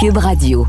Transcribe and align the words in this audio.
Cube 0.00 0.18
Radio. 0.18 0.64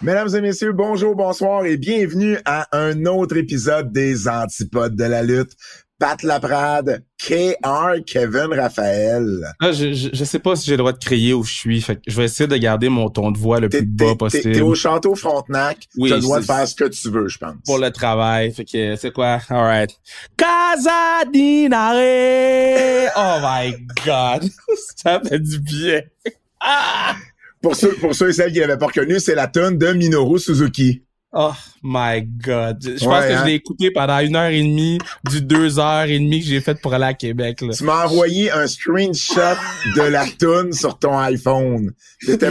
Mesdames 0.00 0.34
et 0.34 0.40
messieurs, 0.40 0.72
bonjour, 0.72 1.14
bonsoir 1.14 1.64
et 1.64 1.76
bienvenue 1.76 2.38
à 2.44 2.66
un 2.76 3.06
autre 3.06 3.36
épisode 3.36 3.92
des 3.92 4.26
Antipodes 4.26 4.96
de 4.96 5.04
la 5.04 5.22
lutte. 5.22 5.52
Pat 6.02 6.20
Laprade, 6.24 7.04
KR, 7.16 8.02
Kevin 8.04 8.48
Raphaël. 8.58 9.24
Ah, 9.60 9.70
je, 9.70 9.92
je, 9.92 10.08
je 10.12 10.24
sais 10.24 10.40
pas 10.40 10.56
si 10.56 10.66
j'ai 10.66 10.72
le 10.72 10.78
droit 10.78 10.92
de 10.92 10.98
crier 10.98 11.32
où 11.32 11.44
je 11.44 11.54
suis. 11.54 11.80
Fait 11.80 11.94
que 11.94 12.00
je 12.08 12.16
vais 12.16 12.24
essayer 12.24 12.48
de 12.48 12.56
garder 12.56 12.88
mon 12.88 13.08
ton 13.08 13.30
de 13.30 13.38
voix 13.38 13.60
le 13.60 13.68
plus 13.68 13.86
bas 13.86 14.16
possible. 14.16 14.52
t'es 14.52 14.62
au 14.62 14.74
château 14.74 15.14
Frontenac. 15.14 15.86
Oui, 15.96 16.08
tu 16.08 16.14
as 16.14 16.16
le 16.16 16.22
droit 16.22 16.40
de 16.40 16.44
faire 16.44 16.66
ce 16.66 16.74
que 16.74 16.86
tu 16.86 17.08
veux, 17.08 17.28
je 17.28 17.38
pense. 17.38 17.54
Pour 17.64 17.78
le 17.78 17.92
travail. 17.92 18.52
Fait 18.52 18.64
que 18.64 18.96
c'est 18.96 19.12
quoi? 19.12 19.38
Alright. 19.48 19.96
Casa 20.36 21.24
Dinare! 21.32 23.12
Oh 23.16 23.38
my 23.40 23.72
god. 24.04 24.50
Ça 24.96 25.20
fait 25.20 25.38
du 25.38 25.60
bien. 25.60 26.00
Ah! 26.60 27.14
Pour 27.62 27.76
ceux, 27.76 27.92
pour 27.94 28.12
ceux 28.12 28.30
et 28.30 28.32
celles 28.32 28.50
qui 28.52 28.58
l'avaient 28.58 28.76
pas 28.76 28.86
reconnu, 28.86 29.20
c'est 29.20 29.36
la 29.36 29.46
tune 29.46 29.78
de 29.78 29.92
Minoru 29.92 30.40
Suzuki. 30.40 31.04
Oh 31.34 31.54
my 31.82 32.20
god. 32.22 32.78
Je 32.82 32.90
Ouais, 32.90 32.98
pense 32.98 33.24
que 33.24 33.32
hein? 33.32 33.40
je 33.40 33.46
l'ai 33.46 33.54
écouté 33.54 33.90
pendant 33.90 34.18
une 34.18 34.36
heure 34.36 34.50
et 34.50 34.60
demie 34.62 34.98
du 35.30 35.40
deux 35.40 35.78
heures 35.78 36.04
et 36.04 36.18
demie 36.18 36.40
que 36.40 36.46
j'ai 36.46 36.60
fait 36.60 36.74
pour 36.74 36.92
aller 36.92 37.06
à 37.06 37.14
Québec. 37.14 37.62
Là. 37.62 37.72
Tu 37.74 37.84
m'as 37.84 38.04
envoyé 38.04 38.50
un 38.50 38.66
screenshot 38.66 39.56
de 39.96 40.02
la 40.02 40.26
tune 40.26 40.74
sur 40.74 40.98
ton 40.98 41.16
iPhone. 41.18 41.92
T'étais, 42.26 42.46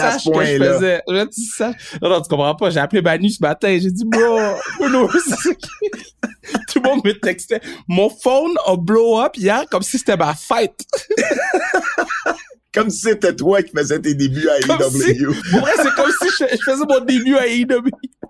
à 0.00 0.18
ce 0.18 0.28
point-là. 0.28 0.78
voulais 1.06 1.26
que 1.26 1.32
tu 1.32 1.42
saches. 1.42 1.76
Non, 2.02 2.10
non, 2.10 2.20
tu 2.22 2.28
comprends 2.28 2.56
pas. 2.56 2.70
J'ai 2.70 2.80
appelé 2.80 3.02
Manu 3.02 3.30
ce 3.30 3.38
matin. 3.40 3.78
J'ai 3.80 3.92
dit, 3.92 4.04
bro, 4.04 4.40
Bruno? 4.80 5.08
Tout 6.68 6.80
le 6.82 6.88
monde 6.88 7.04
me 7.04 7.12
textait. 7.12 7.60
Mon 7.86 8.10
phone 8.10 8.54
a 8.66 8.76
blow 8.76 9.20
up 9.20 9.36
hier 9.36 9.64
comme 9.70 9.82
si 9.82 9.96
c'était 9.96 10.16
ma 10.16 10.34
fête. 10.34 10.84
Comme 12.74 12.90
si 12.90 13.00
c'était 13.02 13.34
toi 13.34 13.62
qui 13.62 13.70
faisais 13.76 14.00
tes 14.00 14.14
débuts 14.14 14.48
à 14.48 14.56
si- 14.60 15.02
AEW. 15.12 15.32
Pour 15.50 15.60
vrai, 15.60 15.72
c'est 15.76 15.94
comme 15.94 16.10
si 16.22 16.28
je, 16.40 16.44
je 16.56 16.62
faisais 16.72 16.84
mon 16.88 17.00
début 17.04 17.36
à 17.36 17.46
AEW. 17.46 17.66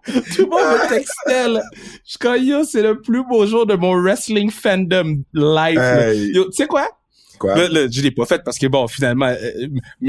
Tout 0.06 0.42
le 0.42 0.46
monde 0.50 0.60
me 0.82 0.88
textait, 0.88 1.48
là. 1.48 1.62
Je 2.06 2.38
yo, 2.44 2.64
c'est 2.64 2.82
le 2.82 3.00
plus 3.00 3.24
beau 3.26 3.46
jour 3.46 3.64
de 3.66 3.74
mon 3.74 3.98
wrestling 4.00 4.50
fandom 4.50 5.22
live. 5.32 5.78
Hey. 5.78 6.32
Tu 6.32 6.42
sais 6.52 6.66
quoi? 6.66 6.86
Quoi? 7.38 7.54
Là, 7.56 7.68
là, 7.68 7.86
je 7.90 8.00
l'ai 8.02 8.10
pas 8.10 8.26
fait 8.26 8.42
parce 8.44 8.58
que 8.58 8.66
bon, 8.66 8.86
finalement, 8.86 9.26
euh, 9.26 9.66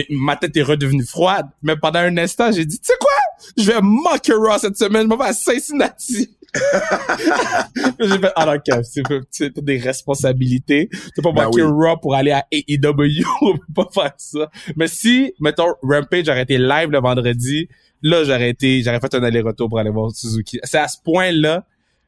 ma 0.09 0.35
tête 0.35 0.55
est 0.57 0.61
redevenue 0.63 1.05
froide. 1.05 1.47
Mais 1.63 1.75
pendant 1.75 1.99
un 1.99 2.17
instant, 2.17 2.51
j'ai 2.51 2.65
dit, 2.65 2.79
tu 2.79 2.85
sais 2.85 2.97
quoi? 2.99 3.11
Je 3.57 3.63
vais 3.71 3.79
moquer 3.81 4.33
Raw 4.33 4.57
cette 4.59 4.77
semaine. 4.77 5.03
Je 5.03 5.07
m'en 5.07 5.17
vais 5.17 5.25
à 5.29 5.33
Cincinnati. 5.33 6.34
j'ai 7.99 8.19
fait, 8.19 8.31
ah 8.35 8.45
non, 8.45 8.59
Kev, 8.63 8.81
c'est 8.83 9.03
pas, 9.03 9.61
des 9.61 9.77
responsabilités. 9.77 10.89
Peux 11.15 11.21
pas 11.21 11.31
Ben 11.31 11.45
moquer 11.45 11.63
oui. 11.63 11.87
Raw 11.87 11.97
pour 11.97 12.15
aller 12.15 12.31
à 12.31 12.45
AEW. 12.51 13.23
On 13.41 13.57
peut 13.57 13.73
pas 13.73 13.89
faire 13.93 14.13
ça. 14.17 14.49
Mais 14.75 14.87
si, 14.87 15.33
mettons, 15.39 15.73
Rampage 15.81 16.29
aurait 16.29 16.43
été 16.43 16.57
live 16.57 16.89
le 16.89 16.99
vendredi, 16.99 17.67
là, 18.01 18.23
j'aurais 18.23 18.49
été, 18.49 18.81
j'aurais 18.83 18.99
fait 18.99 19.13
un 19.15 19.23
aller-retour 19.23 19.69
pour 19.69 19.79
aller 19.79 19.89
voir 19.89 20.11
Suzuki. 20.11 20.59
C'est 20.63 20.79
à 20.79 20.87
ce 20.87 20.97
point-là 21.03 21.65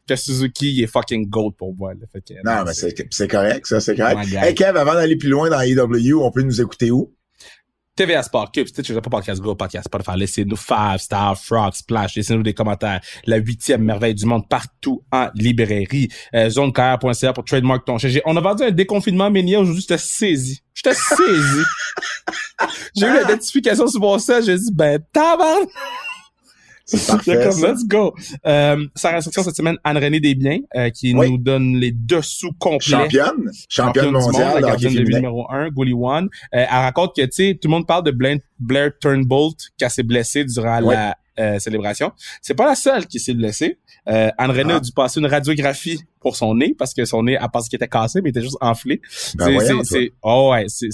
que 0.07 0.15
Suzuki 0.15 0.71
il 0.71 0.83
est 0.83 0.87
fucking 0.87 1.29
gold 1.29 1.55
pour 1.55 1.75
moi. 1.75 1.93
Là. 1.93 2.05
Fait 2.11 2.21
que, 2.21 2.33
Non, 2.43 2.63
mais 2.65 2.73
c'est, 2.73 3.27
correct, 3.27 3.67
ça, 3.67 3.79
c'est 3.79 3.95
correct. 3.95 4.29
Oh. 4.33 4.37
Hey, 4.37 4.55
Kev, 4.55 4.77
avant 4.77 4.93
d'aller 4.93 5.17
plus 5.17 5.29
loin 5.29 5.49
dans 5.49 5.59
AEW, 5.59 6.21
on 6.21 6.31
peut 6.31 6.43
nous 6.43 6.61
écouter 6.61 6.91
où? 6.91 7.13
TVA 7.97 8.21
Sport 8.21 8.51
Cube, 8.51 8.67
si 8.67 8.81
tu 8.83 8.93
veux 8.93 9.01
pas 9.01 9.09
podcast 9.09 9.41
Go, 9.41 9.55
podcast 9.55 9.85
Spotify, 9.85 10.17
laissez-nous 10.17 10.55
five 10.55 10.99
star, 10.99 11.35
frog, 11.35 11.73
splash, 11.73 12.15
laissez-nous 12.15 12.43
des 12.43 12.53
commentaires. 12.53 13.01
La 13.25 13.37
huitième 13.37 13.81
merveille 13.81 14.13
du 14.13 14.27
monde 14.27 14.47
partout 14.47 15.03
en 15.11 15.29
librairie. 15.33 16.07
Euh, 16.35 16.49
pour 16.93 17.43
trademark 17.43 17.85
ton 17.85 17.97
On 18.25 18.37
a 18.37 18.41
vendu 18.41 18.63
un 18.63 18.71
déconfinement 18.71 19.31
Ménia 19.31 19.59
aujourd'hui, 19.59 19.81
j'étais 19.81 19.97
saisi. 19.97 20.61
J'étais 20.75 20.93
saisi. 20.93 21.63
J'ai 22.95 23.07
eu 23.07 23.13
la 23.13 23.23
notification 23.23 23.87
sur 23.87 23.99
mon 23.99 24.19
site, 24.19 24.45
j'ai 24.45 24.57
dit, 24.57 24.71
ben, 24.71 24.99
tabarnak! 25.11 25.67
C'est 26.89 26.97
J'étais 26.99 27.11
parfait, 27.35 27.43
comme, 27.43 27.51
ça. 27.51 27.71
let's 27.73 27.85
go. 27.85 28.15
Euh, 28.45 28.87
sa 28.95 29.11
restriction 29.11 29.43
cette 29.43 29.55
semaine, 29.57 29.77
Anne-Renée 29.83 30.19
Desbiens, 30.21 30.59
euh, 30.75 30.89
qui 30.89 31.13
Oui. 31.13 31.29
nous 31.31 31.37
donne 31.37 31.75
les 31.75 31.91
dessous 31.91 32.51
complets 32.57 32.79
Championne? 32.87 33.51
Championne 33.67 34.11
monde, 34.11 34.23
mondiale 34.23 34.53
la 34.55 34.61
gardienne 34.69 34.93
de 34.95 35.01
numéro 35.01 35.45
1, 35.51 35.69
Goalie 35.69 35.93
One. 35.93 36.25
Euh, 36.25 36.27
elle 36.51 36.65
raconte 36.69 37.13
que, 37.15 37.21
tu 37.23 37.27
sais, 37.31 37.59
tout 37.61 37.67
le 37.67 37.71
monde 37.71 37.85
parle 37.87 38.03
de 38.05 38.11
Blair, 38.11 38.37
Blair 38.57 38.91
Turnbolt 39.01 39.57
qui 39.77 39.89
s'est 39.89 40.03
blessé 40.03 40.45
durant 40.45 40.79
la 40.79 41.15
euh, 41.39 41.59
célébration. 41.59 42.11
C'est 42.41 42.55
pas 42.55 42.65
la 42.65 42.73
seule 42.75 43.05
qui 43.05 43.19
s'est 43.19 43.33
blessée. 43.35 43.77
Euh, 44.07 44.31
Anne-Renée 44.37 44.73
Ah. 44.73 44.77
a 44.77 44.79
dû 44.79 44.91
passer 44.91 45.19
une 45.19 45.27
radiographie 45.27 45.99
pour 46.21 46.35
son 46.37 46.55
nez 46.55 46.73
parce 46.79 46.93
que 46.95 47.03
son 47.05 47.21
nez, 47.23 47.37
elle 47.39 47.47
pensé 47.53 47.69
qu'il 47.69 47.75
était 47.77 47.87
cassé, 47.89 48.21
mais 48.21 48.29
il 48.29 48.31
était 48.31 48.41
juste 48.41 48.57
enflé. 48.61 49.01
Ben 49.35 49.59
C'est- 49.83 50.13
oh 50.23 50.51
ouais, 50.53 50.65
c'est, 50.67 50.87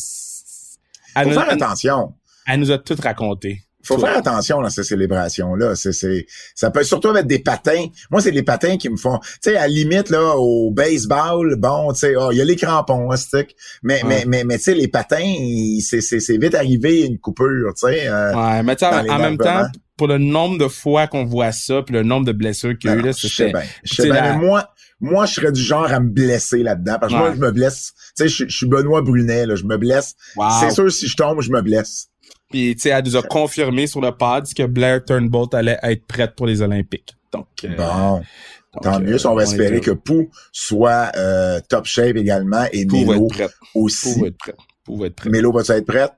Faut 1.24 1.30
faire 1.30 1.50
attention. 1.52 2.14
elle 2.48 2.60
nous 2.60 2.72
a 2.72 2.78
tout 2.80 2.96
raconté. 3.02 3.62
Faut 3.86 3.98
faire 4.00 4.18
attention 4.18 4.62
dans 4.62 4.70
ces 4.70 4.84
célébrations-là. 4.84 5.76
C'est, 5.76 5.92
c'est, 5.92 6.26
ça 6.56 6.72
peut 6.72 6.84
surtout 6.84 7.10
avec 7.10 7.28
des 7.28 7.40
patins. 7.40 7.86
Moi, 8.12 8.22
c'est 8.22 8.32
les 8.32 8.44
patins 8.44 8.78
qui 8.78 8.90
me 8.90 8.96
font, 8.98 9.20
tu 9.20 9.28
sais, 9.42 9.58
à 9.58 9.62
la 9.62 9.68
limite, 9.68 10.10
là, 10.10 10.36
au 10.38 10.72
baseball, 10.72 11.56
bon, 11.58 11.92
tu 11.94 12.00
sais, 12.00 12.16
oh, 12.16 12.30
il 12.32 12.38
y 12.38 12.42
a 12.42 12.46
les 12.46 12.56
crampons, 12.56 13.12
hein, 13.12 13.18
stick. 13.18 13.56
Mais, 13.84 14.02
Ouais. 14.04 14.08
mais, 14.08 14.24
mais, 14.26 14.44
mais, 14.46 14.58
tu 14.58 14.64
sais, 14.64 14.74
les 14.74 14.88
patins, 14.88 15.36
c'est, 15.82 16.02
c'est, 16.02 16.20
c'est 16.20 16.38
vite 16.38 16.56
arrivé 16.56 17.06
une 17.06 17.20
coupure, 17.20 17.74
tu 17.76 17.88
sais. 17.88 18.08
euh, 18.08 18.34
Ouais, 18.34 18.64
mais 18.64 18.76
tu 18.76 18.86
en, 18.86 18.90
en 19.08 19.20
même 19.20 19.38
temps, 19.38 19.68
pour 19.98 20.08
le 20.08 20.18
nombre 20.18 20.58
de 20.58 20.68
fois 20.68 21.08
qu'on 21.08 21.26
voit 21.26 21.52
ça, 21.52 21.82
puis 21.84 21.94
le 21.94 22.04
nombre 22.04 22.26
de 22.26 22.32
blessures 22.32 22.78
qu'il 22.78 22.90
y 22.90 22.94
a 22.94 22.96
eu, 22.96 23.00
non, 23.00 23.06
là, 23.08 23.12
je 23.18 23.28
sais 23.28 23.52
bien. 23.52 23.62
Je 23.84 23.94
sais 23.96 24.04
bien, 24.04 24.22
la- 24.22 24.34
mais 24.34 24.38
moi, 24.38 24.70
moi, 25.02 25.26
je 25.26 25.34
serais 25.34 25.52
du 25.52 25.62
genre 25.62 25.92
à 25.92 26.00
me 26.00 26.08
blesser 26.10 26.64
là-dedans. 26.64 26.98
Parce 27.00 27.12
que 27.12 27.18
moi, 27.18 27.34
je 27.36 27.40
me 27.42 27.52
blesse. 27.52 27.92
Tu 28.18 28.24
sais, 28.24 28.28
je, 28.30 28.46
je 28.48 28.56
suis 28.56 28.68
Benoît 28.68 29.02
Brunet, 29.02 29.46
là, 29.46 29.56
je 29.56 29.66
me 29.66 29.78
blesse. 29.78 30.16
wow. 30.38 30.46
C'est 30.62 30.72
sûr, 30.72 30.90
si 30.92 31.08
je 31.08 31.16
tombe, 31.18 31.42
je 31.42 31.52
me 31.52 31.62
blesse. 31.62 32.08
Puis, 32.54 32.76
tu 32.76 32.82
sais, 32.84 32.90
elle 32.90 33.04
nous 33.04 33.16
a 33.18 33.24
confirmé 33.24 33.88
sur 33.88 34.00
le 34.00 34.12
pod 34.12 34.46
que 34.54 34.62
Blair 34.68 35.04
Turnbolt 35.04 35.56
allait 35.56 35.80
être 35.82 36.06
prête 36.06 36.36
pour 36.36 36.46
les 36.46 36.62
Olympiques. 36.62 37.16
Donc, 37.32 37.48
euh, 37.64 37.76
Bon. 37.76 38.18
donc, 38.18 38.84
Tant 38.84 38.96
euh, 38.98 39.00
mieux, 39.00 39.18
si 39.18 39.26
on 39.26 39.34
va 39.34 39.42
espérer 39.42 39.80
que 39.82 39.90
Pou 39.90 40.30
soit 40.52 41.12
euh, 41.16 41.60
top 41.68 41.86
shape 41.86 42.16
également 42.16 42.66
et 42.72 42.86
Pou 42.86 43.04
va 43.06 43.14
Mélo 43.14 43.26
être 43.26 43.34
prête. 43.34 43.54
aussi. 43.74 44.14
Pou 44.14 44.22
va 44.22 44.28
être 44.28 44.38
prête. 44.38 44.56
Pou 44.84 44.98
va 44.98 45.08
être 45.08 45.16
prête. 45.16 45.32
Mélo 45.32 45.52
va-tu 45.52 45.72
être 45.72 45.86
prête? 45.88 46.12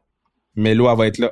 Mélo, 0.57 0.89
elle 0.91 0.97
va 0.97 1.07
être 1.07 1.19
là. 1.19 1.31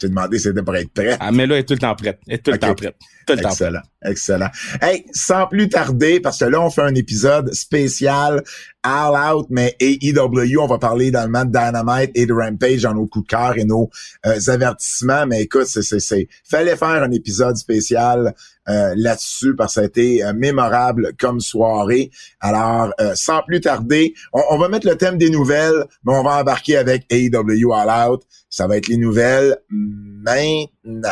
Je 0.00 0.06
t'ai 0.06 0.08
demandé 0.08 0.38
si 0.38 0.44
c'était 0.44 0.62
pour 0.62 0.74
être 0.76 0.90
prête. 0.92 1.18
Ah, 1.20 1.30
Mélo 1.30 1.54
est 1.54 1.64
tout 1.64 1.74
le 1.74 1.78
temps 1.78 1.94
prête. 1.94 2.20
Elle 2.26 2.34
est 2.36 2.38
tout 2.38 2.52
le 2.52 2.58
temps 2.58 2.74
prête. 2.74 2.96
Tout 3.26 3.34
le 3.34 3.42
temps 3.42 3.50
prête. 3.50 3.58
Excellent, 3.58 3.82
excellent. 4.02 4.48
Hey, 4.80 5.04
sans 5.12 5.46
plus 5.46 5.68
tarder, 5.68 6.20
parce 6.20 6.38
que 6.38 6.46
là, 6.46 6.60
on 6.60 6.70
fait 6.70 6.82
un 6.82 6.94
épisode 6.94 7.52
spécial 7.52 8.42
All 8.82 9.34
Out, 9.34 9.48
mais 9.50 9.76
AEW, 9.78 10.58
on 10.58 10.66
va 10.66 10.78
parler 10.78 11.08
également 11.08 11.44
de 11.44 11.50
Dynamite 11.50 12.12
et 12.14 12.24
de 12.24 12.32
Rampage 12.32 12.82
dans 12.82 12.94
nos 12.94 13.06
coups 13.06 13.26
de 13.26 13.30
cœur 13.30 13.58
et 13.58 13.64
nos 13.64 13.90
euh, 14.24 14.38
avertissements. 14.46 15.26
Mais 15.26 15.42
écoute, 15.42 15.66
c'est, 15.66 15.82
c'est, 15.82 16.00
c'est, 16.00 16.28
fallait 16.48 16.76
faire 16.76 17.02
un 17.02 17.10
épisode 17.10 17.56
spécial 17.56 18.34
euh, 18.70 18.94
là-dessus 18.96 19.56
parce 19.56 19.72
que 19.72 19.74
ça 19.74 19.80
a 19.80 19.84
été 19.84 20.24
euh, 20.24 20.32
mémorable 20.32 21.12
comme 21.18 21.40
soirée. 21.40 22.10
Alors, 22.40 22.92
euh, 23.00 23.12
sans 23.14 23.42
plus 23.42 23.60
tarder, 23.60 24.14
on, 24.32 24.42
on 24.50 24.58
va 24.58 24.68
mettre 24.68 24.86
le 24.86 24.96
thème 24.96 25.18
des 25.18 25.28
nouvelles, 25.30 25.86
mais 26.04 26.14
on 26.14 26.22
va 26.22 26.40
embarquer 26.40 26.76
avec 26.76 27.04
AEW 27.10 27.72
All 27.72 28.10
Out. 28.10 28.22
Ça 28.48 28.66
va 28.66 28.76
être 28.76 28.88
les 28.88 28.96
nouvelles 28.96 29.58
maintenant. 29.90 31.10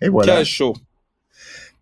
Et 0.00 0.08
voilà. 0.08 0.36
Quel 0.36 0.44
show? 0.44 0.76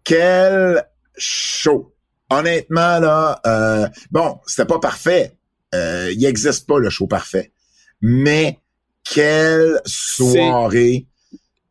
Quel 0.04 0.84
show. 1.16 1.94
Honnêtement, 2.30 3.00
là, 3.00 3.40
euh, 3.46 3.88
bon, 4.10 4.40
c'était 4.46 4.66
pas 4.66 4.78
parfait. 4.78 5.36
Euh, 5.74 6.10
il 6.12 6.20
n'existe 6.20 6.66
pas 6.66 6.78
le 6.78 6.90
show 6.90 7.06
parfait. 7.06 7.52
Mais 8.00 8.58
quelle 9.02 9.80
soirée. 9.84 11.06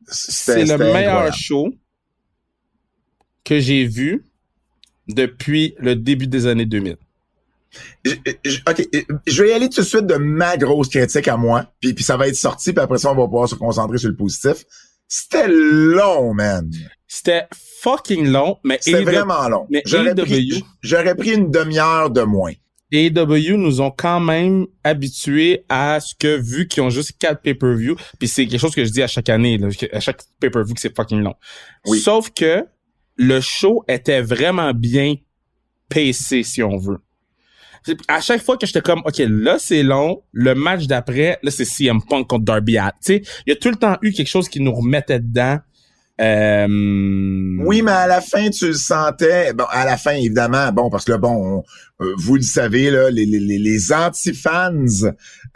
C'est 0.08 0.66
le 0.66 0.78
meilleur 0.78 0.96
incroyable. 0.96 1.36
show 1.36 1.74
que 3.44 3.59
j'ai 3.59 3.86
vu 3.86 4.25
depuis 5.08 5.75
le 5.80 5.95
début 5.95 6.27
des 6.27 6.48
années 6.48 6.66
2000. 6.66 6.98
Je- 8.06 8.12
je- 8.46 8.60
OK, 8.70 8.88
je 9.25 9.44
vais 9.44 9.50
y 9.50 9.54
aller 9.54 9.70
tout 9.70 9.81
de 9.81 9.86
suite 9.86 10.06
de 10.06 10.16
ma 10.16 10.58
grosse 10.58 10.90
critique 10.90 11.28
à 11.28 11.38
moi, 11.38 11.72
puis, 11.80 11.94
puis 11.94 12.04
ça 12.04 12.18
va 12.18 12.28
être 12.28 12.36
sorti, 12.36 12.74
puis 12.74 12.81
après 12.84 12.98
ça, 12.98 13.12
on 13.12 13.16
va 13.16 13.25
pouvoir 13.25 13.48
se 13.50 13.56
concentrer 13.56 13.98
sur 13.98 14.10
le 14.10 14.16
positif. 14.16 14.64
C'était 15.08 15.48
long, 15.48 16.34
man. 16.34 16.70
C'était 17.08 17.44
fucking 17.81 18.28
long, 18.28 18.58
mais 18.64 18.80
C'était 18.81 18.98
vraiment 19.12 19.48
long. 19.50 19.68
mais 19.70 19.81
J'aurais 19.86 20.16
pris, 20.24 20.64
j'aurais 20.81 21.16
pris 21.16 21.34
une 21.34 21.52
demi-heure 21.52 22.10
de 22.10 22.22
moins. 22.22 22.54
AEW 22.92 23.58
nous 23.58 23.81
ont 23.81 23.90
quand 23.92 24.20
même 24.20 24.68
habitués 24.84 25.66
à 25.68 26.00
ce 26.00 26.14
que, 26.18 26.38
vu 26.40 26.68
qu'ils 26.68 26.84
ont 26.84 26.92
juste 26.92 27.14
quatre 27.18 27.42
pay-per-view, 27.42 27.96
puis 28.20 28.28
c'est 28.28 28.46
quelque 28.46 28.60
chose 28.62 28.75
que 28.75 28.86
je 28.86 28.92
dis 28.92 29.02
à 29.02 29.08
chaque 29.08 29.30
année, 29.30 29.58
là, 29.58 29.68
à 29.92 30.00
chaque 30.00 30.22
pay-per-view 30.40 30.75
que 30.75 30.80
c'est 30.81 30.96
fucking 30.96 31.22
long. 31.22 31.34
Oui. 31.88 32.00
Sauf 32.00 32.30
que 32.31 32.64
le 33.16 33.42
show 33.42 33.84
était 33.88 34.22
vraiment 34.22 34.74
bien 34.74 35.16
pacé, 35.90 36.44
si 36.44 36.62
on 36.64 36.78
veut. 36.78 37.00
À 38.07 38.21
chaque 38.21 38.41
fois 38.44 38.57
que 38.57 38.65
j'étais 38.65 38.81
comme, 38.81 39.01
OK, 39.06 39.18
là, 39.19 39.57
c'est 39.59 39.83
long, 39.83 40.24
le 40.31 40.56
match 40.56 40.88
d'après, 40.88 41.39
là, 41.44 41.51
c'est 41.51 41.65
CM 41.65 42.01
Punk 42.01 42.27
contre 42.27 42.45
Darby 42.45 42.77
Allin. 42.77 42.91
Il 43.09 43.21
y 43.47 43.51
a 43.51 43.56
tout 43.56 43.69
le 43.69 43.75
temps 43.75 43.97
eu 44.01 44.12
quelque 44.12 44.30
chose 44.30 44.47
qui 44.50 44.59
nous 44.59 44.74
remettait 44.74 45.19
dedans. 45.19 45.59
Euh, 46.21 46.68
Oui, 47.65 47.81
mais 47.81 47.91
à 47.91 48.07
la 48.07 48.21
fin, 48.21 48.50
tu 48.50 48.68
le 48.68 48.74
sentais. 48.74 49.53
Bon, 49.53 49.65
à 49.69 49.83
la 49.85 49.97
fin, 49.97 50.12
évidemment, 50.13 50.71
bon, 50.71 50.89
parce 50.89 51.06
que 51.06 51.12
là, 51.13 51.18
bon, 51.18 51.31
on- 51.59 51.63
euh, 52.06 52.13
vous 52.18 52.35
le 52.35 52.41
savez, 52.41 52.91
là, 52.91 53.09
les, 53.09 53.25
les, 53.25 53.39
les, 53.39 53.94
anti-fans, 53.94 54.86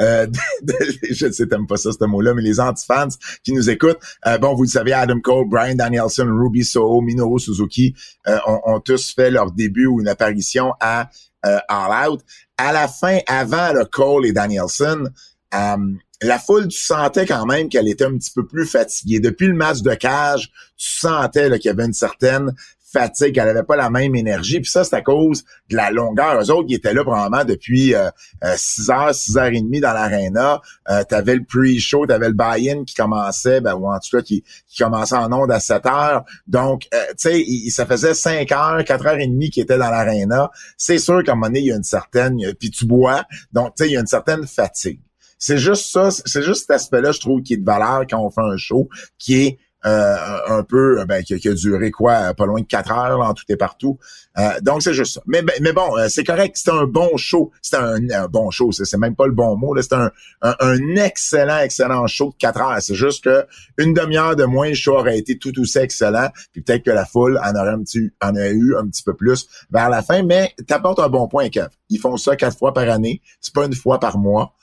euh, 0.02 0.28
je 1.12 1.26
ne 1.28 1.32
sais, 1.32 1.48
t'aimes 1.48 1.68
pas 1.68 1.78
ça, 1.78 1.92
ce 1.92 2.06
mot-là, 2.06 2.34
mais 2.34 2.42
les 2.42 2.60
anti-fans 2.60 3.08
qui 3.44 3.54
nous 3.54 3.70
écoutent, 3.70 4.00
euh, 4.26 4.38
bon, 4.38 4.56
vous 4.56 4.64
le 4.64 4.70
savez, 4.70 4.94
Adam 4.94 5.20
Cole, 5.20 5.48
Brian 5.50 5.76
Danielson, 5.76 6.28
Ruby 6.30 6.64
Soho, 6.64 7.02
Minoru 7.02 7.40
Suzuki 7.40 7.94
euh, 8.28 8.38
ont, 8.48 8.60
ont 8.66 8.80
tous 8.80 9.14
fait 9.14 9.30
leur 9.32 9.52
début 9.52 9.86
ou 9.88 10.00
une 10.02 10.08
apparition 10.08 10.74
à 10.80 11.10
euh. 11.46 11.60
À 11.70 12.74
la 12.74 12.88
fin, 12.88 13.20
avant 13.28 13.74
le 13.74 13.86
Cole 13.86 14.26
et 14.26 14.32
Danielson, 14.32 15.06
euh, 15.54 15.78
la 16.22 16.40
foule, 16.40 16.68
tu 16.68 16.80
sentais 16.80 17.26
quand 17.26 17.46
même 17.46 17.70
qu'elle 17.70 17.88
était 17.88 18.06
un 18.06 18.18
petit 18.18 18.32
peu 18.34 18.46
plus 18.46 18.66
fatiguée. 18.66 19.20
Depuis 19.20 19.48
le 19.48 19.54
match 19.54 19.82
de 19.82 19.94
cage, 19.94 20.52
tu 20.76 20.90
sentais 20.98 21.50
qu'il 21.60 21.70
y 21.70 21.70
avait 21.70 21.86
une 21.86 21.94
certaine 21.94 22.54
fatigue, 22.92 23.36
qu'elle 23.36 23.50
avait 23.50 23.64
pas 23.64 23.76
la 23.76 23.90
même 23.90 24.16
énergie. 24.16 24.60
Puis 24.62 24.70
ça, 24.72 24.84
c'est 24.84 24.96
à 24.96 25.02
cause 25.02 25.44
de 25.70 25.76
la 25.76 25.92
longueur. 25.92 26.40
Eux 26.42 26.52
autres, 26.52 26.68
ils 26.70 26.76
étaient 26.76 26.94
là 26.94 27.04
probablement 27.04 27.44
depuis 27.44 27.94
euh, 27.94 28.10
euh, 28.44 28.54
6 28.56 28.90
heures, 28.90 29.14
6 29.14 29.38
heures 29.38 29.46
et 29.48 29.60
demie 29.62 29.82
dans 29.82 29.92
l'aréna. 29.94 30.62
Euh, 30.90 31.04
t'avais 31.04 31.36
le 31.36 31.44
pre-show, 31.44 32.06
t'avais 32.06 32.30
le 32.30 32.34
buy-in 32.34 32.86
qui 32.86 32.96
commençait, 32.96 33.60
ben, 33.62 33.74
ou 33.76 33.88
en 33.92 34.00
tout 34.00 34.16
cas 34.18 34.22
qui, 34.24 34.44
qui 34.68 34.82
commençait 34.82 35.16
en 35.16 35.32
onde 35.34 35.52
à 35.52 35.60
7 35.60 35.86
heures. 35.86 36.24
Donc, 36.48 36.88
euh, 36.94 36.98
tu 37.10 37.16
sais, 37.18 37.42
il- 37.42 37.72
ça 37.72 37.86
faisait 37.86 38.14
5 38.14 38.52
heures, 38.52 38.84
4 38.86 39.06
heures 39.06 39.20
et 39.20 39.28
demie 39.28 39.50
qu'ils 39.50 39.64
étaient 39.64 39.78
dans 39.78 39.90
l'aréna. 39.90 40.50
C'est 40.78 40.98
sûr 41.00 41.24
qu'à 41.24 41.34
un 41.34 41.36
moment 41.36 41.48
donné, 41.48 41.60
il 41.60 41.66
y 41.68 41.72
a 41.72 41.76
une 41.76 41.84
certaine... 41.84 42.38
Puis 42.60 42.72
tu 42.72 42.86
bois, 42.86 43.24
donc 43.52 43.76
tu 43.76 43.84
sais, 43.84 43.90
il 43.90 43.94
y 43.94 43.98
a 43.98 44.00
une 44.00 44.08
certaine 44.08 44.48
fatigue. 44.48 45.02
C'est 45.40 45.60
juste 45.60 45.92
ça, 45.92 46.10
c'est 46.10 46.42
juste 46.42 46.62
cet 46.62 46.72
aspect-là, 46.72 47.12
je 47.12 47.20
trouve, 47.20 47.42
qui 47.44 47.54
est 47.54 47.58
de 47.58 47.66
valeur 47.66 48.06
quand 48.10 48.20
on 48.20 48.32
fait 48.32 48.42
un 48.42 48.58
show, 48.58 48.90
qui 49.20 49.36
est 49.36 49.48
euh, 49.50 49.58
un 49.84 50.64
peu, 50.64 51.04
ben, 51.06 51.24
qui, 51.24 51.48
a 51.48 51.54
duré 51.54 51.92
quoi, 51.92 52.34
pas 52.34 52.46
loin 52.46 52.62
de 52.62 52.66
quatre 52.66 52.92
heures 52.92 53.18
là, 53.18 53.30
en 53.30 53.34
tout 53.34 53.44
et 53.50 53.56
partout. 53.56 53.98
Euh, 54.38 54.60
donc 54.62 54.82
c'est 54.84 54.94
juste 54.94 55.16
ça. 55.16 55.22
Mais, 55.26 55.42
ben- 55.42 55.56
mais 55.62 55.74
bon, 55.74 55.98
euh, 55.98 56.08
c'est 56.10 56.24
correct. 56.24 56.58
C'était 56.58 56.78
un 56.78 56.86
bon 56.86 57.18
show. 57.18 57.52
C'était 57.62 57.78
un, 57.78 58.28
bon 58.28 58.52
show. 58.52 58.72
C'est 58.72 58.86
c'est 58.86 58.98
même 58.98 59.16
pas 59.16 59.26
le 59.26 59.34
bon 59.34 59.56
mot. 59.58 59.76
un, 59.92 60.12
un 60.42 60.96
excellent, 60.96 61.60
excellent 61.60 62.06
show 62.08 62.32
de 62.32 62.36
quatre 62.38 62.62
heures. 62.62 62.82
C'est 62.82 62.96
juste 62.96 63.24
que 63.24 63.46
une 63.78 63.94
demi-heure 63.94 64.36
de 64.36 64.46
moins, 64.46 64.70
le 64.70 64.76
show 64.76 64.96
aurait 64.98 65.18
été 65.18 65.38
tout 65.38 65.58
aussi 65.60 65.78
excellent. 65.80 66.30
Puis 66.52 66.62
peut-être 66.62 66.84
que 66.84 66.92
la 66.92 67.06
foule 67.06 67.40
en 67.44 67.56
aurait 67.56 67.72
un 67.72 67.84
petit, 67.84 68.12
en 68.22 68.36
a 68.36 68.50
eu 68.50 68.76
un 68.78 68.88
petit 68.88 69.04
peu 69.04 69.16
plus 69.16 69.48
vers 69.72 69.90
la 69.90 70.02
fin. 70.02 70.24
Mais 70.24 70.54
t'apportes 70.68 71.00
un 71.00 71.10
bon 71.10 71.28
point, 71.28 71.50
Kev. 71.50 71.70
Ils 71.90 72.00
font 72.00 72.18
ça 72.18 72.36
quatre 72.36 72.58
fois 72.58 72.74
par 72.74 72.90
année. 72.90 73.22
C'est 73.42 73.54
pas 73.54 73.66
une 73.66 73.76
fois 73.76 74.00
par 74.00 74.18
mois. 74.18 74.54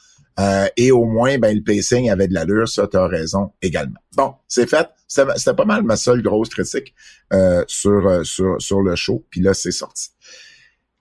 Euh, 0.41 0.67
et 0.77 0.91
au 0.91 1.05
moins, 1.05 1.39
ben, 1.39 1.55
le 1.57 1.63
pacing 1.63 2.11
avait 2.11 2.27
de 2.29 2.35
l'allure, 2.35 2.69
ça, 2.69 2.89
tu 2.89 2.97
as 2.97 3.07
raison 3.07 3.53
également. 3.63 4.01
Bon, 4.17 4.35
c'est 4.49 4.69
fait. 4.69 4.89
C'était 5.07 5.55
pas 5.55 5.65
mal 5.65 5.83
ma 5.85 5.97
seule 5.97 6.23
grosse 6.23 6.49
critique 6.49 6.95
euh, 7.33 7.65
sur, 7.69 8.07
euh, 8.09 8.25
sur, 8.25 8.57
sur 8.61 8.81
le 8.83 8.97
show. 8.97 9.25
Puis 9.31 9.41
là, 9.41 9.55
c'est 9.55 9.71
sorti. 9.71 10.11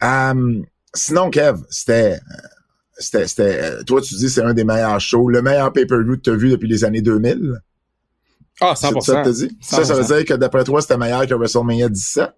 Euh, 0.03 0.61
sinon, 0.93 1.29
Kev, 1.31 1.57
c'était... 1.69 2.13
euh, 2.13 2.47
C'était, 2.99 3.27
c'était, 3.27 3.59
euh, 3.63 3.83
toi, 3.83 4.01
tu 4.01 4.13
dis 4.15 4.29
c'est 4.29 4.43
un 4.43 4.53
des 4.53 4.63
meilleurs 4.63 4.99
shows, 5.01 5.27
le 5.29 5.41
meilleur 5.41 5.73
pay-per-view 5.73 6.17
que 6.17 6.21
tu 6.21 6.29
as 6.29 6.35
vu 6.35 6.49
depuis 6.51 6.67
les 6.69 6.83
années 6.83 7.01
2000. 7.01 7.59
Ah, 8.61 8.75
C'est 8.75 8.87
100%. 8.91 9.01
ça? 9.01 9.23
Ça, 9.61 9.83
ça 9.83 9.93
veut 9.95 10.03
100%. 10.03 10.15
dire 10.15 10.25
que 10.25 10.33
d'après 10.35 10.63
toi, 10.63 10.79
c'était 10.79 10.97
meilleur 10.97 11.25
que 11.25 11.33
WrestleMania 11.33 11.89
17? 11.89 12.29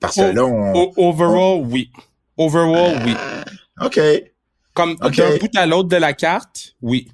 Parce 0.00 0.16
que 0.16 0.34
là, 0.34 0.44
on... 0.44 0.92
Overall, 0.96 1.64
oui. 1.70 1.90
Overall, 2.36 3.00
oui. 3.06 3.14
OK. 3.84 4.00
Comme 4.74 4.96
d'un 4.96 5.36
bout 5.38 5.54
à 5.56 5.66
l'autre 5.66 5.88
de 5.88 5.96
la 5.96 6.12
carte, 6.12 6.74
oui. 6.80 7.08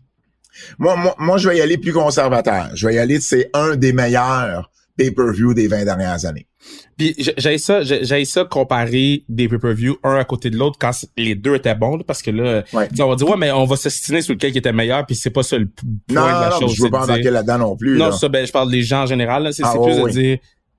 Moi, 0.79 0.97
moi, 0.97 1.15
moi, 1.19 1.39
je 1.39 1.49
vais 1.49 1.59
y 1.59 1.61
aller 1.61 1.79
plus 1.79 1.93
conservateur. 1.93 2.71
Je 2.75 2.87
vais 2.87 2.95
y 2.95 2.99
aller, 2.99 3.21
c'est 3.21 3.51
un 3.55 3.77
des 3.77 3.93
meilleurs 3.93 4.71
pay-per-view 4.97 5.55
des 5.55 5.69
20 5.69 5.85
dernières 5.85 6.25
années. 6.25 6.47
Puis 6.97 7.15
j'ai- 7.37 7.59
ça, 7.59 7.83
j'ai 7.83 8.25
ça 8.25 8.45
comparer 8.45 9.23
des 9.29 9.49
pay-per-view 9.49 9.97
un 10.03 10.17
à 10.17 10.25
côté 10.25 10.51
de 10.51 10.57
l'autre 10.57 10.77
quand 10.81 10.91
les 11.17 11.37
deux 11.37 11.55
étaient 11.55 11.77
bons, 11.77 12.01
parce 12.05 12.21
que 12.21 12.33
là, 12.33 12.65
Ouais. 12.73 12.89
on 12.99 13.09
va 13.09 13.15
dire 13.15 13.29
ouais, 13.29 13.37
mais 13.37 13.53
on 13.53 13.65
va 13.65 13.77
s'estiner 13.77 14.21
sur 14.23 14.35
lequel 14.35 14.51
qui 14.51 14.59
était 14.59 14.73
meilleur, 14.73 15.07
puis 15.07 15.15
c'est 15.15 15.31
pas 15.31 15.45
ça 15.45 15.57
le 15.57 15.67
point 15.67 15.87
Non, 16.11 16.23
de 16.27 16.27
la 16.29 16.51
non, 16.51 16.61
chose. 16.61 16.75
je 16.77 16.83
veux 16.83 16.91
pas 16.91 17.05
embarquer 17.05 17.31
là-dedans 17.31 17.59
non 17.59 17.77
plus. 17.77 17.97
Non, 17.97 18.07
là. 18.07 18.13
ça, 18.13 18.29
ben, 18.29 18.45
je 18.45 18.51
parle 18.51 18.71
des 18.73 18.83
gens 18.83 19.03
en 19.03 19.07
général. 19.07 19.49
C'est 19.55 19.63
Ah, 19.65 19.75
oh, 19.77 19.85
plus 19.85 19.95
de 20.03 20.09
dire, 20.11 20.39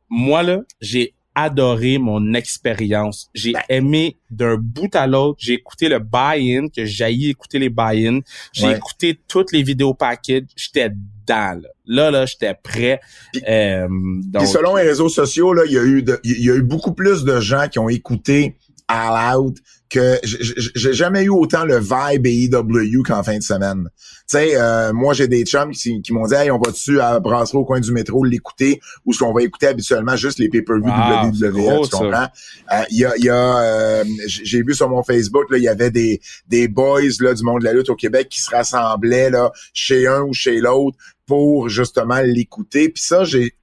moi, 0.09 0.43
là, 0.43 0.59
j'ai 0.81 1.13
adoré 1.43 1.97
mon 1.97 2.33
expérience. 2.33 3.29
J'ai 3.33 3.53
Ben. 3.53 3.61
aimé 3.69 4.17
d'un 4.29 4.55
bout 4.57 4.93
à 4.95 5.07
l'autre. 5.07 5.37
J'ai 5.41 5.53
écouté 5.53 5.89
le 5.89 5.99
buy-in, 5.99 6.67
que 6.67 6.85
j'ai 6.85 7.29
écouter 7.29 7.59
les 7.59 7.69
buy-in. 7.69 8.19
J'ai 8.53 8.67
Ouais. 8.67 8.77
écouté 8.77 9.19
toutes 9.27 9.51
les 9.51 9.63
vidéos 9.63 9.93
packages. 9.93 10.43
J'étais 10.55 10.89
dedans, 10.89 11.59
là. 11.61 11.69
Là, 11.85 12.11
là, 12.11 12.25
j'étais 12.25 12.53
prêt. 12.53 12.99
Puis- 13.33 13.41
Euh, 13.47 13.87
donc, 13.89 14.43
Puis 14.43 14.47
selon 14.51 14.75
les 14.75 14.83
réseaux 14.83 15.09
sociaux, 15.09 15.53
là, 15.53 15.63
il 15.65 15.71
y 15.73 15.77
a 15.77 15.83
eu 15.83 16.03
de- 16.03 16.19
il 16.23 16.43
y 16.43 16.51
a 16.51 16.55
eu 16.55 16.61
beaucoup 16.61 16.93
plus 16.93 17.23
de 17.23 17.39
gens 17.39 17.67
qui 17.67 17.79
ont 17.79 17.89
écouté 17.89 18.55
All 18.89 19.37
Out 19.37 19.57
que 19.89 20.19
j'ai 20.23 20.93
jamais 20.93 21.23
eu 21.23 21.29
autant 21.29 21.65
le 21.65 21.79
vibe 21.79 22.27
AEW 22.27 23.01
qu'en 23.03 23.23
fin 23.23 23.37
de 23.37 23.43
semaine. 23.43 23.89
Tu 23.95 24.37
sais, 24.37 24.51
euh, 24.55 24.93
moi 24.93 25.15
j'ai 25.15 25.27
des 25.27 25.43
chums 25.43 25.71
qui, 25.71 26.01
qui 26.03 26.13
m'ont 26.13 26.27
dit 26.27 26.35
hey, 26.35 26.51
on 26.51 26.59
va 26.59 26.71
dessus 26.71 27.01
à 27.01 27.19
Brasserie 27.19 27.57
au 27.57 27.65
coin 27.65 27.79
du 27.79 27.91
métro 27.91 28.23
l'écouter 28.23 28.79
ou 29.05 29.13
ce 29.13 29.19
qu'on 29.19 29.33
va 29.33 29.41
écouter 29.41 29.67
habituellement 29.67 30.15
juste 30.15 30.37
les 30.37 30.49
pay-per-view 30.49 30.91
Ah, 30.93 31.25
WWE, 31.25 31.81
tu 31.83 31.89
comprends? 31.89 32.27
Euh, 32.71 32.83
Il 32.91 32.99
y 32.99 33.05
a, 33.05 33.17
y 33.17 33.29
a 33.29 33.59
euh, 33.59 34.03
j'ai 34.27 34.61
vu 34.61 34.75
sur 34.75 34.89
mon 34.89 35.01
Facebook 35.01 35.49
là, 35.49 35.57
il 35.57 35.63
y 35.63 35.67
avait 35.67 35.89
des 35.89 36.21
des 36.47 36.67
boys 36.67 37.01
là 37.19 37.33
du 37.33 37.43
monde 37.43 37.61
de 37.61 37.65
la 37.65 37.73
lutte 37.73 37.89
au 37.89 37.95
Québec 37.95 38.29
qui 38.29 38.41
se 38.41 38.51
rassemblaient 38.51 39.31
là 39.31 39.51
chez 39.73 40.05
un 40.05 40.21
ou 40.21 40.33
chez 40.33 40.59
l'autre 40.59 40.97
pour 41.29 41.69
justement 41.69 42.21
l'écouter. 42.21 42.89
Puis 42.89 43.03
ça, 43.03 43.23
j'ai 43.23 43.53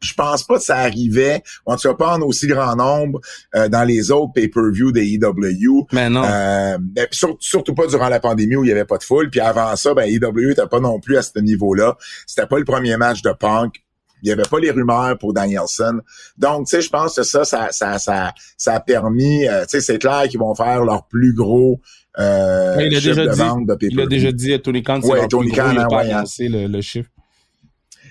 je 0.00 0.14
pense 0.14 0.44
pas 0.44 0.58
que 0.58 0.62
ça 0.64 0.76
arrivait, 0.76 1.42
en 1.66 1.76
tout 1.76 1.88
cas 1.88 1.94
pas 1.94 2.16
en 2.16 2.20
aussi 2.22 2.46
grand 2.46 2.76
nombre 2.76 3.20
euh, 3.56 3.68
dans 3.68 3.82
les 3.84 4.10
autres 4.10 4.32
pay-per-view 4.34 4.92
des 4.92 5.14
EW. 5.14 5.86
mais 5.92 6.08
non. 6.08 6.22
Euh, 6.24 6.78
ben, 6.80 7.06
sur- 7.10 7.36
surtout 7.40 7.74
pas 7.74 7.86
durant 7.86 8.08
la 8.08 8.20
pandémie 8.20 8.56
où 8.56 8.64
il 8.64 8.68
y 8.68 8.72
avait 8.72 8.84
pas 8.84 8.98
de 8.98 9.02
foule. 9.02 9.28
Puis 9.30 9.40
avant 9.40 9.74
ça, 9.76 9.94
ben 9.94 10.08
EW 10.08 10.50
était 10.52 10.66
pas 10.66 10.80
non 10.80 11.00
plus 11.00 11.16
à 11.16 11.22
ce 11.22 11.38
niveau-là. 11.40 11.96
C'était 12.26 12.46
pas 12.46 12.58
le 12.58 12.64
premier 12.64 12.96
match 12.96 13.22
de 13.22 13.32
Punk. 13.32 13.82
Il 14.22 14.28
y 14.28 14.32
avait 14.32 14.42
pas 14.42 14.58
les 14.58 14.72
rumeurs 14.72 15.16
pour 15.18 15.32
Danielson. 15.32 16.00
Donc, 16.36 16.66
tu 16.66 16.70
sais, 16.76 16.82
je 16.82 16.90
pense 16.90 17.14
que 17.14 17.22
ça, 17.22 17.44
ça, 17.44 17.68
ça, 17.70 17.98
ça, 18.00 18.32
ça 18.56 18.72
a 18.74 18.80
permis. 18.80 19.46
euh, 19.46 19.62
tu 19.62 19.68
sais, 19.70 19.80
c'est 19.80 19.98
clair 19.98 20.24
qu'ils 20.28 20.40
vont 20.40 20.54
faire 20.56 20.84
leur 20.84 21.06
plus 21.06 21.34
gros 21.34 21.80
euh, 22.18 22.76
Ouais, 22.76 22.86
il 22.88 22.96
a 22.96 23.00
chiffre 23.00 23.14
déjà 23.14 23.26
de 23.26 23.32
dit. 23.32 23.38
vente 23.38 23.66
de 23.66 23.76
Il 23.82 24.00
a 24.00 24.06
déjà 24.06 24.32
dit 24.32 24.52
à 24.52 24.58
Tony 24.58 24.82
Khan, 24.82 24.98
c'est 25.02 25.08
Ouais, 25.08 25.18
leur 25.20 25.28
Tony 25.28 25.50
plus 25.50 25.56
gros, 25.60 25.68
Khan, 25.68 25.72
il 25.72 25.78
a 25.78 25.82
hein, 25.82 25.86
pas 25.88 25.96
ouais, 25.98 26.10
hein. 26.12 26.16
annoncé 26.18 26.48
le, 26.48 26.66
le 26.66 26.80
chiffre. 26.80 27.10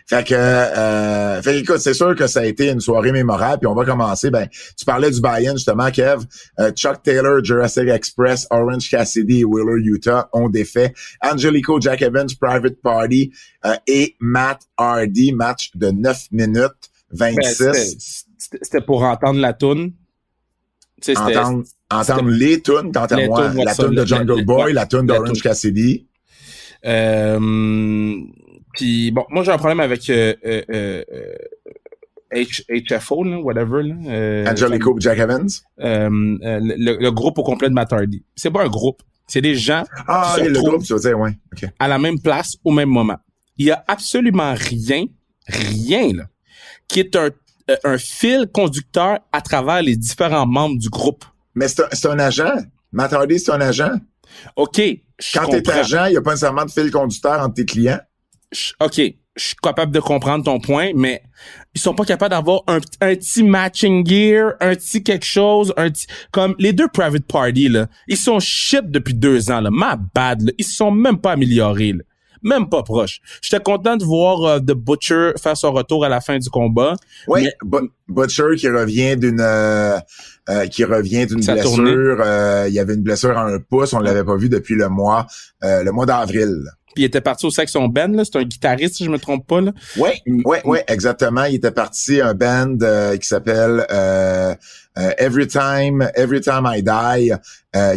Fait 0.10 0.26
que, 0.26 0.34
euh, 0.34 1.42
fait 1.42 1.52
que, 1.56 1.58
écoute, 1.60 1.80
c'est 1.80 1.94
sûr 1.94 2.16
que 2.16 2.28
ça 2.28 2.40
a 2.40 2.46
été 2.46 2.70
une 2.70 2.80
soirée 2.80 3.12
mémorable. 3.12 3.60
Puis 3.60 3.68
on 3.68 3.76
va 3.76 3.84
commencer. 3.84 4.32
Ben, 4.32 4.48
tu 4.78 4.86
parlais 4.86 5.12
du 5.12 5.20
buy-in 5.20 5.54
justement, 5.56 5.92
Kev. 5.92 6.24
Euh, 6.60 6.72
Chuck 6.72 7.04
Taylor, 7.04 7.44
Jurassic 7.44 7.90
Express, 7.90 8.48
Orange 8.50 8.90
Cassidy 8.90 9.42
et 9.42 9.44
Wheeler 9.44 9.82
Utah 9.84 10.30
ont 10.32 10.48
défait 10.48 10.94
Angelico, 11.22 11.82
Jack 11.82 12.02
Evans, 12.02 12.28
Private 12.40 12.82
Party 12.82 13.34
euh, 13.66 13.76
et 13.86 14.16
Matt 14.22 14.62
Hardy. 14.78 15.34
Match 15.34 15.72
de 15.76 15.92
9 15.92 16.28
minutes 16.32 16.72
Ben, 17.14 17.36
26. 17.36 17.56
c'était- 18.38 18.60
C'était 18.62 18.82
pour 18.82 19.04
entendre 19.04 19.42
la 19.42 19.52
toune. 19.52 19.92
Entendre 21.18 21.64
entendre 21.92 22.30
les 22.30 22.62
tunes, 22.62 22.92
tant 22.94 23.06
à 23.06 23.26
moi. 23.28 23.50
tunes, 23.50 23.64
La 23.66 23.76
tune 23.76 23.90
de 23.96 24.02
le- 24.02 24.06
Jungle 24.06 24.38
le- 24.38 24.44
Boy, 24.46 24.72
la 24.74 24.86
tune 24.86 25.06
d'Orange. 25.06 25.42
Cassidy. 25.42 26.08
Euh, 26.86 27.40
puis 28.78 29.12
bon, 29.12 29.26
moi 29.30 29.44
j'ai 29.44 29.52
un 29.52 29.58
problème 29.58 29.82
avec 29.82 30.10
euh, 30.10 30.34
euh, 30.46 30.62
euh, 30.70 31.04
euh, 31.12 31.36
H, 32.34 32.64
HFO, 32.70 33.24
là, 33.24 33.40
whatever. 33.40 33.84
Là, 33.84 33.96
euh, 34.08 34.46
Angelico, 34.48 34.96
Jack 35.00 35.18
Evans? 35.20 35.48
euh, 35.80 36.10
le, 36.10 36.98
le 37.02 37.12
groupe 37.12 37.38
au 37.40 37.44
complet 37.44 37.70
de 37.70 37.74
Matt 37.74 37.92
Hardy. 37.92 38.24
C'est 38.36 38.52
pas 38.52 38.64
un 38.64 38.68
groupe. 38.70 39.02
C'est 39.28 39.42
des 39.42 39.56
gens 39.56 39.84
Ah, 40.08 40.36
se 40.38 40.42
et 40.42 40.50
le 40.50 40.60
groupe, 40.60 40.84
tu 40.84 40.94
veux 40.94 41.00
dire, 41.00 41.20
ouais. 41.20 41.32
À 41.80 41.88
la 41.90 42.00
même 42.00 42.20
place 42.20 42.56
au 42.64 42.72
même 42.72 42.90
moment. 42.90 43.18
Il 43.58 43.66
y 43.66 43.72
a 43.72 43.84
absolument 43.88 44.54
rien, 44.56 45.06
rien 45.48 46.14
là, 46.14 46.24
qui 46.88 47.00
est 47.02 47.16
un, 47.16 47.30
un 47.84 47.98
fil 47.98 48.48
conducteur 48.54 49.20
à 49.34 49.42
travers 49.42 49.82
les 49.82 49.96
différents 49.98 50.46
membres 50.46 50.78
du 50.78 50.90
groupe. 50.90 51.26
Mais 51.56 51.68
c'est 51.68 52.06
un, 52.06 52.12
un 52.12 52.20
agent. 52.20 52.54
Matt 52.92 53.12
Hardy, 53.14 53.40
c'est 53.40 53.52
un 53.52 53.60
agent. 53.62 53.92
OK, 54.56 54.82
Quand 55.34 55.48
t'es 55.50 55.70
agent, 55.70 56.06
il 56.06 56.12
n'y 56.12 56.18
a 56.18 56.22
pas 56.22 56.32
nécessairement 56.32 56.66
de 56.66 56.72
fil 56.72 56.92
conducteur 56.92 57.42
entre 57.42 57.56
tes 57.56 57.66
clients. 57.66 58.00
OK, 58.80 58.96
je 58.96 59.44
suis 59.46 59.56
capable 59.62 59.92
de 59.92 60.00
comprendre 60.00 60.44
ton 60.46 60.60
point, 60.60 60.92
mais 60.96 61.22
ils 61.76 61.82
sont 61.82 61.94
pas 61.94 62.06
capables 62.06 62.32
d'avoir 62.32 62.62
un, 62.68 62.78
un 63.02 63.16
petit 63.16 63.44
matching 63.44 64.06
gear, 64.08 64.54
un 64.62 64.74
petit 64.76 65.04
quelque 65.04 65.26
chose, 65.26 65.74
un 65.78 65.90
petit... 65.90 66.08
Comme 66.32 66.56
les 66.58 66.74
deux 66.74 66.88
Private 66.88 67.26
Party, 67.26 67.70
là, 67.70 67.88
ils 68.08 68.18
sont 68.18 68.40
shit 68.40 68.90
depuis 68.90 69.14
deux 69.14 69.52
ans, 69.52 69.62
là. 69.62 69.70
My 69.72 69.96
bad, 70.16 70.42
là. 70.44 70.52
Ils 70.58 70.66
se 70.66 70.76
sont 70.76 70.92
même 70.92 71.20
pas 71.20 71.34
améliorés, 71.34 71.94
là. 71.94 72.04
Même 72.44 72.70
pas 72.70 72.84
proche. 72.84 73.20
J'étais 73.42 73.62
content 73.62 73.98
de 73.98 74.04
voir 74.06 74.44
euh, 74.44 74.60
The 74.60 74.74
Butcher 74.74 75.32
faire 75.42 75.58
son 75.58 75.72
retour 75.72 76.06
à 76.06 76.10
la 76.10 76.22
fin 76.22 76.38
du 76.38 76.50
combat. 76.50 76.94
Oui, 77.28 77.48
Mais- 77.66 77.80
Butcher 78.08 78.56
qui 78.58 78.70
revient 78.70 79.18
d'une 79.18 79.42
euh, 79.42 79.98
euh, 80.48 80.68
qui 80.68 80.84
revient 80.86 81.26
d'une 81.26 81.42
blessure. 81.84 82.18
euh, 82.24 82.66
il 82.70 82.74
y 82.76 82.80
avait 82.80 82.94
une 82.94 83.02
blessure 83.02 83.36
à 83.36 83.42
un 83.48 83.60
pouce, 83.60 83.92
on 83.94 84.00
l'avait 84.00 84.24
pas 84.24 84.38
vu 84.38 84.50
depuis 84.50 84.76
le 84.76 84.88
mois 84.88 85.26
euh, 85.64 85.84
le 85.84 85.92
mois 85.92 86.06
d'avril. 86.06 86.64
Puis 86.98 87.04
il 87.04 87.06
était 87.06 87.22
parti 87.22 87.46
au 87.46 87.52
Section 87.52 87.88
Band, 87.90 88.08
là. 88.08 88.26
C'est 88.26 88.40
un 88.40 88.44
guitariste, 88.44 88.96
si 88.96 89.06
je 89.06 89.12
me 89.12 89.20
trompe 89.20 89.46
pas, 89.46 89.62
là. 89.62 89.72
Oui, 89.98 90.10
oui, 90.26 90.58
oui, 90.66 90.80
exactement. 90.88 91.44
Il 91.44 91.54
était 91.54 91.70
parti 91.70 92.20
un 92.20 92.34
band 92.34 92.76
euh, 92.82 93.18
qui 93.18 93.28
s'appelle 93.28 93.86
euh, 93.92 94.56
euh, 94.98 95.12
Every 95.20 95.46
Time, 95.46 96.10
Every 96.16 96.42
Time 96.42 96.68
I 96.68 96.82
Die, 96.82 97.34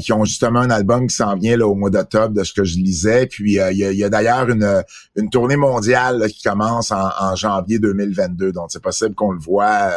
qui 0.02 0.12
ont 0.12 0.26
justement 0.26 0.60
un 0.60 0.68
album 0.68 1.06
qui 1.06 1.16
s'en 1.16 1.34
vient 1.34 1.56
là, 1.56 1.66
au 1.66 1.74
mois 1.74 1.88
d'octobre 1.88 2.34
de 2.34 2.44
ce 2.44 2.52
que 2.52 2.62
je 2.62 2.76
lisais. 2.76 3.26
Puis 3.26 3.54
il 3.54 3.96
y 3.96 4.04
a, 4.04 4.10
d'ailleurs 4.10 4.50
une, 4.50 4.84
une 5.16 5.30
tournée 5.30 5.56
mondiale 5.56 6.26
qui 6.28 6.42
commence 6.42 6.92
en, 6.92 7.34
janvier 7.36 7.78
2022. 7.78 8.52
Donc 8.52 8.66
c'est 8.68 8.82
possible 8.82 9.14
qu'on 9.14 9.32
le 9.32 9.40
voit, 9.40 9.92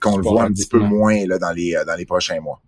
qu'on 0.00 0.16
le 0.16 0.24
voit 0.24 0.42
un 0.42 0.52
petit 0.52 0.66
peu 0.66 0.80
moins 0.80 1.24
là, 1.28 1.38
dans 1.38 1.52
les 1.52 1.76
dans 1.86 1.94
les 1.94 2.06
prochains 2.06 2.40
mois 2.40 2.60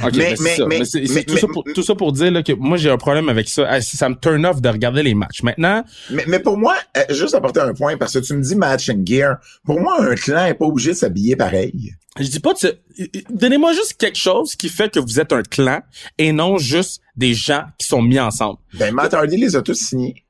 mais, 0.00 0.34
mais, 0.40 0.56
mais, 0.66 1.24
tout, 1.24 1.36
ça 1.36 1.46
pour, 1.46 1.64
tout, 1.64 1.82
ça 1.82 1.94
pour, 1.94 2.12
dire 2.12 2.30
là, 2.30 2.42
que 2.42 2.52
moi 2.52 2.76
j'ai 2.76 2.90
un 2.90 2.96
problème 2.96 3.28
avec 3.28 3.48
ça. 3.48 3.80
Ça 3.80 4.08
me 4.08 4.14
turn 4.14 4.44
off 4.46 4.60
de 4.60 4.68
regarder 4.68 5.02
les 5.02 5.14
matchs. 5.14 5.42
Maintenant. 5.42 5.84
Mais, 6.10 6.24
mais 6.26 6.38
pour 6.38 6.56
moi, 6.56 6.76
euh, 6.96 7.02
juste 7.10 7.34
apporter 7.34 7.60
un 7.60 7.74
point, 7.74 7.96
parce 7.96 8.14
que 8.14 8.18
tu 8.18 8.34
me 8.34 8.42
dis 8.42 8.54
match 8.54 8.88
and 8.90 9.02
gear. 9.04 9.36
Pour 9.64 9.80
moi, 9.80 9.96
un 10.00 10.14
clan 10.14 10.46
est 10.46 10.54
pas 10.54 10.66
obligé 10.66 10.90
de 10.90 10.96
s'habiller 10.96 11.36
pareil. 11.36 11.94
Je 12.18 12.28
dis 12.28 12.40
pas 12.40 12.52
de 12.54 12.78
Donnez-moi 13.30 13.72
juste 13.72 13.94
quelque 13.94 14.18
chose 14.18 14.56
qui 14.56 14.68
fait 14.68 14.92
que 14.92 14.98
vous 14.98 15.20
êtes 15.20 15.32
un 15.32 15.42
clan 15.42 15.80
et 16.18 16.32
non 16.32 16.58
juste 16.58 17.00
des 17.16 17.32
gens 17.34 17.64
qui 17.78 17.86
sont 17.86 18.02
mis 18.02 18.18
ensemble. 18.18 18.58
Ben 18.74 18.92
Matt 18.92 19.14
Hardy 19.14 19.36
les 19.36 19.54
a 19.56 19.62
tous 19.62 19.74
signés. 19.74 20.24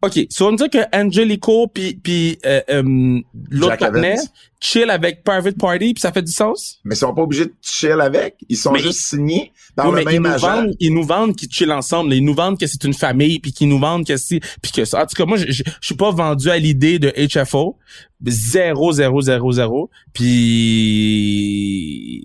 OK, 0.00 0.28
so 0.30 0.46
on 0.46 0.52
dit 0.52 0.70
que 0.70 0.78
Angelico 0.96 1.66
puis 1.66 1.98
puis 2.00 2.38
euh, 2.46 2.60
euh, 2.70 3.20
l'autre 3.50 3.78
partenaire 3.78 4.20
chill 4.60 4.90
avec 4.90 5.24
Private 5.24 5.58
Party 5.58 5.94
puis 5.94 6.00
ça 6.00 6.12
fait 6.12 6.22
du 6.22 6.30
sens? 6.30 6.78
Mais 6.84 6.94
ils 6.94 6.98
sont 6.98 7.12
pas 7.12 7.22
obligés 7.22 7.46
de 7.46 7.54
chill 7.60 8.00
avec, 8.00 8.36
ils 8.48 8.56
sont 8.56 8.76
juste 8.76 9.00
signés 9.00 9.52
par 9.74 9.90
le 9.90 10.04
même 10.04 10.14
ils 10.14 10.20
nous 10.20 10.28
agent. 10.28 10.46
Vendent, 10.46 10.76
ils 10.78 10.94
nous 10.94 11.02
vendent 11.02 11.34
qu'ils 11.34 11.50
chill 11.50 11.72
ensemble, 11.72 12.14
ils 12.14 12.24
nous 12.24 12.34
vendent 12.34 12.56
que 12.56 12.68
c'est 12.68 12.84
une 12.84 12.94
famille 12.94 13.40
puis 13.40 13.52
qu'ils 13.52 13.68
nous 13.68 13.80
vendent 13.80 14.06
que 14.06 14.16
c'est 14.16 14.38
puis 14.62 14.70
que 14.70 14.84
ça. 14.84 15.02
En 15.02 15.06
tout 15.06 15.16
cas, 15.16 15.26
moi 15.26 15.36
je, 15.36 15.50
je, 15.50 15.64
suis 15.80 15.96
pas 15.96 16.12
vendu 16.12 16.48
à 16.48 16.58
l'idée 16.58 17.00
de 17.00 17.10
HFO, 17.10 17.76
zéro 18.24 18.92
zéro 18.92 19.20
zéro 19.20 19.50
zéro. 19.50 19.90
Puis 20.12 22.24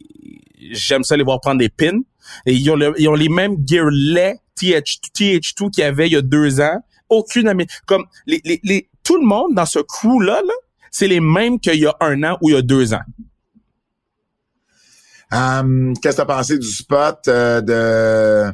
j'aime 0.71 1.03
ça 1.03 1.17
les 1.17 1.23
voir 1.23 1.41
prendre 1.41 1.57
des 1.57 1.69
pins. 1.69 2.01
Et 2.45 2.53
ils 2.53 2.69
ont, 2.69 2.77
ils 2.97 3.09
ont 3.09 3.15
les 3.15 3.29
mêmes 3.29 3.57
gear 3.65 3.89
TH, 4.55 4.99
TH2 5.15 5.71
qu'il 5.71 5.83
y 5.83 5.87
avait 5.87 6.07
il 6.07 6.13
y 6.13 6.15
a 6.15 6.21
deux 6.21 6.61
ans 6.61 6.79
aucune 7.09 7.47
amie. 7.47 7.67
Comme 7.85 8.05
les, 8.25 8.41
les, 8.43 8.59
les, 8.63 8.89
tout 9.03 9.17
le 9.17 9.25
monde 9.25 9.53
dans 9.55 9.65
ce 9.65 9.79
crew-là, 9.79 10.41
-là, 10.43 10.53
c'est 10.91 11.07
les 11.07 11.19
mêmes 11.19 11.59
qu'il 11.59 11.79
y 11.79 11.87
a 11.87 11.95
un 11.99 12.23
an 12.23 12.37
ou 12.41 12.49
il 12.49 12.55
y 12.55 12.57
a 12.57 12.61
deux 12.61 12.93
ans. 12.93 13.01
Um, 15.31 15.93
Qu'est-ce 15.99 16.17
que 16.17 16.21
t'as 16.21 16.25
pensé 16.25 16.59
du 16.59 16.67
spot 16.67 17.27
euh, 17.27 17.59
de 17.61 18.53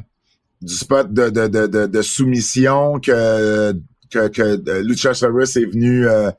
du 0.62 0.74
spot 0.74 1.12
de, 1.12 1.28
de, 1.28 1.46
de, 1.46 1.86
de, 1.86 2.02
soumission 2.02 2.98
que 3.00 3.72
que, 4.10 4.28
que 4.28 4.42
euh, 4.42 4.82
Luchasaurus 4.82 5.56
est 5.56 5.66
venu 5.66 6.08
euh, 6.08 6.30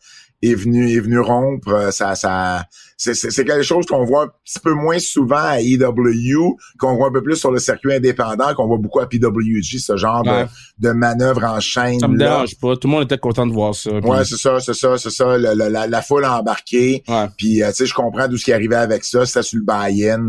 est 0.42 0.56
venu 0.56 0.92
est 0.92 1.00
venu 1.00 1.20
rompre 1.20 1.70
euh, 1.70 1.92
ça 1.92 2.16
ça 2.16 2.66
c'est 2.98 3.14
c'est 3.14 3.46
quelque 3.46 3.64
chose 3.64 3.86
qu'on 3.86 4.04
voit 4.04 4.24
un 4.24 4.28
petit 4.44 4.60
peu 4.60 4.74
moins 4.74 5.00
souvent 5.00 5.36
à 5.38 5.62
EW 5.62 6.58
qu'on 6.80 6.96
voit 6.96 7.08
un 7.08 7.12
peu 7.12 7.22
plus 7.22 7.36
sur 7.36 7.52
le 7.52 7.60
circuit 7.60 7.94
indépendant 7.94 8.54
qu'on 8.56 8.68
voit 8.68 8.78
beaucoup 8.78 9.00
à 9.00 9.08
PWG 9.08 9.80
ce 9.80 9.98
genre 9.98 10.24
de, 10.24 10.46
de 10.80 10.92
manœuvre 10.92 11.44
en 11.44 11.60
chaîne 11.60 12.00
ça 12.00 12.08
me 12.08 12.18
dérange 12.18 12.58
pas. 12.60 12.76
Tout 12.76 12.88
le 12.88 12.92
monde 12.92 13.04
était 13.04 13.18
content 13.18 13.46
de 13.46 13.54
voir 13.54 13.76
ça 13.76 13.92
ouais 13.92 14.26
c'est 14.26 14.38
ça 14.38 14.60
c'est 14.60 14.74
ça 14.74 14.98
c'est 14.98 15.10
ça. 15.12 15.38
La, 15.38 15.54
la, 15.54 15.88
la, 15.88 16.02
foule 16.02 16.26
embarquée 16.26 17.04
puis 17.38 17.62
euh, 17.62 17.70
tu 17.70 17.76
sais 17.76 17.86
je 17.86 17.94
comprends 17.94 18.28
d'où 18.28 18.38
ce 18.38 18.46
qui 18.46 18.54
arrivait 18.54 18.76
avec 18.76 19.04
ça. 19.04 19.26
C'était 19.26 19.44
sur 19.44 19.60
le 19.60 19.66
buy-in. 19.66 20.28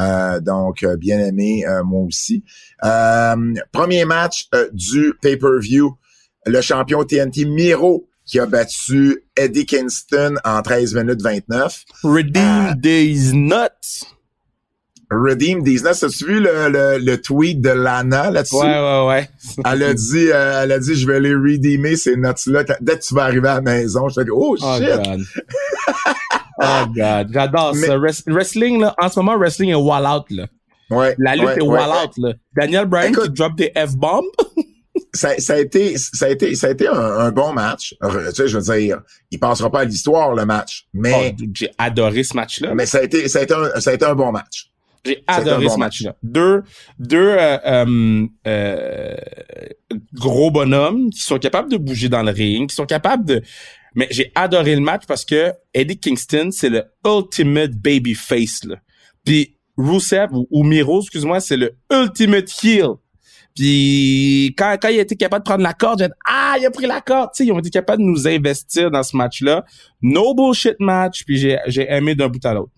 Euh, 0.00 0.40
donc 0.40 0.84
bien 0.98 1.20
aimé 1.20 1.64
moi 1.84 2.02
aussi. 2.02 2.42
Premier 3.72 4.04
match 4.04 4.48
du 4.72 5.14
pay-per-view. 5.20 5.96
Le 6.46 6.60
champion 6.60 7.04
TNT 7.04 7.44
Miro 7.44 8.08
qui 8.32 8.40
a 8.40 8.46
battu 8.46 9.24
Eddie 9.36 9.66
Kingston 9.66 10.36
en 10.42 10.62
13 10.62 10.94
minutes 10.94 11.20
29. 11.20 11.84
Redeem 12.02 12.40
euh, 12.40 12.74
these 12.82 13.34
nuts. 13.34 14.06
Redeem 15.10 15.62
these 15.62 15.84
nuts. 15.84 16.02
As-tu 16.02 16.24
vu 16.24 16.40
le, 16.40 16.70
le, 16.70 16.96
le, 16.98 17.20
tweet 17.20 17.60
de 17.60 17.68
Lana 17.68 18.30
là-dessus? 18.30 18.56
Ouais, 18.56 18.62
ouais, 18.62 19.06
ouais. 19.06 19.28
elle 19.66 19.82
a 19.82 19.92
dit, 19.92 20.30
euh, 20.32 20.62
elle 20.62 20.72
a 20.72 20.78
dit, 20.78 20.94
je 20.94 21.06
vais 21.06 21.20
les 21.20 21.34
redeemer 21.34 21.94
ces 21.94 22.16
nuts-là. 22.16 22.64
Dès 22.80 22.96
que 22.96 23.02
tu 23.02 23.14
vas 23.14 23.24
arriver 23.24 23.48
à 23.48 23.56
la 23.56 23.60
maison, 23.60 24.08
je 24.08 24.14
te 24.14 24.20
dis, 24.22 24.30
oh, 24.30 24.56
oh 24.58 24.78
shit! 24.78 24.88
God. 24.88 25.20
oh 26.62 26.86
God, 26.96 27.28
j'adore 27.34 27.76
ça. 27.76 27.98
Wrestling, 28.28 28.80
là, 28.80 28.94
en 28.98 29.10
ce 29.10 29.20
moment, 29.20 29.36
wrestling 29.36 29.72
est 29.72 29.74
wall 29.74 30.06
out, 30.06 30.24
là. 30.30 30.46
Ouais. 30.88 31.14
La 31.18 31.36
lutte 31.36 31.44
ouais, 31.44 31.56
est 31.58 31.60
ouais, 31.60 31.68
wall 31.68 31.90
out, 32.02 32.12
là. 32.16 32.32
Daniel 32.56 32.86
Bryan 32.86 33.12
qui 33.12 33.28
drop 33.28 33.54
des 33.56 33.72
F-bombs. 33.76 34.24
ça, 35.12 35.38
ça, 35.38 35.54
a 35.54 35.58
été, 35.58 35.96
ça 35.96 36.26
a 36.26 36.28
été, 36.28 36.54
ça 36.54 36.66
a 36.66 36.70
été 36.70 36.86
un, 36.86 36.94
un, 36.94 37.30
bon 37.30 37.52
match. 37.52 37.94
Tu 38.00 38.34
sais, 38.34 38.48
je 38.48 38.58
veux 38.58 38.76
dire, 38.76 39.00
il 39.30 39.38
passera 39.38 39.70
pas 39.70 39.80
à 39.80 39.84
l'histoire 39.84 40.34
le 40.34 40.44
match, 40.44 40.86
mais 40.92 41.34
oh, 41.38 41.44
j'ai 41.54 41.70
adoré 41.78 42.24
ce 42.24 42.34
match-là. 42.34 42.74
Mais 42.74 42.86
ça 42.86 42.98
a 42.98 43.02
été, 43.02 43.28
ça 43.28 43.40
a 43.40 43.42
été 43.42 43.54
un, 43.54 43.80
ça 43.80 43.90
a 43.90 43.94
été 43.94 44.04
un 44.04 44.14
bon 44.14 44.32
match. 44.32 44.70
J'ai 45.04 45.24
adoré 45.26 45.66
bon 45.66 45.74
ce 45.74 45.78
match-là. 45.78 46.16
Deux, 46.22 46.62
deux 46.98 47.34
euh, 47.38 47.58
euh, 47.66 48.26
euh, 48.46 49.16
gros 50.14 50.50
bonhommes 50.50 51.10
qui 51.10 51.20
sont 51.20 51.38
capables 51.38 51.70
de 51.70 51.76
bouger 51.76 52.08
dans 52.08 52.22
le 52.22 52.30
ring, 52.30 52.68
qui 52.68 52.76
sont 52.76 52.86
capables 52.86 53.24
de. 53.24 53.42
Mais 53.94 54.08
j'ai 54.10 54.30
adoré 54.34 54.74
le 54.74 54.80
match 54.80 55.02
parce 55.06 55.24
que 55.24 55.52
Eddie 55.74 55.98
Kingston, 55.98 56.50
c'est 56.52 56.70
le 56.70 56.84
ultimate 57.04 57.72
baby 57.72 58.14
face 58.14 58.64
là. 58.64 58.76
Puis 59.24 59.56
Rusev 59.76 60.32
ou, 60.32 60.46
ou 60.50 60.64
Miro, 60.64 61.00
excuse-moi, 61.00 61.40
c'est 61.40 61.56
le 61.56 61.74
ultimate 61.90 62.50
heel. 62.62 62.94
Puis 63.54 64.54
quand, 64.56 64.76
quand 64.80 64.88
il 64.88 64.98
a 64.98 65.02
été 65.02 65.16
capable 65.16 65.44
de 65.44 65.48
prendre 65.48 65.62
la 65.62 65.74
corde, 65.74 66.00
j'ai 66.00 66.08
dit 66.08 66.14
ah 66.26 66.56
il 66.58 66.66
a 66.66 66.70
pris 66.70 66.86
la 66.86 67.00
corde. 67.00 67.30
Sais, 67.34 67.44
ils 67.44 67.52
ont 67.52 67.58
été 67.58 67.70
capables 67.70 68.02
de 68.02 68.08
nous 68.08 68.26
investir 68.26 68.90
dans 68.90 69.02
ce 69.02 69.16
match-là. 69.16 69.64
No 70.00 70.34
bullshit 70.34 70.76
match. 70.80 71.24
Puis 71.24 71.36
j'ai 71.36 71.58
j'ai 71.66 71.90
aimé 71.90 72.14
d'un 72.14 72.28
bout 72.28 72.44
à 72.44 72.54
l'autre. 72.54 72.72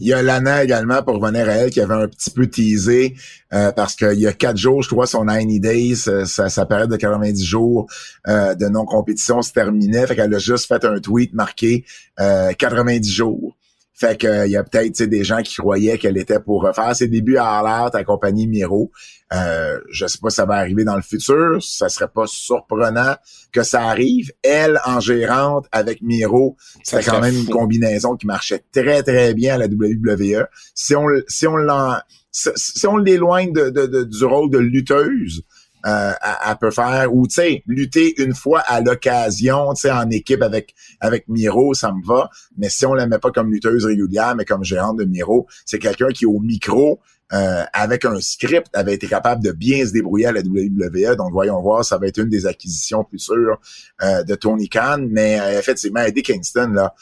Il 0.00 0.06
y 0.06 0.12
a 0.12 0.22
Lana 0.22 0.64
également, 0.64 1.02
pour 1.02 1.14
revenir 1.14 1.48
à 1.48 1.52
elle, 1.52 1.70
qui 1.70 1.80
avait 1.80 1.94
un 1.94 2.08
petit 2.08 2.30
peu 2.30 2.46
teasé, 2.46 3.14
euh, 3.52 3.72
parce 3.72 3.94
qu'il 3.94 4.18
y 4.18 4.26
a 4.26 4.32
quatre 4.32 4.56
jours, 4.56 4.82
je 4.82 4.88
crois, 4.88 5.06
son 5.06 5.24
90 5.24 5.60
days, 5.60 6.08
euh, 6.08 6.24
sa, 6.24 6.48
sa 6.48 6.66
période 6.66 6.90
de 6.90 6.96
90 6.96 7.44
jours 7.44 7.86
euh, 8.28 8.54
de 8.54 8.66
non-compétition 8.66 9.42
se 9.42 9.52
terminait. 9.52 10.06
Fait 10.06 10.16
qu'elle 10.16 10.34
a 10.34 10.38
juste 10.38 10.66
fait 10.66 10.84
un 10.84 10.98
tweet 10.98 11.34
marqué 11.34 11.84
90 12.16 13.10
jours. 13.10 13.56
Fait 13.94 14.18
que 14.18 14.46
il 14.46 14.50
y 14.50 14.56
a 14.56 14.64
peut-être 14.64 15.02
des 15.02 15.22
gens 15.22 15.42
qui 15.42 15.54
croyaient 15.54 15.98
qu'elle 15.98 16.16
était 16.16 16.40
pour 16.40 16.62
refaire 16.62 16.96
ses 16.96 17.08
débuts 17.08 17.36
à 17.36 17.58
Allard 17.58 17.94
accompagnée 17.94 18.46
Miro. 18.46 18.90
Euh, 19.32 19.78
je 19.90 20.06
sais 20.06 20.18
pas 20.20 20.30
si 20.30 20.36
ça 20.36 20.46
va 20.46 20.54
arriver 20.54 20.84
dans 20.84 20.96
le 20.96 21.02
futur. 21.02 21.62
Ça 21.62 21.88
serait 21.88 22.08
pas 22.08 22.26
surprenant 22.26 23.16
que 23.52 23.62
ça 23.62 23.82
arrive. 23.82 24.32
Elle, 24.42 24.80
en 24.86 25.00
gérante 25.00 25.66
avec 25.72 26.00
Miro, 26.02 26.56
c'était 26.82 27.04
quand 27.04 27.20
même 27.20 27.36
une 27.36 27.48
combinaison 27.48 28.16
qui 28.16 28.26
marchait 28.26 28.64
très, 28.72 29.02
très 29.02 29.34
bien 29.34 29.54
à 29.54 29.58
la 29.58 29.66
WWE. 29.66 30.46
Si 30.74 30.96
on, 30.96 31.06
si 31.28 31.46
on 31.46 31.56
l'en, 31.56 31.96
si 32.30 32.86
on 32.86 32.96
l'éloigne 32.96 33.52
de, 33.52 33.68
de, 33.70 34.04
du 34.04 34.24
rôle 34.24 34.50
de 34.50 34.58
lutteuse, 34.58 35.42
euh, 35.86 36.12
peut 36.60 36.70
faire 36.70 37.14
ou 37.14 37.26
tu 37.26 37.34
sais 37.34 37.62
lutter 37.66 38.20
une 38.22 38.34
fois 38.34 38.60
à 38.60 38.80
l'occasion 38.80 39.72
tu 39.74 39.82
sais 39.82 39.90
en 39.90 40.08
équipe 40.10 40.42
avec 40.42 40.74
avec 41.00 41.28
Miro 41.28 41.74
ça 41.74 41.92
me 41.92 42.04
va. 42.06 42.30
Mais 42.56 42.68
si 42.68 42.86
on 42.86 42.94
la 42.94 43.06
met 43.06 43.18
pas 43.18 43.30
comme 43.30 43.50
lutteuse 43.50 43.84
régulière 43.84 44.34
mais 44.36 44.44
comme 44.44 44.64
gérante 44.64 44.98
de 44.98 45.04
Miro 45.04 45.46
c'est 45.64 45.78
quelqu'un 45.78 46.08
qui 46.08 46.26
au 46.26 46.38
micro 46.38 47.00
euh, 47.32 47.64
avec 47.72 48.04
un 48.04 48.20
script 48.20 48.68
avait 48.74 48.94
été 48.94 49.08
capable 49.08 49.42
de 49.42 49.52
bien 49.52 49.84
se 49.86 49.92
débrouiller 49.92 50.26
à 50.26 50.32
la 50.32 50.40
WWE 50.40 51.16
donc 51.16 51.32
voyons 51.32 51.60
voir 51.60 51.84
ça 51.84 51.98
va 51.98 52.06
être 52.06 52.18
une 52.18 52.28
des 52.28 52.46
acquisitions 52.46 53.04
plus 53.04 53.18
sûres 53.18 53.58
euh, 54.02 54.22
de 54.22 54.34
Tony 54.34 54.68
Khan. 54.68 55.06
Mais 55.08 55.40
euh, 55.40 55.58
effectivement 55.58 56.00
Eddie 56.00 56.22
Kingston 56.22 56.72
là 56.74 56.94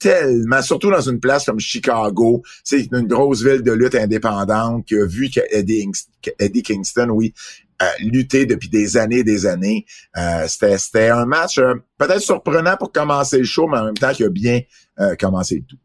tellement, 0.00 0.62
surtout 0.62 0.90
dans 0.90 1.02
une 1.02 1.20
place 1.20 1.44
comme 1.44 1.60
Chicago, 1.60 2.42
c'est 2.64 2.88
une 2.90 3.06
grosse 3.06 3.44
ville 3.44 3.62
de 3.62 3.70
lutte 3.70 3.94
indépendante 3.94 4.86
qui 4.86 4.94
vu 4.94 5.28
qu'Eddie 5.28 5.86
Eddie 6.38 6.62
Kingston, 6.62 7.10
oui, 7.10 7.32
euh, 7.34 7.69
lutter 8.00 8.46
depuis 8.46 8.68
des 8.68 8.96
années 8.96 9.18
et 9.18 9.24
des 9.24 9.46
années. 9.46 9.86
Euh, 10.16 10.46
c'était 10.48 11.08
un 11.08 11.26
match 11.26 11.58
euh, 11.58 11.74
peut-être 11.98 12.20
surprenant 12.20 12.76
pour 12.76 12.92
commencer 12.92 13.38
le 13.38 13.44
show, 13.44 13.66
mais 13.66 13.78
en 13.78 13.84
même 13.86 13.96
temps 13.96 14.12
qui 14.12 14.24
a 14.24 14.28
bien 14.28 14.60
commencé 15.18 15.56
le 15.56 15.62
tout. 15.62 15.78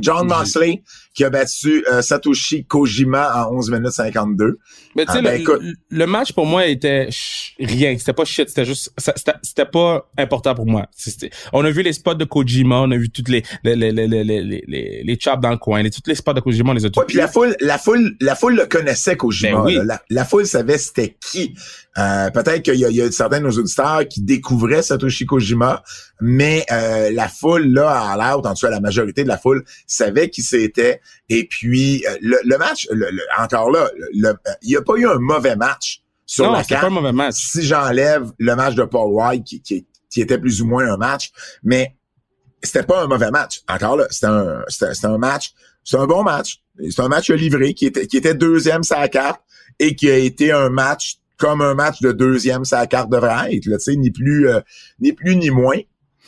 John 0.00 0.26
Mosley 0.26 0.82
qui 1.14 1.24
a 1.24 1.30
battu 1.30 1.84
euh, 1.90 2.02
Satoshi 2.02 2.64
Kojima 2.64 3.46
en 3.46 3.54
11 3.56 3.70
minutes 3.70 3.92
52. 3.92 4.58
Mais 4.96 5.06
tu 5.06 5.12
sais, 5.12 5.18
ah, 5.18 5.22
ben, 5.22 5.74
le, 5.90 6.06
match 6.06 6.32
pour 6.32 6.44
moi 6.44 6.66
était 6.66 7.08
rien. 7.58 7.96
C'était 7.98 8.12
pas 8.12 8.24
shit. 8.24 8.48
C'était 8.48 8.64
juste, 8.64 8.92
c'était 9.42 9.64
pas 9.64 10.10
important 10.18 10.54
pour 10.54 10.66
moi. 10.66 10.86
On 11.52 11.64
a 11.64 11.70
vu 11.70 11.82
les 11.82 11.92
spots 11.92 12.14
de 12.14 12.24
Kojima, 12.24 12.80
on 12.80 12.90
a 12.90 12.96
vu 12.96 13.10
toutes 13.10 13.28
les 13.28 13.44
les 13.62 13.76
les 13.76 13.92
les 13.92 14.06
les 14.06 14.24
les, 14.42 15.02
les, 15.04 15.18
chops 15.20 15.40
dans 15.40 15.50
le 15.50 15.56
coin, 15.56 15.82
les, 15.82 15.90
toutes 15.90 16.08
les 16.08 16.14
spots 16.16 16.32
de 16.32 16.40
Kojima, 16.40 16.70
on 16.70 16.74
les 16.74 16.84
a 16.84 16.90
tous. 16.90 17.00
Ouais, 17.00 17.06
puis 17.06 17.16
la 17.16 17.28
foule, 17.28 17.56
la 17.60 17.78
foule, 17.78 18.16
la 18.20 18.34
foule 18.34 18.56
le 18.56 18.66
connaissait 18.66 19.16
Kojima. 19.16 19.58
Ben 19.58 19.64
oui. 19.64 19.78
la, 19.84 20.02
la, 20.10 20.24
foule 20.24 20.46
savait 20.46 20.78
c'était 20.78 21.16
qui. 21.30 21.54
Euh, 21.96 22.30
Peut-être 22.30 22.62
qu'il 22.62 22.74
y, 22.74 22.80
y, 22.80 23.00
a 23.00 23.10
certains 23.12 23.38
de 23.38 23.44
nos 23.44 23.52
auditeurs 23.52 24.06
qui 24.08 24.20
découvraient 24.20 24.82
Satoshi 24.82 25.26
Kojima, 25.26 25.84
mais 26.20 26.64
euh, 26.72 27.10
la 27.12 27.28
foule 27.28 27.66
là 27.68 27.90
à 27.90 28.16
l'autre, 28.16 28.48
en 28.48 28.54
tout 28.54 28.66
cas 28.66 28.70
la 28.70 28.80
majorité 28.80 29.22
de 29.22 29.28
la 29.28 29.38
foule 29.38 29.64
savait 29.86 30.28
qui 30.28 30.42
c'était 30.42 31.00
et 31.28 31.46
puis, 31.46 32.04
euh, 32.06 32.16
le, 32.20 32.56
match, 32.58 32.88
encore 33.38 33.70
là, 33.70 33.90
il 34.12 34.34
n'y 34.62 34.76
a 34.76 34.82
pas 34.82 34.94
eu 34.96 35.06
un 35.06 35.18
mauvais 35.18 35.56
match 35.56 36.02
sur 36.26 36.46
non, 36.46 36.52
la 36.52 36.64
carte. 36.64 36.82
pas 36.82 36.86
un 36.88 36.90
mauvais 36.90 37.12
match. 37.12 37.34
Si 37.36 37.62
j'enlève 37.62 38.30
le 38.38 38.54
match 38.54 38.74
de 38.74 38.84
Paul 38.84 39.12
White, 39.12 39.44
qui, 39.44 39.60
qui, 39.62 39.86
qui 40.10 40.20
était 40.20 40.38
plus 40.38 40.62
ou 40.62 40.66
moins 40.66 40.86
un 40.92 40.96
match, 40.96 41.32
mais 41.62 41.96
c'était 42.62 42.82
pas 42.84 43.02
un 43.02 43.06
mauvais 43.06 43.30
match. 43.30 43.62
Encore 43.68 43.96
là, 43.96 44.06
c'était 44.10 44.26
un, 44.26 44.62
c'était, 44.68 45.06
un 45.06 45.18
match, 45.18 45.52
c'est 45.84 45.96
un 45.96 46.06
bon 46.06 46.22
match. 46.22 46.60
C'est 46.90 47.00
un 47.00 47.08
match 47.08 47.30
livré 47.30 47.74
qui 47.74 47.86
était, 47.86 48.06
qui 48.06 48.16
était 48.16 48.34
deuxième 48.34 48.82
la 48.90 49.08
carte 49.08 49.40
et 49.78 49.94
qui 49.94 50.10
a 50.10 50.16
été 50.16 50.50
un 50.50 50.70
match 50.70 51.16
comme 51.36 51.60
un 51.60 51.74
match 51.74 52.00
de 52.00 52.12
deuxième 52.12 52.64
sur 52.64 52.76
la 52.78 52.86
carte 52.86 53.10
devrait 53.10 53.54
être, 53.54 53.66
là, 53.66 53.76
tu 53.76 53.84
sais, 53.92 53.96
ni 53.96 54.10
plus, 54.10 54.48
euh, 54.48 54.60
ni 55.00 55.12
plus 55.12 55.36
ni 55.36 55.50
moins. 55.50 55.78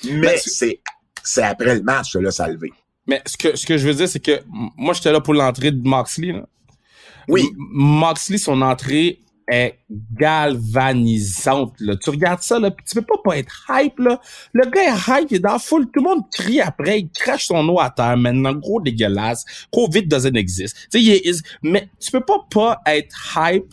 Mais 0.05 0.21
Ben, 0.21 0.39
c'est- 0.39 0.51
c'est, 0.51 0.81
c'est 1.23 1.43
après 1.43 1.77
le 1.77 1.83
match, 1.83 2.15
là, 2.17 2.31
ça 2.31 2.45
a 2.45 2.49
levé. 2.49 2.73
Mais 3.07 3.23
ce 3.27 3.37
que, 3.37 3.57
ce 3.57 3.67
que 3.67 3.79
je 3.79 3.87
veux 3.87 3.95
dire, 3.95 4.09
c'est 4.09 4.21
que 4.21 4.43
moi, 4.77 4.95
j'étais 4.95 5.13
là 5.13 5.21
pour 5.21 5.35
l'entrée 5.35 5.71
de 5.71 5.87
Moxley. 5.87 6.33
Là. 6.33 6.47
Oui. 7.29 7.43
M- 7.43 7.55
Moxley, 7.59 8.39
son 8.39 8.63
entrée 8.63 9.21
est 9.49 9.79
galvanisante. 10.13 11.75
Là. 11.81 11.97
Tu 11.97 12.11
regardes 12.11 12.43
ça, 12.43 12.59
là, 12.59 12.71
pis 12.71 12.83
tu 12.85 12.97
peux 12.97 13.03
pas 13.03 13.21
pas 13.25 13.39
être 13.39 13.67
hype. 13.71 13.99
Là. 14.01 14.21
Le 14.53 14.69
gars 14.71 14.83
est 14.93 15.23
hype, 15.23 15.31
il 15.31 15.37
est 15.37 15.41
dans 15.41 15.53
la 15.53 15.59
foule, 15.59 15.87
tout 15.87 16.01
le 16.01 16.03
monde 16.03 16.23
crie 16.33 16.61
après, 16.61 17.01
il 17.01 17.11
crache 17.11 17.47
son 17.47 17.69
eau 17.69 17.79
à 17.79 17.91
terre, 17.91 18.17
maintenant, 18.17 18.55
gros 18.55 18.81
dégueulasse. 18.81 19.45
Covid 19.73 20.03
doesn't 20.07 20.35
exist. 20.35 20.89
Tu 20.91 21.01
sais, 21.01 21.43
mais 21.63 21.89
tu 22.01 22.11
peux 22.11 22.25
pas 22.25 22.45
pas 22.51 22.81
être 22.87 23.17
hype 23.37 23.73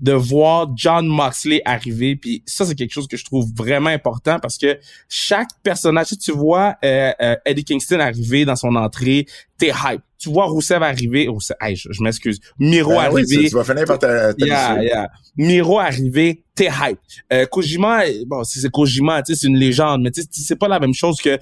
de 0.00 0.12
voir 0.12 0.68
John 0.74 1.06
Moxley 1.06 1.62
arriver 1.64 2.16
puis 2.16 2.42
ça 2.46 2.64
c'est 2.64 2.74
quelque 2.74 2.92
chose 2.92 3.08
que 3.08 3.16
je 3.16 3.24
trouve 3.24 3.46
vraiment 3.54 3.90
important 3.90 4.38
parce 4.40 4.58
que 4.58 4.78
chaque 5.08 5.50
personnage 5.62 6.06
si 6.06 6.18
tu 6.18 6.32
vois 6.32 6.76
euh, 6.84 7.12
euh, 7.20 7.36
Eddie 7.44 7.64
Kingston 7.64 8.00
arriver 8.00 8.44
dans 8.44 8.56
son 8.56 8.74
entrée 8.76 9.26
t'es 9.58 9.68
hype 9.68 10.02
tu 10.18 10.28
vois 10.30 10.46
Rousseff 10.46 10.82
arriver 10.82 11.28
Rousseff, 11.28 11.56
hey, 11.60 11.76
je, 11.76 11.88
je 11.90 12.02
m'excuse 12.02 12.40
Miro 12.58 12.90
Ben 12.90 13.10
oui, 13.12 13.24
tu, 13.26 13.34
arriver 13.34 13.48
tu 13.48 13.54
vas 13.54 13.64
finir 13.64 13.84
par 13.84 13.98
ta, 13.98 14.34
ta 14.34 14.46
Yeah, 14.46 14.82
yeah. 14.82 15.10
Miro 15.36 15.78
arrivé, 15.78 16.44
t'es 16.54 16.66
hype. 16.68 16.98
Euh, 17.32 17.46
Kojima, 17.46 18.02
bon, 18.26 18.44
si 18.44 18.60
c'est 18.60 18.70
Kojima, 18.70 19.22
tu 19.22 19.34
c'est 19.34 19.46
une 19.46 19.56
légende, 19.56 20.02
mais 20.02 20.10
tu 20.10 20.22
c'est 20.30 20.56
pas 20.56 20.68
la 20.68 20.78
même 20.78 20.94
chose 20.94 21.20
que 21.20 21.38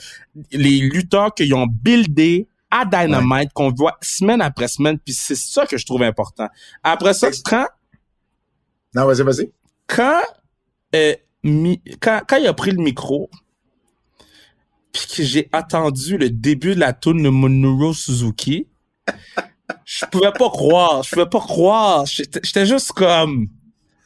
les 0.52 0.78
lutteurs 0.78 1.34
qu'ils 1.34 1.54
ont 1.54 1.66
buildé 1.66 2.48
à 2.70 2.84
Dynamite, 2.84 3.52
qu'on 3.54 3.72
voit 3.72 3.96
semaine 4.02 4.42
après 4.42 4.68
semaine, 4.68 4.98
puis 4.98 5.14
c'est 5.14 5.36
ça 5.36 5.66
que 5.66 5.78
je 5.78 5.86
trouve 5.86 6.02
important. 6.02 6.48
Après 6.82 7.14
ça, 7.14 7.28
quand, 7.44 7.66
Non, 8.98 9.06
vas-y, 9.06 9.22
vas-y. 9.22 9.50
quand, 9.86 10.20
euh, 10.94 11.14
mi- 11.44 11.80
quand, 12.00 12.20
quand 12.28 12.36
il 12.36 12.46
a 12.46 12.52
pris 12.54 12.72
le 12.72 12.82
micro, 12.82 13.30
puis 14.92 15.06
que 15.16 15.22
j'ai 15.22 15.48
attendu 15.52 16.18
le 16.18 16.30
début 16.30 16.74
de 16.74 16.80
la 16.80 16.92
tune 16.92 17.22
de 17.22 17.30
Minoru 17.30 17.94
Suzuki, 17.94 18.66
je 19.84 20.04
pouvais 20.06 20.32
pas 20.32 20.50
croire, 20.50 21.02
je 21.02 21.10
pouvais 21.10 21.28
pas 21.28 21.40
croire. 21.40 22.04
J'étais 22.06 22.66
juste 22.66 22.92
comme, 22.92 23.46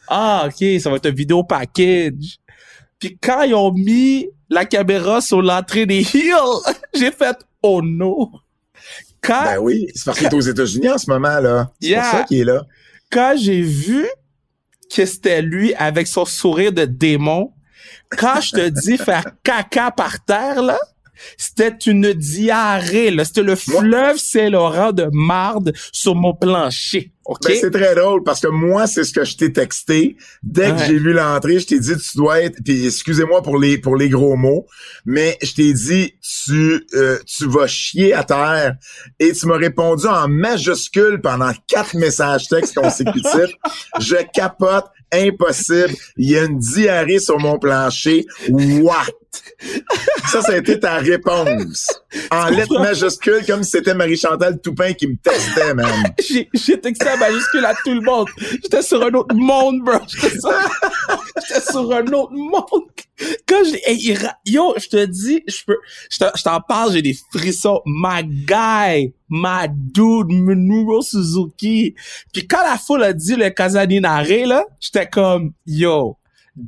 ah, 0.08 0.46
ok, 0.48 0.80
ça 0.80 0.90
va 0.90 0.96
être 0.96 1.06
un 1.06 1.10
vidéo 1.12 1.42
package. 1.44 2.38
Puis 2.98 3.16
quand 3.20 3.42
ils 3.42 3.54
ont 3.54 3.72
mis 3.72 4.28
la 4.50 4.64
caméra 4.66 5.20
sur 5.20 5.40
l'entrée 5.40 5.86
des 5.86 6.00
heels, 6.14 6.34
j'ai 6.94 7.10
fait, 7.12 7.36
oh 7.62 7.80
no. 7.82 8.30
Quand, 9.22 9.44
Ben 9.44 9.58
oui, 9.58 9.86
c'est 9.94 10.04
parce 10.04 10.18
qu'il 10.18 10.26
est 10.26 10.34
aux 10.34 10.40
États-Unis 10.40 10.90
en 10.90 10.98
ce 10.98 11.08
moment, 11.08 11.38
là. 11.38 11.70
C'est 11.80 11.88
Yeah. 11.88 12.02
pour 12.02 12.18
ça 12.18 12.24
qu'il 12.24 12.38
est 12.40 12.44
là. 12.44 12.62
quand 13.10 13.34
j'ai 13.36 13.62
vu 13.62 14.04
que 14.94 15.06
c'était 15.06 15.42
lui 15.42 15.74
avec 15.74 16.06
son 16.06 16.24
sourire 16.24 16.72
de 16.72 16.84
démon, 16.84 17.52
quand 18.10 18.40
je 18.40 18.50
te 18.52 18.68
dis 18.68 18.98
faire 18.98 19.24
caca 19.42 19.90
par 19.90 20.24
terre, 20.24 20.62
là, 20.62 20.78
c'était 21.36 21.76
une 21.86 22.12
diarrhée, 22.12 23.10
là. 23.10 23.24
C'était 23.24 23.42
le 23.42 23.56
fleuve 23.56 24.18
Saint-Laurent 24.18 24.92
de 24.92 25.08
marde 25.12 25.72
sur 25.92 26.14
mon 26.14 26.34
plancher. 26.34 27.12
OK? 27.24 27.38
Ben, 27.46 27.56
c'est 27.60 27.70
très 27.70 27.94
drôle 27.94 28.24
parce 28.24 28.40
que 28.40 28.48
moi, 28.48 28.86
c'est 28.86 29.04
ce 29.04 29.12
que 29.12 29.24
je 29.24 29.36
t'ai 29.36 29.52
texté. 29.52 30.16
Dès 30.42 30.72
que 30.72 30.78
j'ai 30.78 30.98
vu 30.98 31.12
l'entrée, 31.12 31.60
je 31.60 31.66
t'ai 31.66 31.78
dit 31.78 31.96
tu 31.96 32.16
dois 32.16 32.40
être. 32.40 32.56
Puis 32.64 32.86
excusez-moi 32.86 33.42
pour 33.42 33.58
les 33.58 33.78
pour 33.78 33.96
les 33.96 34.08
gros 34.08 34.34
mots, 34.34 34.66
mais 35.04 35.38
je 35.40 35.54
t'ai 35.54 35.72
dit 35.72 36.14
tu 36.44 36.84
euh, 36.94 37.18
tu 37.26 37.46
vas 37.48 37.68
chier 37.68 38.12
à 38.12 38.24
terre 38.24 38.74
et 39.20 39.32
tu 39.32 39.46
m'as 39.46 39.56
répondu 39.56 40.06
en 40.06 40.26
majuscule 40.28 41.20
pendant 41.20 41.52
quatre 41.68 41.94
messages 41.94 42.48
textes 42.48 42.74
consécutifs. 42.74 43.54
je 44.00 44.16
capote, 44.34 44.86
impossible. 45.12 45.94
Il 46.16 46.30
y 46.30 46.36
a 46.36 46.44
une 46.44 46.58
diarrhée 46.58 47.20
sur 47.20 47.38
mon 47.38 47.58
plancher. 47.58 48.26
What? 48.48 49.21
Ça, 50.26 50.42
ça 50.42 50.52
a 50.52 50.56
été 50.56 50.78
ta 50.78 50.96
réponse. 50.96 51.86
En 52.30 52.48
lettres 52.48 52.78
majuscules, 52.80 53.44
comme 53.46 53.62
si 53.62 53.70
c'était 53.70 53.94
Marie-Chantal 53.94 54.60
Toupin 54.60 54.92
qui 54.92 55.06
me 55.06 55.16
testait, 55.16 55.74
man. 55.74 55.86
j'ai, 56.54 56.80
texté 56.80 57.08
à 57.08 57.16
majuscule 57.16 57.64
à 57.64 57.74
tout 57.74 57.94
le 57.94 58.00
monde. 58.00 58.28
J'étais 58.62 58.82
sur 58.82 59.02
un 59.02 59.12
autre 59.12 59.34
monde, 59.34 59.80
bro. 59.82 59.98
J'étais 60.08 60.38
sur, 60.38 61.92
un 61.92 62.06
autre 62.12 62.32
monde. 62.32 62.82
Quand 63.46 63.62
j'ai, 63.64 63.80
hey, 63.86 64.18
yo, 64.46 64.74
je 64.78 64.88
te 64.88 65.04
dis, 65.06 65.42
je 65.46 65.64
peux, 65.66 65.78
je 66.10 66.18
te- 66.18 66.36
je 66.36 66.42
t'en 66.42 66.60
parle, 66.60 66.92
j'ai 66.92 67.02
des 67.02 67.16
frissons. 67.32 67.80
My 67.86 68.24
guy, 68.24 69.14
my 69.30 69.68
dude, 69.68 70.28
Minoru 70.28 71.02
Suzuki. 71.02 71.94
Puis 72.32 72.46
quand 72.46 72.62
la 72.62 72.76
foule 72.78 73.04
a 73.04 73.12
dit 73.12 73.36
le 73.36 73.50
Casaninare, 73.50 74.24
là, 74.46 74.64
j'étais 74.80 75.08
comme, 75.08 75.52
yo, 75.66 76.16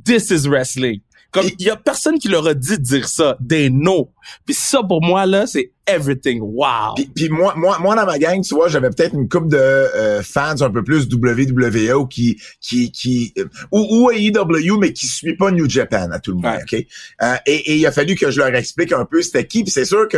this 0.05 0.29
is 0.31 0.47
wrestling. 0.47 1.01
Comme, 1.35 1.49
il 1.59 1.65
y 1.65 1.69
a 1.69 1.75
personne 1.75 2.17
qui 2.17 2.27
leur 2.27 2.47
a 2.47 2.53
dit 2.53 2.77
de 2.77 2.83
dire 2.83 3.07
ça. 3.07 3.37
They 3.47 3.69
know. 3.69 4.11
Puis 4.45 4.55
ça, 4.55 4.81
pour 4.81 5.03
moi, 5.03 5.25
là, 5.27 5.45
c'est 5.45 5.71
everything. 5.87 6.39
Wow. 6.41 6.95
Puis, 6.95 7.09
puis 7.15 7.29
moi, 7.29 7.53
moi, 7.55 7.77
moi, 7.79 7.95
dans 7.95 8.05
ma 8.07 8.17
gang, 8.17 8.41
tu 8.41 8.55
vois, 8.55 8.67
j'avais 8.69 8.89
peut-être 8.89 9.13
une 9.13 9.29
couple 9.29 9.49
de 9.49 9.57
euh, 9.57 10.23
fans 10.23 10.59
un 10.61 10.71
peu 10.71 10.83
plus 10.83 11.07
WWE 11.11 11.93
ou 11.95 12.07
qui, 12.07 12.41
qui, 12.59 12.91
qui, 12.91 13.33
euh, 13.37 13.45
ou, 13.71 14.05
ou 14.07 14.11
AEW, 14.11 14.79
mais 14.79 14.93
qui 14.93 15.05
suit 15.05 15.35
pas 15.37 15.51
New 15.51 15.69
Japan 15.69 16.09
à 16.11 16.19
tout 16.19 16.31
le 16.31 16.37
monde, 16.37 16.45
Ouais. 16.45 16.63
ok? 16.79 16.85
Euh, 17.21 17.35
et, 17.45 17.71
et 17.73 17.75
il 17.77 17.85
a 17.85 17.91
fallu 17.91 18.15
que 18.15 18.31
je 18.31 18.39
leur 18.39 18.55
explique 18.55 18.91
un 18.93 19.05
peu 19.05 19.21
c'était 19.21 19.45
qui. 19.45 19.61
Puis 19.63 19.71
c'est 19.71 19.85
sûr 19.85 20.07
que 20.07 20.17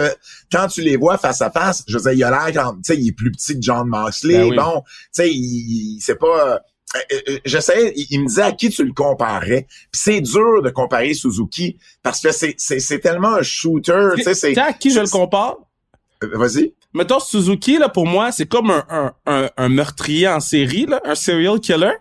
quand 0.51 0.67
tu 0.67 0.81
les 0.81 0.95
vois 0.95 1.17
face 1.17 1.41
à 1.41 1.51
face, 1.51 1.83
je 1.87 1.97
veux 1.97 2.03
dire, 2.03 2.13
il 2.13 2.23
a 2.23 2.29
l'air 2.51 2.63
quand, 2.63 2.73
tu 2.75 2.79
sais, 2.83 2.97
il 2.97 3.09
est 3.09 3.11
plus 3.11 3.31
petit 3.31 3.55
que 3.55 3.61
John 3.61 3.87
Moxley. 3.87 4.37
Ben 4.37 4.49
oui. 4.49 4.55
Bon, 4.55 4.81
tu 4.85 4.93
sais, 5.11 5.29
il, 5.29 5.35
il- 5.35 5.99
c'est 6.01 6.15
pas. 6.17 6.61
Euh, 6.95 7.21
euh, 7.29 7.39
J'essayais, 7.45 7.93
il, 7.95 8.21
me 8.21 8.27
disait 8.27 8.43
à 8.43 8.51
qui 8.51 8.69
tu 8.69 8.83
le 8.83 8.93
comparais? 8.93 9.67
Puis 9.91 10.01
c'est 10.01 10.21
dur 10.21 10.61
de 10.61 10.69
comparer 10.69 11.13
Suzuki 11.13 11.77
parce 12.01 12.21
que 12.21 12.31
c'est 12.31 12.55
c'est 12.57 12.79
c'est 12.79 12.99
tellement 12.99 13.33
un 13.35 13.43
shooter, 13.43 14.09
tu 14.15 14.23
sais, 14.23 14.33
c'est. 14.33 14.49
Tu 14.49 14.55
sais 14.55 14.61
à 14.61 14.73
qui 14.73 14.91
je 14.91 14.99
le 14.99 15.09
compare? 15.09 15.57
Euh, 16.23 16.29
Vas-y. 16.33 16.73
Mettons, 16.93 17.19
Suzuki, 17.19 17.77
là, 17.77 17.89
pour 17.89 18.07
moi, 18.07 18.31
c'est 18.31 18.47
comme 18.47 18.71
un, 18.71 18.83
un, 18.89 19.13
un, 19.27 19.49
un 19.55 19.69
meurtrier 19.69 20.27
en 20.27 20.39
série, 20.39 20.85
là, 20.85 21.01
un 21.05 21.13
serial 21.13 21.59
killer, 21.59 21.91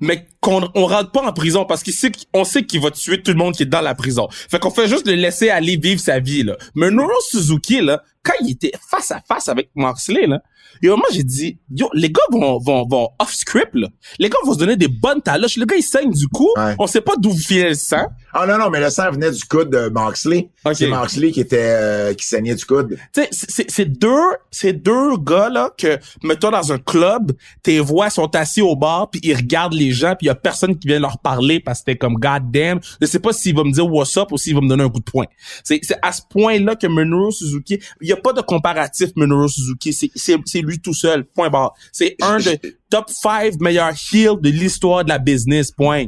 mais 0.00 0.26
qu'on 0.40 0.68
on 0.74 0.86
rentre 0.86 1.12
pas 1.12 1.22
en 1.22 1.32
prison 1.32 1.66
parce 1.66 1.82
qu'il 1.82 1.92
sait 1.92 2.10
qu'on 2.32 2.44
sait 2.44 2.64
qu'il 2.64 2.80
va 2.80 2.90
tuer 2.90 3.22
tout 3.22 3.30
le 3.30 3.36
monde 3.36 3.54
qui 3.54 3.62
est 3.62 3.66
dans 3.66 3.82
la 3.82 3.94
prison. 3.94 4.28
Fait 4.30 4.58
qu'on 4.58 4.70
fait 4.70 4.88
juste 4.88 5.06
le 5.06 5.14
laisser 5.14 5.50
aller 5.50 5.76
vivre 5.76 6.00
sa 6.00 6.18
vie, 6.18 6.42
là. 6.42 6.56
Mais 6.74 6.90
Noro 6.90 7.12
Suzuki, 7.28 7.80
là, 7.80 8.02
quand 8.22 8.32
il 8.40 8.52
était 8.52 8.72
face 8.90 9.10
à 9.10 9.20
face 9.20 9.48
avec 9.48 9.70
Moxley, 9.74 10.26
là, 10.26 10.42
yo, 10.82 10.96
moi, 10.96 11.06
j'ai 11.12 11.22
dit, 11.22 11.58
yo, 11.74 11.88
les 11.94 12.10
gars 12.10 12.20
vont, 12.30 12.58
vont, 12.58 12.86
vont 12.86 13.08
off-script, 13.18 13.74
là. 13.74 13.88
Les 14.18 14.28
gars 14.28 14.38
vont 14.44 14.54
se 14.54 14.58
donner 14.58 14.76
des 14.76 14.88
bonnes 14.88 15.20
taloches. 15.22 15.56
Le 15.56 15.66
gars, 15.66 15.76
il 15.76 15.82
saigne 15.82 16.10
du 16.12 16.26
cou. 16.28 16.48
Ouais. 16.56 16.74
On 16.78 16.86
sait 16.86 17.00
pas 17.00 17.14
d'où 17.18 17.32
vient 17.32 17.68
le 17.68 17.74
sang. 17.74 18.06
Ah 18.32 18.46
non, 18.46 18.58
non, 18.58 18.70
mais 18.70 18.80
le 18.80 18.90
sang 18.90 19.10
venait 19.10 19.30
du 19.32 19.42
coude 19.44 19.70
de 19.70 19.88
Moxley. 19.88 20.50
Ok. 20.64 20.74
C'est 20.76 20.86
Moxley 20.86 21.32
qui 21.32 21.40
était 21.40 21.58
euh, 21.60 22.14
qui 22.14 22.24
saignait 22.24 22.54
du 22.54 22.64
coude. 22.64 22.96
Tu 23.12 23.22
sais, 23.32 23.64
c'est- 23.68 23.84
deux, 23.84 24.08
c'est 24.50 24.72
deux 24.72 25.16
gars 25.18 25.48
là 25.48 25.70
que, 25.76 25.98
mettons 26.22 26.50
dans 26.50 26.72
un 26.72 26.78
club, 26.78 27.32
tes 27.62 27.80
voix 27.80 28.08
sont 28.08 28.34
assis 28.36 28.62
au 28.62 28.76
bar 28.76 29.10
puis 29.10 29.20
ils 29.24 29.34
regardent 29.34 29.74
les 29.74 29.90
gens 29.90 30.14
puis 30.16 30.28
y 30.28 30.30
a 30.30 30.34
personne 30.36 30.78
qui 30.78 30.86
vient 30.86 31.00
leur 31.00 31.18
parler 31.18 31.58
parce 31.60 31.80
que 31.80 31.86
t'es 31.86 31.96
comme 31.96 32.14
God 32.14 32.50
damn. 32.52 32.78
Je 33.00 33.06
sais 33.06 33.18
pas 33.18 33.32
s'il 33.32 33.56
va 33.56 33.64
me 33.64 33.72
dire 33.72 33.86
what's 33.86 34.16
up 34.16 34.30
ou 34.30 34.38
s'il 34.38 34.54
va 34.54 34.60
me 34.60 34.68
donner 34.68 34.84
un 34.84 34.88
coup 34.90 35.00
de 35.00 35.04
poing. 35.04 35.26
C'est 35.64 35.80
c'est 35.82 35.98
à 36.02 36.12
ce 36.12 36.22
point-là 36.30 36.76
que 36.76 36.86
Minoru 36.86 37.32
Suzuki, 37.32 37.80
il 38.00 38.08
y 38.08 38.12
a 38.12 38.16
pas 38.16 38.32
de 38.32 38.40
comparatif 38.42 39.10
Minoru 39.16 39.48
Suzuki, 39.48 39.92
c'est 39.92 40.32
lui 40.60 40.80
tout 40.80 40.94
seul. 40.94 41.24
Point 41.24 41.50
barre. 41.50 41.74
C'est 41.92 42.16
un 42.22 42.38
des 42.38 42.60
top 42.90 43.08
5 43.08 43.60
meilleurs 43.60 43.94
heels 44.12 44.40
de 44.40 44.50
l'histoire 44.50 45.04
de 45.04 45.10
la 45.10 45.18
business. 45.18 45.70
Point. 45.70 46.06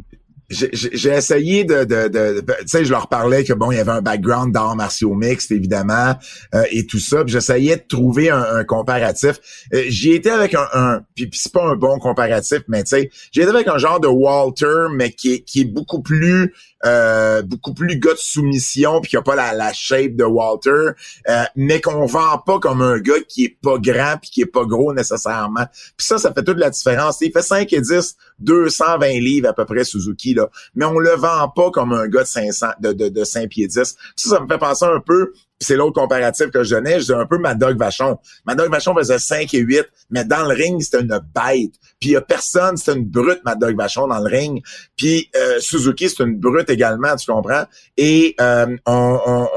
J'ai- 0.53 1.12
essayé 1.17 1.65
de, 1.65 1.85
tu 1.85 2.67
sais, 2.67 2.85
je 2.85 2.91
leur 2.91 3.09
parlais 3.09 3.43
que 3.45 3.53
bon, 3.55 3.73
il 3.73 3.77
y 3.77 3.81
avait 3.81 3.93
un 3.93 4.03
background 4.03 4.53
d'arts 4.53 4.77
martiaux 4.77 5.15
mixtes 5.15 5.51
évidemment 5.51 6.15
euh, 6.55 6.62
et 6.71 6.87
tout 6.87 6.99
ça. 6.99 7.23
J'essayais 7.27 7.77
de 7.77 7.85
trouver 7.88 8.31
un, 8.31 8.62
comparatif. 8.65 9.41
Euh, 9.73 9.85
J'y 9.88 10.12
étais 10.12 10.31
avec 10.31 10.55
un, 10.55 11.01
puis, 11.15 11.31
c'est 11.33 11.53
pas 11.53 11.65
un 11.65 11.77
bon 11.77 11.99
comparatif, 11.99 12.61
mais 12.69 12.83
tu 12.85 12.91
sais, 12.91 13.11
j'y 13.33 13.41
étais 13.41 13.51
avec 13.51 13.67
un 13.69 13.79
genre 13.79 13.99
de 13.99 14.09
Walter, 14.09 14.88
mais 14.95 15.11
qui 15.11 15.43
qui 15.43 15.62
est 15.62 15.73
beaucoup 15.73 16.03
plus 16.03 16.53
euh, 16.85 17.42
beaucoup 17.42 17.75
plus 17.75 17.99
gars 17.99 18.12
de 18.12 18.18
soumission 18.18 19.01
puis 19.01 19.11
qui 19.11 19.16
a 19.16 19.23
pas 19.23 19.37
la, 19.37 19.53
la 19.53 19.73
shape 19.73 20.16
de 20.16 20.25
Walter, 20.25 20.90
euh, 21.29 21.45
mais 21.57 21.81
qu'on 21.81 22.07
vend 22.07 22.38
pas 22.38 22.59
comme 22.59 22.83
un 22.83 22.99
gars 22.99 23.21
qui 23.29 23.45
est 23.45 23.59
pas 23.62 23.79
grand 23.79 24.16
puis 24.21 24.31
qui 24.31 24.40
est 24.42 24.47
pas 24.47 24.64
gros 24.64 24.92
nécessairement. 24.92 25.66
Puis 25.97 26.07
ça, 26.07 26.18
ça 26.18 26.33
fait 26.33 26.42
toute 26.42 26.59
la 26.59 26.71
différence. 26.71 27.18
Il 27.21 27.33
fait 27.33 27.42
5 27.42 27.73
et 27.73 27.81
10, 27.81 28.16
220 28.40 29.07
livres 29.21 29.49
à 29.49 29.53
peu 29.53 29.64
près 29.64 29.85
Suzuki 29.85 30.35
là, 30.35 30.49
mais 30.75 30.85
on 30.85 30.99
le 30.99 31.12
vend 31.16 31.49
pas 31.49 31.71
comme 31.71 31.92
un 31.92 32.09
gars 32.09 32.23
de 32.23 32.29
500 32.29 32.66
de 32.81 32.92
de, 32.92 33.09
de 33.09 33.25
5 33.25 33.49
pieds 33.49 33.66
10. 33.66 33.75
Ça, 33.75 33.97
ça 34.16 34.40
me 34.40 34.47
fait 34.47 34.59
penser 34.59 34.85
un 34.85 35.01
peu 35.01 35.33
c'est 35.62 35.77
l'autre 35.77 36.01
comparatif 36.01 36.51
que 36.51 36.62
je 36.62 36.75
donnais, 36.75 36.94
je 36.94 36.98
disais 36.98 37.14
un 37.14 37.27
peu 37.27 37.38
Mad 37.38 37.59
Dog 37.59 37.79
Vachon. 37.79 38.18
Mad 38.46 38.59
Dog 38.59 38.70
Vachon 38.70 38.94
faisait 38.94 39.18
5 39.18 39.53
et 39.55 39.59
8, 39.59 39.85
mais 40.11 40.25
dans 40.25 40.46
le 40.46 40.55
ring, 40.55 40.81
c'était 40.83 41.01
une 41.01 41.20
bête. 41.35 41.72
Puis 42.01 42.11
il 42.11 42.12
y 42.12 42.16
a 42.16 42.20
personne, 42.20 42.77
c'était 42.77 42.98
une 42.98 43.07
brute 43.07 43.40
Mad 43.44 43.59
Dog 43.59 43.77
Vachon 43.77 44.09
dans 44.09 44.18
le 44.18 44.29
ring. 44.29 44.62
Puis 44.96 45.31
euh, 45.37 45.61
Suzuki, 45.61 46.09
c'est 46.09 46.22
une 46.22 46.38
brute 46.38 46.68
également, 46.70 47.14
tu 47.16 47.31
comprends? 47.31 47.64
Et 47.96 48.35
euh, 48.40 48.77
on, 48.87 49.48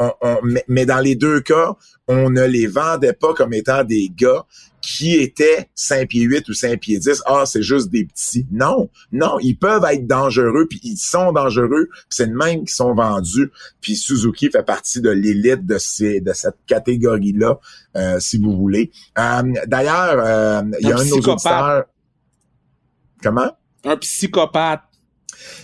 mais 0.68 0.86
dans 0.86 1.00
les 1.00 1.16
deux 1.16 1.42
cas, 1.42 1.76
on 2.08 2.30
ne 2.30 2.44
les 2.44 2.68
vendait 2.68 3.14
pas 3.14 3.34
comme 3.34 3.54
étant 3.54 3.84
des 3.84 4.12
gars 4.16 4.46
qui 4.82 5.16
étaient 5.16 5.68
5 5.74 6.10
pieds 6.10 6.22
8 6.22 6.48
ou 6.48 6.54
5 6.54 6.80
pieds 6.80 7.00
10. 7.00 7.24
Ah, 7.26 7.46
c'est 7.48 7.64
juste 7.64 7.90
des 7.90 8.06
petits. 8.06 8.46
Non, 8.52 8.90
non, 9.12 9.40
ils 9.40 9.58
peuvent 9.58 9.84
être 9.92 10.06
dangereux, 10.06 10.68
puis 10.70 10.80
ils 10.84 10.98
sont 10.98 11.32
dangereux, 11.32 11.90
c'est 12.08 12.28
le 12.28 12.36
même 12.36 12.66
qui 12.66 12.74
sont 12.74 12.94
vendus. 12.94 13.52
Puis 13.82 13.96
Suzuki 13.96 14.52
fait 14.52 14.64
partie 14.64 15.02
de 15.02 15.10
l'élite 15.10 15.66
de 15.66 15.80
ces 15.80 16.22
de 16.22 16.34
cette 16.34 16.58
catégorie-là, 16.68 17.60
euh, 17.96 18.20
si 18.20 18.38
vous 18.38 18.56
voulez. 18.56 18.92
Euh, 19.18 19.42
d'ailleurs, 19.66 20.20
euh, 20.20 20.62
il 20.80 20.88
y 20.88 20.92
a 20.92 20.98
un, 20.98 21.00
un 21.00 21.06
de 21.06 21.10
nos 21.10 21.18
auditeurs... 21.18 21.86
Comment? 23.24 23.52
Un 23.84 23.98
psychopathe. 23.98 24.82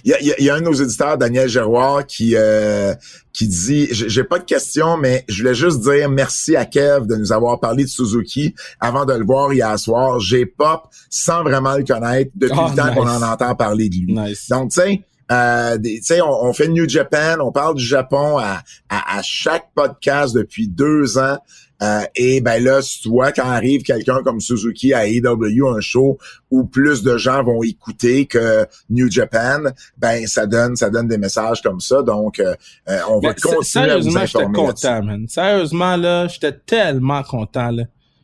Il 0.04 0.12
y 0.12 0.14
a, 0.32 0.42
y 0.42 0.50
a, 0.50 0.56
un 0.56 0.60
de 0.60 0.66
nos 0.66 0.74
éditeurs, 0.74 1.18
Daniel 1.18 1.48
Geroir, 1.48 2.06
qui 2.06 2.36
euh, 2.36 2.94
qui 3.34 3.48
dit 3.48 3.88
j'ai 3.92 4.24
pas 4.24 4.40
de 4.40 4.44
questions, 4.44 4.98
mais 4.98 5.24
je 5.28 5.42
voulais 5.42 5.56
juste 5.56 5.80
dire 5.82 6.10
merci 6.10 6.56
à 6.56 6.66
Kev 6.66 7.06
de 7.06 7.16
nous 7.16 7.32
avoir 7.32 7.60
parlé 7.60 7.84
de 7.84 7.90
Suzuki 7.90 8.54
avant 8.80 9.06
de 9.06 9.14
le 9.14 9.26
voir 9.26 9.54
hier 9.54 9.78
soir. 9.80 10.20
J'ai 10.20 10.46
pop 10.46 10.84
sans 11.10 11.44
vraiment 11.44 11.76
le 11.76 11.84
connaître 11.84 12.32
depuis 12.36 12.60
oh, 12.60 12.70
le 12.70 12.76
temps 12.76 12.94
qu'on 12.94 13.08
en 13.08 13.22
entend 13.22 13.56
parler 13.56 13.90
de 13.90 13.96
lui. 13.96 14.14
Nice. 14.14 14.50
Donc 14.50 14.72
tu 14.72 14.82
sais. 14.82 15.02
Euh, 15.32 15.78
on, 16.26 16.50
on, 16.50 16.52
fait 16.52 16.68
New 16.68 16.90
Japan, 16.90 17.38
on 17.40 17.54
parle 17.54 17.76
du 17.76 17.86
Japon 17.86 18.38
à, 18.38 18.64
à, 18.90 19.18
à 19.18 19.22
chaque 19.22 19.68
podcast 19.74 20.36
depuis 20.36 20.68
deux 20.68 21.18
ans. 21.18 21.38
Euh, 21.82 22.02
et 22.16 22.42
ben 22.42 22.64
là, 22.64 22.82
tu 22.82 23.10
vois, 23.10 23.32
quand 23.32 23.50
arrive 23.50 23.82
quelqu'un 23.82 24.22
comme 24.24 24.40
Suzuki 24.40 24.94
à 24.94 25.08
AEW, 25.08 25.68
un 25.68 25.82
show 25.82 26.18
où 26.52 26.66
plus 26.66 27.02
de 27.02 27.18
gens 27.18 27.44
vont 27.44 27.64
écouter 27.64 28.28
que 28.28 28.66
New 28.90 29.10
Japan, 29.10 29.64
ben 29.98 30.28
ça 30.28 30.46
donne 30.46 30.76
ça 30.76 30.90
donne 30.90 31.08
des 31.08 31.18
messages 31.18 31.62
comme 31.62 31.80
ça. 31.80 32.04
Donc, 32.04 32.40
euh, 32.40 32.56
euh, 32.88 33.00
on 33.10 33.20
va 33.20 33.34
continuer 33.34 33.92
à 33.92 33.98
vous 33.98 34.18
informer. 34.18 34.58
content, 34.58 35.04
man. 35.04 35.28
Sérieusement, 35.28 35.96
là, 35.98 36.28
j'étais 36.28 36.54
tellement 36.54 37.24
content, 37.24 37.72
là. 37.72 37.84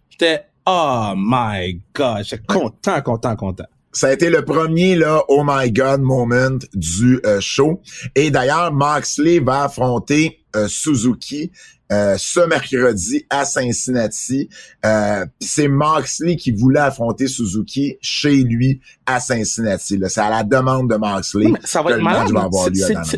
J'étais, 0.10 0.46
oh 0.66 1.14
my 1.16 1.82
God, 1.96 2.24
j'étais 2.24 2.44
content, 2.48 3.02
content, 3.02 3.36
content 3.36 3.66
ça 3.94 4.10
a 4.10 4.14
été 4.14 4.30
le 4.30 4.46
premier 4.46 4.96
là 4.96 5.24
oh 5.28 5.44
my 5.44 5.72
god 5.72 6.02
moment 6.02 6.60
du 6.76 7.20
show 7.40 7.82
et 8.14 8.30
d'ailleurs 8.30 8.72
Moxley 8.72 9.40
va 9.40 9.64
affronter 9.64 10.44
Suzuki 10.68 11.52
euh, 11.92 12.16
ce 12.18 12.42
mercredi 12.42 13.26
à 13.30 13.46
Cincinnati. 13.46 14.50
Euh, 14.86 15.26
c'est 15.40 15.68
Moxley 15.68 16.36
qui 16.36 16.52
voulait 16.52 16.80
affronter 16.80 17.28
Suzuki 17.28 17.98
chez 18.02 18.44
lui 18.44 18.82
à 19.06 19.20
Cincinnati. 19.20 20.00
C'est 20.08 20.22
à 20.22 20.30
la 20.30 20.44
demande 20.44 20.90
de 20.90 20.96
Moxley. 20.96 21.54
ça 21.64 21.82
va 21.82 21.92
être 21.92 22.02
malade. 22.02 22.28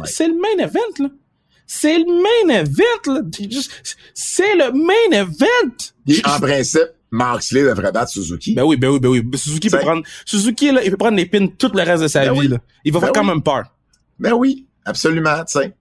C'est 0.06 0.28
le 0.28 0.36
main 0.36 0.64
event, 0.64 0.80
là. 1.00 1.10
C'est 1.66 1.98
le 1.98 2.06
main 2.06 2.56
event, 2.56 3.00
là. 3.40 3.50
C'est 4.14 4.56
le 4.56 4.72
main 4.74 5.20
event. 5.20 6.26
en 6.26 6.40
principe, 6.40 6.90
Moxley 7.12 7.64
devrait 7.64 7.92
battre 7.92 8.12
Suzuki. 8.12 8.54
Ben 8.54 8.64
oui, 8.64 8.78
ben 8.78 8.90
oui, 8.90 9.00
ben 9.00 9.10
oui. 9.10 9.24
Suzuki 9.36 9.70
peut 9.70 9.80
prendre, 9.80 10.04
Suzuki, 10.26 10.72
là, 10.72 10.84
il 10.84 10.92
peut 10.92 10.98
prendre 10.98 11.18
les 11.18 11.26
pins 11.26 11.48
tout 11.48 11.72
le 11.74 11.84
reste 11.84 12.04
de 12.04 12.08
sa 12.08 12.26
ben 12.26 12.40
vie, 12.40 12.48
là. 12.48 12.58
Il 12.86 12.94
va 12.94 13.00
ben 13.00 13.08
faire 13.08 13.14
quand 13.14 13.24
même 13.24 13.42
peur. 13.42 13.64
Ben 14.20 14.34
oui, 14.34 14.68
absolument, 14.86 15.44
tu 15.46 15.60
sais. 15.60 15.74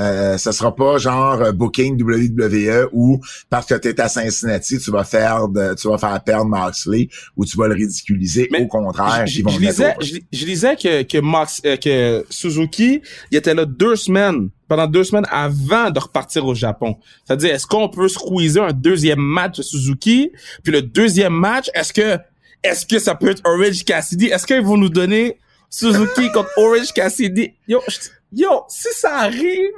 Euh, 0.00 0.38
ça 0.38 0.52
sera 0.52 0.74
pas 0.74 0.96
genre 0.96 1.42
euh, 1.42 1.52
booking 1.52 2.00
WWE 2.00 2.88
ou 2.92 3.20
parce 3.50 3.66
que 3.66 3.74
tu 3.74 3.88
es 3.88 4.00
à 4.00 4.08
Cincinnati, 4.08 4.78
tu 4.78 4.90
vas 4.90 5.04
faire 5.04 5.46
de, 5.48 5.74
tu 5.74 5.88
vas 5.88 5.98
faire 5.98 6.22
perdre 6.24 6.46
Moxley 6.46 7.08
ou 7.36 7.44
tu 7.44 7.56
vas 7.58 7.68
le 7.68 7.74
ridiculiser. 7.74 8.48
Au 8.58 8.66
contraire, 8.66 9.26
je, 9.26 9.42
vont 9.42 9.50
je, 9.50 9.60
lisais, 9.60 9.94
je, 10.32 10.46
lisais 10.46 10.76
que 10.76 11.02
que 11.02 11.18
Max, 11.18 11.60
euh, 11.66 11.76
que 11.76 12.24
Suzuki, 12.30 13.02
il 13.30 13.36
était 13.36 13.54
là 13.54 13.66
deux 13.66 13.94
semaines 13.94 14.48
pendant 14.68 14.86
deux 14.86 15.04
semaines 15.04 15.26
avant 15.30 15.90
de 15.90 15.98
repartir 15.98 16.46
au 16.46 16.54
Japon. 16.54 16.96
C'est-à-dire, 17.26 17.54
est-ce 17.54 17.66
qu'on 17.66 17.88
peut 17.88 18.08
squeezer 18.08 18.64
un 18.64 18.72
deuxième 18.72 19.20
match 19.20 19.58
de 19.58 19.62
Suzuki? 19.62 20.32
Puis 20.62 20.72
le 20.72 20.80
deuxième 20.80 21.34
match, 21.34 21.68
est-ce 21.74 21.92
que 21.92 22.18
est-ce 22.62 22.86
que 22.86 22.98
ça 22.98 23.14
peut 23.14 23.30
être 23.30 23.42
Orange 23.44 23.84
Cassidy? 23.84 24.26
Est-ce 24.26 24.46
qu'ils 24.46 24.62
vont 24.62 24.76
nous 24.78 24.88
donner 24.88 25.38
Suzuki 25.68 26.30
contre 26.32 26.50
Orange 26.56 26.92
Cassidy? 26.94 27.52
Yo, 27.68 27.80
Yo, 28.32 28.64
si 28.68 28.88
ça 28.92 29.18
arrive, 29.18 29.74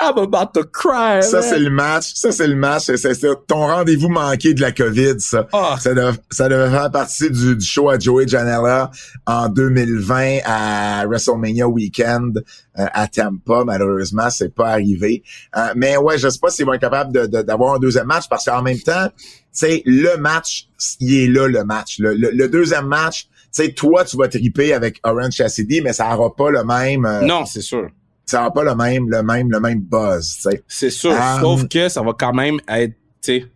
I'm 0.00 0.18
about 0.18 0.52
to 0.54 0.64
cry. 0.64 1.22
Ça, 1.22 1.42
c'est 1.42 1.58
le 1.58 1.70
match. 1.70 2.12
Ça, 2.14 2.32
c'est 2.32 2.46
le 2.46 2.54
match. 2.54 2.84
C'est 2.94 3.46
ton 3.46 3.66
rendez-vous 3.66 4.08
manqué 4.08 4.54
de 4.54 4.60
la 4.60 4.72
COVID, 4.72 5.18
ça. 5.18 5.46
Oh. 5.52 5.74
Ça, 5.78 5.94
devait, 5.94 6.18
ça 6.30 6.48
devait 6.48 6.70
faire 6.70 6.90
partie 6.90 7.30
du, 7.30 7.56
du, 7.56 7.64
show 7.64 7.88
à 7.90 7.98
Joey 7.98 8.26
Janela 8.28 8.90
en 9.26 9.48
2020 9.48 10.38
à 10.44 11.04
WrestleMania 11.06 11.68
Weekend 11.68 12.44
euh, 12.78 12.86
à 12.92 13.08
Tampa. 13.08 13.64
Malheureusement, 13.64 14.30
c'est 14.30 14.54
pas 14.54 14.70
arrivé. 14.70 15.22
Euh, 15.56 15.72
mais 15.76 15.96
ouais, 15.96 16.18
je 16.18 16.28
sais 16.28 16.38
pas 16.40 16.50
s'ils 16.50 16.66
vont 16.66 16.74
être 16.74 16.80
capables 16.80 17.28
d'avoir 17.28 17.72
de, 17.72 17.76
un 17.76 17.80
deuxième 17.80 18.06
match 18.06 18.28
parce 18.28 18.44
qu'en 18.44 18.62
même 18.62 18.80
temps, 18.80 19.08
tu 19.16 19.20
sais, 19.52 19.82
le 19.86 20.16
match, 20.16 20.68
il 21.00 21.14
est 21.14 21.28
là, 21.28 21.46
le 21.46 21.64
match. 21.64 21.98
Le, 21.98 22.14
le, 22.14 22.48
deuxième 22.48 22.86
match, 22.86 23.28
sais, 23.62 23.72
toi, 23.72 24.04
tu 24.04 24.16
vas 24.16 24.28
triper 24.28 24.72
avec 24.72 25.00
Orange 25.04 25.36
Cassidy, 25.36 25.80
mais 25.80 25.92
ça 25.92 26.16
aura 26.16 26.34
pas 26.34 26.50
le 26.50 26.64
même... 26.64 27.04
Euh, 27.04 27.20
non, 27.22 27.44
c'est 27.46 27.62
sûr 27.62 27.88
ça 28.26 28.42
n'a 28.42 28.50
pas 28.50 28.64
le 28.64 28.74
même, 28.74 29.08
le 29.08 29.22
même, 29.22 29.50
le 29.50 29.60
même 29.60 29.80
buzz. 29.80 30.46
C'est 30.66 30.90
sûr, 30.90 31.12
um, 31.12 31.40
sauf 31.40 31.68
que 31.68 31.88
ça 31.88 32.02
va 32.02 32.12
quand 32.18 32.32
même 32.32 32.58
être, 32.68 32.94
tu 33.22 33.40
sais, 33.40 33.46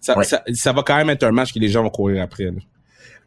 ça, 0.00 0.22
ça, 0.22 0.42
ça, 0.52 0.72
va 0.72 0.82
quand 0.82 0.96
même 0.96 1.10
être 1.10 1.22
un 1.24 1.30
match 1.30 1.52
que 1.52 1.58
les 1.58 1.68
gens 1.68 1.82
vont 1.82 1.90
courir 1.90 2.22
après. 2.22 2.44
Là. 2.44 2.52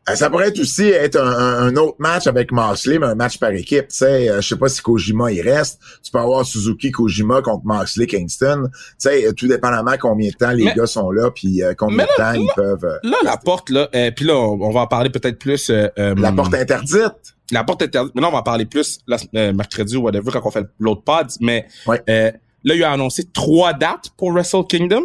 Euh, 0.09 0.15
ça 0.15 0.29
pourrait 0.29 0.49
être 0.49 0.59
aussi 0.59 0.89
être 0.89 1.17
un, 1.17 1.67
un, 1.67 1.75
autre 1.77 1.95
match 1.99 2.27
avec 2.27 2.51
Moxley, 2.51 2.99
mais 2.99 3.05
un 3.05 3.15
match 3.15 3.37
par 3.37 3.51
équipe. 3.51 3.87
Tu 3.87 3.97
sais, 3.97 4.29
euh, 4.29 4.41
je 4.41 4.49
sais 4.49 4.57
pas 4.57 4.67
si 4.67 4.81
Kojima 4.81 5.31
il 5.31 5.41
reste. 5.41 5.79
Tu 6.03 6.11
peux 6.11 6.19
avoir 6.19 6.45
Suzuki 6.45 6.91
Kojima 6.91 7.41
contre 7.41 7.65
Moxley 7.65 8.07
Kingston. 8.07 8.69
Tu 8.73 8.93
sais, 8.97 9.33
tout 9.33 9.47
dépendamment 9.47 9.95
combien 9.99 10.29
de 10.29 10.35
temps 10.35 10.51
les 10.51 10.73
gars 10.73 10.85
sont 10.85 11.09
là, 11.11 11.31
puis 11.31 11.61
combien 11.77 12.05
de 12.05 12.17
temps 12.17 12.33
ils 12.33 12.49
peuvent. 12.55 12.99
là, 13.03 13.17
la 13.23 13.37
porte 13.37 13.69
là, 13.69 13.87
et 13.93 14.11
puis 14.11 14.25
là, 14.25 14.35
on, 14.35 14.71
va 14.71 14.81
en 14.81 14.87
parler 14.87 15.09
peut-être 15.09 15.39
plus. 15.39 15.69
la 15.69 16.31
porte 16.31 16.53
interdite 16.53 17.33
la 17.53 17.63
porte 17.63 17.81
interdite. 17.81 18.15
Maintenant, 18.15 18.29
on 18.29 18.33
va 18.33 18.39
en 18.39 18.43
parler 18.43 18.65
plus 18.65 18.99
la, 19.07 19.17
euh, 19.35 19.53
mercredi 19.53 19.95
ou 19.95 20.01
whatever 20.01 20.31
quand 20.31 20.41
on 20.43 20.51
fait 20.51 20.65
l'autre 20.79 21.03
pod. 21.03 21.27
Mais 21.39 21.67
euh, 21.87 22.31
là, 22.63 22.75
il 22.75 22.83
a 22.83 22.91
annoncé 22.91 23.25
trois 23.31 23.73
dates 23.73 24.09
pour 24.17 24.31
Wrestle 24.31 24.65
Kingdom. 24.67 25.03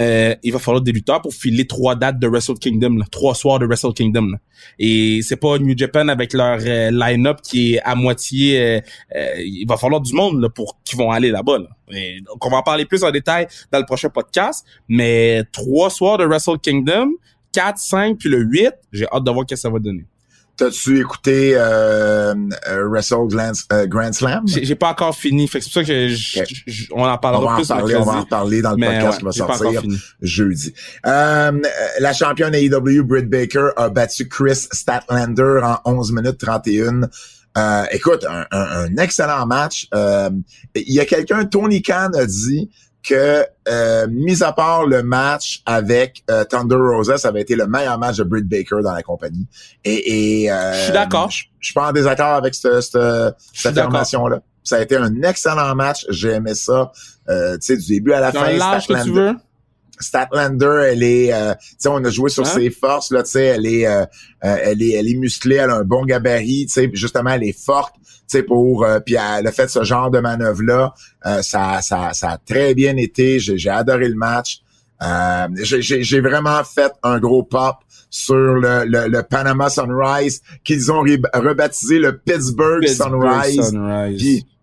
Euh, 0.00 0.34
il 0.42 0.52
va 0.52 0.58
falloir 0.58 0.82
des 0.82 0.92
lutteurs 0.92 1.20
pour 1.20 1.34
filer 1.34 1.66
trois 1.66 1.94
dates 1.94 2.18
de 2.18 2.26
Wrestle 2.26 2.58
Kingdom, 2.58 2.96
là, 2.96 3.04
trois 3.10 3.34
soirs 3.34 3.58
de 3.58 3.66
Wrestle 3.66 3.92
Kingdom. 3.92 4.30
Là. 4.32 4.38
Et 4.78 5.20
c'est 5.22 5.36
pas 5.36 5.58
New 5.58 5.76
Japan 5.76 6.08
avec 6.08 6.32
leur 6.32 6.58
euh, 6.64 6.90
line-up 6.90 7.40
qui 7.42 7.74
est 7.74 7.80
à 7.82 7.94
moitié. 7.94 8.80
il 9.38 9.66
va 9.66 9.76
falloir 9.76 10.00
du 10.00 10.14
monde 10.14 10.40
là, 10.40 10.48
pour 10.48 10.78
qui 10.84 10.96
vont 10.96 11.10
aller 11.10 11.30
là-bas. 11.30 11.58
Là. 11.58 11.68
donc 12.26 12.44
on 12.44 12.50
va 12.50 12.58
en 12.58 12.62
parler 12.62 12.86
plus 12.86 13.04
en 13.04 13.10
détail 13.10 13.46
dans 13.70 13.78
le 13.78 13.86
prochain 13.86 14.08
podcast. 14.08 14.64
Mais 14.88 15.42
trois 15.52 15.90
soirs 15.90 16.18
de 16.18 16.24
Wrestle 16.24 16.58
Kingdom, 16.62 17.10
4, 17.52 17.78
5, 17.78 18.18
puis 18.18 18.28
le 18.28 18.38
8, 18.38 18.72
j'ai 18.92 19.06
hâte 19.12 19.24
de 19.24 19.30
voir 19.30 19.44
ce 19.48 19.54
que 19.54 19.60
ça 19.60 19.70
va 19.70 19.78
donner. 19.78 20.06
T'as-tu 20.60 21.00
écouté 21.00 21.52
euh, 21.54 22.34
euh 22.68 22.86
Wrestle 22.86 23.28
Grand, 23.28 23.52
euh, 23.72 23.86
Grand 23.86 24.12
Slam? 24.12 24.44
J'ai 24.46 24.74
pas 24.74 24.90
encore 24.90 25.16
fini. 25.16 25.48
Fait 25.48 25.58
que 25.58 25.64
c'est 25.64 25.72
pour 25.72 25.86
ça 25.86 25.90
que 25.90 26.92
on 26.92 27.02
en 27.02 27.16
parlera 27.16 27.56
plus. 27.56 27.70
En 27.70 27.76
parler, 27.78 27.96
on 27.96 28.04
va 28.04 28.12
en 28.16 28.24
parler 28.26 28.60
dans 28.60 28.72
le 28.72 28.86
podcast 28.86 29.20
qui 29.20 29.24
va 29.24 29.32
sortir 29.32 29.82
jeudi. 30.20 30.74
Euh, 31.06 31.62
la 31.98 32.12
championne 32.12 32.54
AEW, 32.54 33.04
Britt 33.04 33.30
Baker, 33.30 33.70
a 33.78 33.88
battu 33.88 34.28
Chris 34.28 34.66
Statlander 34.70 35.62
en 35.62 35.96
11 35.96 36.12
minutes 36.12 36.36
31. 36.36 37.08
Euh, 37.56 37.84
écoute, 37.92 38.26
un, 38.28 38.44
un, 38.50 38.84
un, 38.84 38.96
excellent 38.98 39.46
match. 39.46 39.88
Il 39.94 40.92
y 40.92 41.00
a 41.00 41.06
quelqu'un, 41.06 41.46
Tony 41.46 41.80
Khan 41.80 42.10
a 42.12 42.26
dit 42.26 42.68
que, 43.02 43.44
euh, 43.68 44.06
mis 44.08 44.42
à 44.42 44.52
part 44.52 44.86
le 44.86 45.02
match 45.02 45.62
avec 45.66 46.22
euh, 46.30 46.44
Thunder 46.44 46.76
Rosa, 46.76 47.18
ça 47.18 47.28
avait 47.28 47.42
été 47.42 47.56
le 47.56 47.66
meilleur 47.66 47.98
match 47.98 48.16
de 48.18 48.24
Britt 48.24 48.48
Baker 48.48 48.82
dans 48.82 48.92
la 48.92 49.02
compagnie. 49.02 49.46
Et, 49.84 50.42
et 50.42 50.50
euh, 50.50 50.72
je 50.74 50.84
suis 50.84 50.92
d'accord. 50.92 51.30
Je, 51.30 51.44
suis 51.60 51.74
pas 51.74 51.88
en 51.88 51.92
désaccord 51.92 52.34
avec 52.34 52.54
cette, 52.54 52.80
cette, 52.80 52.98
cette 53.52 53.78
affirmation-là. 53.78 54.40
Ça 54.62 54.76
a 54.76 54.80
été 54.80 54.96
un 54.96 55.22
excellent 55.22 55.74
match. 55.74 56.06
J'ai 56.10 56.30
aimé 56.30 56.54
ça. 56.54 56.92
Euh, 57.28 57.54
tu 57.54 57.66
sais, 57.66 57.76
du 57.76 57.86
début 57.86 58.12
à 58.12 58.20
la 58.20 58.32
fin. 58.32 58.46
Statlander, 58.54 58.86
que 58.86 59.04
tu 59.04 59.10
veux? 59.10 59.34
Statlander, 59.98 60.88
elle 60.92 61.02
est, 61.02 61.32
euh, 61.32 61.54
tu 61.54 61.76
sais, 61.78 61.88
on 61.88 62.04
a 62.04 62.10
joué 62.10 62.30
sur 62.30 62.46
hein? 62.46 62.50
ses 62.54 62.70
forces 62.70 63.10
là, 63.10 63.22
tu 63.22 63.30
sais, 63.30 63.44
elle 63.44 63.66
est, 63.66 63.86
euh, 63.86 64.06
elle 64.40 64.82
est, 64.82 64.92
elle 64.92 65.08
est 65.08 65.16
musclée, 65.16 65.56
elle 65.56 65.70
a 65.70 65.76
un 65.76 65.84
bon 65.84 66.04
gabarit, 66.04 66.66
tu 66.66 66.72
sais, 66.72 66.90
justement, 66.94 67.30
elle 67.30 67.44
est 67.44 67.58
forte 67.58 67.94
sais, 68.30 68.42
pour 68.42 68.84
euh, 68.84 69.00
puis 69.00 69.14
elle 69.14 69.46
a 69.46 69.52
fait 69.52 69.68
ce 69.68 69.84
genre 69.84 70.10
de 70.10 70.18
manœuvre 70.20 70.62
là, 70.62 70.94
euh, 71.26 71.42
ça, 71.42 71.80
ça, 71.82 72.12
ça 72.12 72.30
a 72.30 72.38
très 72.38 72.74
bien 72.74 72.96
été. 72.96 73.38
J'ai 73.40 73.70
adoré 73.70 74.08
le 74.08 74.14
match. 74.14 74.62
Euh, 75.02 75.48
j'ai 75.62 76.20
vraiment 76.20 76.62
fait 76.64 76.92
un 77.02 77.18
gros 77.18 77.42
pop 77.42 77.76
sur 78.10 78.34
le, 78.34 78.84
le, 78.84 79.22
Panama 79.22 79.70
Sunrise 79.70 80.42
qu'ils 80.62 80.92
ont 80.92 81.00
rebaptisé 81.00 81.98
le 81.98 82.18
Pittsburgh, 82.18 82.86
Sunrise. 82.86 83.72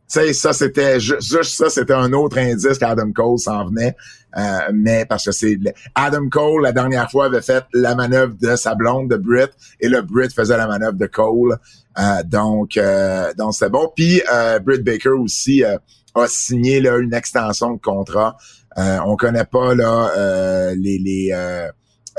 Sais, 0.07 0.33
ça, 0.33 0.53
c'était 0.53 0.99
juste 0.99 1.55
ça, 1.55 1.69
c'était 1.69 1.93
un 1.93 2.13
autre 2.13 2.37
indice 2.37 2.77
qu'Adam 2.77 3.11
Cole 3.11 3.39
s'en 3.39 3.65
venait. 3.65 3.95
Euh, 4.37 4.41
mais 4.73 5.05
parce 5.05 5.25
que 5.25 5.31
c'est 5.31 5.57
Adam 5.95 6.29
Cole 6.29 6.61
la 6.61 6.71
dernière 6.71 7.09
fois 7.09 7.25
avait 7.25 7.41
fait 7.41 7.63
la 7.73 7.95
manœuvre 7.95 8.35
de 8.39 8.55
sa 8.55 8.75
blonde 8.75 9.09
de 9.09 9.15
Britt 9.15 9.51
et 9.79 9.87
le 9.87 10.01
Britt 10.01 10.33
faisait 10.33 10.57
la 10.57 10.67
manœuvre 10.67 10.97
de 10.97 11.07
Cole. 11.07 11.57
Euh, 11.97 12.23
donc 12.23 12.77
euh, 12.77 13.33
donc 13.37 13.53
c'est 13.55 13.69
bon. 13.69 13.91
Puis 13.95 14.21
Britt 14.63 14.83
Baker 14.83 15.09
aussi 15.09 15.63
a 15.63 16.27
signé 16.27 16.81
là 16.81 16.97
une 16.97 17.13
extension 17.13 17.73
de 17.73 17.79
contrat. 17.79 18.37
on 18.75 19.15
connaît 19.15 19.45
pas 19.45 19.73
là 19.73 20.73
les 20.75 20.99
les 20.99 21.69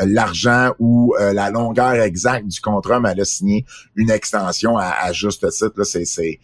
l'argent 0.06 0.72
ou 0.78 1.14
euh, 1.20 1.32
la 1.32 1.50
longueur 1.50 1.94
exacte 1.94 2.46
du 2.46 2.60
contrat, 2.60 3.00
mais 3.00 3.10
elle 3.10 3.20
a 3.20 3.24
signé 3.24 3.64
une 3.96 4.10
extension 4.10 4.76
à, 4.76 5.12
juste 5.12 5.48
titre. 5.50 5.82
C'est, 5.84 6.38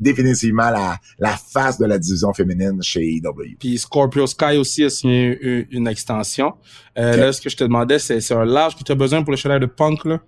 définitivement 0.00 0.70
la, 0.70 0.98
la 1.18 1.36
face 1.36 1.78
de 1.78 1.86
la 1.86 1.98
division 1.98 2.32
féminine 2.32 2.82
chez 2.82 3.16
EW. 3.16 3.56
Puis 3.58 3.78
Scorpio 3.78 4.26
Sky 4.26 4.56
aussi 4.56 4.84
a 4.84 4.90
signé 4.90 5.66
une, 5.70 5.88
extension. 5.88 6.54
Euh, 6.98 7.16
Là, 7.16 7.32
ce 7.32 7.40
que 7.40 7.50
je 7.50 7.56
te 7.56 7.64
demandais, 7.64 7.98
c'est, 7.98 8.20
c'est 8.20 8.34
un 8.34 8.44
large 8.44 8.76
que 8.76 8.82
tu 8.82 8.92
as 8.92 8.94
besoin 8.94 9.22
pour 9.22 9.32
le 9.32 9.36
chandail 9.36 9.60
de 9.60 9.66
punk, 9.66 10.04
là? 10.04 10.20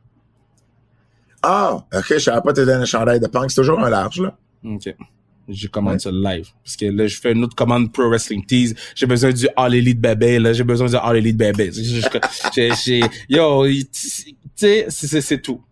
Ah, 1.42 1.85
ok, 1.94 2.07
je 2.11 2.18
savais 2.18 2.40
pas 2.40 2.53
te 2.53 2.61
donner 2.61 2.83
un 2.83 2.85
chandail 2.85 3.20
de 3.20 3.27
punk. 3.27 3.51
C'est 3.51 3.61
toujours 3.61 3.81
un 3.81 3.88
large, 3.88 4.20
là. 4.20 4.37
OK 4.64 4.94
je 5.49 5.69
commande 5.69 6.01
ça 6.01 6.11
live. 6.11 6.49
Parce 6.65 6.77
que 6.77 6.87
là, 6.87 7.07
je 7.07 7.19
fais 7.19 7.33
une 7.33 7.45
autre 7.45 7.55
commande 7.55 7.93
Pro 7.93 8.09
Wrestling 8.09 8.45
Tease. 8.45 8.75
J'ai 8.95 9.07
besoin 9.07 9.33
du 9.33 9.49
All 9.57 9.75
Elite 9.75 10.01
Baby, 10.01 10.39
là. 10.39 10.53
J'ai 10.53 10.65
besoin 10.65 10.89
du 10.89 10.97
All 10.97 11.17
Elite 11.17 11.37
Baby. 11.37 11.71
J'ai, 12.55 13.01
yo, 13.29 13.67
tu 13.67 14.35
sais, 14.55 14.87
c'est 14.89 15.41
tout. 15.41 15.63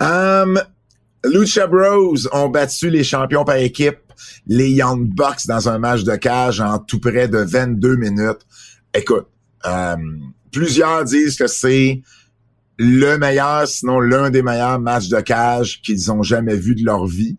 Um, 0.00 0.60
Lucha 1.24 1.66
Bros 1.66 2.16
ont 2.32 2.48
battu 2.48 2.90
les 2.90 3.04
champions 3.04 3.44
par 3.44 3.56
équipe, 3.56 3.98
les 4.46 4.70
Young 4.70 5.08
Bucks, 5.08 5.46
dans 5.46 5.68
un 5.68 5.78
match 5.78 6.02
de 6.02 6.16
cage 6.16 6.60
en 6.60 6.78
tout 6.78 7.00
près 7.00 7.28
de 7.28 7.38
22 7.38 7.96
minutes. 7.96 8.46
Écoute, 8.92 9.26
um, 9.64 10.32
plusieurs 10.50 11.04
disent 11.04 11.36
que 11.36 11.46
c'est 11.46 12.02
le 12.78 13.16
meilleur, 13.16 13.68
sinon 13.68 14.00
l'un 14.00 14.30
des 14.30 14.42
meilleurs 14.42 14.80
matchs 14.80 15.08
de 15.08 15.20
cage 15.20 15.80
qu'ils 15.82 16.10
ont 16.10 16.22
jamais 16.22 16.56
vu 16.56 16.74
de 16.74 16.84
leur 16.84 17.06
vie. 17.06 17.36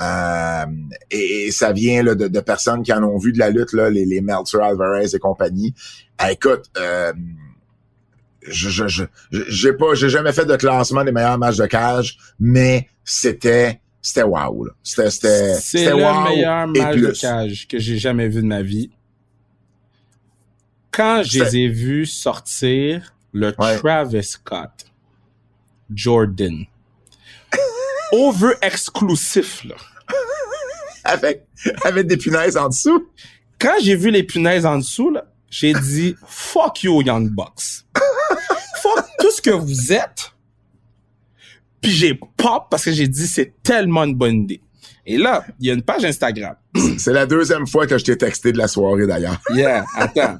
Euh, 0.00 0.66
et, 1.10 1.50
ça 1.50 1.72
vient 1.72 2.02
là, 2.02 2.14
de, 2.14 2.40
personnes 2.40 2.82
qui 2.82 2.92
en 2.92 3.02
ont 3.04 3.18
vu 3.18 3.32
de 3.32 3.38
la 3.38 3.50
lutte, 3.50 3.72
là, 3.72 3.90
les, 3.90 4.04
les 4.04 4.20
Meltzer, 4.20 4.62
Alvarez 4.62 5.14
et 5.14 5.18
compagnie. 5.18 5.74
Ah, 6.18 6.32
écoute, 6.32 6.64
euh, 6.76 7.12
je, 8.46 8.86
je, 8.88 9.04
j'ai 9.30 9.72
pas, 9.72 9.94
j'ai 9.94 10.08
jamais 10.08 10.32
fait 10.32 10.46
de 10.46 10.56
classement 10.56 11.04
des 11.04 11.12
meilleurs 11.12 11.38
matchs 11.38 11.56
de 11.56 11.66
cage, 11.66 12.18
mais 12.38 12.88
c'était, 13.04 13.80
c'était 14.02 14.22
wow. 14.22 14.68
C'était, 14.82 15.10
c'était, 15.10 15.54
c'est 15.54 15.90
le 15.90 16.24
meilleur 16.28 16.66
match 16.66 16.96
de 16.96 17.10
cage 17.12 17.68
que 17.68 17.78
j'ai 17.78 17.98
jamais 17.98 18.28
vu 18.28 18.42
de 18.42 18.46
ma 18.46 18.62
vie. 18.62 18.90
Quand 20.90 21.22
je 21.24 21.42
les 21.42 21.56
ai 21.56 21.68
vus 21.68 22.06
sortir 22.06 23.14
le 23.32 23.52
Travis 23.52 24.22
Scott, 24.22 24.86
Jordan, 25.92 26.64
over 28.14 28.54
exclusif, 28.62 29.64
là. 29.64 29.74
avec, 31.04 31.46
avec 31.84 32.06
des 32.06 32.16
punaises 32.16 32.56
en 32.56 32.68
dessous. 32.68 33.08
Quand 33.58 33.74
j'ai 33.82 33.96
vu 33.96 34.10
les 34.10 34.22
punaises 34.22 34.66
en 34.66 34.78
dessous, 34.78 35.10
là, 35.10 35.24
j'ai 35.50 35.72
dit, 35.72 36.16
fuck 36.26 36.82
you, 36.82 37.02
Young 37.02 37.30
Bucks. 37.30 37.84
fuck 38.82 39.04
tout 39.18 39.30
ce 39.30 39.42
que 39.42 39.50
vous 39.50 39.92
êtes. 39.92 40.32
Puis 41.80 41.92
j'ai 41.92 42.14
pop 42.14 42.66
parce 42.70 42.84
que 42.84 42.92
j'ai 42.92 43.08
dit, 43.08 43.26
c'est 43.26 43.62
tellement 43.62 44.04
une 44.04 44.14
bonne 44.14 44.42
idée. 44.42 44.60
Et 45.06 45.18
là, 45.18 45.44
il 45.60 45.66
y 45.66 45.70
a 45.70 45.74
une 45.74 45.82
page 45.82 46.04
Instagram. 46.04 46.54
C'est 46.98 47.12
la 47.12 47.26
deuxième 47.26 47.66
fois 47.66 47.86
que 47.86 47.98
je 47.98 48.04
t'ai 48.04 48.16
texté 48.16 48.52
de 48.52 48.58
la 48.58 48.68
soirée, 48.68 49.06
d'ailleurs. 49.06 49.38
yeah, 49.50 49.84
attends. 49.94 50.38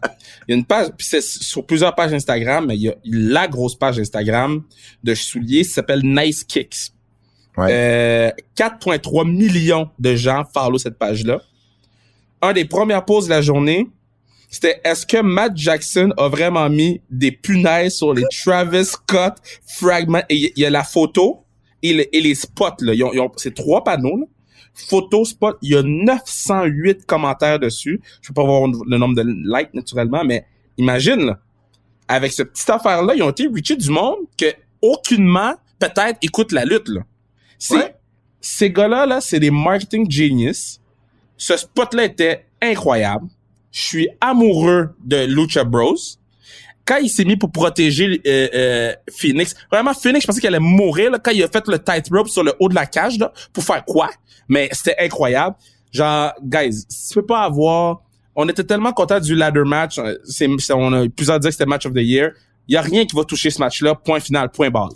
Il 0.49 0.53
y 0.53 0.55
a 0.55 0.57
une 0.57 0.65
page, 0.65 0.89
puis 0.97 1.07
c'est 1.07 1.21
sur 1.23 1.67
plusieurs 1.67 1.95
pages 1.95 2.15
Instagram, 2.15 2.67
mais 2.67 2.77
il 2.77 2.83
y 2.83 2.89
a 2.89 2.95
la 3.05 3.47
grosse 3.47 3.75
page 3.75 3.99
Instagram 3.99 4.63
de 5.03 5.15
souliers 5.15 5.65
qui 5.65 5.71
s'appelle 5.71 6.01
Nice 6.03 6.45
Kicks. 6.45 6.94
Ouais. 7.57 8.33
4,3 8.57 9.21
euh, 9.21 9.25
millions 9.25 9.89
de 9.99 10.17
gens 10.17 10.45
follow 10.53 10.79
cette 10.79 10.99
page-là. 10.99 11.41
Un 12.43 12.53
des 12.53 12.65
premières 12.65 13.05
poses 13.05 13.27
de 13.27 13.31
la 13.31 13.43
journée, 13.43 13.89
c'était 14.51 14.81
est-ce 14.85 15.07
que 15.07 15.21
Matt 15.21 15.57
Jackson 15.57 16.13
a 16.17 16.29
vraiment 16.29 16.69
mis 16.69 17.01
des 17.11 17.33
punaises 17.33 17.95
sur 17.95 18.13
les 18.13 18.25
Travis 18.31 18.85
Scott 18.85 19.35
fragments? 19.67 20.23
Et 20.29 20.53
il 20.57 20.63
y, 20.63 20.65
a 20.65 20.71
la 20.71 20.85
photo 20.85 21.45
et, 21.83 21.93
les 21.93 22.35
spots 22.35 22.77
là, 22.81 22.95
ils 22.95 23.03
ont, 23.03 23.33
c'est 23.37 23.55
trois 23.55 23.83
panneaux 23.83 24.17
là. 24.17 24.27
Photo 24.75 25.25
spot, 25.25 25.57
il 25.63 25.71
y 25.71 25.77
a 25.77 25.83
908 25.83 27.07
commentaires 27.07 27.61
dessus. 27.61 28.01
Je 28.21 28.29
peux 28.29 28.35
pas 28.35 28.45
voir 28.45 28.69
le 28.87 28.99
nombre 28.99 29.15
de 29.15 29.23
likes 29.23 29.73
naturellement, 29.73 30.25
mais 30.25 30.45
imagine 30.79 31.27
là, 31.27 31.39
avec 32.09 32.33
ce 32.33 32.43
petit 32.43 32.71
affaire 32.71 33.03
là, 33.03 33.15
ils 33.15 33.23
ont 33.23 33.31
été 33.31 33.47
reachés 33.47 33.77
du 33.77 33.91
monde 33.91 34.19
que 34.37 34.47
aucunement 34.83 35.55
peut-être 35.79 36.19
écoute 36.23 36.53
la 36.53 36.65
lutte 36.65 36.89
là. 36.89 37.03
Ces 38.41 38.71
gars-là, 38.71 39.07
là, 39.07 39.21
c'est 39.21 39.41
des 39.41 39.51
marketing 39.51 40.11
genius. 40.11 40.81
Ce 41.37 41.57
spot-là 41.57 42.05
était 42.05 42.47
incroyable. 42.61 43.27
Je 43.73 43.81
suis 43.81 44.09
amoureux 44.21 44.91
de 45.05 45.25
Lucha 45.25 45.65
Bros. 45.65 45.97
Quand 46.85 46.99
il 46.99 47.09
s'est 47.09 47.25
mis 47.25 47.37
pour 47.37 47.51
protéger 47.51 48.21
euh, 48.27 48.49
euh, 48.55 48.93
Phoenix, 49.11 49.55
vraiment 49.73 49.95
Phoenix, 49.95 50.23
je 50.23 50.27
pensais 50.27 50.41
qu'elle 50.41 50.55
allait 50.55 50.65
mourir 50.65 51.11
là, 51.11 51.19
quand 51.19 51.31
il 51.31 51.43
a 51.43 51.49
fait 51.49 51.67
le 51.67 51.79
tightrope 51.79 52.29
sur 52.29 52.45
le 52.45 52.53
haut 52.61 52.69
de 52.69 52.75
la 52.75 52.85
cage 52.85 53.19
là, 53.19 53.33
pour 53.53 53.65
faire 53.65 53.83
quoi? 53.87 54.11
Mais 54.49 54.69
c'était 54.73 54.97
incroyable. 54.99 55.57
Genre, 55.91 56.33
guys, 56.43 56.85
tu 56.87 57.15
peux 57.15 57.25
pas 57.25 57.41
avoir. 57.41 58.03
On 58.37 58.47
était 58.49 58.65
tellement 58.65 58.93
contents 58.93 59.21
du 59.21 59.35
ladder 59.35 59.63
match. 59.65 59.99
Euh, 59.99 60.19
c'est, 60.25 60.47
on 60.73 60.93
a 60.93 61.09
plusieurs 61.09 61.41
dit 61.41 61.49
que 61.49 61.53
c'était 61.53 61.67
match 61.67 61.87
of 61.87 61.95
the 61.95 62.03
year. 62.03 62.33
Il 62.69 62.75
y 62.75 62.77
a 62.77 62.83
rien 62.83 63.07
qui 63.07 63.17
va 63.17 63.25
toucher 63.25 63.49
ce 63.49 63.61
match-là. 63.61 63.95
Point 63.95 64.21
final, 64.21 64.51
point 64.51 64.71
barre. 64.71 64.91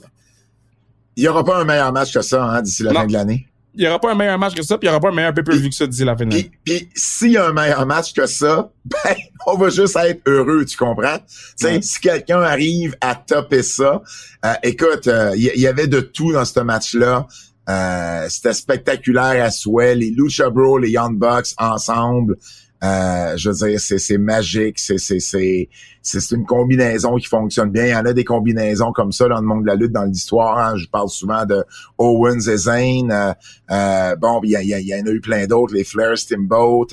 Il 1.19 1.23
n'y 1.23 1.29
aura 1.29 1.45
pas 1.45 1.61
un 1.61 1.65
meilleur 1.65 1.93
match 1.93 2.15
que 2.15 2.23
ça 2.23 2.45
hein, 2.45 2.63
d'ici 2.63 2.85
la 2.85 2.95
fin 2.95 3.05
de 3.05 3.13
l'année. 3.13 3.49
Il 3.75 3.81
n'y 3.81 3.89
aura 3.89 3.99
pas 3.99 4.13
un 4.13 4.15
meilleur 4.15 4.39
match 4.39 4.55
que 4.55 4.63
ça, 4.63 4.79
puis 4.79 4.87
il 4.87 4.91
n'y 4.91 4.95
aura 4.95 5.01
pas 5.01 5.09
un 5.09 5.15
meilleur 5.17 5.35
pay-per-view 5.35 5.69
que 5.69 5.75
ça 5.75 5.85
d'ici 5.85 6.05
la 6.05 6.17
fin 6.17 6.25
de 6.25 6.31
l'année. 6.31 6.53
Puis, 6.65 6.89
s'il 6.95 7.33
y 7.33 7.37
a 7.37 7.47
un 7.49 7.53
meilleur 7.53 7.85
match 7.87 8.13
que 8.13 8.25
ça, 8.27 8.71
ben, 8.85 9.17
on 9.45 9.57
va 9.57 9.69
juste 9.69 9.97
être 9.97 10.21
heureux, 10.27 10.65
tu 10.65 10.77
comprends? 10.77 11.19
sais, 11.57 11.83
Si 11.83 11.99
quelqu'un 11.99 12.41
arrive 12.43 12.97
à 13.01 13.17
topper 13.17 13.65
ça, 13.65 14.01
euh, 14.45 14.55
écoute, 14.63 15.09
euh, 15.09 15.33
il 15.35 15.61
y, 15.61 15.67
avait 15.67 15.89
de 15.89 15.99
tout 15.99 16.33
dans 16.33 16.45
ce 16.45 16.61
match-là. 16.61 17.27
Euh, 17.69 18.27
c'était 18.29 18.55
spectaculaire 18.55 19.45
à 19.45 19.51
souhait. 19.51 19.97
Les 19.97 20.11
Lucha 20.11 20.51
Bros, 20.51 20.79
les 20.79 20.91
Young 20.91 21.19
Bucks 21.19 21.49
ensemble. 21.59 22.37
Euh, 22.85 23.37
je 23.37 23.51
veux 23.51 23.69
dire, 23.69 23.81
c'est, 23.81 24.19
magique, 24.19 24.79
c'est, 24.79 24.99
c'est, 24.99 25.19
c'est, 25.19 25.69
c'est 26.01 26.31
une 26.31 26.47
combinaison 26.47 27.17
qui 27.17 27.27
fonctionne 27.27 27.71
bien. 27.71 27.87
Il 27.87 27.91
y 27.91 27.95
en 27.95 28.05
a 28.05 28.13
des 28.13 28.25
combinaisons 28.25 28.93
comme 28.93 29.11
ça 29.11 29.27
dans 29.29 29.41
le 29.41 29.47
monde 29.47 29.63
de 29.63 29.67
la 29.67 29.75
lutte, 29.75 29.93
dans 29.93 30.05
l'histoire. 30.05 30.59
Hein. 30.59 30.77
Je 30.77 30.87
parle 30.87 31.09
souvent 31.09 31.45
de 31.45 31.65
Owens 31.99 32.49
et 32.49 32.57
Zayn. 32.57 33.11
Euh, 33.11 33.33
euh, 33.71 34.17
bon, 34.17 34.41
il 34.45 34.51
y, 34.51 34.53
y, 34.53 34.95
en 34.95 35.07
a 35.07 35.11
eu 35.11 35.21
plein 35.21 35.47
d'autres, 35.47 35.75
les 35.75 35.85
Flair, 35.85 36.17
Steamboat, 36.17 36.87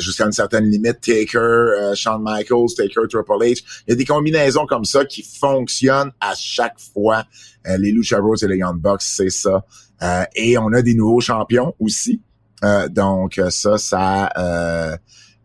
jusqu'à 0.00 0.24
une 0.24 0.32
certaine 0.32 0.64
limite, 0.64 1.00
Taker, 1.00 1.92
Shawn 1.94 2.20
Michaels, 2.20 2.74
Taker, 2.76 3.02
Triple 3.08 3.40
H. 3.40 3.62
Il 3.86 3.90
y 3.90 3.92
a 3.92 3.96
des 3.96 4.04
combinaisons 4.04 4.66
comme 4.66 4.84
ça 4.84 5.04
qui 5.04 5.22
fonctionnent 5.22 6.10
à 6.20 6.34
chaque 6.36 6.80
fois. 6.92 7.24
les 7.78 7.92
Lucha 7.92 8.20
Bros 8.20 8.34
et 8.34 8.48
les 8.48 8.56
Young 8.56 8.80
Bucks, 8.80 9.02
c'est 9.02 9.30
ça. 9.30 9.64
et 10.34 10.58
on 10.58 10.72
a 10.72 10.82
des 10.82 10.94
nouveaux 10.94 11.20
champions 11.20 11.72
aussi. 11.78 12.20
Euh, 12.64 12.88
donc 12.88 13.40
ça, 13.50 13.78
ça 13.78 14.30
euh, 14.38 14.96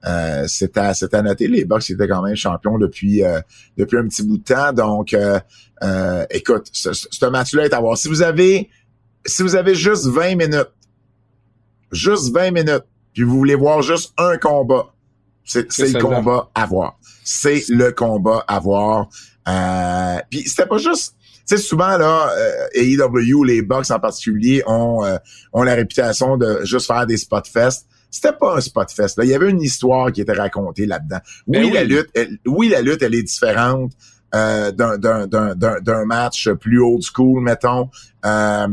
euh, 0.06 0.46
c'est 0.48 0.78
à, 0.78 0.94
à 1.12 1.22
noter. 1.22 1.48
Les 1.48 1.66
Bucks 1.66 1.90
étaient 1.90 2.08
quand 2.08 2.22
même 2.22 2.36
champions 2.36 2.78
depuis 2.78 3.24
euh, 3.24 3.40
depuis 3.78 3.98
un 3.98 4.08
petit 4.08 4.24
bout 4.24 4.38
de 4.38 4.44
temps. 4.44 4.74
Donc, 4.74 5.14
euh, 5.14 6.26
écoute, 6.30 6.70
ce, 6.72 6.94
ce 6.94 7.26
match-là 7.26 7.66
est 7.66 7.74
à 7.74 7.80
voir. 7.80 7.98
Si 7.98 8.08
vous 8.08 8.22
avez 8.22 8.70
si 9.26 9.44
vous 9.44 9.56
avez 9.56 9.76
juste 9.76 10.08
20 10.08 10.36
minutes, 10.36 10.72
juste 11.92 12.34
20 12.34 12.52
minutes, 12.52 12.86
puis 13.14 13.24
vous 13.24 13.38
voulez 13.38 13.56
voir 13.56 13.82
juste 13.84 14.14
un 14.18 14.38
combat, 14.38 14.94
c'est 15.44 15.68
le 15.80 16.00
combat 16.00 16.50
à 16.56 16.66
voir. 16.66 16.98
C'est 17.24 17.64
le 17.70 17.92
combat 17.92 18.44
à 18.48 18.60
voir. 18.60 19.10
Euh, 19.48 20.20
puis 20.30 20.48
c'était 20.48 20.66
pas 20.66 20.78
juste 20.78 21.16
sais, 21.56 21.62
souvent, 21.62 21.98
là, 21.98 22.30
euh, 22.38 22.68
AEW, 22.74 23.44
les 23.44 23.62
Bucks 23.62 23.92
en 23.92 24.00
particulier, 24.00 24.64
ont, 24.66 25.04
euh, 25.04 25.18
ont 25.54 25.64
la 25.64 25.76
réputation 25.76 26.38
de 26.38 26.60
juste 26.64 26.88
faire 26.88 27.06
des 27.06 27.18
spot 27.18 27.48
fest. 27.48 27.88
C'était 28.10 28.34
pas 28.34 28.58
un 28.58 28.62
spot 28.62 28.92
fest. 28.92 29.18
Là. 29.18 29.24
Il 29.24 29.30
y 29.30 29.34
avait 29.34 29.50
une 29.50 29.62
histoire 29.62 30.12
qui 30.12 30.22
était 30.22 30.34
racontée 30.34 30.86
là-dedans. 30.86 31.20
Ben 31.48 31.64
oui, 31.64 31.72
la 31.72 31.84
lutte, 31.84 32.10
oui, 32.46 32.68
la 32.68 32.82
lutte, 32.82 33.02
elle 33.02 33.16
est 33.16 33.24
différente 33.24 33.94
euh, 34.34 34.72
d'un 34.72 36.06
match 36.06 36.50
plus 36.50 36.82
old 36.82 37.02
school, 37.02 37.42
mettons. 37.42 37.90
Euh, 38.26 38.68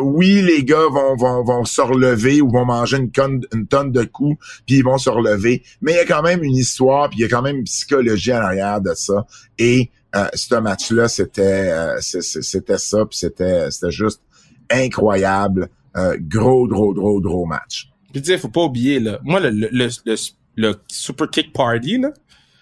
oui, 0.00 0.42
les 0.42 0.64
gars 0.64 0.86
vont, 0.90 1.16
vont, 1.16 1.44
vont 1.44 1.64
se 1.64 1.80
relever 1.80 2.40
ou 2.40 2.50
vont 2.50 2.64
manger 2.64 2.98
une, 2.98 3.10
tonne, 3.10 3.42
une 3.54 3.66
tonne 3.66 3.92
de 3.92 4.04
coups, 4.04 4.38
puis 4.66 4.76
ils 4.76 4.84
vont 4.84 4.98
se 4.98 5.10
relever. 5.10 5.62
Mais 5.80 5.92
il 5.92 5.96
y 5.96 6.00
a 6.00 6.04
quand 6.04 6.22
même 6.22 6.42
une 6.42 6.56
histoire, 6.56 7.08
puis 7.08 7.20
il 7.20 7.22
y 7.22 7.24
a 7.24 7.28
quand 7.28 7.42
même 7.42 7.56
une 7.56 7.64
psychologie 7.64 8.32
en 8.32 8.38
arrière 8.38 8.80
de 8.80 8.94
ça. 8.94 9.26
Et 9.58 9.90
euh, 10.14 10.26
ce 10.34 10.54
match-là, 10.54 11.08
c'était 11.08 11.42
euh, 11.42 12.00
c'était 12.00 12.78
ça, 12.78 13.04
puis 13.06 13.18
c'était 13.18 13.70
c'était 13.70 13.90
juste 13.90 14.22
incroyable. 14.70 15.68
Euh, 15.96 16.16
gros, 16.20 16.66
gros, 16.66 16.92
gros, 16.92 17.20
gros 17.20 17.46
match. 17.46 17.90
Puis 18.12 18.20
tu 18.20 18.30
sais, 18.30 18.38
faut 18.38 18.48
pas 18.48 18.64
oublier, 18.64 19.00
là. 19.00 19.18
Moi, 19.24 19.40
le, 19.40 19.50
le, 19.50 19.68
le, 19.72 20.16
le, 20.56 20.74
Super 20.88 21.30
Kick 21.30 21.52
Party, 21.52 21.98
là. 21.98 22.10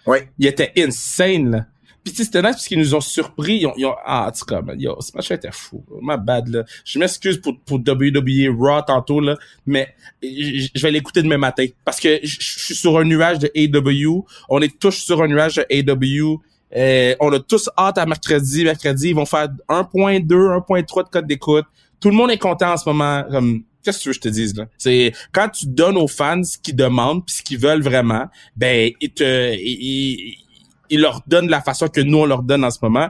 Oui. 0.06 0.18
Il 0.38 0.46
était 0.46 0.72
insane, 0.76 1.50
là. 1.50 1.66
Puis 2.04 2.12
tu 2.12 2.18
sais, 2.18 2.24
c'était 2.24 2.42
nice 2.42 2.52
parce 2.52 2.68
qu'ils 2.68 2.78
nous 2.78 2.94
ont 2.94 3.00
surpris. 3.00 3.60
Ils 3.60 3.66
ont, 3.66 3.72
ils 3.78 3.86
ont 3.86 3.94
ah, 4.04 4.28
en 4.28 4.30
tout 4.30 4.44
cas, 4.44 4.60
man, 4.60 4.78
yo, 4.78 5.00
ce 5.00 5.10
match 5.16 5.30
était 5.30 5.50
fou. 5.50 5.82
Ma 6.02 6.18
bad, 6.18 6.48
là. 6.48 6.64
Je 6.84 6.98
m'excuse 6.98 7.40
pour, 7.40 7.58
pour 7.60 7.78
WWE 7.78 8.54
Raw 8.54 8.82
tantôt, 8.82 9.20
là, 9.20 9.36
mais 9.64 9.88
je 10.22 10.82
vais 10.82 10.90
l'écouter 10.90 11.22
demain 11.22 11.38
matin. 11.38 11.64
Parce 11.82 11.98
que 11.98 12.20
je 12.22 12.36
suis 12.40 12.74
sur 12.74 12.98
un 12.98 13.04
nuage 13.04 13.38
de 13.38 13.50
AW. 13.56 14.26
On 14.50 14.60
est 14.60 14.78
tous 14.78 14.94
sur 14.94 15.22
un 15.22 15.28
nuage 15.28 15.54
de 15.54 15.66
AW. 15.70 16.42
Euh, 16.76 17.14
on 17.20 17.32
a 17.32 17.40
tous 17.40 17.70
hâte 17.78 17.96
à 17.96 18.04
mercredi. 18.04 18.64
Mercredi, 18.64 19.08
ils 19.08 19.14
vont 19.14 19.24
faire 19.24 19.48
1.2, 19.70 20.26
1.3 20.26 21.04
de 21.04 21.08
code 21.08 21.26
d'écoute. 21.26 21.64
Tout 22.00 22.10
le 22.10 22.16
monde 22.16 22.30
est 22.30 22.38
content 22.38 22.72
en 22.72 22.76
ce 22.76 22.86
moment. 22.86 23.24
Comme, 23.30 23.62
qu'est-ce 23.82 23.98
que 23.98 24.02
tu 24.02 24.08
veux 24.08 24.12
que 24.12 24.16
je 24.16 24.20
te 24.20 24.28
dise 24.28 24.56
là? 24.56 24.66
C'est 24.76 25.12
quand 25.32 25.48
tu 25.48 25.66
donnes 25.66 25.96
aux 25.96 26.08
fans 26.08 26.42
ce 26.42 26.58
qu'ils 26.58 26.76
demandent 26.76 27.24
puis 27.24 27.36
ce 27.36 27.42
qu'ils 27.42 27.58
veulent 27.58 27.82
vraiment, 27.82 28.26
ben 28.56 28.90
ils 29.00 29.10
te 29.10 29.54
ils, 29.56 30.43
ils, 30.90 31.00
leur 31.00 31.22
donnent 31.26 31.48
la 31.48 31.60
façon 31.60 31.88
que 31.88 32.00
nous 32.00 32.18
on 32.18 32.26
leur 32.26 32.42
donne 32.42 32.64
en 32.64 32.70
ce 32.70 32.78
moment. 32.82 33.08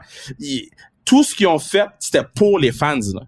tout 1.05 1.23
ce 1.23 1.35
qu'ils 1.35 1.47
ont 1.47 1.59
fait, 1.59 1.87
c'était 1.99 2.25
pour 2.35 2.59
les 2.59 2.73
fans. 2.73 2.99
Là. 3.15 3.23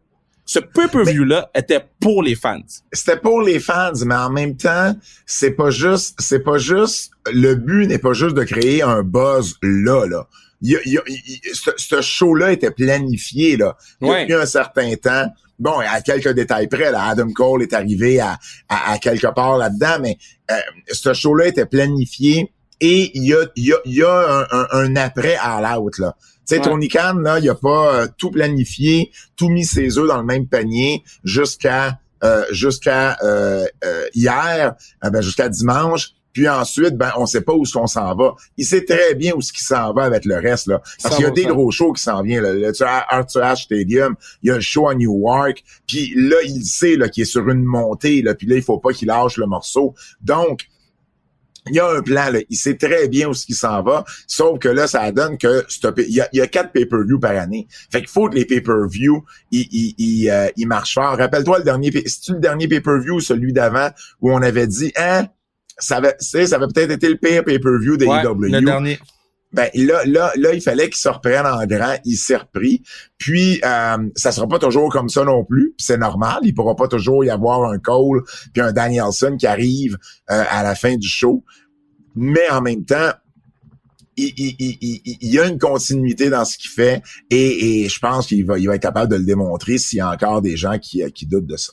Ce 0.44 0.60
pay-per-view 0.60 1.24
là 1.24 1.50
était 1.54 1.84
pour 2.00 2.22
les 2.22 2.36
fans. 2.36 2.60
C'était 2.92 3.18
pour 3.18 3.42
les 3.42 3.58
fans, 3.58 3.92
mais 4.04 4.14
en 4.14 4.30
même 4.30 4.56
temps, 4.56 4.94
c'est 5.26 5.50
pas 5.50 5.70
juste 5.70 6.14
c'est 6.20 6.42
pas 6.42 6.58
juste 6.58 7.10
le 7.32 7.54
but 7.54 7.86
n'est 7.86 7.98
pas 7.98 8.12
juste 8.12 8.36
de 8.36 8.44
créer 8.44 8.82
un 8.82 9.02
buzz 9.02 9.56
là 9.62 10.06
là. 10.06 10.26
Il, 10.62 10.80
ce, 11.52 12.00
show-là 12.00 12.52
était 12.52 12.70
planifié 12.70 13.58
là, 13.58 13.76
depuis 14.00 14.32
un 14.32 14.46
certain 14.46 14.94
temps 14.94 15.26
bon, 15.58 15.78
à 15.78 16.00
quelques 16.00 16.32
détails 16.32 16.68
près, 16.68 16.90
là, 16.90 17.04
Adam 17.04 17.30
Cole 17.32 17.62
est 17.62 17.72
arrivé 17.72 18.20
à, 18.20 18.38
à, 18.68 18.98
quelque 18.98 19.28
part 19.28 19.58
là-dedans, 19.58 19.98
mais 20.00 20.18
euh, 20.50 20.54
ce 20.90 21.12
show-là 21.12 21.48
était 21.48 21.66
planifié 21.66 22.52
et 22.80 23.10
il 23.14 23.24
y 23.24 23.34
a, 23.34 23.46
y 23.56 23.72
a, 23.72 23.76
y 23.84 24.02
a 24.02 24.46
un, 24.50 24.66
un, 24.70 24.96
après 24.96 25.36
à 25.36 25.60
l'out, 25.60 25.98
là. 25.98 26.16
Tu 26.48 26.54
sais, 26.54 26.60
Tony 26.60 26.88
Khan, 26.88 27.14
là, 27.14 27.40
il 27.40 27.48
a 27.48 27.56
pas 27.56 27.94
euh, 27.94 28.06
tout 28.16 28.30
planifié, 28.30 29.10
tout 29.36 29.48
mis 29.48 29.64
ses 29.64 29.98
œufs 29.98 30.06
dans 30.06 30.18
le 30.18 30.24
même 30.24 30.46
panier 30.46 31.02
jusqu'à 31.24 31.98
euh, 32.22 32.44
jusqu'à 32.50 33.16
hier, 34.14 34.74
ben, 35.02 35.20
jusqu'à 35.20 35.48
dimanche. 35.48 36.12
Puis 36.36 36.50
ensuite, 36.50 36.98
ben, 36.98 37.12
on 37.16 37.24
sait 37.24 37.40
pas 37.40 37.54
où 37.54 37.62
est-ce 37.62 37.72
qu'on 37.72 37.86
s'en 37.86 38.14
va. 38.14 38.34
Il 38.58 38.66
sait 38.66 38.84
très 38.84 39.14
bien 39.14 39.32
où 39.34 39.40
ce 39.40 39.54
qu'il 39.54 39.64
s'en 39.64 39.94
va 39.94 40.02
avec 40.02 40.26
le 40.26 40.34
reste, 40.34 40.66
là. 40.66 40.82
Parce 41.02 41.16
qu'il 41.16 41.24
y 41.24 41.26
a 41.26 41.30
des 41.30 41.46
gros 41.46 41.70
shows 41.70 41.94
qui 41.94 42.02
s'en 42.02 42.20
viennent, 42.22 42.42
Le 42.42 42.72
Arthur 43.08 43.42
Ashe 43.42 43.64
Stadium, 43.64 44.14
il 44.42 44.48
y 44.48 44.50
a 44.50 44.56
le 44.56 44.60
show 44.60 44.86
à 44.86 44.94
Newark. 44.94 45.64
Puis 45.86 46.12
là, 46.14 46.36
il 46.44 46.62
sait, 46.62 46.96
là, 46.96 47.08
qu'il 47.08 47.22
est 47.22 47.24
sur 47.24 47.48
une 47.48 47.64
montée, 47.64 48.20
là. 48.20 48.34
Puis 48.34 48.46
là, 48.46 48.56
il 48.56 48.62
faut 48.62 48.76
pas 48.76 48.92
qu'il 48.92 49.08
lâche 49.08 49.38
le 49.38 49.46
morceau. 49.46 49.94
Donc, 50.20 50.68
il 51.68 51.74
y 51.74 51.80
a 51.80 51.88
un 51.88 52.00
plan, 52.00 52.30
là. 52.30 52.40
Il 52.48 52.56
sait 52.56 52.76
très 52.76 53.08
bien 53.08 53.28
où 53.28 53.34
ce 53.34 53.46
qu'il 53.46 53.54
s'en 53.54 53.82
va. 53.82 54.04
Sauf 54.26 54.58
que 54.58 54.68
là, 54.68 54.86
ça 54.86 55.10
donne 55.12 55.36
que 55.38 55.64
il 55.98 56.14
y 56.14 56.20
a, 56.20 56.28
il 56.32 56.38
y 56.38 56.40
a 56.40 56.46
quatre 56.46 56.72
pay-per-view 56.72 57.18
par 57.18 57.36
année. 57.36 57.66
Fait 57.90 58.00
qu'il 58.00 58.08
faut 58.08 58.28
que 58.28 58.36
les 58.36 58.44
pay-per-view, 58.44 59.24
ils, 59.50 60.30
euh, 60.30 60.48
marchent 60.66 60.94
fort. 60.94 61.16
Rappelle-toi 61.16 61.58
le 61.58 61.64
dernier, 61.64 61.90
c'est-tu 61.92 62.32
le 62.32 62.40
dernier 62.40 62.68
pay-per-view, 62.68 63.20
celui 63.20 63.52
d'avant, 63.52 63.90
où 64.20 64.32
on 64.32 64.42
avait 64.42 64.66
dit, 64.66 64.92
hein, 64.96 65.26
ça 65.78 65.96
avait, 65.96 66.16
ça 66.18 66.38
avait 66.38 66.66
peut-être 66.72 66.92
été 66.92 67.08
le 67.08 67.16
pire 67.16 67.44
pay-per-view 67.44 67.96
des 67.96 68.06
ouais, 68.06 68.22
Le 68.22 68.60
dernier. 68.60 68.98
Ben 69.52 69.70
là, 69.74 70.04
là, 70.04 70.32
là, 70.36 70.52
il 70.52 70.60
fallait 70.60 70.90
qu'il 70.90 70.98
se 70.98 71.08
reprenne 71.08 71.46
en 71.46 71.64
grand. 71.66 71.96
Il 72.04 72.16
s'est 72.16 72.36
repris. 72.36 72.82
Puis 73.16 73.60
euh, 73.64 73.96
ça 74.14 74.32
sera 74.32 74.46
pas 74.48 74.58
toujours 74.58 74.90
comme 74.90 75.08
ça 75.08 75.24
non 75.24 75.44
plus. 75.44 75.74
c'est 75.78 75.98
normal. 75.98 76.40
Il 76.42 76.52
pourra 76.52 76.76
pas 76.76 76.88
toujours 76.88 77.24
y 77.24 77.30
avoir 77.30 77.70
un 77.70 77.78
Cole 77.78 78.22
puis 78.52 78.62
un 78.62 78.72
Danielson 78.72 79.36
qui 79.38 79.46
arrive 79.46 79.96
euh, 80.30 80.44
à 80.48 80.62
la 80.62 80.74
fin 80.74 80.96
du 80.96 81.08
show. 81.08 81.44
Mais 82.14 82.48
en 82.50 82.60
même 82.60 82.84
temps, 82.84 83.12
il, 84.16 84.32
il, 84.36 84.56
il, 84.58 85.00
il, 85.20 85.30
y 85.30 85.38
a 85.38 85.46
une 85.46 85.58
continuité 85.58 86.30
dans 86.30 86.44
ce 86.44 86.56
qu'il 86.56 86.70
fait 86.70 87.02
et, 87.30 87.84
et 87.84 87.88
je 87.88 87.98
pense 87.98 88.26
qu'il 88.26 88.44
va, 88.46 88.58
il 88.58 88.66
va 88.66 88.74
être 88.74 88.82
capable 88.82 89.12
de 89.12 89.16
le 89.16 89.24
démontrer 89.24 89.76
s'il 89.78 89.98
y 89.98 90.00
a 90.00 90.10
encore 90.10 90.40
des 90.40 90.56
gens 90.56 90.78
qui, 90.78 91.02
qui 91.12 91.26
doutent 91.26 91.46
de 91.46 91.56
ça. 91.56 91.72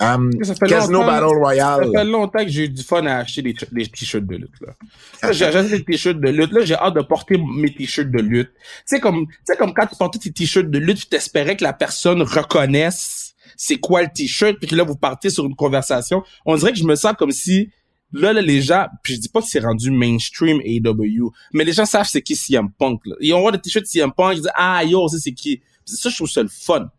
Um, 0.00 0.30
Casino 0.66 1.04
Battle 1.04 1.36
Royale. 1.36 1.84
Ça 1.84 2.00
fait 2.00 2.04
longtemps 2.06 2.42
que 2.42 2.48
j'ai 2.48 2.64
eu 2.64 2.68
du 2.70 2.82
fun 2.82 3.04
à 3.04 3.18
acheter 3.18 3.42
des, 3.42 3.52
t-shirts 3.52 4.26
de 4.26 4.36
lutte. 4.36 4.60
Là. 4.62 5.32
j'ai 5.32 5.44
acheté 5.44 5.78
des 5.78 5.84
t-shirts 5.84 6.18
de 6.18 6.30
lutte. 6.30 6.52
Là, 6.52 6.64
j'ai 6.64 6.74
hâte 6.74 6.94
de 6.94 7.02
porter 7.02 7.36
mes 7.36 7.74
t-shirts 7.74 8.10
de 8.10 8.20
lutte. 8.20 8.50
Tu 8.54 8.62
sais, 8.86 9.00
comme, 9.00 9.26
tu 9.26 9.34
sais, 9.44 9.56
comme 9.56 9.74
quand 9.74 9.86
tu 9.86 9.96
portais 9.96 10.18
tes 10.18 10.32
t-shirts 10.32 10.70
de 10.70 10.78
lutte, 10.78 11.00
tu 11.00 11.06
t'espérais 11.06 11.54
que 11.54 11.64
la 11.64 11.74
personne 11.74 12.22
reconnaisse 12.22 13.30
c'est 13.56 13.76
quoi 13.76 14.00
le 14.02 14.08
t-shirt, 14.08 14.56
puis 14.58 14.68
que 14.68 14.74
là, 14.74 14.84
vous 14.84 14.96
partez 14.96 15.28
sur 15.28 15.44
une 15.44 15.54
conversation. 15.54 16.22
On 16.46 16.56
dirait 16.56 16.72
que 16.72 16.78
je 16.78 16.84
me 16.84 16.94
sens 16.94 17.12
comme 17.18 17.30
si, 17.30 17.68
là, 18.10 18.32
là 18.32 18.40
les 18.40 18.62
gens, 18.62 18.86
puis 19.02 19.16
je 19.16 19.20
dis 19.20 19.28
pas 19.28 19.42
que 19.42 19.48
c'est 19.48 19.60
rendu 19.60 19.90
mainstream 19.90 20.60
AW, 20.60 21.30
mais 21.52 21.64
les 21.64 21.74
gens 21.74 21.84
savent 21.84 22.08
c'est 22.10 22.22
qui 22.22 22.36
CM 22.36 22.70
Punk. 22.70 23.02
Là. 23.04 23.16
Ils 23.20 23.34
ont 23.34 23.40
voir 23.40 23.52
des 23.52 23.60
t-shirts 23.60 23.86
CM 23.86 24.12
Punk, 24.12 24.32
ils 24.32 24.40
disent, 24.40 24.52
ah, 24.54 24.82
yo, 24.82 25.06
c'est 25.08 25.32
qui. 25.32 25.60
ça, 25.84 26.08
je 26.08 26.16
trouve 26.16 26.30
ça 26.30 26.42
le 26.42 26.48
fun. 26.48 26.90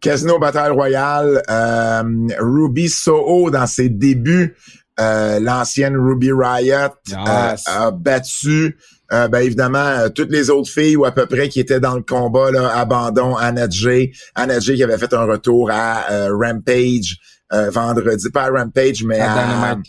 Casino 0.00 0.38
Battle 0.38 0.72
Royale, 0.72 1.42
euh, 1.50 2.02
Ruby 2.38 2.88
Soho 2.88 3.50
dans 3.50 3.66
ses 3.66 3.88
débuts, 3.88 4.56
euh, 5.00 5.40
l'ancienne 5.40 5.96
Ruby 5.96 6.32
Riot 6.32 6.94
euh, 7.12 7.56
a 7.66 7.90
battu 7.92 8.76
ben 9.10 9.38
évidemment 9.38 10.10
toutes 10.14 10.30
les 10.30 10.50
autres 10.50 10.68
filles 10.68 10.96
ou 10.96 11.06
à 11.06 11.12
peu 11.12 11.24
près 11.24 11.48
qui 11.48 11.60
étaient 11.60 11.80
dans 11.80 11.94
le 11.94 12.02
combat 12.02 12.50
là, 12.50 12.76
abandon 12.76 13.36
Anna 13.36 13.66
Jay, 13.70 14.12
Anna 14.34 14.60
Jay 14.60 14.74
qui 14.74 14.82
avait 14.82 14.98
fait 14.98 15.14
un 15.14 15.24
retour 15.24 15.70
à 15.70 16.28
Rampage 16.30 17.16
vendredi, 17.50 18.28
pas 18.30 18.42
à 18.44 18.50
Rampage 18.50 19.04
mais 19.04 19.18
à, 19.18 19.28
Dynamite. 19.28 19.86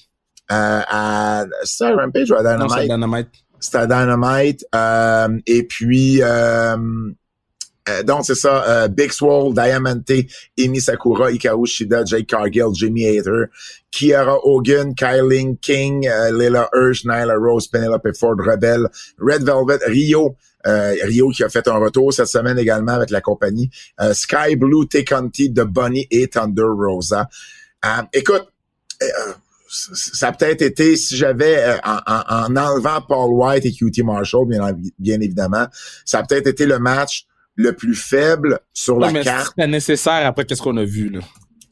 à, 0.48 1.46
c'est 1.64 1.86
à 1.86 1.96
Rampage 1.96 2.32
ou 2.32 2.36
à 2.36 2.44
Dynamite? 2.44 2.90
Non, 2.90 2.96
Dynamite? 2.96 3.30
C'était 3.60 3.78
à 3.80 3.88
Dynamite. 3.88 4.66
et 5.46 5.64
puis 5.64 6.22
euh, 7.90 8.04
donc, 8.04 8.26
c'est 8.26 8.36
ça. 8.36 8.64
Euh, 8.68 8.88
Big 8.88 9.12
Swole, 9.12 9.54
Diamante, 9.54 10.12
Emi 10.58 10.82
Sakura, 10.82 11.32
Ikaru 11.32 11.66
Shida, 11.66 12.06
Jake 12.06 12.28
Cargill, 12.28 12.74
Jimmy 12.74 13.06
Hater, 13.06 13.46
Kiara 13.92 14.38
Hogan, 14.44 14.94
Kyling 14.94 15.58
King, 15.58 16.06
uh, 16.06 16.32
Leila 16.32 16.70
Hirsch, 16.74 17.06
Nyla 17.06 17.36
Rose, 17.38 17.68
Penelope 17.68 18.16
Ford, 18.16 18.38
Rebel, 18.38 18.88
Red 19.20 19.44
Velvet, 19.44 19.80
Rio, 19.88 20.36
Rio 20.66 21.30
qui 21.30 21.44
a 21.44 21.50
fait 21.50 21.68
un 21.68 21.78
retour 21.78 22.14
cette 22.14 22.28
semaine 22.28 22.60
également 22.60 22.92
avec 22.92 23.10
la 23.12 23.22
compagnie, 23.22 23.70
Sky 24.12 24.56
Blue, 24.58 24.88
Teconti, 24.88 25.54
The 25.54 25.62
Bunny 25.62 26.06
et 26.12 26.28
Thunder 26.28 26.64
Rosa. 26.64 27.30
écoute, 28.14 28.46
ça 29.70 30.28
a 30.28 30.32
peut-être 30.34 30.62
été, 30.62 30.98
si 30.98 31.16
j'avais, 31.16 31.80
en, 31.84 32.00
en, 32.06 32.56
enlevant 32.58 33.02
Paul 33.08 33.32
White 33.32 33.66
et 33.66 33.72
QT 33.72 34.04
Marshall, 34.04 34.48
bien, 34.48 34.60
bien 35.00 35.22
évidemment, 35.22 35.68
ça 36.04 36.20
a 36.20 36.24
peut-être 36.24 36.48
été 36.48 36.66
le 36.66 36.78
match 36.78 37.26
le 37.60 37.74
plus 37.74 37.96
faible 37.96 38.60
sur 38.74 39.00
la 39.00 39.12
carte. 39.22 39.54
C'est 39.58 39.68
nécessaire 39.68 40.26
après 40.26 40.46
qu'est-ce 40.46 40.62
qu'on 40.62 40.78
a 40.78 40.86
vu 40.86 41.10
là. 41.10 41.20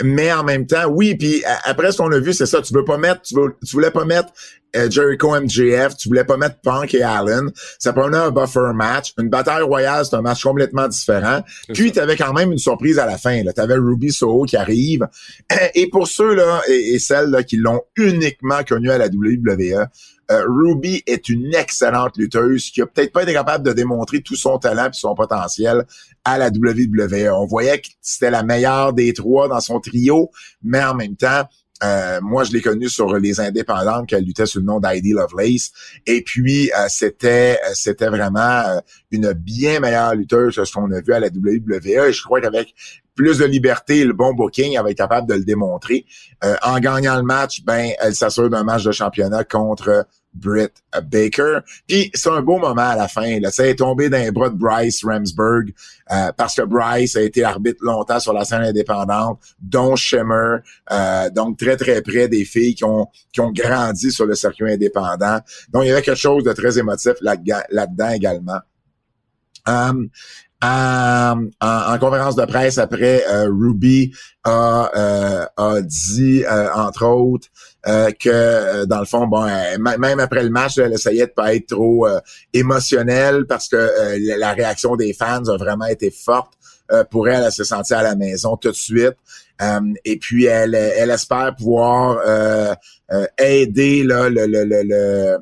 Mais 0.03 0.31
en 0.31 0.43
même 0.43 0.67
temps, 0.67 0.85
oui, 0.89 1.15
puis 1.15 1.43
après 1.63 1.91
ce 1.91 1.97
qu'on 1.97 2.11
a 2.11 2.19
vu, 2.19 2.33
c'est 2.33 2.45
ça, 2.45 2.61
tu 2.61 2.73
veux 2.73 2.83
pas 2.83 2.97
mettre, 2.97 3.21
tu, 3.21 3.33
voulais 3.73 3.89
pas 3.89 4.05
mettre 4.05 4.29
euh, 4.75 4.91
Jericho 4.91 5.31
MJF, 5.31 5.95
tu 5.97 6.09
voulais 6.09 6.25
pas 6.25 6.37
mettre 6.37 6.57
Punk 6.61 6.93
et 6.93 7.01
Allen. 7.01 7.49
Ça 7.79 7.93
prenait 7.93 8.17
un 8.17 8.29
buffer 8.29 8.73
match. 8.75 9.13
Une 9.17 9.29
bataille 9.29 9.63
royale, 9.63 10.05
c'est 10.05 10.15
un 10.15 10.21
match 10.21 10.43
complètement 10.43 10.87
différent. 10.87 11.41
Puis 11.73 11.93
tu 11.93 11.99
avais 11.99 12.17
quand 12.17 12.33
même 12.33 12.51
une 12.51 12.59
surprise 12.59 12.99
à 12.99 13.07
la 13.07 13.17
fin. 13.17 13.41
Tu 13.41 13.61
avais 13.61 13.75
Ruby 13.75 14.11
Soho 14.11 14.43
qui 14.43 14.57
arrive. 14.57 15.07
Et 15.73 15.89
pour 15.89 16.07
ceux-là 16.07 16.61
et, 16.69 16.95
et 16.95 16.99
celles 16.99 17.29
là, 17.29 17.41
qui 17.41 17.55
l'ont 17.55 17.81
uniquement 17.95 18.63
connu 18.67 18.91
à 18.91 18.99
la 18.99 19.07
WWE, 19.07 19.87
euh, 20.31 20.43
Ruby 20.47 21.03
est 21.07 21.29
une 21.29 21.53
excellente 21.55 22.17
lutteuse 22.17 22.69
qui 22.69 22.81
a 22.81 22.85
peut-être 22.85 23.13
pas 23.13 23.23
été 23.23 23.33
capable 23.33 23.65
de 23.65 23.73
démontrer 23.73 24.21
tout 24.21 24.35
son 24.35 24.57
talent 24.57 24.87
et 24.87 24.93
son 24.93 25.15
potentiel 25.15 25.85
à 26.25 26.37
la 26.37 26.49
WWE. 26.49 27.31
On 27.33 27.45
voyait 27.45 27.79
que 27.79 27.87
c'était 28.01 28.31
la 28.31 28.43
meilleure 28.43 28.93
des 28.93 29.13
trois 29.13 29.47
dans 29.47 29.61
son 29.61 29.79
trio, 29.79 30.29
mais 30.61 30.83
en 30.83 30.95
même 30.95 31.15
temps, 31.15 31.47
euh, 31.83 32.19
moi, 32.21 32.43
je 32.43 32.51
l'ai 32.51 32.61
connue 32.61 32.89
sur 32.89 33.15
les 33.17 33.39
indépendantes 33.39 34.07
qu'elle 34.07 34.23
luttait 34.23 34.47
sous 34.47 34.59
le 34.59 34.65
nom 34.65 34.79
d'Heidi 34.79 35.13
Lovelace. 35.13 35.71
Et 36.07 36.23
puis, 36.23 36.71
euh, 36.71 36.87
c'était 36.89 37.59
c'était 37.73 38.09
vraiment 38.09 38.81
une 39.11 39.33
bien 39.33 39.79
meilleure 39.79 40.15
lutteuse 40.15 40.55
que 40.55 40.65
ce 40.65 40.73
qu'on 40.73 40.91
a 40.91 41.01
vu 41.01 41.13
à 41.13 41.19
la 41.19 41.27
WWE. 41.27 42.11
je 42.11 42.23
crois 42.23 42.41
qu'avec 42.41 42.73
plus 43.17 43.39
de 43.39 43.45
liberté, 43.45 44.05
le 44.05 44.13
bon 44.13 44.33
booking, 44.33 44.77
elle 44.77 44.83
va 44.83 44.91
être 44.91 44.97
capable 44.97 45.27
de 45.27 45.33
le 45.33 45.43
démontrer. 45.43 46.05
en 46.61 46.79
gagnant 46.79 47.17
le 47.17 47.23
match, 47.23 47.63
ben, 47.65 47.91
elle 47.99 48.15
s'assure 48.15 48.49
d'un 48.49 48.63
match 48.63 48.83
de 48.83 48.91
championnat 48.91 49.43
contre 49.43 50.05
Britt 50.37 50.73
Baker. 51.03 51.59
Puis 51.87 52.11
c'est 52.13 52.29
un 52.29 52.41
beau 52.41 52.57
moment 52.57 52.89
à 52.89 52.95
la 52.95 53.07
fin. 53.07 53.39
Là. 53.39 53.51
Ça 53.51 53.67
est 53.67 53.75
tombé 53.75 54.09
dans 54.09 54.17
les 54.17 54.31
bras 54.31 54.49
de 54.49 54.55
Bryce 54.55 55.03
Ramsburg 55.03 55.73
euh, 56.11 56.31
parce 56.35 56.55
que 56.55 56.61
Bryce 56.61 57.15
a 57.15 57.21
été 57.21 57.43
arbitre 57.43 57.79
longtemps 57.81 58.19
sur 58.19 58.33
la 58.33 58.45
scène 58.45 58.63
indépendante, 58.63 59.39
dont 59.59 59.95
Shimmer, 59.95 60.57
euh, 60.91 61.29
donc 61.29 61.57
très 61.57 61.75
très 61.75 62.01
près 62.01 62.27
des 62.27 62.45
filles 62.45 62.75
qui 62.75 62.83
ont 62.83 63.07
qui 63.33 63.41
ont 63.41 63.51
grandi 63.51 64.11
sur 64.11 64.25
le 64.25 64.35
circuit 64.35 64.71
indépendant. 64.71 65.39
Donc 65.69 65.83
il 65.83 65.87
y 65.87 65.91
avait 65.91 66.01
quelque 66.01 66.15
chose 66.15 66.43
de 66.43 66.53
très 66.53 66.77
émotif 66.77 67.13
là-dedans 67.21 68.09
également. 68.09 68.59
Um, 69.67 70.09
En, 70.63 71.49
en, 71.61 71.97
conférence 71.99 72.35
de 72.35 72.45
presse 72.45 72.79
après, 72.79 73.23
Ruby 73.45 74.11
a, 74.43 75.49
a 75.55 75.81
dit, 75.81 76.43
entre 76.73 77.05
autres, 77.05 77.47
que 77.83 78.85
dans 78.85 78.99
le 78.99 79.05
fond, 79.05 79.27
bon, 79.27 79.45
même 79.77 80.19
après 80.19 80.43
le 80.43 80.49
match, 80.49 80.79
elle 80.79 80.93
essayait 80.93 81.27
de 81.27 81.31
pas 81.31 81.53
être 81.53 81.67
trop 81.67 82.07
émotionnelle 82.53 83.45
parce 83.47 83.67
que 83.67 83.91
la 84.39 84.53
réaction 84.53 84.95
des 84.95 85.13
fans 85.13 85.45
a 85.45 85.57
vraiment 85.57 85.85
été 85.85 86.09
forte 86.09 86.53
pour 87.11 87.29
elle. 87.29 87.43
Elle 87.43 87.51
s'est 87.51 87.63
sentie 87.63 87.93
à 87.93 88.01
la 88.01 88.15
maison 88.15 88.57
tout 88.57 88.71
de 88.71 88.75
suite. 88.75 89.15
et 90.05 90.17
puis 90.17 90.45
elle, 90.45 90.73
elle 90.73 91.11
espère 91.11 91.55
pouvoir 91.55 92.17
aider 93.37 94.03
là, 94.03 94.27
le, 94.27 94.47
le, 94.47 94.63
le 94.65 95.37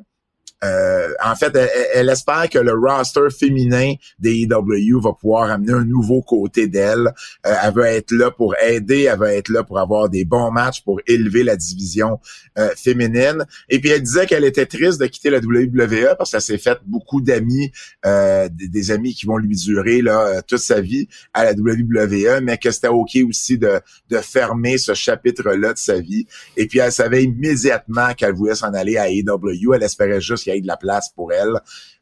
euh, 0.64 1.08
en 1.22 1.34
fait, 1.34 1.54
elle, 1.94 2.08
espère 2.08 2.48
que 2.48 2.58
le 2.58 2.72
roster 2.72 3.28
féminin 3.36 3.92
des 4.18 4.42
EW 4.42 5.00
va 5.00 5.12
pouvoir 5.12 5.50
amener 5.50 5.72
un 5.72 5.84
nouveau 5.84 6.22
côté 6.22 6.66
d'elle. 6.66 7.12
Euh, 7.46 7.54
elle 7.62 7.74
veut 7.74 7.84
être 7.84 8.12
là 8.12 8.30
pour 8.30 8.54
aider, 8.58 9.02
elle 9.02 9.18
veut 9.18 9.28
être 9.28 9.50
là 9.50 9.64
pour 9.64 9.78
avoir 9.78 10.08
des 10.08 10.24
bons 10.24 10.50
matchs, 10.50 10.82
pour 10.82 11.00
élever 11.06 11.42
la 11.44 11.56
division 11.56 12.20
euh, 12.58 12.70
féminine. 12.74 13.44
Et 13.68 13.80
puis 13.80 13.90
elle 13.90 14.02
disait 14.02 14.26
qu'elle 14.26 14.44
était 14.44 14.66
triste 14.66 14.98
de 14.98 15.06
quitter 15.06 15.28
la 15.30 15.38
WWE 15.38 16.16
parce 16.16 16.30
qu'elle 16.30 16.40
s'est 16.40 16.58
fait 16.58 16.78
beaucoup 16.86 17.20
d'amis, 17.20 17.70
des, 18.04 18.90
amis 18.90 19.14
qui 19.14 19.26
vont 19.26 19.36
lui 19.36 19.56
durer 19.56 20.00
là 20.00 20.40
toute 20.42 20.60
sa 20.60 20.80
vie 20.80 21.08
à 21.34 21.44
la 21.44 21.52
WWE, 21.52 22.40
mais 22.42 22.56
que 22.56 22.70
c'était 22.70 22.88
ok 22.88 23.18
aussi 23.28 23.58
de, 23.58 23.80
de 24.10 24.18
fermer 24.18 24.78
ce 24.78 24.94
chapitre-là 24.94 25.72
de 25.72 25.78
sa 25.78 26.00
vie. 26.00 26.26
Et 26.56 26.66
puis 26.66 26.78
elle 26.78 26.92
savait 26.92 27.24
immédiatement 27.24 28.14
qu'elle 28.14 28.34
voulait 28.34 28.54
s'en 28.54 28.72
aller 28.72 28.96
à 28.96 29.10
AEW. 29.10 29.74
Elle 29.74 29.82
espérait 29.82 30.20
juste 30.20 30.46
qu'il 30.46 30.55
y 30.56 30.58
ait 30.58 30.62
de 30.62 30.66
la 30.66 30.76
place 30.76 31.10
pour 31.10 31.32
elle. 31.32 31.54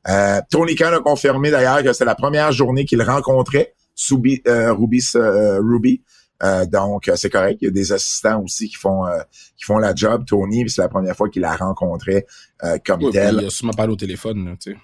Euh, 0.08 0.40
Tony 0.50 0.74
Khan 0.74 0.92
a 0.92 1.00
confirmé 1.00 1.50
d'ailleurs 1.50 1.82
que 1.82 1.92
c'est 1.92 2.04
la 2.04 2.14
première 2.14 2.52
journée 2.52 2.84
qu'il 2.84 3.02
rencontrait 3.02 3.74
Ruby. 4.10 4.42
Euh, 4.46 4.72
Ruby. 4.72 6.02
Euh, 6.42 6.66
donc 6.66 7.10
c'est 7.14 7.30
correct. 7.30 7.58
Il 7.62 7.66
y 7.66 7.68
a 7.68 7.70
des 7.70 7.92
assistants 7.92 8.42
aussi 8.42 8.68
qui 8.68 8.76
font 8.76 9.04
qui 9.56 9.64
font 9.64 9.78
la 9.78 9.94
job. 9.94 10.24
Tony, 10.26 10.68
c'est 10.68 10.82
la 10.82 10.88
première 10.88 11.16
fois 11.16 11.28
qu'il 11.28 11.42
la 11.42 11.56
rencontré 11.56 12.26
comme 12.84 13.04
oui, 13.04 13.12
tel. 13.12 13.38
Il 13.40 13.46
a 13.46 13.50
sûrement 13.50 13.72
parlé 13.72 13.92
au 13.92 13.96
téléphone, 13.96 14.56
tu 14.60 14.72
sais. 14.72 14.78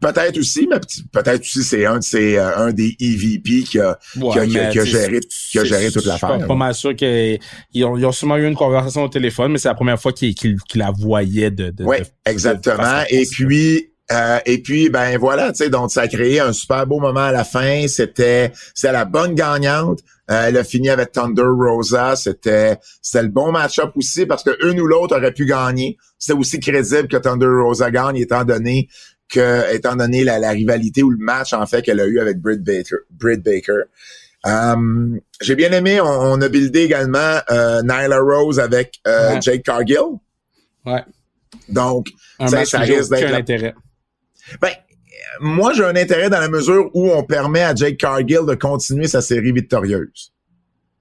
Peut-être 0.00 0.38
aussi, 0.38 0.68
mais 0.70 0.78
peut-être 1.12 1.40
aussi 1.40 1.62
c'est 1.62 1.86
un 1.86 1.98
de 1.98 2.16
euh, 2.16 2.56
un 2.56 2.72
des 2.72 2.96
EVP 3.00 3.62
qui 3.64 3.78
a, 3.78 3.98
qui 4.12 4.38
a, 4.38 4.46
qui 4.46 4.58
a, 4.78 4.84
géré 4.84 5.20
qui 5.20 5.58
a 5.58 5.64
géré 5.64 5.90
toute 5.90 6.04
l'affaire. 6.04 6.34
Je 6.34 6.38
suis 6.38 6.48
pas 6.48 6.54
mal 6.54 6.74
sûr 6.74 6.94
qu'ils 6.94 7.38
ont, 7.84 7.96
ils 7.96 8.04
ont 8.04 8.12
sûrement 8.12 8.36
eu 8.36 8.46
une 8.46 8.56
conversation 8.56 9.04
au 9.04 9.08
téléphone, 9.08 9.52
mais 9.52 9.58
c'est 9.58 9.68
la 9.68 9.74
première 9.74 10.00
fois 10.00 10.12
qu'ils 10.12 10.34
qu 10.34 10.56
la 10.74 10.90
voyaient 10.90 11.50
de, 11.50 11.70
de 11.70 11.84
Oui, 11.84 11.98
exactement. 12.24 13.02
et 13.08 13.26
puis 13.26 13.90
euh, 14.12 14.38
et 14.46 14.62
puis 14.62 14.88
ben 14.88 15.18
voilà, 15.18 15.50
tu 15.50 15.64
sais, 15.64 15.70
donc 15.70 15.90
ça 15.90 16.02
a 16.02 16.08
créé 16.08 16.38
un 16.38 16.52
super 16.52 16.86
beau 16.86 17.00
moment 17.00 17.24
à 17.24 17.32
la 17.32 17.44
fin. 17.44 17.88
C'était 17.88 18.52
c'est 18.74 18.92
la 18.92 19.04
bonne 19.04 19.34
gagnante. 19.34 20.00
Euh, 20.30 20.46
elle 20.46 20.56
a 20.56 20.64
fini 20.64 20.90
avec 20.90 21.12
Thunder 21.12 21.42
Rosa. 21.42 22.14
C'était 22.14 22.78
c'était 23.02 23.24
le 23.24 23.30
bon 23.30 23.50
match-up 23.50 23.90
aussi 23.96 24.24
parce 24.26 24.44
que 24.44 24.50
une 24.68 24.80
ou 24.80 24.86
l'autre 24.86 25.16
aurait 25.16 25.32
pu 25.32 25.44
gagner. 25.44 25.96
C'était 26.18 26.38
aussi 26.38 26.60
crédible 26.60 27.08
que 27.08 27.16
Thunder 27.16 27.46
Rosa 27.46 27.90
gagne 27.90 28.16
étant 28.16 28.44
donné 28.44 28.88
que, 29.28 29.74
étant 29.74 29.96
donné 29.96 30.24
la, 30.24 30.50
rivalité 30.50 31.02
ou 31.02 31.10
le 31.10 31.18
match, 31.18 31.52
en 31.52 31.66
fait, 31.66 31.82
qu'elle 31.82 32.00
a 32.00 32.06
eu 32.06 32.18
avec 32.18 32.38
Britt 32.38 32.62
Baker. 32.62 32.96
Britt 33.10 33.42
Baker. 33.42 33.82
Um, 34.44 35.20
j'ai 35.40 35.56
bien 35.56 35.72
aimé, 35.72 36.00
on, 36.00 36.40
a 36.40 36.48
buildé 36.48 36.82
également 36.82 37.40
euh, 37.50 37.82
Nyla 37.82 38.20
Rose 38.20 38.60
avec 38.60 39.00
euh, 39.06 39.40
Jake 39.40 39.64
Cargill. 39.64 40.20
Ouais. 40.84 41.02
Donc, 41.68 42.08
ça, 42.46 42.64
ça 42.64 42.78
risque 42.80 43.10
d'être... 43.10 43.34
intérêt. 43.34 43.74
Ben, 44.60 44.70
moi, 45.40 45.72
j'ai 45.74 45.84
un 45.84 45.96
intérêt 45.96 46.30
dans 46.30 46.38
la 46.38 46.48
mesure 46.48 46.90
où 46.94 47.10
on 47.10 47.24
permet 47.24 47.62
à 47.62 47.74
Jake 47.74 47.96
Cargill 47.96 48.46
de 48.46 48.54
continuer 48.54 49.08
sa 49.08 49.20
série 49.20 49.52
victorieuse. 49.52 50.32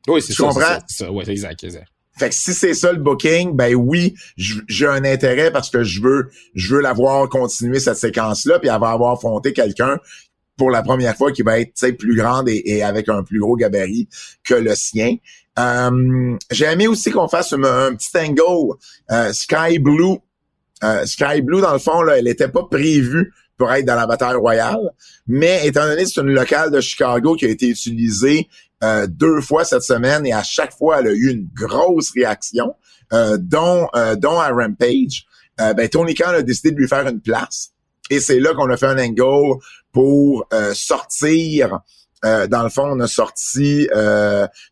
Oui, 0.08 0.22
c'est 0.22 0.34
ça. 0.34 0.36
Tu 0.36 0.42
comprends? 0.42 0.80
C'est 0.88 1.06
ça. 1.06 1.12
Ouais, 1.12 1.30
exact, 1.30 1.64
exact. 1.64 1.88
Fait 2.18 2.30
que 2.30 2.36
si 2.36 2.54
c'est 2.54 2.74
ça 2.74 2.92
le 2.94 3.00
booking, 3.00 3.56
ben 3.56 3.76
oui, 3.76 4.16
j'ai 4.38 4.88
un 4.88 5.04
intérêt 5.04 5.52
parce 5.52 5.70
que 5.70 5.84
je 5.84 6.02
veux, 6.02 6.30
je 6.54 6.76
veux 6.76 6.82
l'avoir 6.82 7.28
continuer 7.28 7.80
cette 7.80 7.98
séquence-là, 7.98 8.60
puis 8.60 8.70
avoir 8.70 9.12
affronté 9.12 9.52
quelqu'un 9.52 10.00
pour 10.58 10.72
la 10.72 10.82
première 10.82 11.16
fois 11.16 11.32
qui 11.32 11.42
va 11.42 11.60
être 11.60 11.92
plus 11.98 12.16
grande 12.16 12.48
et, 12.48 12.84
avec 12.84 13.10
un 13.10 13.24
plus 13.24 13.40
gros 13.40 13.56
gabarit 13.56 14.08
que 14.44 14.54
le 14.54 14.76
sien. 14.76 15.18
Euh, 15.60 16.38
j'ai 16.52 16.66
aimé 16.66 16.88
aussi 16.88 17.12
qu'on 17.12 17.28
fasse 17.28 17.54
un, 17.54 17.96
petit 17.96 18.18
angle 18.18 18.78
euh, 19.12 19.34
Sky 19.34 19.80
Blue. 19.80 20.18
Euh, 20.84 21.06
Sky 21.06 21.42
Blue, 21.42 21.62
dans 21.62 21.74
le 21.74 21.80
fond, 21.80 22.02
là, 22.02 22.18
elle 22.18 22.28
était 22.28 22.50
pas 22.50 22.64
prévue 22.64 23.34
pour 23.58 23.72
être 23.72 23.86
dans 23.86 23.96
la 23.96 24.06
bataille 24.06 24.36
royale, 24.36 24.92
mais 25.28 25.66
étant 25.66 25.86
donné 25.86 26.04
que 26.04 26.10
c'est 26.10 26.22
une 26.22 26.34
locale 26.34 26.72
de 26.72 26.82
Chicago 26.82 27.36
qui 27.36 27.46
a 27.46 27.50
été 27.50 27.70
utilisée 27.70 28.50
euh, 28.86 29.08
deux 29.08 29.42
fois 29.42 29.66
cette 29.66 29.82
semaine 29.82 30.26
et 30.26 30.34
à 30.34 30.44
chaque 30.44 30.74
fois, 30.74 31.00
elle 31.00 31.08
a 31.08 31.12
eu 31.12 31.32
une 31.32 31.48
grosse 31.54 32.12
réaction, 32.12 32.76
euh, 33.14 33.38
dont, 33.40 33.88
euh, 33.96 34.16
dont 34.16 34.40
à 34.40 34.50
Rampage. 34.50 35.26
ben, 35.58 35.88
Tony 35.90 36.14
Khan 36.14 36.30
a 36.30 36.42
décidé 36.42 36.72
de 36.72 36.78
lui 36.78 36.88
faire 36.88 37.08
une 37.08 37.22
place. 37.22 37.72
Et 38.10 38.20
c'est 38.20 38.40
là 38.40 38.54
qu'on 38.54 38.70
a 38.70 38.78
fait 38.78 38.88
un 38.88 39.00
angle 39.00 39.60
pour 39.92 40.48
sortir. 40.74 41.80
dans 42.24 42.64
le 42.64 42.70
fond, 42.70 42.90
on 42.92 43.00
a 43.00 43.08
sorti 43.08 43.88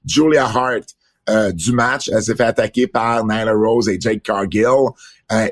Julia 0.05 0.45
Hart 0.45 1.53
du 1.53 1.71
match. 1.71 2.09
Elle 2.13 2.21
s'est 2.21 2.35
fait 2.35 2.43
attaquer 2.43 2.87
par 2.87 3.25
Nyla 3.25 3.53
Rose 3.53 3.87
et 3.87 3.97
Jake 3.99 4.23
Cargill. 4.23 4.91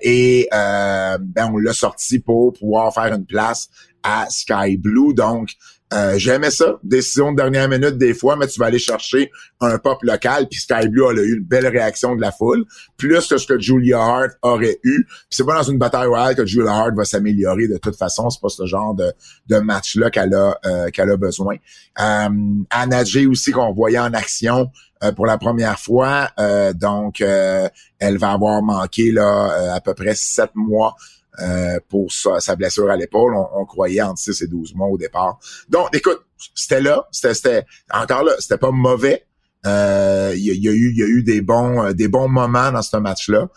et 0.02 0.50
ben, 0.52 1.50
on 1.54 1.58
l'a 1.58 1.74
sorti 1.74 2.20
pour 2.20 2.52
pouvoir 2.52 2.94
faire 2.94 3.14
une 3.14 3.26
place 3.26 3.70
à 4.04 4.28
Sky 4.30 4.78
Blue. 4.78 5.14
Donc, 5.14 5.52
euh, 5.94 6.18
j'aimais 6.18 6.52
ça, 6.52 6.80
décision 6.84 7.32
de 7.32 7.38
dernière 7.38 7.68
minute 7.68 7.98
des 7.98 8.14
fois, 8.14 8.36
mais 8.36 8.48
tu 8.48 8.60
vas 8.60 8.68
aller 8.68 8.80
chercher 8.80 9.32
un 9.60 9.78
pop 9.78 10.02
local, 10.04 10.48
puis 10.50 10.60
Sky 10.60 10.88
Blue 10.88 11.06
a 11.06 11.12
eu 11.14 11.38
une 11.38 11.44
belle 11.44 11.68
réaction 11.68 12.16
de 12.16 12.22
la 12.22 12.32
foule, 12.32 12.66
plus 12.98 13.28
que 13.28 13.38
ce 13.38 13.46
que 13.46 13.60
Julia 13.60 14.00
Hart 14.00 14.32
aurait 14.42 14.80
eu. 14.84 15.06
C'est 15.30 15.46
pas 15.46 15.56
dans 15.56 15.64
une 15.64 15.78
bataille 15.78 16.08
royale 16.08 16.36
que 16.36 16.46
Julia 16.46 16.72
Hart 16.72 16.96
va 16.96 17.04
s'améliorer 17.04 17.68
de 17.68 17.78
toute 17.78 17.96
façon, 17.96 18.30
c'est 18.30 18.42
pas 18.42 18.50
ce 18.50 18.66
genre 18.66 18.96
de, 18.96 19.12
de 19.48 19.58
match-là 19.58 20.10
qu'elle 20.10 20.34
a 20.34 20.58
euh, 20.66 20.90
qu'elle 20.90 21.10
a 21.10 21.18
besoin. 21.18 21.56
Euh, 22.00 22.30
Anna 22.70 23.04
J 23.04 23.28
aussi 23.28 23.52
qu'on 23.52 23.74
voyait 23.74 24.00
en 24.00 24.14
action 24.14 24.72
euh, 25.04 25.12
pour 25.12 25.26
la 25.26 25.38
première 25.38 25.80
fois, 25.80 26.30
donc 26.76 27.22
elle 27.22 28.18
va 28.18 28.32
avoir 28.32 28.62
manqué 28.62 29.12
là 29.12 29.74
à 29.76 29.82
peu 29.82 29.94
près 29.94 30.16
sept 30.16 30.52
mois 30.56 30.96
euh, 31.42 31.80
pour 31.90 32.12
sa, 32.12 32.56
blessure 32.56 32.90
à 32.90 32.96
l'épaule. 32.96 33.36
On, 33.36 33.66
croyait 33.66 34.02
entre 34.02 34.20
6 34.20 34.42
et 34.44 34.48
12 34.48 34.76
mois 34.76 34.88
au 34.88 34.98
départ. 34.98 35.40
Donc, 35.70 35.88
écoute, 35.94 36.22
c'était 36.56 36.82
là, 36.82 37.08
c'était 37.12 37.66
encore 37.92 38.24
là, 38.24 38.34
c'était 38.40 38.58
pas 38.58 38.72
mauvais. 38.72 39.26
Euh, 39.66 40.34
il 40.36 40.44
y, 40.44 40.70
a 40.70 40.72
eu, 40.72 40.94
y 40.94 41.04
a 41.04 41.08
eu 41.08 41.24
des 41.24 41.42
bons, 41.42 41.84
euh, 41.84 41.94
des 41.94 42.08
bons 42.08 42.28
moments 42.28 42.72
dans 42.72 42.82
ce 42.82 42.98
match-là. 42.98 43.50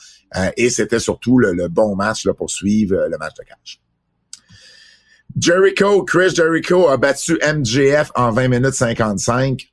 et 0.56 0.68
c'était 0.68 0.98
surtout 0.98 1.38
le, 1.38 1.68
bon 1.68 1.96
match 1.96 2.26
là, 2.26 2.34
pour 2.34 2.50
suivre 2.50 3.06
le 3.10 3.16
match 3.18 3.34
de 3.38 3.44
catch. 3.44 3.80
Jericho, 5.38 6.04
Chris 6.04 6.34
Jericho 6.34 6.88
a 6.88 6.96
battu 6.96 7.38
MJF 7.42 8.12
en 8.14 8.30
20 8.30 8.48
minutes 8.48 8.74
55. 8.74 9.66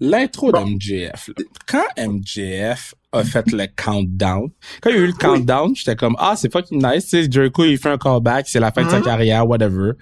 L'intro 0.00 0.52
de 0.52 0.58
MJF. 0.58 1.30
Quand 1.66 1.86
MJF 1.96 2.94
a 3.14 3.24
fait 3.24 3.50
le 3.52 3.66
countdown. 3.76 4.50
Quand 4.80 4.90
il 4.90 4.96
y 4.96 4.98
a 4.98 5.02
eu 5.02 5.06
le 5.06 5.12
countdown, 5.12 5.74
j'étais 5.74 5.96
comme, 5.96 6.16
ah, 6.18 6.34
c'est 6.36 6.52
fucking 6.52 6.82
nice, 6.82 7.04
tu 7.04 7.22
sais, 7.22 7.30
Jericho, 7.30 7.64
il 7.64 7.78
fait 7.78 7.90
un 7.90 7.98
callback, 7.98 8.48
c'est 8.48 8.60
la 8.60 8.72
fin 8.72 8.84
de 8.84 8.90
sa 8.90 9.00
mm-hmm. 9.00 9.04
carrière, 9.04 9.48
whatever. 9.48 9.92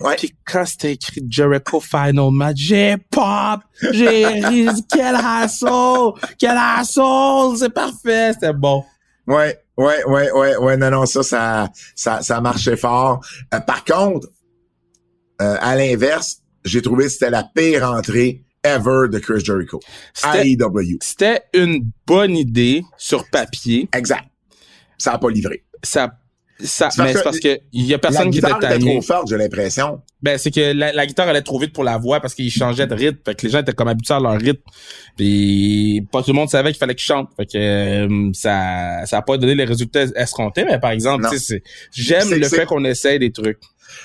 Ouais. 0.00 0.16
Puis 0.16 0.34
quand 0.44 0.64
c'était 0.64 0.92
écrit 0.94 1.22
Jericho 1.28 1.78
Final 1.78 2.30
Match, 2.32 2.56
j'ai 2.58 2.96
pop! 3.10 3.60
J'ai 3.92 4.26
ri, 4.26 4.68
quel 4.92 5.14
asshole! 5.14 6.14
Quel 6.38 6.56
asshole! 6.56 7.56
C'est 7.56 7.72
parfait, 7.72 8.32
c'était 8.32 8.52
bon. 8.52 8.84
Ouais, 9.26 9.56
ouais, 9.76 10.04
ouais, 10.04 10.32
ouais, 10.32 10.56
ouais, 10.56 10.76
non, 10.76 10.90
non, 10.90 11.06
ça, 11.06 11.22
ça, 11.22 11.68
ça, 11.94 12.22
ça 12.22 12.40
marchait 12.40 12.76
fort. 12.76 13.24
Euh, 13.54 13.60
par 13.60 13.84
contre, 13.84 14.26
euh, 15.40 15.56
à 15.60 15.76
l'inverse, 15.76 16.38
j'ai 16.64 16.82
trouvé 16.82 17.04
que 17.04 17.10
c'était 17.10 17.30
la 17.30 17.44
pire 17.44 17.88
entrée 17.88 18.42
ever 18.64 19.08
de 19.10 19.18
Chris 19.18 19.44
Jericho. 19.44 19.80
AEW. 20.24 20.98
C'était 21.00 21.42
une 21.54 21.90
bonne 22.06 22.36
idée 22.36 22.82
sur 22.96 23.28
papier. 23.30 23.88
Exact. 23.92 24.24
Ça 24.98 25.12
a 25.12 25.18
pas 25.18 25.30
livré. 25.30 25.64
Ça 25.82 26.12
ça, 26.64 26.90
mais 26.98 27.12
c'est 27.12 27.22
parce 27.22 27.40
que 27.40 27.58
il 27.72 27.86
y 27.86 27.94
a 27.94 27.98
personne 27.98 28.30
qui 28.30 28.38
était 28.38 28.48
La 28.48 28.54
guitare 28.54 28.72
était 28.72 28.84
trop 28.84 29.02
forte, 29.02 29.28
j'ai 29.28 29.36
l'impression. 29.36 30.00
Ben, 30.22 30.38
c'est 30.38 30.50
que 30.50 30.72
la, 30.72 31.06
guitare 31.06 31.28
allait 31.28 31.42
trop 31.42 31.58
vite 31.58 31.72
pour 31.72 31.82
la 31.82 31.98
voix 31.98 32.20
parce 32.20 32.34
qu'il 32.34 32.50
changeait 32.50 32.86
de 32.86 32.94
rythme. 32.94 33.18
Fait 33.24 33.34
que 33.34 33.46
les 33.46 33.52
gens 33.52 33.60
étaient 33.60 33.72
comme 33.72 33.88
habitués 33.88 34.14
à 34.14 34.20
leur 34.20 34.38
rythme. 34.38 34.62
Puis 35.16 36.06
pas 36.12 36.22
tout 36.22 36.30
le 36.30 36.36
monde 36.36 36.48
savait 36.48 36.70
qu'il 36.70 36.78
fallait 36.78 36.94
qu'ils 36.94 37.04
chantent. 37.04 37.30
Fait 37.36 37.46
que 37.46 37.58
euh, 37.58 38.30
ça 38.32 39.04
ça 39.06 39.18
a 39.18 39.22
pas 39.22 39.36
donné 39.38 39.54
les 39.54 39.64
résultats 39.64 40.04
escomptés, 40.14 40.64
mais 40.64 40.78
par 40.78 40.92
exemple, 40.92 41.26
j'aime 41.92 42.30
le 42.30 42.48
fait 42.48 42.66
qu'on 42.66 42.84
essaye 42.84 43.18
des 43.18 43.32
trucs. 43.32 43.58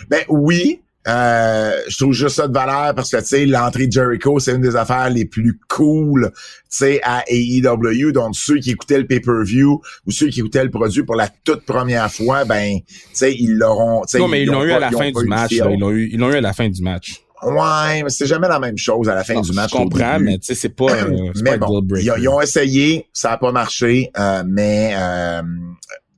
Ben 0.10 0.24
oui, 0.28 0.82
euh, 1.08 1.72
je 1.88 1.98
trouve 1.98 2.14
juste 2.14 2.36
ça 2.36 2.48
de 2.48 2.54
valeur 2.54 2.94
parce 2.94 3.10
que, 3.10 3.18
tu 3.18 3.26
sais, 3.26 3.46
l'entrée 3.46 3.88
de 3.88 3.92
Jericho, 3.92 4.40
c'est 4.40 4.54
une 4.54 4.62
des 4.62 4.76
affaires 4.76 5.10
les 5.10 5.26
plus 5.26 5.60
cool, 5.70 6.32
tu 6.34 6.42
sais, 6.70 7.00
à 7.04 7.24
AEW. 7.28 8.12
Donc, 8.12 8.36
ceux 8.36 8.58
qui 8.58 8.72
écoutaient 8.72 8.98
le 8.98 9.08
pay-per-view 9.08 9.82
ou 10.06 10.12
ceux 10.12 10.28
qui 10.28 10.42
écoutaient 10.42 10.64
le 10.64 10.72
produit 10.72 11.04
pour 11.04 11.16
la 11.16 11.30
toute 11.30 11.66
première 11.66 12.12
fois, 12.12 12.46
ben, 12.46 12.80
tu 12.80 12.96
sais, 13.14 13.34
ils 13.34 13.56
l'auront... 13.56 14.04
Non, 14.16 14.28
mais 14.28 14.44
ils 14.44 14.48
l'ont 14.48 14.64
eu 14.64 14.72
à 14.72 14.80
la 14.80 14.92
fin 14.92 15.12
du 15.12 15.26
match. 15.26 15.52
Ils 15.52 15.80
l'ont 15.80 15.92
eu, 15.92 16.10
ils 16.12 16.20
l'ont 16.20 16.32
eu 16.32 16.36
à 16.36 16.42
la 16.42 16.54
fin 16.54 16.68
du 16.68 16.82
match. 16.82 17.22
Ouais, 17.44 18.02
mais 18.04 18.10
c'est 18.10 18.26
jamais 18.26 18.48
la 18.48 18.60
même 18.60 18.78
chose 18.78 19.08
à 19.10 19.16
la 19.16 19.24
fin 19.24 19.40
du 19.40 19.52
match. 19.54 19.72
Je 19.72 19.78
comprends, 19.78 20.20
mais 20.20 20.40
tu 20.40 20.48
sais, 20.48 20.56
c'est 20.56 20.76
pas, 20.76 20.92
euh, 20.92 21.32
mais 21.44 21.58
bon, 21.58 21.82
ils, 21.96 22.28
ont 22.28 22.42
essayé, 22.42 23.08
ça 23.14 23.34
a 23.34 23.38
pas 23.38 23.52
marché, 23.52 24.12
euh, 24.18 24.44
mais 24.48 24.94
euh, 24.96 25.44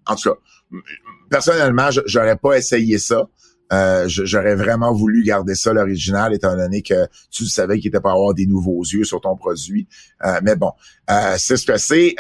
en 0.06 0.16
tout 0.16 0.30
cas, 0.30 0.36
personnellement, 1.30 1.90
j'aurais 2.06 2.38
pas 2.38 2.58
essayé 2.58 2.98
ça. 3.00 3.28
Euh, 3.72 4.05
j'aurais 4.07 4.55
vraiment 4.55 4.93
voulu 4.93 5.24
garder 5.24 5.55
ça 5.55 5.74
l'original, 5.74 6.34
étant 6.34 6.55
donné 6.55 6.82
que 6.82 7.07
tu 7.30 7.45
savais 7.45 7.80
qu'il 7.80 7.89
était 7.89 7.99
pas 7.99 8.11
avoir 8.11 8.34
des 8.34 8.47
nouveaux 8.47 8.84
yeux 8.84 9.03
sur 9.03 9.22
ton 9.22 9.36
produit. 9.36 9.88
mais 10.43 10.55
bon, 10.55 10.72
c'est 11.38 11.57
ce 11.57 11.65
que 11.65 11.78
c'est. 11.78 12.15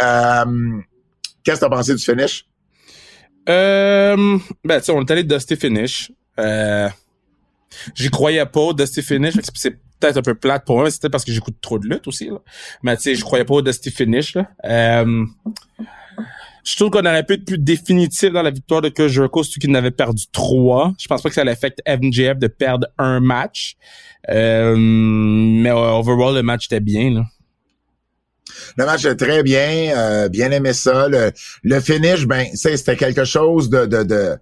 Qu'est-ce 1.43 1.61
que 1.61 1.65
t'as 1.65 1.69
pensé 1.69 1.95
du 1.95 2.03
finish? 2.03 2.45
Euh, 3.49 4.37
ben, 4.63 4.81
tu 4.81 4.91
on 4.91 5.01
est 5.01 5.11
allé 5.11 5.23
de 5.23 5.35
Dusty 5.35 5.55
Finish. 5.55 6.11
Euh, 6.39 6.89
J'y 7.95 8.09
croyais 8.09 8.45
pas 8.45 8.73
Dusty 8.73 9.01
Finish. 9.01 9.35
C'est 9.55 9.77
peut-être 9.99 10.17
un 10.17 10.21
peu 10.21 10.35
plate 10.35 10.65
pour 10.65 10.77
moi, 10.77 10.89
c'était 10.91 11.09
parce 11.09 11.23
que 11.23 11.31
j'écoute 11.31 11.57
trop 11.61 11.79
de 11.79 11.87
lutte 11.87 12.07
aussi. 12.07 12.29
Là. 12.29 12.39
Mais 12.83 12.95
tu 12.97 13.03
sais, 13.03 13.15
je 13.15 13.23
croyais 13.23 13.45
pas 13.45 13.55
au 13.55 13.61
Dusty 13.61 13.91
Finish. 13.91 14.35
Là. 14.35 14.49
Euh, 14.65 15.25
je 16.63 16.75
trouve 16.75 16.89
qu'on 16.89 17.05
aurait 17.05 17.23
pu 17.23 17.33
être 17.33 17.45
plus 17.45 17.57
définitif 17.57 18.31
dans 18.31 18.41
la 18.41 18.51
victoire 18.51 18.81
de 18.81 18.89
Kurt 18.89 19.09
Jericho, 19.09 19.43
surtout 19.43 19.59
qu'il 19.59 19.71
n'avait 19.71 19.91
perdu 19.91 20.25
trois. 20.31 20.93
Je 20.99 21.07
pense 21.07 21.21
pas 21.21 21.29
que 21.29 21.35
ça 21.35 21.43
l'affecte 21.43 21.81
MJF 21.87 22.37
de 22.37 22.47
perdre 22.47 22.87
un 22.97 23.19
match. 23.19 23.75
Euh, 24.29 24.75
mais 24.77 25.71
overall, 25.71 26.35
le 26.35 26.43
match 26.43 26.65
était 26.65 26.79
bien. 26.79 27.11
Là. 27.11 27.25
Le 28.77 28.85
match 28.85 29.05
était 29.05 29.25
très 29.25 29.43
bien, 29.43 29.93
euh, 29.95 30.29
bien 30.29 30.51
aimé 30.51 30.73
ça. 30.73 31.07
Le, 31.07 31.31
le 31.63 31.79
finish, 31.79 32.25
ben, 32.25 32.47
c'était 32.53 32.97
quelque 32.97 33.23
chose 33.23 33.69
de, 33.69 33.85
de, 33.85 34.03
de 34.03 34.37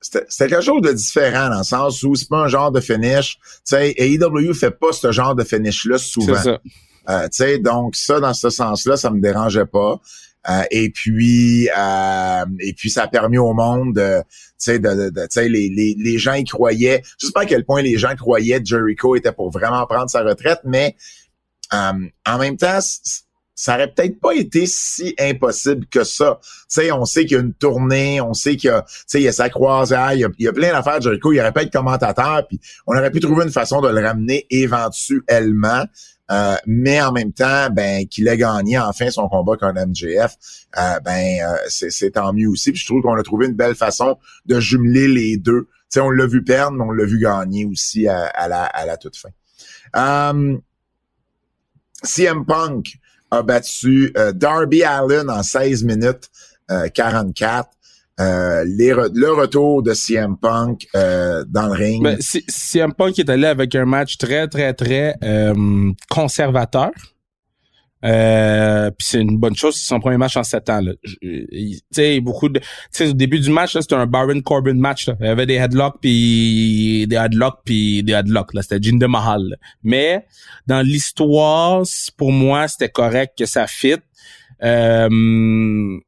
c'était 0.00 0.48
quelque 0.48 0.62
chose 0.62 0.82
de 0.82 0.92
différent 0.92 1.48
dans 1.50 1.58
le 1.58 1.64
sens 1.64 2.02
où 2.04 2.14
c'est 2.14 2.28
pas 2.28 2.38
un 2.38 2.48
genre 2.48 2.70
de 2.70 2.80
finish. 2.80 3.38
Tu 3.42 3.60
sais, 3.64 3.94
AEW 3.96 4.54
fait 4.54 4.70
pas 4.70 4.92
ce 4.92 5.10
genre 5.10 5.34
de 5.34 5.42
finish-là 5.42 5.98
souvent. 5.98 6.40
Ça. 6.40 6.60
Euh, 7.08 7.22
tu 7.24 7.38
sais, 7.38 7.58
donc 7.58 7.96
ça, 7.96 8.20
dans 8.20 8.34
ce 8.34 8.50
sens-là, 8.50 8.96
ça 8.96 9.10
me 9.10 9.20
dérangeait 9.20 9.66
pas. 9.66 10.00
Euh, 10.48 10.62
et 10.70 10.90
puis 10.90 11.68
euh, 11.76 12.44
et 12.60 12.72
puis 12.72 12.90
ça 12.90 13.02
a 13.02 13.08
permis 13.08 13.38
au 13.38 13.52
monde 13.54 13.94
de 13.96 14.20
tu 14.20 14.44
sais 14.56 14.78
de, 14.78 15.10
de, 15.10 15.26
sais 15.28 15.48
les, 15.48 15.68
les, 15.68 15.96
les 15.98 16.18
gens 16.18 16.34
y 16.34 16.44
croyaient 16.44 17.02
je 17.20 17.26
sais 17.26 17.32
pas 17.32 17.40
à 17.40 17.44
quel 17.44 17.64
point 17.64 17.82
les 17.82 17.98
gens 17.98 18.14
croyaient 18.14 18.60
que 18.60 18.66
Jericho 18.66 19.16
était 19.16 19.32
pour 19.32 19.50
vraiment 19.50 19.84
prendre 19.86 20.08
sa 20.08 20.22
retraite 20.22 20.60
mais 20.64 20.94
euh, 21.74 22.06
en 22.24 22.38
même 22.38 22.56
temps 22.56 22.78
ça 23.58 23.74
aurait 23.74 23.92
peut-être 23.92 24.20
pas 24.20 24.34
été 24.36 24.66
si 24.66 25.16
impossible 25.18 25.86
que 25.86 26.04
ça. 26.04 26.38
Tu 26.40 26.48
sais, 26.68 26.92
on 26.92 27.04
sait 27.04 27.26
qu'il 27.26 27.36
y 27.36 27.40
a 27.40 27.42
une 27.42 27.54
tournée, 27.54 28.20
on 28.20 28.32
sait 28.32 28.54
qu'il 28.54 28.68
y 28.68 28.72
a, 28.72 28.82
tu 28.82 28.94
sais, 29.08 29.20
il 29.20 29.24
y 29.24 29.28
a 29.28 29.32
sa 29.32 29.50
croisière, 29.50 30.12
il 30.12 30.20
y 30.38 30.46
a, 30.46 30.52
plein 30.52 30.70
d'affaires 30.70 30.98
de 30.98 31.02
Jericho, 31.02 31.32
il 31.32 31.40
aurait 31.40 31.50
pas 31.50 31.64
être 31.64 31.72
commentateur, 31.72 32.46
puis 32.46 32.60
on 32.86 32.96
aurait 32.96 33.10
pu 33.10 33.18
trouver 33.18 33.42
une 33.42 33.50
façon 33.50 33.80
de 33.80 33.88
le 33.88 34.00
ramener 34.00 34.46
éventuellement. 34.50 35.84
Euh, 36.30 36.56
mais 36.66 37.00
en 37.00 37.12
même 37.12 37.32
temps, 37.32 37.70
ben 37.70 38.06
qu'il 38.06 38.28
ait 38.28 38.36
gagné 38.36 38.78
enfin 38.78 39.10
son 39.10 39.28
combat 39.28 39.56
contre 39.56 39.86
MJF, 39.86 40.36
euh, 40.76 41.00
ben 41.00 41.40
euh, 41.42 41.56
c'est 41.68 42.10
tant 42.12 42.32
mieux 42.32 42.48
aussi. 42.48 42.72
Puis 42.72 42.80
je 42.80 42.86
trouve 42.86 43.02
qu'on 43.02 43.16
a 43.16 43.22
trouvé 43.22 43.46
une 43.46 43.54
belle 43.54 43.74
façon 43.74 44.18
de 44.46 44.60
jumeler 44.60 45.08
les 45.08 45.36
deux. 45.36 45.68
Sais, 45.88 46.00
on 46.00 46.10
l'a 46.10 46.26
vu 46.26 46.44
perdre, 46.44 46.76
mais 46.76 46.84
on 46.84 46.90
l'a 46.90 47.06
vu 47.06 47.18
gagner 47.18 47.64
aussi 47.64 48.06
à, 48.08 48.46
la, 48.46 48.64
à 48.64 48.84
la 48.84 48.98
toute 48.98 49.16
fin. 49.16 49.30
CM 52.02 52.44
Punk, 52.44 52.98
a 53.30 53.42
battu 53.42 54.12
euh, 54.16 54.32
Darby 54.32 54.82
Allen 54.82 55.30
en 55.30 55.42
16 55.42 55.84
minutes 55.84 56.30
44. 56.94 57.70
Euh, 58.20 58.38
euh, 58.38 58.64
les 58.64 58.90
le 58.90 59.32
retour 59.32 59.82
de 59.82 59.94
CM 59.94 60.36
Punk 60.36 60.86
dans 60.94 61.66
le 61.66 61.72
ring. 61.72 62.02
Ben, 62.02 62.18
CM 62.20 62.92
Punk 62.92 63.18
est 63.18 63.30
allé 63.30 63.46
avec 63.46 63.74
un 63.74 63.84
match 63.84 64.18
très, 64.18 64.48
très, 64.48 64.74
très 64.74 65.14
conservateur. 66.10 66.90
Euh, 68.04 68.92
puis 68.92 69.08
c'est 69.10 69.20
une 69.20 69.38
bonne 69.38 69.56
chose, 69.56 69.74
c'est 69.74 69.88
son 69.88 69.98
premier 69.98 70.18
match 70.18 70.36
en 70.36 70.44
sept 70.44 70.70
ans. 70.70 70.80
Tu 71.20 71.80
sais, 71.90 72.20
beaucoup 72.20 72.48
de, 72.48 72.60
au 73.00 73.12
début 73.12 73.40
du 73.40 73.50
match, 73.50 73.72
c'était 73.72 73.96
un 73.96 74.06
Baron 74.06 74.40
Corbin 74.40 74.74
match. 74.74 75.08
Là. 75.08 75.16
Il 75.20 75.26
y 75.26 75.28
avait 75.28 75.46
des 75.46 75.54
headlocks 75.54 75.96
puis 76.00 77.06
des 77.08 77.16
headlocks 77.16 77.60
puis 77.64 78.04
des 78.04 78.12
headlocks. 78.12 78.54
Là, 78.54 78.62
c'était 78.62 78.80
Jinder 78.80 79.08
Mahal. 79.08 79.56
Mais 79.82 80.24
dans 80.68 80.80
l'histoire, 80.80 81.82
pour 82.16 82.30
moi, 82.30 82.68
c'était 82.68 82.88
correct 82.88 83.36
que 83.36 83.46
ça 83.46 83.66
fit. 83.66 83.96
Euh, 84.62 85.98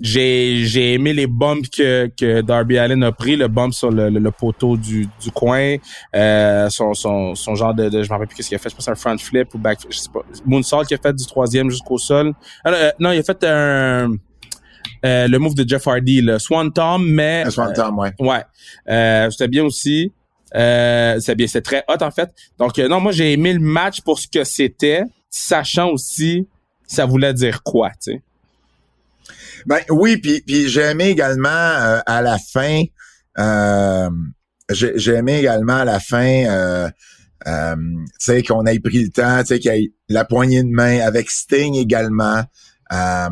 j'ai 0.00 0.64
j'ai 0.64 0.94
aimé 0.94 1.12
les 1.12 1.28
bumps 1.28 1.68
que 1.68 2.10
que 2.16 2.40
Darby 2.40 2.78
Allen 2.78 3.02
a 3.04 3.12
pris 3.12 3.36
le 3.36 3.46
bump 3.46 3.72
sur 3.72 3.90
le, 3.90 4.10
le, 4.10 4.30
poteau 4.32 4.76
du, 4.76 5.06
du 5.22 5.30
coin 5.30 5.76
euh, 6.16 6.68
son, 6.68 6.94
son 6.94 7.36
son 7.36 7.54
genre 7.54 7.74
de, 7.74 7.88
de 7.88 8.02
je 8.02 8.08
me 8.08 8.14
rappelle 8.14 8.26
plus 8.26 8.36
qu'est-ce 8.36 8.48
qu'il 8.48 8.56
a 8.56 8.58
fait 8.58 8.70
je 8.70 8.74
pense 8.74 8.88
un 8.88 8.96
front 8.96 9.16
flip 9.18 9.54
ou 9.54 9.58
back 9.58 9.78
je 9.88 9.96
sais 9.96 10.08
pas 10.12 10.20
moonsault 10.44 10.82
qu'il 10.82 10.96
a 10.96 11.00
fait 11.00 11.14
du 11.14 11.24
troisième 11.26 11.70
jusqu'au 11.70 11.98
sol. 11.98 12.32
Ah, 12.64 12.72
euh, 12.72 12.90
non 12.98 13.12
il 13.12 13.18
a 13.18 13.22
fait 13.22 13.44
un 13.44 14.16
euh, 15.04 15.28
le 15.28 15.38
move 15.38 15.54
de 15.54 15.68
Jeff 15.68 15.86
Hardy 15.86 16.22
le 16.22 16.38
Swan 16.38 16.72
Tom 16.72 17.06
mais 17.06 17.48
Swan 17.50 17.72
Tom 17.72 17.98
ouais. 17.98 18.12
ouais. 18.18 18.42
Euh, 18.88 19.30
c'était 19.30 19.48
bien 19.48 19.64
aussi. 19.64 20.12
Euh, 20.56 21.18
c'est 21.20 21.34
bien 21.34 21.46
c'est 21.46 21.62
très 21.62 21.84
hot 21.88 22.02
en 22.02 22.10
fait. 22.10 22.30
Donc 22.58 22.78
non 22.78 23.00
moi 23.00 23.12
j'ai 23.12 23.32
aimé 23.32 23.52
le 23.52 23.60
match 23.60 24.00
pour 24.00 24.18
ce 24.18 24.26
que 24.26 24.44
c'était 24.44 25.02
sachant 25.30 25.90
aussi 25.90 26.48
ça 26.86 27.06
voulait 27.06 27.34
dire 27.34 27.62
quoi 27.62 27.90
tu 27.90 28.12
sais 28.12 28.22
ben 29.66 29.80
oui, 29.90 30.16
puis, 30.16 30.42
puis 30.46 30.68
j'ai 30.68 30.82
aimé 30.82 31.08
également 31.08 31.48
euh, 31.48 32.00
à 32.06 32.22
la 32.22 32.38
fin, 32.38 32.82
euh, 33.38 34.10
j'ai 34.70 35.12
aimé 35.12 35.38
également 35.38 35.76
à 35.76 35.84
la 35.84 36.00
fin, 36.00 36.44
euh, 36.46 36.88
euh, 37.46 37.76
tu 37.76 38.06
sais, 38.18 38.42
qu'on 38.42 38.64
ait 38.66 38.78
pris 38.80 39.04
le 39.04 39.10
temps, 39.10 39.40
tu 39.40 39.48
sais, 39.48 39.58
qu'il 39.58 39.74
y 39.74 39.84
ait 39.84 39.92
la 40.08 40.24
poignée 40.24 40.62
de 40.62 40.68
main 40.68 41.00
avec 41.00 41.30
Sting 41.30 41.74
également. 41.74 42.42
Euh, 42.92 43.28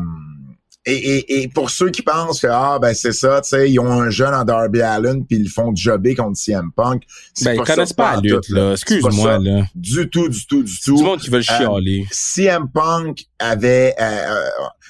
et, 0.85 0.95
et, 0.95 1.43
et, 1.43 1.47
pour 1.47 1.69
ceux 1.69 1.89
qui 1.91 2.01
pensent 2.01 2.41
que 2.41 2.47
ah 2.47 2.77
ben 2.77 2.93
c'est 2.93 3.13
ça, 3.13 3.39
tu 3.41 3.49
sais, 3.49 3.71
ils 3.71 3.79
ont 3.79 3.89
un 3.89 4.09
jeune 4.09 4.33
en 4.33 4.43
Darby 4.43 4.81
Allen 4.81 5.25
puis 5.25 5.37
ils 5.37 5.49
font 5.49 5.73
jobber 5.73 6.13
contre 6.13 6.37
CM 6.37 6.71
Punk. 6.75 7.03
Ben 7.41 7.53
ils 7.53 7.61
connaissent 7.61 7.93
pas 7.93 8.15
la 8.15 8.21
lutte 8.21 8.49
là. 8.49 8.73
Excuse-moi 8.73 9.39
là. 9.39 9.63
Du 9.75 10.09
tout, 10.09 10.27
du 10.27 10.45
tout, 10.45 10.61
du 10.61 10.79
tout. 10.81 10.97
Du 10.97 11.03
monde 11.03 11.21
qui 11.21 11.29
veut 11.29 11.41
chialer. 11.41 12.05
CM 12.11 12.67
Punk 12.69 13.23
avait, 13.49 13.95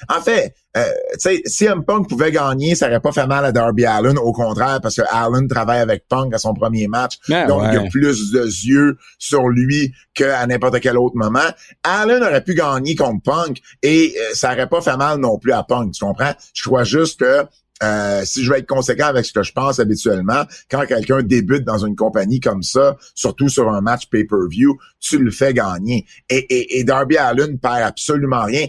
en 0.08 0.20
fait, 0.20 0.54
euh, 0.76 0.82
tu 1.12 1.18
sais, 1.18 1.42
si 1.44 1.64
M. 1.66 1.84
Punk 1.84 2.08
pouvait 2.08 2.32
gagner, 2.32 2.74
ça 2.74 2.88
aurait 2.88 3.00
pas 3.00 3.12
fait 3.12 3.26
mal 3.26 3.44
à 3.44 3.52
Darby 3.52 3.84
Allen. 3.84 4.18
Au 4.18 4.32
contraire, 4.32 4.80
parce 4.82 4.96
que 4.96 5.02
Allen 5.08 5.46
travaille 5.46 5.80
avec 5.80 6.08
Punk 6.08 6.34
à 6.34 6.38
son 6.38 6.52
premier 6.52 6.88
match. 6.88 7.18
Ben 7.28 7.46
donc, 7.46 7.62
il 7.68 7.74
y 7.74 7.76
a 7.76 7.88
plus 7.88 8.32
de 8.32 8.44
yeux 8.44 8.98
sur 9.18 9.48
lui 9.48 9.92
qu'à 10.14 10.44
n'importe 10.46 10.80
quel 10.80 10.98
autre 10.98 11.16
moment. 11.16 11.48
Allen 11.84 12.22
aurait 12.22 12.42
pu 12.42 12.54
gagner 12.54 12.96
contre 12.96 13.22
Punk 13.22 13.60
et 13.82 14.14
euh, 14.18 14.34
ça 14.34 14.52
aurait 14.52 14.68
pas 14.68 14.80
fait 14.80 14.96
mal 14.96 15.18
non 15.18 15.38
plus 15.38 15.52
à 15.52 15.62
Punk. 15.62 15.92
Tu 15.92 16.04
comprends? 16.04 16.32
Je 16.52 16.62
crois 16.64 16.84
juste 16.84 17.20
que 17.20 17.46
euh, 17.82 18.22
si 18.24 18.44
je 18.44 18.52
vais 18.52 18.60
être 18.60 18.68
conséquent 18.68 19.06
avec 19.06 19.24
ce 19.24 19.32
que 19.32 19.42
je 19.42 19.52
pense 19.52 19.80
habituellement, 19.80 20.44
quand 20.70 20.86
quelqu'un 20.86 21.22
débute 21.22 21.64
dans 21.64 21.84
une 21.84 21.96
compagnie 21.96 22.38
comme 22.38 22.62
ça, 22.62 22.96
surtout 23.14 23.48
sur 23.48 23.68
un 23.68 23.80
match 23.80 24.06
pay-per-view, 24.10 24.78
tu 25.00 25.18
le 25.18 25.30
fais 25.30 25.52
gagner. 25.52 26.06
Et, 26.30 26.78
et, 26.78 26.84
Darby 26.84 27.16
Allen 27.16 27.58
perd 27.58 27.82
absolument 27.82 28.44
rien. 28.44 28.66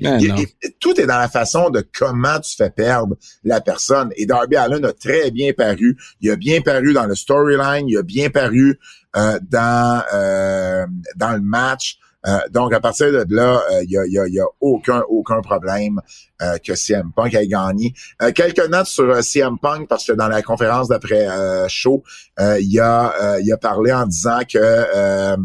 tout 0.79 0.99
est 0.99 1.05
dans 1.05 1.19
la 1.19 1.29
façon 1.29 1.69
de 1.69 1.85
comment 1.97 2.39
tu 2.39 2.55
fais 2.55 2.71
perdre 2.71 3.15
la 3.43 3.61
personne. 3.61 4.09
Et 4.15 4.25
Darby 4.25 4.55
Allen 4.55 4.83
a 4.83 4.93
très 4.93 5.29
bien 5.29 5.53
paru. 5.53 5.97
Il 6.21 6.31
a 6.31 6.35
bien 6.35 6.61
paru 6.61 6.93
dans 6.93 7.05
le 7.05 7.15
storyline, 7.15 7.87
il 7.87 7.97
a 7.97 8.03
bien 8.03 8.29
paru 8.29 8.79
euh, 9.15 9.39
dans 9.49 10.03
euh, 10.13 10.85
dans 11.15 11.31
le 11.31 11.41
match. 11.41 11.99
Euh, 12.27 12.39
donc, 12.51 12.73
à 12.73 12.79
partir 12.79 13.11
de 13.11 13.35
là, 13.35 13.61
il 13.83 13.97
euh, 13.97 14.07
y, 14.07 14.19
a, 14.19 14.27
y, 14.27 14.39
a, 14.39 14.45
aucun, 14.61 15.01
aucun 15.09 15.41
problème 15.41 16.01
euh, 16.41 16.57
que 16.57 16.75
CM 16.75 17.11
Punk 17.15 17.33
ait 17.33 17.47
gagné. 17.47 17.93
quelques 18.33 18.67
notes 18.69 18.87
sur 18.87 19.23
CM 19.23 19.57
Punk, 19.59 19.87
parce 19.87 20.05
que 20.05 20.13
dans 20.13 20.27
la 20.27 20.41
conférence 20.41 20.87
d'après 20.87 21.27
show, 21.67 22.03
il, 22.39 22.79
a, 22.79 23.39
il 23.39 23.51
a 23.51 23.57
parlé 23.57 23.91
en 23.91 24.05
disant 24.05 24.39
que 24.47 25.35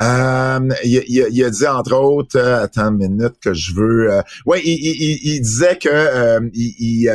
euh, 0.00 0.60
il, 0.84 1.02
il, 1.08 1.44
a 1.44 1.50
dit 1.50 1.66
entre 1.66 1.94
autres, 1.94 2.38
euh, 2.38 2.62
attends 2.62 2.90
une 2.90 3.08
minute 3.08 3.34
que 3.40 3.52
je 3.52 3.74
veux. 3.74 4.12
Euh, 4.12 4.22
ouais, 4.46 4.60
il, 4.64 4.72
il, 4.72 5.18
il, 5.34 5.40
disait 5.40 5.76
que 5.76 5.88
euh, 5.90 6.40
il, 6.54 7.10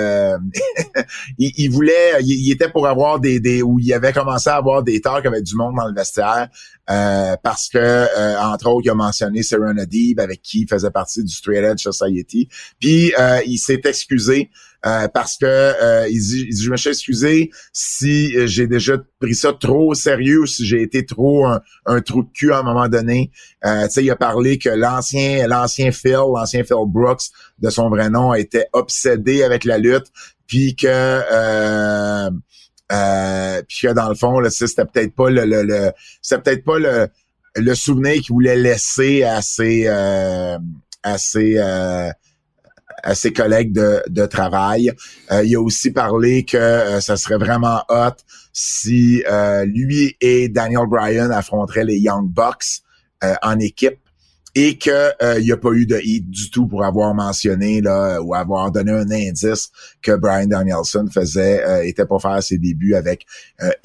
il, 1.37 1.69
voulait, 1.71 2.21
il, 2.21 2.51
était 2.51 2.69
pour 2.69 2.85
avoir 2.87 3.21
des, 3.21 3.39
des, 3.39 3.61
où 3.61 3.79
il 3.79 3.93
avait 3.93 4.11
commencé 4.11 4.49
à 4.49 4.55
avoir 4.55 4.83
des 4.83 4.99
talks 4.99 5.25
avec 5.25 5.43
du 5.43 5.55
monde 5.55 5.75
dans 5.77 5.87
le 5.87 5.93
vestiaire. 5.93 6.49
parce 6.85 7.69
que 7.69 8.43
entre 8.51 8.67
autres 8.67 8.85
il 8.85 8.89
a 8.89 8.95
mentionné 8.95 9.43
Serena 9.43 9.85
Deeb 9.85 10.19
avec 10.19 10.41
qui 10.41 10.61
il 10.61 10.67
faisait 10.67 10.91
partie 10.91 11.23
du 11.23 11.33
Straight 11.33 11.63
Edge 11.63 11.81
Society 11.81 12.49
puis 12.79 13.13
il 13.45 13.57
s'est 13.57 13.81
excusé 13.85 14.49
euh, 14.85 15.07
parce 15.07 15.37
que 15.37 15.45
euh, 15.45 16.07
il, 16.09 16.19
dit, 16.19 16.61
je 16.61 16.69
me 16.69 16.75
suis 16.75 16.89
excusé 16.89 17.51
si 17.71 18.35
euh, 18.35 18.47
j'ai 18.47 18.67
déjà 18.67 18.97
pris 19.19 19.33
ça 19.33 19.53
trop 19.53 19.91
au 19.91 19.93
sérieux 19.93 20.41
ou 20.41 20.45
si 20.45 20.65
j'ai 20.65 20.81
été 20.81 21.05
trop 21.05 21.47
un, 21.85 22.01
trou 22.01 22.23
de 22.23 22.29
cul 22.33 22.51
à 22.51 22.59
un 22.59 22.63
moment 22.63 22.89
donné. 22.89 23.31
Euh, 23.65 23.87
il 23.95 24.11
a 24.11 24.17
parlé 24.17 24.57
que 24.57 24.67
l'ancien 24.69 25.47
l'ancien 25.47 25.91
Phil, 25.93 26.19
l'ancien 26.35 26.65
Phil 26.65 26.75
Brooks 26.87 27.29
de 27.59 27.69
son 27.69 27.89
vrai 27.89 28.09
nom, 28.09 28.33
était 28.33 28.67
obsédé 28.73 29.43
avec 29.43 29.63
la 29.63 29.77
lutte, 29.77 30.07
puis 30.47 30.75
que 30.75 31.21
Euh, 32.91 33.61
puis 33.67 33.87
que 33.87 33.93
dans 33.93 34.09
le 34.09 34.13
fond, 34.15 34.39
là, 34.39 34.49
c'était 34.51 34.85
peut-être 34.85 35.15
pas 35.15 35.29
le, 35.29 35.45
le, 35.45 35.63
le 35.63 35.91
c'était 36.21 36.41
peut-être 36.41 36.63
pas 36.63 36.77
le, 36.77 37.07
le 37.55 37.73
souvenir 37.73 38.21
qu'il 38.21 38.33
voulait 38.33 38.57
laisser 38.57 39.23
à 39.23 39.41
ses 39.41 39.87
à 39.87 41.17
ses 41.17 41.57
à 43.03 43.15
ses 43.15 43.33
collègues 43.33 43.73
de, 43.73 44.01
de 44.09 44.25
travail. 44.25 44.91
Euh, 45.31 45.43
il 45.43 45.55
a 45.55 45.61
aussi 45.61 45.91
parlé 45.91 46.43
que 46.43 46.57
euh, 46.57 47.01
ça 47.01 47.17
serait 47.17 47.37
vraiment 47.37 47.81
hot 47.89 48.15
si 48.53 49.23
euh, 49.29 49.65
lui 49.65 50.15
et 50.21 50.47
Daniel 50.47 50.87
Bryan 50.87 51.29
affronteraient 51.31 51.85
les 51.85 51.99
Young 51.99 52.29
Bucks 52.29 52.81
en 53.41 53.57
équipe 53.59 53.99
et 54.53 54.77
que 54.77 55.37
il 55.37 55.45
n'y 55.45 55.51
a 55.53 55.57
pas 55.57 55.71
eu 55.71 55.85
de 55.85 55.97
hit 56.03 56.29
du 56.29 56.51
tout 56.51 56.67
pour 56.67 56.83
avoir 56.83 57.15
mentionné 57.15 57.79
là 57.79 58.21
ou 58.21 58.35
avoir 58.35 58.69
donné 58.69 58.91
un 58.91 59.09
indice 59.09 59.71
que 60.01 60.11
Brian 60.11 60.47
Danielson 60.47 61.07
faisait 61.09 61.87
était 61.87 62.05
pour 62.05 62.21
faire 62.21 62.43
ses 62.43 62.57
débuts 62.57 62.95
avec 62.95 63.25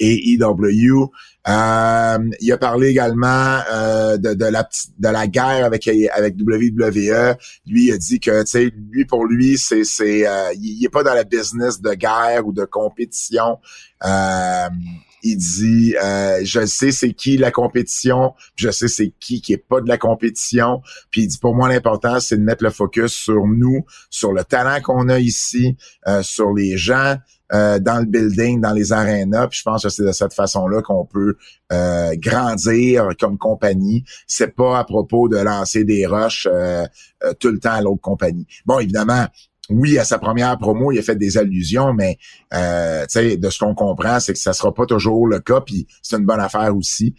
AEW. 0.01 1.09
Euh, 1.49 2.19
il 2.41 2.51
a 2.51 2.57
parlé 2.57 2.89
également 2.89 3.59
euh, 3.71 4.17
de, 4.17 4.33
de, 4.35 4.45
la 4.45 4.69
de 4.99 5.09
la 5.09 5.27
guerre 5.27 5.65
avec 5.65 5.87
avec 5.87 6.35
WWE. 6.35 7.37
Lui 7.65 7.85
il 7.85 7.91
a 7.91 7.97
dit 7.97 8.19
que 8.19 8.43
tu 8.43 8.51
sais 8.51 8.71
lui 8.91 9.05
pour 9.05 9.25
lui 9.25 9.57
c'est 9.57 9.83
c'est 9.83 10.27
euh, 10.27 10.53
il, 10.53 10.85
est 10.85 10.89
pas 10.89 11.01
dans 11.01 11.15
la 11.15 11.23
business 11.23 11.81
de 11.81 11.93
guerre 11.93 12.45
ou 12.45 12.53
de 12.53 12.65
compétition. 12.65 13.57
Euh, 14.05 14.69
il 15.23 15.37
dit 15.37 15.95
je 16.43 16.65
sais 16.65 16.91
c'est 16.91 17.13
qui 17.13 17.35
la 17.37 17.51
compétition, 17.51 18.35
je 18.55 18.69
sais 18.69 18.87
c'est 18.87 19.11
qui 19.19 19.41
qui 19.41 19.53
est 19.53 19.57
pas 19.57 19.81
de 19.81 19.87
la 19.87 19.97
compétition. 19.97 20.81
Puis 21.09 21.23
il 21.23 21.27
dit 21.27 21.39
pour 21.39 21.55
moi 21.55 21.67
l'important 21.67 22.19
c'est 22.19 22.37
de 22.37 22.43
mettre 22.43 22.63
le 22.63 22.69
focus 22.69 23.11
sur 23.11 23.47
nous, 23.47 23.85
sur 24.11 24.33
le 24.33 24.43
talent 24.43 24.81
qu'on 24.81 25.09
a 25.09 25.19
ici, 25.19 25.75
sur 26.21 26.53
les 26.53 26.77
gens, 26.77 27.17
euh, 27.53 27.79
dans 27.79 27.99
le 27.99 28.05
building, 28.05 28.61
dans 28.61 28.73
les 28.73 28.93
arénas. 28.93 29.47
Puis 29.47 29.59
je 29.59 29.63
pense 29.63 29.83
que 29.83 29.89
c'est 29.89 30.05
de 30.05 30.11
cette 30.11 30.33
façon-là 30.33 30.81
qu'on 30.81 31.05
peut 31.05 31.35
euh, 31.71 32.11
grandir 32.17 33.09
comme 33.19 33.37
compagnie. 33.37 34.03
C'est 34.27 34.55
pas 34.55 34.79
à 34.79 34.83
propos 34.83 35.27
de 35.29 35.37
lancer 35.37 35.83
des 35.83 36.05
rushs 36.05 36.47
euh, 36.51 36.85
tout 37.39 37.49
le 37.49 37.59
temps 37.59 37.73
à 37.73 37.81
l'autre 37.81 38.01
compagnie. 38.01 38.45
Bon, 38.65 38.79
évidemment, 38.79 39.25
oui, 39.69 39.99
à 39.99 40.03
sa 40.03 40.17
première 40.17 40.57
promo, 40.57 40.91
il 40.91 40.99
a 40.99 41.03
fait 41.03 41.15
des 41.15 41.37
allusions, 41.37 41.93
mais 41.93 42.17
euh, 42.53 43.05
de 43.05 43.49
ce 43.49 43.59
qu'on 43.59 43.75
comprend, 43.75 44.19
c'est 44.19 44.33
que 44.33 44.39
ça 44.39 44.53
sera 44.53 44.73
pas 44.73 44.87
toujours 44.87 45.27
le 45.27 45.39
cas, 45.39 45.61
puis 45.61 45.85
c'est 46.01 46.17
une 46.17 46.25
bonne 46.25 46.39
affaire 46.39 46.75
aussi. 46.75 47.13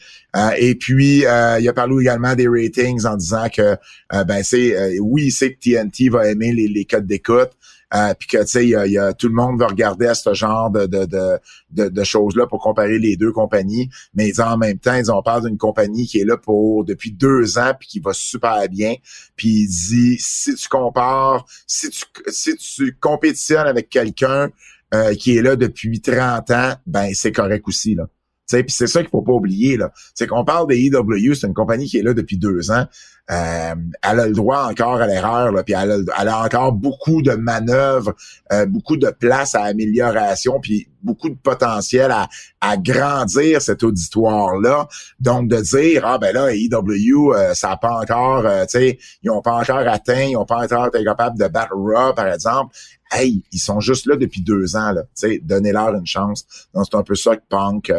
et 0.58 0.74
puis, 0.74 1.24
euh, 1.26 1.60
il 1.60 1.68
a 1.68 1.72
parlé 1.72 1.94
également 2.00 2.34
des 2.34 2.48
ratings 2.48 3.06
en 3.06 3.16
disant 3.16 3.48
que, 3.48 3.76
ben, 4.24 4.42
c'est 4.42 4.98
oui, 4.98 5.30
c'est 5.30 5.54
que 5.54 5.60
TNT 5.60 6.08
va 6.08 6.28
aimer 6.28 6.52
les, 6.52 6.66
les 6.66 6.84
codes 6.84 7.06
d'écoute, 7.06 7.50
euh, 7.94 8.14
puis 8.18 8.28
que 8.28 8.38
tu 8.38 8.46
sais, 8.46 8.66
y 8.66 8.98
a, 8.98 9.12
tout 9.12 9.28
le 9.28 9.34
monde 9.34 9.58
va 9.58 9.66
regarder 9.66 10.06
à 10.06 10.14
ce 10.14 10.32
genre 10.32 10.70
de, 10.70 10.86
de, 10.86 11.06
de, 11.06 11.88
de, 11.88 12.04
choses-là 12.04 12.46
pour 12.46 12.60
comparer 12.60 12.98
les 12.98 13.16
deux 13.16 13.32
compagnies. 13.32 13.88
Mais 14.14 14.38
en 14.40 14.56
même 14.56 14.78
temps, 14.78 14.94
ils 14.94 15.10
ont 15.10 15.22
parlé 15.22 15.48
d'une 15.48 15.58
compagnie 15.58 16.06
qui 16.06 16.20
est 16.20 16.24
là 16.24 16.36
pour 16.36 16.84
depuis 16.84 17.10
deux 17.10 17.58
ans 17.58 17.72
puis 17.78 17.88
qui 17.88 18.00
va 18.00 18.12
super 18.12 18.68
bien. 18.68 18.94
Puis 19.34 19.48
il 19.48 19.68
dit 19.68 20.16
si 20.20 20.54
tu 20.54 20.68
compares, 20.68 21.44
si 21.66 21.90
tu 21.90 22.04
si 22.28 22.56
tu 22.56 22.96
compétitionnes 23.00 23.66
avec 23.66 23.88
quelqu'un 23.88 24.50
euh, 24.94 25.14
qui 25.14 25.36
est 25.36 25.42
là 25.42 25.56
depuis 25.56 26.00
30 26.00 26.50
ans, 26.50 26.74
ben 26.86 27.10
c'est 27.14 27.32
correct 27.32 27.66
aussi 27.66 27.94
là. 27.94 28.08
Puis 28.50 28.64
c'est 28.70 28.86
ça 28.86 29.00
qu'il 29.00 29.10
faut 29.10 29.22
pas 29.22 29.32
oublier 29.32 29.76
là. 29.76 29.92
C'est 30.14 30.26
qu'on 30.26 30.44
parle 30.44 30.68
des 30.68 30.78
EW, 30.86 31.34
c'est 31.34 31.46
une 31.46 31.54
compagnie 31.54 31.86
qui 31.86 31.98
est 31.98 32.02
là 32.02 32.14
depuis 32.14 32.38
deux 32.38 32.70
ans. 32.70 32.86
Euh, 33.30 33.74
elle 34.02 34.20
a 34.20 34.26
le 34.26 34.32
droit 34.32 34.68
encore 34.68 35.00
à 35.00 35.06
l'erreur, 35.06 35.52
puis 35.64 35.74
elle 35.78 35.92
a, 35.92 35.98
elle 36.20 36.28
a, 36.28 36.44
encore 36.44 36.72
beaucoup 36.72 37.22
de 37.22 37.32
manœuvres, 37.32 38.12
euh, 38.52 38.66
beaucoup 38.66 38.96
de 38.96 39.08
place 39.10 39.54
à 39.54 39.62
amélioration, 39.62 40.58
puis 40.60 40.88
beaucoup 41.02 41.28
de 41.28 41.36
potentiel 41.36 42.10
à, 42.10 42.28
à 42.60 42.76
grandir 42.76 43.62
cet 43.62 43.84
auditoire-là. 43.84 44.88
Donc 45.20 45.48
de 45.48 45.60
dire 45.60 46.02
ah 46.04 46.18
ben 46.18 46.34
là 46.34 46.52
EW 46.52 47.32
euh, 47.32 47.54
ça 47.54 47.68
n'a 47.68 47.76
pas 47.76 48.00
encore, 48.00 48.42
tu 48.42 48.78
sais, 48.78 48.98
ils 49.22 49.30
ont 49.30 49.42
pas 49.42 49.54
encore 49.54 49.86
atteint, 49.86 50.24
ils 50.30 50.36
ont 50.36 50.46
pas 50.46 50.64
encore 50.64 50.88
été 50.88 51.04
capables 51.04 51.38
de 51.38 51.46
battre 51.46 51.72
Raw 51.72 52.12
par 52.14 52.26
exemple. 52.26 52.74
Hey, 53.10 53.42
ils 53.52 53.58
sont 53.58 53.80
juste 53.80 54.06
là 54.06 54.16
depuis 54.16 54.40
deux 54.40 54.76
ans 54.76 54.92
là, 54.92 55.02
tu 55.18 55.40
donnez-leur 55.40 55.94
une 55.94 56.06
chance. 56.06 56.46
Donc 56.74 56.86
c'est 56.90 56.96
un 56.96 57.02
peu 57.02 57.14
ça 57.16 57.36
que 57.36 57.42
Punk 57.48 57.92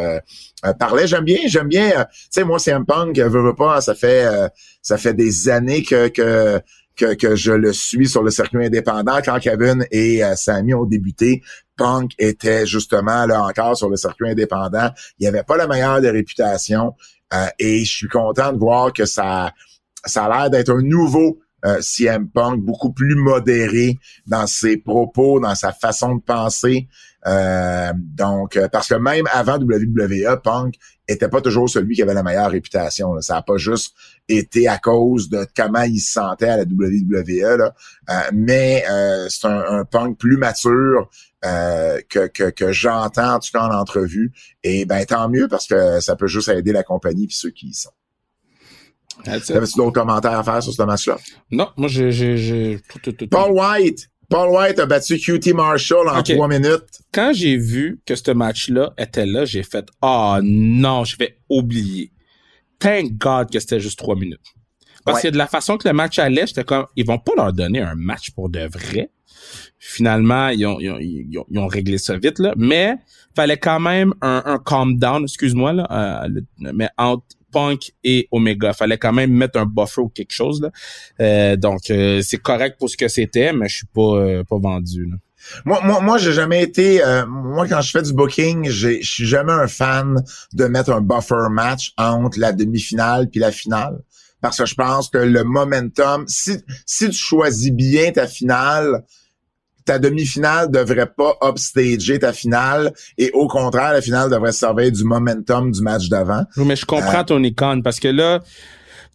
parlait. 0.79 1.07
J'aime 1.07 1.25
bien, 1.25 1.39
j'aime 1.47 1.67
bien. 1.67 1.89
tu 1.91 2.27
sais 2.29 2.43
moi 2.43 2.59
c'est 2.59 2.71
un 2.71 2.83
Punk, 2.83 3.17
veut, 3.17 3.43
veut 3.43 3.55
pas, 3.55 3.81
ça 3.81 3.93
fait 3.93 4.25
ça 4.81 4.97
fait 4.97 5.13
des 5.13 5.49
années 5.49 5.83
que, 5.83 6.07
que 6.07 6.61
que, 6.95 7.35
je 7.35 7.51
le 7.51 7.73
suis 7.73 8.07
sur 8.07 8.23
le 8.23 8.31
circuit 8.31 8.65
indépendant. 8.65 9.19
Quand 9.23 9.39
Kevin 9.39 9.85
et 9.91 10.23
euh, 10.23 10.35
Sammy 10.35 10.73
ont 10.73 10.85
débuté, 10.85 11.41
Punk 11.77 12.11
était 12.19 12.65
justement 12.65 13.25
là 13.25 13.43
encore 13.43 13.77
sur 13.77 13.89
le 13.89 13.97
circuit 13.97 14.29
indépendant. 14.29 14.89
Il 15.19 15.27
avait 15.27 15.43
pas 15.43 15.57
la 15.57 15.67
meilleure 15.67 16.01
des 16.01 16.11
réputations 16.11 16.95
euh, 17.33 17.47
et 17.59 17.83
je 17.83 17.91
suis 17.91 18.07
content 18.07 18.53
de 18.53 18.57
voir 18.57 18.93
que 18.93 19.05
ça, 19.05 19.53
ça 20.05 20.25
a 20.25 20.29
l'air 20.29 20.49
d'être 20.49 20.71
un 20.71 20.81
nouveau 20.81 21.39
euh, 21.65 21.79
CM 21.81 22.29
Punk, 22.29 22.61
beaucoup 22.61 22.91
plus 22.91 23.15
modéré 23.15 23.97
dans 24.25 24.47
ses 24.47 24.77
propos, 24.77 25.39
dans 25.39 25.55
sa 25.55 25.71
façon 25.71 26.15
de 26.15 26.21
penser. 26.21 26.87
Euh, 27.27 27.91
donc, 27.95 28.57
euh, 28.57 28.67
parce 28.67 28.87
que 28.87 28.95
même 28.95 29.27
avant 29.31 29.59
WWE, 29.59 30.41
Punk 30.43 30.75
était 31.07 31.27
pas 31.27 31.41
toujours 31.41 31.69
celui 31.69 31.95
qui 31.95 32.01
avait 32.01 32.15
la 32.15 32.23
meilleure 32.23 32.49
réputation. 32.49 33.19
Ça 33.21 33.35
n'a 33.35 33.41
pas 33.43 33.57
juste 33.57 33.93
été 34.27 34.67
à 34.67 34.79
cause 34.79 35.29
de 35.29 35.45
comment 35.55 35.83
il 35.83 35.99
se 35.99 36.13
sentait 36.13 36.47
à 36.47 36.57
la 36.57 36.63
WWE, 36.63 37.57
là. 37.57 37.73
mais 38.33 38.83
c'est 39.29 39.47
un, 39.47 39.83
Punk 39.83 40.17
plus 40.17 40.37
mature 40.37 41.09
que, 41.43 42.27
que, 42.27 42.49
que 42.49 42.71
j'entends 42.71 43.35
en 43.35 43.39
tout 43.39 43.49
cas 43.53 43.67
en 43.67 43.73
entrevue. 43.73 44.31
Et 44.63 44.85
ben 44.85 45.05
tant 45.05 45.27
mieux 45.27 45.47
parce 45.49 45.67
que 45.67 45.99
ça 45.99 46.15
peut 46.15 46.27
juste 46.27 46.49
aider 46.49 46.71
la 46.71 46.83
compagnie 46.83 47.25
et 47.25 47.27
ceux 47.29 47.49
qui 47.49 47.67
y 47.67 47.73
sont. 47.73 47.91
T'avais-tu 49.23 49.77
d'autres 49.77 49.91
commentaires 49.91 50.37
à 50.37 50.43
faire 50.43 50.63
sur 50.63 50.73
ce 50.73 50.83
match-là? 50.83 51.17
Non, 51.51 51.69
moi, 51.77 51.87
j'ai... 51.89 52.79
Paul 53.29 53.51
White! 53.51 54.09
Paul 54.29 54.49
White 54.49 54.79
a 54.79 54.85
battu 54.85 55.17
QT 55.17 55.53
Marshall 55.53 56.07
en 56.07 56.23
trois 56.23 56.47
minutes. 56.47 57.01
Quand 57.11 57.33
j'ai 57.33 57.57
vu 57.57 58.01
que 58.05 58.15
ce 58.15 58.31
match-là 58.31 58.93
était 58.97 59.25
là, 59.25 59.43
j'ai 59.43 59.61
fait 59.61 59.85
«Ah 60.01 60.37
oh, 60.37 60.41
non, 60.41 61.03
je 61.03 61.17
vais 61.17 61.37
oublier.» 61.49 62.13
Thank 62.79 63.17
God 63.17 63.51
que 63.51 63.59
c'était 63.59 63.81
juste 63.81 63.99
trois 63.99 64.15
minutes. 64.15 64.39
Parce 65.03 65.21
que 65.21 65.27
de 65.27 65.37
la 65.37 65.47
façon 65.47 65.77
que 65.77 65.87
le 65.87 65.93
match 65.93 66.17
allait, 66.17 66.47
j'étais 66.47 66.63
comme, 66.63 66.85
ils 66.95 67.05
vont 67.05 67.17
pas 67.17 67.33
leur 67.35 67.51
donner 67.51 67.81
un 67.81 67.95
match 67.95 68.31
pour 68.31 68.49
de 68.49 68.67
vrai. 68.67 69.11
Finalement, 69.79 70.49
ils 70.49 70.65
ont, 70.65 70.79
ils 70.79 70.91
ont, 70.91 70.97
ils 70.99 71.59
ont, 71.59 71.67
réglé 71.67 71.97
ça 71.97 72.17
vite, 72.17 72.39
là. 72.39 72.53
Mais, 72.55 72.95
fallait 73.35 73.57
quand 73.57 73.79
même 73.79 74.13
un, 74.21 74.43
un 74.45 74.59
calm 74.59 74.97
down, 74.97 75.23
excuse-moi, 75.23 75.73
là, 75.73 75.87
euh, 75.91 76.29
mais 76.59 76.89
entre 76.97 77.25
Punk 77.51 77.91
et 78.03 78.27
Omega. 78.31 78.73
Fallait 78.73 78.97
quand 78.97 79.13
même 79.13 79.31
mettre 79.31 79.59
un 79.59 79.65
buffer 79.65 80.01
ou 80.01 80.09
quelque 80.09 80.31
chose. 80.31 80.61
Là. 80.61 80.71
Euh, 81.19 81.55
donc, 81.55 81.89
euh, 81.89 82.21
c'est 82.23 82.37
correct 82.37 82.77
pour 82.79 82.89
ce 82.89 82.97
que 82.97 83.07
c'était, 83.07 83.53
mais 83.53 83.67
je 83.67 83.77
suis 83.77 83.87
pas, 83.87 84.15
euh, 84.15 84.43
pas 84.43 84.57
vendu. 84.57 85.05
Là. 85.05 85.17
Moi, 85.65 85.79
moi, 85.83 86.01
moi, 86.01 86.17
j'ai 86.17 86.33
jamais 86.33 86.61
été. 86.61 87.01
moi, 87.27 87.67
quand 87.67 87.81
je 87.81 87.91
fais 87.91 88.03
du 88.03 88.13
booking, 88.13 88.69
je 88.69 89.01
suis 89.01 89.25
jamais 89.25 89.53
un 89.53 89.67
fan 89.67 90.23
de 90.53 90.65
mettre 90.65 90.91
un 90.91 91.01
buffer 91.01 91.49
match 91.49 91.93
entre 91.97 92.39
la 92.39 92.51
demi-finale 92.53 93.27
puis 93.29 93.39
la 93.39 93.51
finale. 93.51 94.01
Parce 94.39 94.57
que 94.57 94.65
je 94.65 94.75
pense 94.75 95.09
que 95.09 95.19
le 95.19 95.43
momentum, 95.43 96.25
si, 96.27 96.57
si 96.85 97.09
tu 97.09 97.17
choisis 97.17 97.71
bien 97.71 98.11
ta 98.11 98.27
finale, 98.27 99.03
ta 99.85 99.99
demi-finale 99.99 100.69
devrait 100.69 101.11
pas 101.11 101.37
upstager 101.43 102.19
ta 102.19 102.33
finale 102.33 102.93
et 103.17 103.31
au 103.33 103.47
contraire, 103.47 103.93
la 103.93 104.01
finale 104.01 104.29
devrait 104.29 104.51
servir 104.51 104.91
du 104.91 105.03
momentum 105.03 105.71
du 105.71 105.81
match 105.81 106.09
d'avant. 106.09 106.43
Oui, 106.57 106.65
mais 106.65 106.75
je 106.75 106.85
comprends 106.85 107.21
euh, 107.21 107.23
ton 107.23 107.43
icône 107.43 107.83
parce 107.83 107.99
que 107.99 108.07
là, 108.07 108.39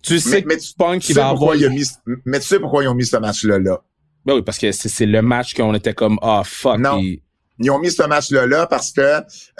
tu 0.03 0.19
sais 0.21 0.45
mais, 0.47 0.57
tu, 0.57 0.67
sais 1.01 1.13
va 1.15 1.29
avoir... 1.29 1.57
Mis, 1.57 1.89
mais 2.25 2.41
tu 2.41 2.47
sais 2.47 2.61
pourquoi 2.61 2.85
ils 2.85 2.89
ont 2.89 2.95
mis 2.95 3.07
ce 3.07 3.17
match-là 3.17 3.59
là. 3.59 3.81
Ben 4.25 4.35
oui, 4.35 4.43
parce 4.43 4.59
que 4.59 4.73
c'est 4.73 5.07
le 5.07 5.23
match 5.23 5.55
qu'on 5.55 5.75
était 5.75 5.95
comme 5.95 6.19
ah 6.21 6.41
oh, 6.41 6.45
fuck. 6.45 6.79
Non. 6.79 6.99
Ils... 6.99 7.71
ont 7.71 7.79
mis 7.79 7.91
ce 7.91 8.03
match-là 8.03 8.47
là 8.47 8.67
parce 8.67 8.93
que 8.93 9.01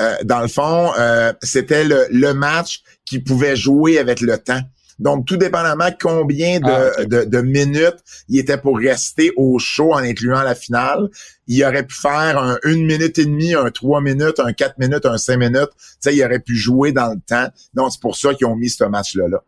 euh, 0.01 0.17
dans 0.25 0.41
le 0.41 0.49
fond, 0.49 0.93
euh, 0.99 1.33
c'était 1.43 1.85
le, 1.85 2.07
le 2.11 2.35
match 2.35 2.83
qui 3.05 3.21
pouvait 3.21 3.57
jouer 3.57 3.99
avec 3.99 4.21
le 4.21 4.39
temps. 4.39 4.61
Donc, 4.99 5.27
tout 5.27 5.37
dépendamment 5.37 5.91
combien 6.01 6.59
de, 6.59 6.67
ah, 6.67 7.05
de, 7.05 7.41
minutes 7.43 7.99
il 8.29 8.39
était 8.39 8.57
pour 8.57 8.79
rester 8.79 9.31
au 9.37 9.59
show 9.59 9.93
en 9.93 9.99
incluant 9.99 10.43
la 10.43 10.55
finale, 10.55 11.11
il 11.47 11.63
aurait 11.65 11.87
pu 11.87 11.95
faire 11.95 12.39
un 12.39 12.59
une 12.65 12.87
minute 12.87 13.19
et 13.19 13.27
demie, 13.27 13.55
un 13.55 13.71
trois 13.71 14.01
minutes, 14.01 14.41
un 14.41 14.53
quatre 14.53 14.79
minutes, 14.79 15.05
un 15.05 15.19
cinq 15.19 15.37
minutes. 15.37 15.71
Tu 15.77 15.87
sais, 16.01 16.17
il 16.17 16.25
aurait 16.25 16.41
pu 16.41 16.57
jouer 16.57 16.93
dans 16.93 17.13
le 17.13 17.21
temps. 17.21 17.49
Donc, 17.75 17.93
c'est 17.93 18.01
pour 18.01 18.17
ça 18.17 18.35
qu'ils 18.35 18.47
ont 18.47 18.57
mis 18.57 18.71
ce 18.71 18.85
match-là. 18.85 19.29
Là. 19.29 19.43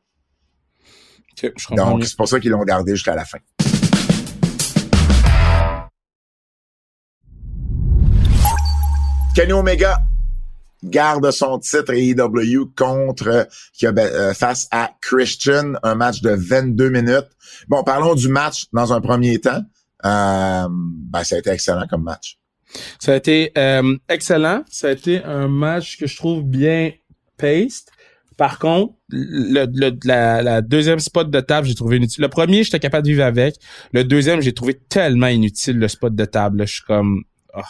Donc, 1.71 2.05
c'est 2.05 2.17
pour 2.17 2.29
ça 2.29 2.41
qu'ils 2.41 2.51
l'ont 2.51 2.65
gardé 2.65 2.93
jusqu'à 2.93 3.15
la 3.15 3.25
fin. 3.25 3.39
Kenny 9.35 9.53
Omega 9.53 9.99
garde 10.83 11.31
son 11.31 11.59
titre 11.59 11.93
AEW 11.93 12.73
contre 12.77 13.49
euh, 13.83 14.35
face 14.35 14.69
à 14.71 14.91
Christian, 15.01 15.75
un 15.83 15.95
match 15.95 16.21
de 16.21 16.31
22 16.31 16.91
minutes. 16.91 17.29
Bon, 17.69 17.83
parlons 17.83 18.15
du 18.15 18.29
match 18.29 18.67
dans 18.73 18.93
un 18.93 19.01
premier 19.01 19.39
temps. 19.41 19.63
Euh, 20.05 20.69
ben, 20.71 21.25
ça 21.25 21.37
a 21.37 21.39
été 21.39 21.51
excellent 21.51 21.87
comme 21.89 22.05
match. 22.05 22.39
Ça 22.99 23.13
a 23.13 23.17
été 23.17 23.53
euh, 23.57 23.97
excellent. 24.09 24.63
Ça 24.71 24.89
a 24.89 24.93
été 24.93 25.23
un 25.25 25.49
match 25.49 25.99
que 25.99 26.07
je 26.07 26.17
trouve 26.17 26.43
bien 26.43 26.93
paced. 27.37 27.89
Par 28.37 28.61
contre, 28.61 28.95
le, 29.09 29.67
la, 30.05 30.63
deuxième 30.63 31.01
spot 31.01 31.29
de 31.29 31.41
table, 31.41 31.67
j'ai 31.67 31.75
trouvé 31.75 31.97
inutile. 31.97 32.23
Le 32.23 32.29
premier, 32.29 32.63
j'étais 32.63 32.79
capable 32.79 33.05
de 33.05 33.11
vivre 33.11 33.25
avec. 33.25 33.57
Le 33.93 34.05
deuxième, 34.05 34.41
j'ai 34.41 34.53
trouvé 34.53 34.75
tellement 34.75 35.27
inutile 35.27 35.79
le 35.79 35.89
spot 35.89 36.15
de 36.15 36.25
table. 36.25 36.65
Je 36.65 36.75
suis 36.75 36.85
comme, 36.85 37.25
oh, 37.57 37.61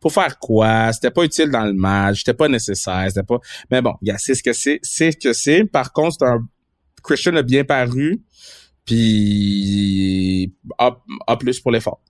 pour 0.00 0.12
faire 0.12 0.38
quoi? 0.38 0.92
C'était 0.92 1.10
pas 1.10 1.22
utile 1.22 1.50
dans 1.50 1.64
le 1.64 1.74
match. 1.74 2.18
C'était 2.18 2.34
pas 2.34 2.48
nécessaire. 2.48 3.04
C'était 3.08 3.22
pas. 3.22 3.38
Mais 3.70 3.82
bon, 3.82 3.94
c'est 4.18 4.34
ce 4.34 4.42
que 4.42 4.52
c'est. 4.52 4.80
C'est 4.82 5.12
ce 5.12 5.16
que 5.16 5.32
c'est. 5.32 5.64
Par 5.64 5.92
contre, 5.92 6.16
c'est 6.18 6.26
un 6.26 6.40
Christian 7.02 7.36
a 7.36 7.42
bien 7.42 7.64
paru. 7.64 8.22
Puis, 8.84 10.52
a, 10.78 11.36
plus 11.36 11.60
pour 11.60 11.70
l'effort. 11.70 12.00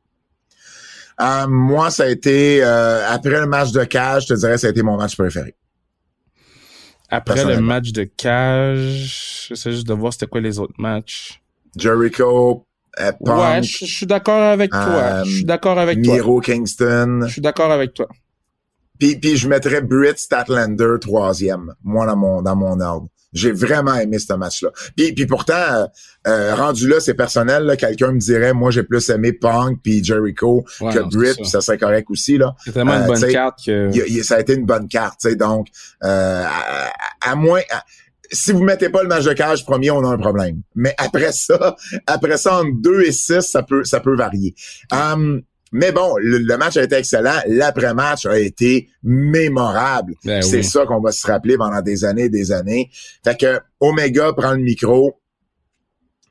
Euh, 1.21 1.47
moi, 1.47 1.91
ça 1.91 2.05
a 2.05 2.09
été 2.09 2.65
euh, 2.65 3.07
après 3.07 3.41
le 3.41 3.47
match 3.47 3.73
de 3.73 3.85
cage, 3.85 4.23
je 4.23 4.29
te 4.29 4.39
dirais, 4.39 4.57
ça 4.57 4.69
a 4.69 4.71
été 4.71 4.83
mon 4.83 4.97
match 4.97 5.15
préféré. 5.15 5.55
Après 7.11 7.45
le 7.45 7.61
match 7.61 7.91
de 7.91 8.05
cage, 8.05 9.49
j'essaie 9.49 9.73
juste 9.73 9.87
de 9.87 9.93
voir 9.93 10.13
c'était 10.13 10.29
quoi 10.29 10.41
les 10.41 10.59
autres 10.59 10.75
matchs. 10.79 11.43
Jericho, 11.77 12.67
euh, 12.99 13.13
Punk, 13.25 13.39
Ouais, 13.39 13.63
je, 13.63 13.85
suis 13.85 14.07
d'accord 14.07 14.43
avec 14.43 14.71
toi. 14.71 15.23
je 15.25 15.31
suis 15.31 15.45
d'accord 15.45 15.79
avec 15.79 16.03
toi. 16.03 16.15
Miro 16.15 16.41
Kingston. 16.41 17.21
Je 17.27 17.33
suis 17.33 17.41
d'accord 17.41 17.71
avec 17.71 17.95
toi. 17.95 18.09
Puis, 18.99 19.17
puis 19.17 19.37
je 19.37 19.49
mettrais 19.49 19.81
Britt 19.81 20.19
Statlander 20.19 20.97
troisième, 21.01 21.75
moi 21.83 22.07
dans 22.07 22.17
mon 22.17 22.43
dans 22.43 22.57
mon 22.57 22.81
ordre. 22.81 23.09
J'ai 23.33 23.53
vraiment 23.53 23.95
aimé 23.95 24.19
ce 24.19 24.33
match-là. 24.33 24.71
Puis, 24.97 25.13
puis 25.13 25.27
pourtant, 25.27 25.55
euh, 25.55 25.87
euh, 26.27 26.55
rendu 26.55 26.89
là, 26.89 26.99
c'est 26.99 27.15
personnel. 27.15 27.77
Quelqu'un 27.79 28.13
me 28.13 28.19
dirait, 28.19 28.53
moi, 28.53 28.73
j'ai 28.73 28.83
plus 28.83 29.09
aimé 29.09 29.33
Punk 29.33 29.79
puis 29.85 30.03
Jericho 30.03 30.65
que 30.81 30.99
Britt, 31.15 31.37
puis 31.37 31.47
ça 31.47 31.61
serait 31.61 31.79
correct 31.79 32.11
aussi. 32.11 32.39
là. 32.39 32.57
C'est 32.65 32.73
tellement 32.73 32.97
une 32.97 33.03
euh, 33.03 33.07
bonne 33.07 33.33
carte 33.33 33.61
que... 33.65 34.23
ça 34.25 34.35
a 34.35 34.41
été 34.41 34.55
une 34.55 34.67
bonne 34.67 34.89
carte. 34.89 35.29
Donc, 35.37 35.69
à, 36.01 36.51
à, 37.21 37.35
moins... 37.37 37.61
si 38.33 38.53
vous 38.53 38.63
mettez 38.63 38.89
pas 38.89 39.03
le 39.03 39.09
match 39.09 39.25
de 39.25 39.33
cage 39.33 39.65
premier, 39.65 39.91
on 39.91 40.05
a 40.05 40.09
un 40.09 40.19
problème. 40.19 40.63
Mais 40.75 40.95
après 40.99 41.33
ça, 41.33 41.77
après 42.07 42.37
ça, 42.37 42.61
entre 42.61 42.81
2 42.81 43.03
et 43.03 43.13
6, 43.13 43.41
ça 43.41 43.63
peut, 43.63 43.85
ça 43.85 44.01
peut 44.01 44.17
varier. 44.17 44.55
Um, 44.93 45.43
mais 45.73 45.93
bon, 45.93 46.17
le, 46.19 46.57
match 46.57 46.77
a 46.77 46.83
été 46.83 46.97
excellent. 46.97 47.39
L'après-match 47.47 48.27
a 48.27 48.39
été 48.39 48.89
mémorable. 49.05 50.15
Ben 50.25 50.43
c'est 50.43 50.65
ça 50.65 50.85
qu'on 50.85 51.01
va 51.01 51.13
se 51.13 51.27
rappeler 51.27 51.57
pendant 51.57 51.81
des 51.81 52.05
années 52.05 52.25
et 52.25 52.29
des 52.29 52.51
années. 52.51 52.91
Fait 53.25 53.39
que 53.39 53.61
Omega 53.79 54.33
prend 54.33 54.53
le 54.53 54.63
micro 54.63 55.21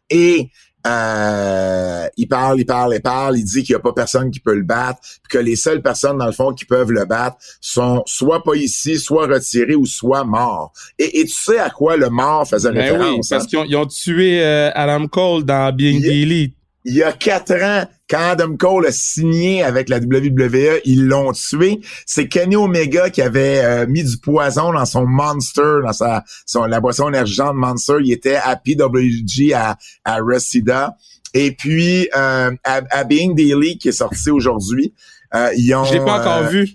et 0.10 0.50
euh, 0.88 2.08
il 2.16 2.28
parle, 2.28 2.60
il 2.60 2.66
parle, 2.66 2.96
il 2.96 3.02
parle, 3.02 3.38
il 3.38 3.44
dit 3.44 3.64
qu'il 3.64 3.76
n'y 3.76 3.80
a 3.80 3.82
pas 3.82 3.94
personne 3.94 4.32
qui 4.32 4.40
peut 4.40 4.56
le 4.56 4.64
battre, 4.64 5.00
que 5.30 5.38
les 5.38 5.56
seules 5.56 5.82
personnes, 5.82 6.18
dans 6.18 6.26
le 6.26 6.32
fond, 6.32 6.54
qui 6.54 6.66
peuvent 6.66 6.92
le 6.92 7.06
battre 7.06 7.38
sont 7.60 8.02
soit 8.06 8.44
pas 8.44 8.56
ici, 8.56 8.98
soit 8.98 9.28
retirés 9.28 9.76
ou 9.76 9.86
soit 9.86 10.24
morts. 10.24 10.72
Et, 10.98 11.26
tu 11.26 11.34
sais 11.34 11.60
à 11.60 11.70
quoi 11.70 11.98
le 11.98 12.10
mort 12.10 12.48
faisait 12.48 12.72
ben 12.72 12.82
référence? 12.82 13.10
Oui, 13.10 13.22
parce 13.30 13.44
hein? 13.44 13.66
qu'ils 13.66 13.76
ont, 13.76 13.86
tué 13.86 14.42
euh, 14.42 14.72
Adam 14.74 15.08
Cole 15.08 15.44
dans 15.44 15.74
Being 15.76 16.04
Elite 16.04 16.56
il 16.90 16.96
y 16.96 17.04
a 17.04 17.12
quatre 17.12 17.54
ans, 17.54 17.86
quand 18.10 18.32
Adam 18.32 18.58
Cole 18.58 18.88
a 18.88 18.92
signé 18.92 19.64
avec 19.64 19.90
la 19.90 19.98
WWE, 20.00 20.82
ils 20.86 21.06
l'ont 21.06 21.32
tué. 21.32 21.80
C'est 22.06 22.28
Kenny 22.28 22.56
Omega 22.56 23.12
qui 23.12 23.22
avait 23.22 23.64
euh, 23.64 23.86
mis 23.88 24.04
du 24.04 24.18
poison 24.18 24.74
dans 24.74 24.86
son 24.86 25.06
Monster, 25.06 25.82
dans 25.86 25.94
sa 25.94 26.24
son, 26.48 26.66
la 26.66 26.80
boisson 26.80 27.10
énergisante 27.10 27.56
Monster. 27.56 27.98
Il 28.02 28.12
était 28.12 28.38
à 28.38 28.56
PWG 28.56 29.54
à, 29.54 29.78
à 30.04 30.18
Reseda. 30.18 30.96
Et 31.36 31.52
puis, 31.52 32.10
euh, 32.16 32.52
à, 32.64 33.04
Being 33.04 33.36
Daily, 33.36 33.78
qui 33.78 33.90
est 33.90 33.94
sorti 33.94 34.32
aujourd'hui, 34.32 34.96
euh, 35.36 35.52
ils 35.56 35.76
ont... 35.76 35.84
Je 35.84 35.94
l'ai 35.94 36.00
pas 36.00 36.20
encore 36.20 36.50
vu. 36.50 36.70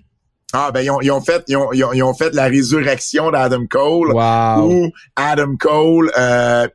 Ah 0.57 0.71
ben 0.71 0.83
ils 0.83 0.91
ont, 0.93 1.01
ils 1.01 1.11
ont 1.11 1.21
fait 1.21 1.43
ils 1.49 1.57
ont, 1.57 1.73
ils 1.73 2.03
ont, 2.05 2.15
fait 2.15 2.33
la 2.33 2.45
résurrection 2.45 3.33
d'Adam 3.33 3.67
Cole 3.69 4.12
wow. 4.12 4.71
où 4.71 4.93
Adam 5.17 5.57
Cole 5.59 6.12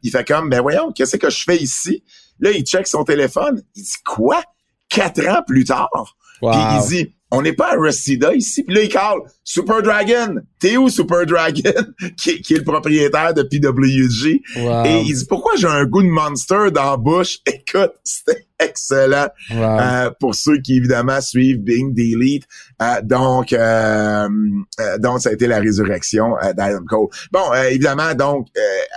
il 0.04 0.12
fait 0.12 0.28
comme 0.28 0.50
ben 0.50 0.60
voyons 0.60 0.92
qu'est-ce 0.92 1.16
que 1.16 1.30
je 1.30 1.42
fais 1.46 1.56
ici? 1.56 2.04
Là, 2.40 2.52
il 2.52 2.64
check 2.64 2.88
son 2.88 3.04
téléphone. 3.04 3.62
Il 3.76 3.84
dit 3.84 3.98
quoi? 4.06 4.42
Quatre 4.90 5.26
ans 5.28 5.42
plus 5.46 5.66
tard. 5.66 6.16
Puis 6.42 6.50
il 6.52 6.88
dit, 6.88 7.14
on 7.32 7.42
n'est 7.42 7.54
pas 7.54 7.74
à 7.74 7.76
Reseda 7.76 8.34
ici. 8.34 8.64
Puis 8.64 8.76
là, 8.76 8.84
il 8.84 8.90
parle 8.90 9.22
Super 9.44 9.82
Dragon. 9.82 10.36
T'es 10.60 10.78
où 10.78 10.90
Super 10.90 11.26
Dragon? 11.26 11.74
qui, 12.18 12.32
est 12.32 12.58
le 12.58 12.64
propriétaire 12.64 13.34
de 13.34 13.44
PWG. 13.44 14.42
Et 14.86 15.02
il 15.06 15.14
dit, 15.14 15.26
pourquoi 15.28 15.56
j'ai 15.56 15.68
un 15.68 15.86
goût 15.86 16.02
de 16.02 16.08
monster 16.08 16.72
dans 16.72 16.92
la 16.92 16.98
bouche? 16.98 17.40
Écoute, 17.46 17.94
c'était 18.04 18.48
excellent 18.60 19.28
euh, 19.51 20.12
pour 20.20 20.36
ceux 20.36 20.60
qui 20.60 20.78
évidemment 20.78 21.22
suivent 21.22 21.60
Being 21.60 21.93
Delete. 21.93 22.43
Euh, 22.82 23.01
donc, 23.01 23.53
euh, 23.53 24.28
donc 24.99 25.22
ça 25.22 25.30
a 25.30 25.34
été 25.34 25.47
la 25.47 25.60
résurrection 25.60 26.36
d'Adam 26.55 26.84
Cole. 26.88 27.07
Bon, 27.32 27.53
évidemment, 27.70 28.14
donc 28.14 28.47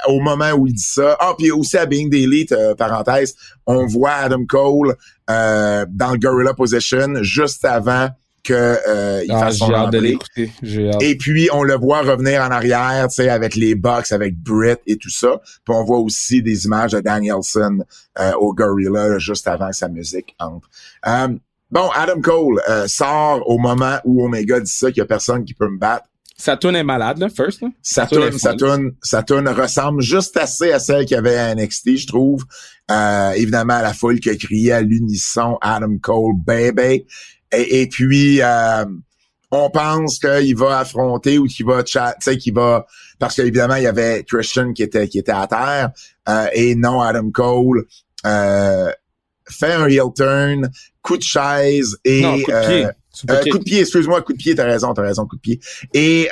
au 0.09 0.21
moment 0.21 0.51
où 0.53 0.67
il 0.67 0.75
dit 0.75 0.83
ça, 0.83 1.17
ah 1.21 1.35
puis 1.39 1.51
aussi 1.51 1.77
à 1.77 1.87
Being 1.87 2.11
Delete, 2.11 2.55
parenthèse, 2.77 3.35
on 3.67 3.87
voit 3.87 4.13
Adam 4.13 4.45
Cole 4.47 4.97
dans 5.29 6.13
le 6.13 6.19
Gorilla 6.19 6.55
Position 6.55 7.23
juste 7.23 7.65
avant 7.65 8.11
que 8.45 8.79
euh, 8.89 9.23
il 9.25 9.33
ah, 9.33 9.39
fasse 9.39 9.59
son 9.59 9.73
entrée. 9.73 10.19
Et 11.01 11.17
puis 11.17 11.49
on 11.53 11.63
le 11.63 11.75
voit 11.75 12.03
revenir 12.03 12.43
en 12.43 12.51
arrière, 12.51 13.07
tu 13.09 13.17
sais, 13.17 13.29
avec 13.29 13.55
les 13.55 13.75
Bucks, 13.75 14.11
avec 14.13 14.37
Britt 14.37 14.81
et 14.87 14.97
tout 14.97 15.11
ça. 15.11 15.41
Puis 15.65 15.75
on 15.75 15.85
voit 15.85 15.99
aussi 15.99 16.43
des 16.43 16.65
images 16.65 16.93
de 16.93 17.01
Danielson 17.01 17.85
euh, 18.19 18.33
au 18.35 18.53
Gorilla 18.53 19.19
juste 19.19 19.47
avant 19.47 19.69
que 19.69 19.77
sa 19.77 19.89
musique 19.89 20.35
entre. 20.39 20.69
Euh, 21.07 21.29
bon, 21.71 21.89
Adam 21.95 22.21
Cole 22.21 22.61
euh, 22.69 22.87
sort 22.89 23.49
au 23.49 23.59
moment 23.59 23.99
où 24.05 24.25
Omega 24.25 24.61
dit 24.61 24.71
ça 24.71 24.89
qu'il 24.89 24.99
y 24.99 25.03
a 25.03 25.07
personne 25.07 25.45
qui 25.45 25.55
peut 25.55 25.69
me 25.69 25.79
battre. 25.79 26.07
Sa 26.37 26.57
tune 26.57 26.75
est 26.75 26.83
malade, 26.83 27.19
là, 27.19 27.29
first. 27.29 27.63
Là. 27.63 27.69
Sa 27.83 28.07
tune, 28.07 28.33
sa 28.37 28.55
tune, 28.55 28.93
sa 29.01 29.23
tune 29.23 29.49
ressemble 29.49 30.03
juste 30.03 30.37
assez 30.37 30.73
à 30.73 30.81
celle 30.81 31.05
qu'il 31.05 31.15
y 31.15 31.19
avait 31.19 31.37
à 31.37 31.55
NXT, 31.55 31.99
je 31.99 32.07
trouve. 32.09 32.45
Euh, 32.91 33.31
évidemment, 33.33 33.81
la 33.81 33.93
foule 33.93 34.19
qui 34.19 34.29
a 34.29 34.35
crié 34.35 34.73
à 34.73 34.81
l'unisson 34.81 35.57
Adam 35.61 35.99
Cole, 36.03 36.35
baby. 36.45 37.07
Et, 37.53 37.89
puis, 37.89 38.41
euh, 38.43 38.85
on 39.51 39.71
pense 39.71 40.19
qu'il 40.19 40.57
va 40.57 40.81
affronter 40.81 41.39
ou 41.39 41.47
qu'il 41.47 41.67
va, 41.67 41.83
tu 41.83 41.99
sais, 42.21 42.39
qu'il 42.39 42.55
va, 42.55 42.87
parce 43.19 43.37
qu'évidemment, 43.37 43.77
il 43.77 43.85
y 43.85 43.87
avait 43.87 44.25
Christian 44.25 44.73
qui 44.73 44.83
était, 44.83 45.09
qui 45.09 45.19
était 45.19 45.33
à 45.33 45.47
terre, 45.47 45.91
euh, 46.29 46.47
et 46.55 46.75
non 46.75 47.01
Adam 47.01 47.31
Cole, 47.31 47.85
euh, 48.25 48.91
fait 49.49 49.73
un 49.73 49.87
heel 49.87 50.13
turn, 50.17 50.71
coup 51.03 51.19
de 51.19 51.23
chaise 51.23 51.97
et 52.05 52.23
non, 52.23 52.41
coup 52.41 52.51
de 52.51 53.41
pied. 53.41 53.51
coup 53.51 53.59
de 53.59 53.65
pied, 53.65 53.81
excuse-moi, 53.81 54.23
coup 54.23 54.33
de 54.33 54.39
pied, 54.39 54.55
t'as 54.55 54.65
raison, 54.65 54.95
t'as 54.95 55.03
raison, 55.03 55.27
coup 55.27 55.37
de 55.37 55.41
pied. 55.41 55.61
Et 55.93 56.29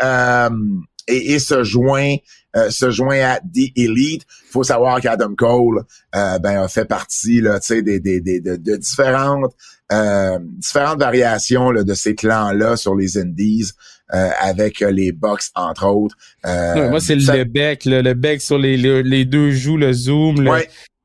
et, 1.08 1.32
et 1.34 1.38
se 1.38 1.64
joint 1.64 2.16
euh, 2.56 2.70
se 2.70 2.90
joint 2.90 3.20
à 3.20 3.38
The 3.38 3.70
Elite. 3.76 4.26
Il 4.48 4.50
faut 4.50 4.64
savoir 4.64 5.00
qu'Adam 5.00 5.34
Cole 5.36 5.84
euh, 6.16 6.38
ben, 6.40 6.62
a 6.62 6.68
fait 6.68 6.84
partie 6.84 7.40
là, 7.40 7.60
des, 7.68 8.00
des, 8.00 8.20
des, 8.20 8.40
de, 8.40 8.56
de 8.56 8.76
différentes 8.76 9.54
euh, 9.92 10.38
différentes 10.40 11.00
variations 11.00 11.70
là, 11.70 11.82
de 11.82 11.94
ces 11.94 12.14
clans-là 12.14 12.76
sur 12.76 12.94
les 12.94 13.18
Indies. 13.18 13.70
avec 14.40 14.80
les 14.80 15.12
box 15.12 15.52
entre 15.54 15.86
autres. 15.86 16.16
moi, 16.44 17.00
c'est 17.00 17.14
le 17.14 17.44
bec, 17.44 17.84
le 17.84 18.12
bec 18.14 18.40
sur 18.40 18.58
les, 18.58 18.76
les, 18.76 19.24
deux 19.24 19.52
joues, 19.52 19.76
le 19.76 19.92
zoom, 19.92 20.40
le, 20.40 20.50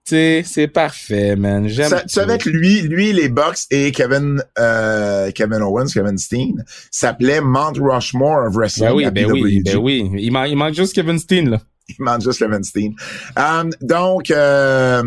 c'est 0.08 0.70
parfait, 0.72 1.36
man. 1.36 1.68
J'aime. 1.68 1.90
Tu 1.90 2.10
savais 2.10 2.38
que 2.38 2.50
lui, 2.50 2.82
lui, 2.82 3.12
les 3.12 3.28
Bucks 3.30 3.60
et 3.72 3.92
Kevin, 3.92 4.42
euh, 4.60 5.32
Kevin 5.32 5.62
Owens, 5.62 5.88
Kevin 5.92 6.18
Steen, 6.18 6.64
s'appelait 6.92 7.42
Mount 7.42 7.74
Rushmore 7.80 8.48
of 8.48 8.56
Wrestling. 8.56 8.90
Ben 8.90 8.96
oui, 8.96 9.12
ben 9.12 9.32
oui, 9.32 9.62
ben 9.64 9.78
oui. 9.78 10.12
Il, 10.18 10.32
man 10.32 10.48
il 10.48 10.56
manque 10.56 10.76
juste 10.76 10.94
Kevin 10.94 11.18
Steen, 11.18 11.50
là. 11.50 11.62
Il 11.88 11.96
manque 12.00 12.22
juste 12.22 12.40
Kevin 12.40 12.64
Steen. 12.64 12.96
Um, 13.36 13.72
donc, 13.82 14.30
euh, 14.32 15.04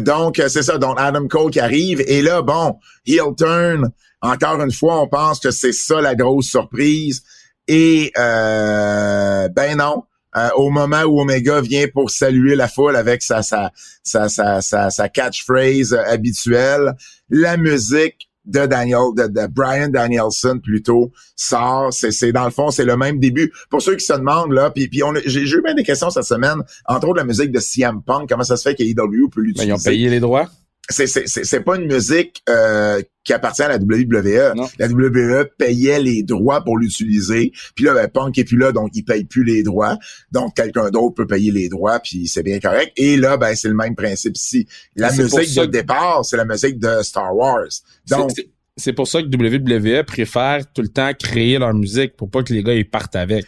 donc, 0.00 0.42
c'est 0.48 0.62
ça. 0.62 0.78
Donc, 0.78 0.96
Adam 0.98 1.26
Cole 1.28 1.50
qui 1.50 1.60
arrive. 1.60 2.02
Et 2.06 2.22
là, 2.22 2.42
bon, 2.42 2.78
heel 3.06 3.34
turn. 3.36 3.90
Encore 4.20 4.60
une 4.60 4.72
fois, 4.72 5.00
on 5.00 5.08
pense 5.08 5.38
que 5.38 5.50
c'est 5.50 5.72
ça 5.72 6.00
la 6.00 6.14
grosse 6.14 6.46
surprise. 6.46 7.22
Et, 7.68 8.10
euh, 8.18 9.48
ben 9.48 9.76
non. 9.76 10.04
Euh, 10.36 10.48
au 10.56 10.70
moment 10.70 11.02
où 11.02 11.20
Omega 11.20 11.60
vient 11.60 11.86
pour 11.86 12.10
saluer 12.10 12.56
la 12.56 12.66
foule 12.66 12.96
avec 12.96 13.22
sa 13.22 13.42
sa 13.42 13.70
sa, 14.02 14.28
sa, 14.28 14.60
sa 14.60 15.08
catchphrase 15.08 15.92
habituelle, 15.92 16.94
la 17.30 17.56
musique 17.56 18.28
de 18.44 18.66
Daniel, 18.66 19.14
de, 19.16 19.46
Brian 19.46 19.88
Danielson 19.88 20.60
plutôt 20.62 21.10
sort. 21.36 21.92
C'est, 21.92 22.10
c'est 22.10 22.32
dans 22.32 22.44
le 22.44 22.50
fond, 22.50 22.70
c'est 22.70 22.84
le 22.84 22.96
même 22.96 23.18
début. 23.18 23.52
Pour 23.70 23.82
ceux 23.82 23.96
qui 23.96 24.04
se 24.04 24.12
demandent 24.12 24.52
là, 24.52 24.70
puis, 24.70 24.88
puis 24.88 25.02
on 25.02 25.14
j'ai, 25.24 25.42
eu 25.42 25.62
bien 25.62 25.74
des 25.74 25.84
questions 25.84 26.10
cette 26.10 26.24
semaine, 26.24 26.62
entre 26.86 27.08
autres 27.08 27.18
la 27.18 27.24
musique 27.24 27.50
de 27.52 27.60
CM 27.60 28.02
Punk. 28.02 28.28
Comment 28.28 28.44
ça 28.44 28.56
se 28.56 28.68
fait 28.68 28.74
qu'AEW 28.74 29.28
peut 29.30 29.40
l'utiliser 29.40 29.70
ils 29.70 29.74
ont 29.74 29.78
payé 29.78 30.10
les 30.10 30.20
droits? 30.20 30.48
C'est 30.90 31.06
c'est 31.06 31.60
pas 31.60 31.76
une 31.76 31.86
musique 31.86 32.42
euh, 32.48 33.00
qui 33.24 33.32
appartient 33.32 33.62
à 33.62 33.68
la 33.68 33.78
WWE. 33.78 34.54
La 34.78 34.86
WWE 34.86 35.46
payait 35.58 36.00
les 36.00 36.22
droits 36.22 36.62
pour 36.62 36.78
l'utiliser. 36.78 37.52
Puis 37.74 37.84
là, 37.84 37.94
ben, 37.94 38.08
Punk 38.08 38.38
est 38.38 38.44
plus 38.44 38.58
là, 38.58 38.72
donc 38.72 38.90
il 38.94 39.04
paye 39.04 39.24
plus 39.24 39.44
les 39.44 39.62
droits. 39.62 39.98
Donc 40.30 40.54
quelqu'un 40.54 40.90
d'autre 40.90 41.14
peut 41.14 41.26
payer 41.26 41.50
les 41.50 41.68
droits, 41.68 41.98
puis 42.00 42.28
c'est 42.28 42.42
bien 42.42 42.60
correct. 42.60 42.92
Et 42.96 43.16
là, 43.16 43.36
ben 43.36 43.54
c'est 43.54 43.68
le 43.68 43.74
même 43.74 43.96
principe 43.96 44.36
ici. 44.36 44.66
La 44.96 45.10
musique 45.10 45.56
de 45.56 45.66
départ, 45.66 46.24
c'est 46.24 46.36
la 46.36 46.44
musique 46.44 46.78
de 46.78 47.02
Star 47.02 47.34
Wars. 47.34 47.68
Donc 48.08 48.30
c'est 48.76 48.92
pour 48.92 49.06
ça 49.06 49.22
que 49.22 49.28
WWE 49.28 50.04
préfère 50.04 50.60
tout 50.72 50.82
le 50.82 50.88
temps 50.88 51.12
créer 51.14 51.58
leur 51.58 51.72
musique 51.74 52.16
pour 52.16 52.28
pas 52.28 52.42
que 52.42 52.52
les 52.52 52.62
gars 52.62 52.74
ils 52.74 52.88
partent 52.88 53.16
avec 53.16 53.44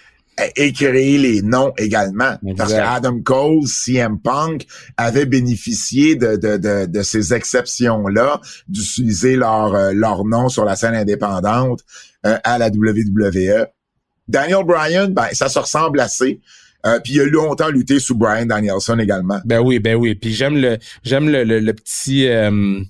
et 0.57 0.72
créer 0.72 1.18
les 1.18 1.43
noms 1.43 1.72
également. 1.78 2.37
Parce 2.57 2.72
que 2.72 2.78
Adam 2.78 3.20
Cole, 3.20 3.66
CM 3.66 4.20
Punk 4.20 4.66
avaient 4.97 5.26
bénéficié 5.26 6.14
de, 6.14 6.37
de, 6.37 6.57
de, 6.57 6.87
de 6.87 7.03
ces 7.03 7.32
exceptions-là, 7.32 8.41
d'utiliser 8.68 9.37
leur, 9.37 9.74
euh, 9.74 9.93
leur 9.95 10.24
nom 10.24 10.49
sur 10.49 10.64
la 10.64 10.76
scène 10.76 10.95
indépendante 10.95 11.80
euh, 12.26 12.39
à 12.45 12.59
la 12.59 12.68
WWE. 12.68 13.66
Daniel 14.28 14.64
Bryan, 14.64 15.12
ben, 15.12 15.28
ça 15.32 15.49
se 15.49 15.59
ressemble 15.59 16.01
assez. 16.01 16.41
Euh, 16.87 17.01
puis 17.03 17.14
il 17.14 17.20
a 17.20 17.24
longtemps 17.24 17.68
lutté 17.68 17.99
sous 17.99 18.14
Brian 18.14 18.47
Danielson 18.47 18.99
également. 18.99 19.41
Ben 19.45 19.61
oui, 19.61 19.78
ben 19.78 19.97
oui. 19.97 20.14
Puis 20.14 20.32
j'aime 20.32 20.57
le 20.57 20.78
j'aime 21.03 21.28
le, 21.28 21.43
le, 21.43 21.72
petit 21.72 22.28
euh, 22.28 22.80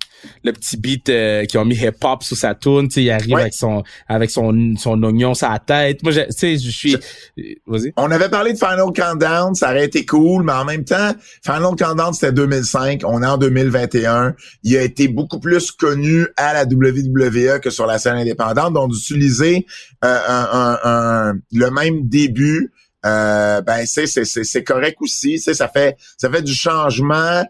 le 0.44 0.52
petit 0.52 0.76
beat 0.76 1.08
euh, 1.08 1.44
qui 1.46 1.56
ont 1.56 1.64
mis 1.64 1.76
hip 1.76 2.04
hop 2.04 2.22
sur 2.22 2.36
sa 2.36 2.54
tune. 2.54 2.88
Tu 2.88 2.94
sais, 2.94 3.02
il 3.04 3.10
arrive 3.10 3.36
avec 3.36 3.54
son 3.54 3.82
avec 4.08 4.30
son 4.30 4.74
son 4.76 5.02
oignon 5.02 5.32
la 5.40 5.58
tête. 5.58 6.02
Moi, 6.02 6.12
tu 6.12 6.20
sais, 6.30 6.58
je 6.58 6.70
suis. 6.70 6.96
Vas-y. 7.66 7.92
On 7.96 8.10
avait 8.10 8.28
parlé 8.28 8.52
de 8.52 8.58
Final 8.58 8.92
Countdown, 8.94 9.54
ça 9.54 9.70
aurait 9.70 9.86
été 9.86 10.04
cool, 10.04 10.44
mais 10.44 10.52
en 10.52 10.64
même 10.64 10.84
temps, 10.84 11.12
Final 11.44 11.74
Countdown 11.78 12.12
c'était 12.12 12.32
2005, 12.32 13.02
on 13.04 13.22
est 13.22 13.26
en 13.26 13.38
2021. 13.38 14.34
Il 14.62 14.76
a 14.76 14.82
été 14.82 15.08
beaucoup 15.08 15.40
plus 15.40 15.70
connu 15.70 16.26
à 16.36 16.52
la 16.52 16.64
WWE 16.64 17.60
que 17.60 17.70
sur 17.70 17.86
la 17.86 17.98
scène 17.98 18.16
indépendante, 18.16 18.74
donc 18.74 18.90
d'utiliser 18.90 19.66
un, 20.02 20.08
un, 20.08 20.78
un, 20.84 21.34
le 21.52 21.70
même 21.70 22.08
début 22.08 22.72
euh, 23.06 23.60
ben 23.62 23.84
c'est 23.86 24.06
c'est 24.06 24.64
correct 24.64 24.96
aussi, 25.00 25.38
ça 25.38 25.68
fait 25.68 25.96
ça 26.18 26.30
fait 26.30 26.42
du 26.42 26.54
changement 26.54 27.44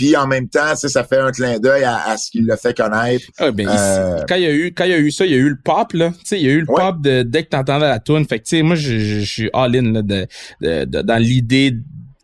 puis 0.00 0.16
en 0.16 0.26
même 0.26 0.48
temps, 0.48 0.74
ça 0.76 1.04
fait 1.04 1.18
un 1.18 1.30
clin 1.30 1.58
d'œil 1.58 1.84
à, 1.84 2.16
ce 2.16 2.30
qu'il 2.30 2.46
l'a 2.46 2.56
fait 2.56 2.74
connaître. 2.74 3.26
Ah, 3.36 3.50
ben, 3.50 3.68
euh, 3.68 4.22
quand 4.26 4.36
il 4.36 4.42
y 4.42 4.46
a 4.46 4.52
eu 4.52 4.72
quand 4.72 4.84
il 4.84 4.92
y 4.92 4.94
a 4.94 4.98
eu 4.98 5.10
ça, 5.10 5.26
il 5.26 5.32
y 5.32 5.34
a 5.34 5.38
eu 5.38 5.50
le 5.50 5.58
pop 5.62 5.92
là, 5.92 6.08
tu 6.10 6.16
sais, 6.24 6.40
il 6.40 6.46
y 6.46 6.48
a 6.48 6.52
eu 6.52 6.60
le 6.60 6.66
pop 6.66 7.02
de 7.02 7.22
dès 7.22 7.44
que 7.44 7.50
t'entendais 7.50 7.86
la 7.86 7.98
tune. 7.98 8.24
Fait 8.26 8.38
que 8.38 8.44
tu 8.44 8.56
sais, 8.56 8.62
moi 8.62 8.76
je, 8.76 8.98
je, 8.98 9.20
suis 9.20 9.50
all 9.52 9.76
in 9.76 9.92
là, 9.92 10.00
de, 10.00 10.26
de, 10.62 11.02
dans 11.02 11.22
l'idée 11.22 11.76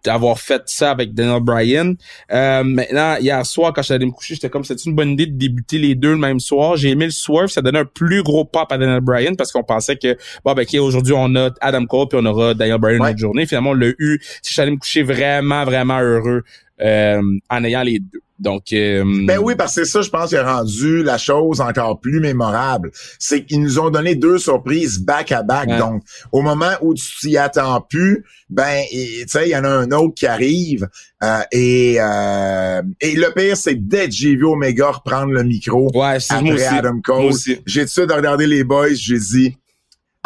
d'avoir 0.07 0.39
fait 0.39 0.63
ça 0.67 0.91
avec 0.91 1.15
Daniel 1.15 1.41
Bryan. 1.41 1.95
Euh, 2.33 2.65
maintenant, 2.65 3.17
hier 3.21 3.45
soir, 3.45 3.73
quand 3.73 3.83
j'allais 3.83 4.07
me 4.07 4.13
coucher, 4.13 4.35
j'étais 4.35 4.49
comme, 4.49 4.65
c'est 4.65 4.85
une 4.87 4.95
bonne 4.95 5.11
idée 5.11 5.27
de 5.27 5.37
débuter 5.37 5.79
les 5.79 5.95
deux 5.95 6.13
le 6.13 6.19
même 6.19 6.41
soir. 6.41 6.77
J'ai 6.77 6.91
aimé 6.91 7.07
le 7.07 7.11
swerve, 7.11 7.49
ça 7.49 7.63
donnait 7.63 7.81
un 7.81 7.85
plus 7.85 8.23
gros 8.23 8.45
pop 8.45 8.71
à 8.71 8.79
Daniel 8.79 9.01
Bryan 9.01 9.37
parce 9.37 9.53
qu'on 9.53 9.65
pensait 9.65 9.97
que, 9.97 10.17
bon, 10.45 10.55
ben, 10.55 10.63
OK, 10.63 10.75
aujourd'hui, 10.81 11.15
on 11.17 11.35
a 11.37 11.51
Adam 11.61 11.85
Cole 11.87 12.09
puis 12.09 12.19
on 12.21 12.27
aura 12.27 12.55
Daniel 12.55 12.79
Bryan 12.79 12.99
une 12.99 13.11
autre 13.11 13.19
journée. 13.19 13.47
Finalement, 13.47 13.71
on 13.71 13.75
l'a 13.75 13.89
eu. 13.99 14.21
J'allais 14.43 14.71
me 14.71 14.79
coucher 14.79 15.03
vraiment, 15.03 15.65
vraiment 15.65 16.01
heureux 16.01 16.43
euh, 16.81 17.23
en 17.51 17.65
ayant 17.65 17.83
les 17.83 17.99
deux. 17.99 18.21
Donc, 18.39 18.64
euh, 18.72 19.03
ben 19.26 19.39
oui, 19.39 19.55
parce 19.57 19.74
que 19.74 19.84
c'est 19.84 19.91
ça, 19.91 20.03
je 20.03 20.11
pense, 20.11 20.30
qui 20.30 20.37
a 20.37 20.57
rendu 20.57 21.03
la 21.03 21.16
chose 21.16 21.61
encore 21.61 22.01
plus 22.01 22.20
mémorable. 22.20 22.91
C'est 23.18 23.45
qu'ils 23.45 23.62
nous 23.62 23.78
ont 23.78 23.91
donné 23.91 24.14
deux 24.14 24.39
surprises 24.39 24.99
back 24.99 25.32
à 25.32 25.43
back. 25.43 25.68
Donc, 25.78 26.03
au 26.32 26.43
moment 26.43 26.72
où 26.82 26.95
tu 26.95 27.05
t'y 27.20 27.39
attends 27.39 27.80
plus, 27.80 28.24
ben, 28.51 28.82
tu 28.91 29.24
sais, 29.26 29.49
il 29.49 29.51
y 29.51 29.57
en 29.57 29.64
a 29.64 29.68
un 29.68 29.91
autre 29.93 30.14
qui 30.14 30.26
arrive. 30.26 30.89
Euh, 31.22 31.41
et, 31.51 31.97
euh, 31.99 32.82
et 33.01 33.14
le 33.14 33.32
pire, 33.34 33.57
c'est 33.57 33.74
dès 33.74 34.07
que 34.07 34.14
j'ai 34.14 34.37
vu 34.37 34.45
Omega 34.45 34.91
reprendre 34.91 35.32
le 35.32 35.43
micro 35.43 35.91
ouais, 35.95 36.18
après 36.28 36.64
Adam 36.64 37.01
Cole, 37.03 37.32
j'ai 37.64 37.87
tout 37.87 38.05
de 38.05 38.12
regarder 38.12 38.47
les 38.47 38.64
boys, 38.64 38.93
j'ai 38.93 39.18
dit, 39.18 39.57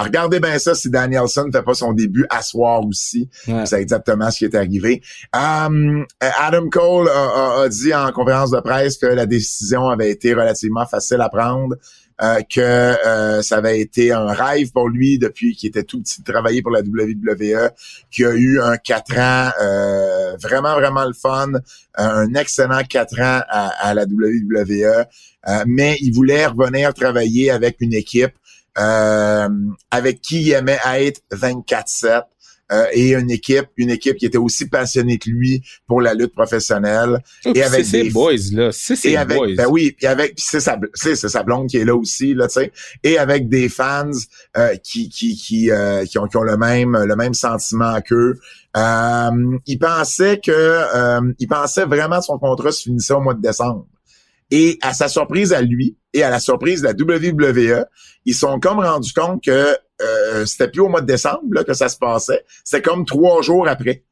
Regardez 0.02 0.40
bien 0.40 0.58
ça 0.58 0.74
si 0.74 0.90
Danielson 0.90 1.46
ne 1.46 1.52
fait 1.52 1.62
pas 1.62 1.74
son 1.74 1.92
début 1.92 2.26
à 2.30 2.42
soir 2.42 2.84
aussi. 2.84 3.28
C'est 3.64 3.80
exactement 3.80 4.30
ce 4.30 4.38
qui 4.38 4.44
est 4.44 4.54
arrivé. 4.54 5.02
Um, 5.34 6.06
Adam 6.20 6.68
Cole 6.70 7.08
a, 7.08 7.68
dit 7.68 7.94
en 7.94 8.10
conférence 8.12 8.50
de 8.50 8.60
presse 8.60 8.96
que 8.96 9.06
la 9.06 9.26
décision 9.26 9.88
avait 9.88 10.10
été 10.10 10.32
relativement 10.32 10.86
facile 10.86 11.20
à 11.20 11.28
prendre. 11.28 11.76
Euh, 12.22 12.40
que 12.42 12.60
euh, 12.60 13.40
ça 13.40 13.56
avait 13.56 13.80
été 13.80 14.12
un 14.12 14.26
rêve 14.26 14.72
pour 14.72 14.90
lui 14.90 15.18
depuis 15.18 15.56
qu'il 15.56 15.70
était 15.70 15.84
tout 15.84 16.02
petit 16.02 16.20
de 16.20 16.30
travailler 16.30 16.60
pour 16.60 16.70
la 16.70 16.80
WWE, 16.80 17.70
qu'il 18.10 18.26
a 18.26 18.34
eu 18.34 18.60
un 18.60 18.76
quatre 18.76 19.16
ans 19.16 19.50
euh, 19.62 20.36
vraiment, 20.36 20.74
vraiment 20.74 21.06
le 21.06 21.14
fun, 21.14 21.52
un 21.94 22.34
excellent 22.34 22.82
quatre 22.86 23.18
ans 23.20 23.40
à, 23.48 23.68
à 23.80 23.94
la 23.94 24.04
WWE, 24.04 25.06
mais 25.66 25.96
il 26.02 26.12
voulait 26.12 26.44
revenir 26.44 26.92
travailler 26.92 27.50
avec 27.50 27.76
une 27.80 27.94
équipe 27.94 28.32
euh, 28.80 29.48
avec 29.90 30.20
qui 30.20 30.42
il 30.42 30.52
aimait 30.52 30.78
être 30.84 31.20
24-7. 31.32 32.22
Euh, 32.72 32.86
et 32.92 33.14
une 33.14 33.32
équipe, 33.32 33.66
une 33.76 33.90
équipe 33.90 34.16
qui 34.16 34.26
était 34.26 34.38
aussi 34.38 34.68
passionnée 34.68 35.18
que 35.18 35.28
lui 35.28 35.60
pour 35.88 36.00
la 36.00 36.14
lutte 36.14 36.32
professionnelle. 36.32 37.18
et 37.44 37.64
avec 37.64 37.84
c'est 37.84 38.04
ces 38.04 38.10
boys 38.10 38.34
là, 38.52 38.70
c'est 38.70 38.94
ces 38.94 39.16
boys. 39.24 39.48
Ben 39.56 39.66
oui, 39.68 39.90
puis 39.96 40.06
avec 40.06 40.34
c'est 40.36 40.60
sa 40.60 40.78
c'est 40.94 41.16
sa 41.16 41.42
blonde 41.42 41.68
qui 41.68 41.78
est 41.78 41.84
là 41.84 41.96
aussi 41.96 42.32
là, 42.32 42.46
tu 42.46 42.60
sais, 42.60 42.72
et 43.02 43.18
avec 43.18 43.48
des 43.48 43.68
fans 43.68 44.08
euh, 44.56 44.76
qui 44.76 45.08
qui 45.08 45.34
qui 45.34 45.72
euh, 45.72 46.04
qui 46.04 46.16
ont 46.18 46.28
qui 46.28 46.36
ont 46.36 46.44
le 46.44 46.56
même 46.56 46.96
le 46.96 47.16
même 47.16 47.34
sentiment 47.34 48.00
qu'eux. 48.02 48.38
Euh, 48.76 49.58
il 49.66 49.78
pensait 49.78 50.38
que 50.38 50.52
euh, 50.52 51.32
il 51.40 51.48
pensait 51.48 51.86
vraiment 51.86 52.18
que 52.20 52.24
son 52.24 52.38
contrat 52.38 52.70
se 52.70 52.82
finissait 52.82 53.14
au 53.14 53.20
mois 53.20 53.34
de 53.34 53.42
décembre. 53.42 53.86
Et 54.50 54.78
à 54.82 54.94
sa 54.94 55.08
surprise 55.08 55.52
à 55.52 55.62
lui 55.62 55.96
et 56.12 56.22
à 56.22 56.30
la 56.30 56.40
surprise 56.40 56.82
de 56.82 56.88
la 56.88 56.92
WWE, 56.92 57.84
ils 58.24 58.34
sont 58.34 58.58
comme 58.58 58.80
rendus 58.80 59.12
compte 59.12 59.42
que 59.44 59.76
euh, 60.02 60.46
c'était 60.46 60.68
plus 60.68 60.80
au 60.80 60.88
mois 60.88 61.00
de 61.00 61.06
décembre 61.06 61.62
que 61.64 61.74
ça 61.74 61.88
se 61.88 61.96
passait. 61.96 62.44
C'était 62.64 62.82
comme 62.82 63.04
trois 63.04 63.42
jours 63.42 63.68
après. 63.68 64.04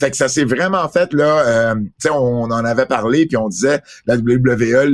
Fait 0.00 0.12
que 0.12 0.16
ça 0.16 0.28
s'est 0.28 0.44
vraiment 0.44 0.88
fait 0.88 1.12
là. 1.12 1.72
Euh, 1.72 1.74
on 2.10 2.44
en 2.44 2.64
avait 2.64 2.86
parlé 2.86 3.26
puis 3.26 3.36
on 3.36 3.48
disait 3.48 3.82
la 4.06 4.16
WWE 4.16 4.84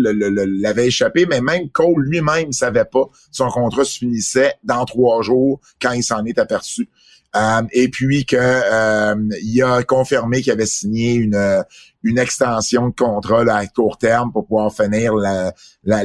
l'avait 0.62 0.86
échappé, 0.86 1.26
mais 1.26 1.42
même 1.42 1.68
Cole 1.70 2.02
lui-même 2.04 2.52
savait 2.52 2.86
pas 2.86 3.04
son 3.30 3.48
contrat 3.48 3.84
se 3.84 3.98
finissait 3.98 4.54
dans 4.64 4.84
trois 4.86 5.22
jours 5.22 5.60
quand 5.80 5.92
il 5.92 6.02
s'en 6.02 6.24
est 6.24 6.38
aperçu. 6.38 6.88
Euh, 7.36 7.62
et 7.72 7.88
puis 7.88 8.24
que 8.24 8.36
euh, 8.38 9.16
il 9.42 9.62
a 9.62 9.82
confirmé 9.82 10.40
qu'il 10.40 10.52
avait 10.52 10.66
signé 10.66 11.14
une 11.14 11.64
une 12.06 12.18
extension 12.18 12.90
de 12.90 12.94
contrat 12.94 13.44
à 13.50 13.66
court 13.66 13.96
terme 13.96 14.30
pour 14.30 14.46
pouvoir 14.46 14.70
finir 14.74 15.14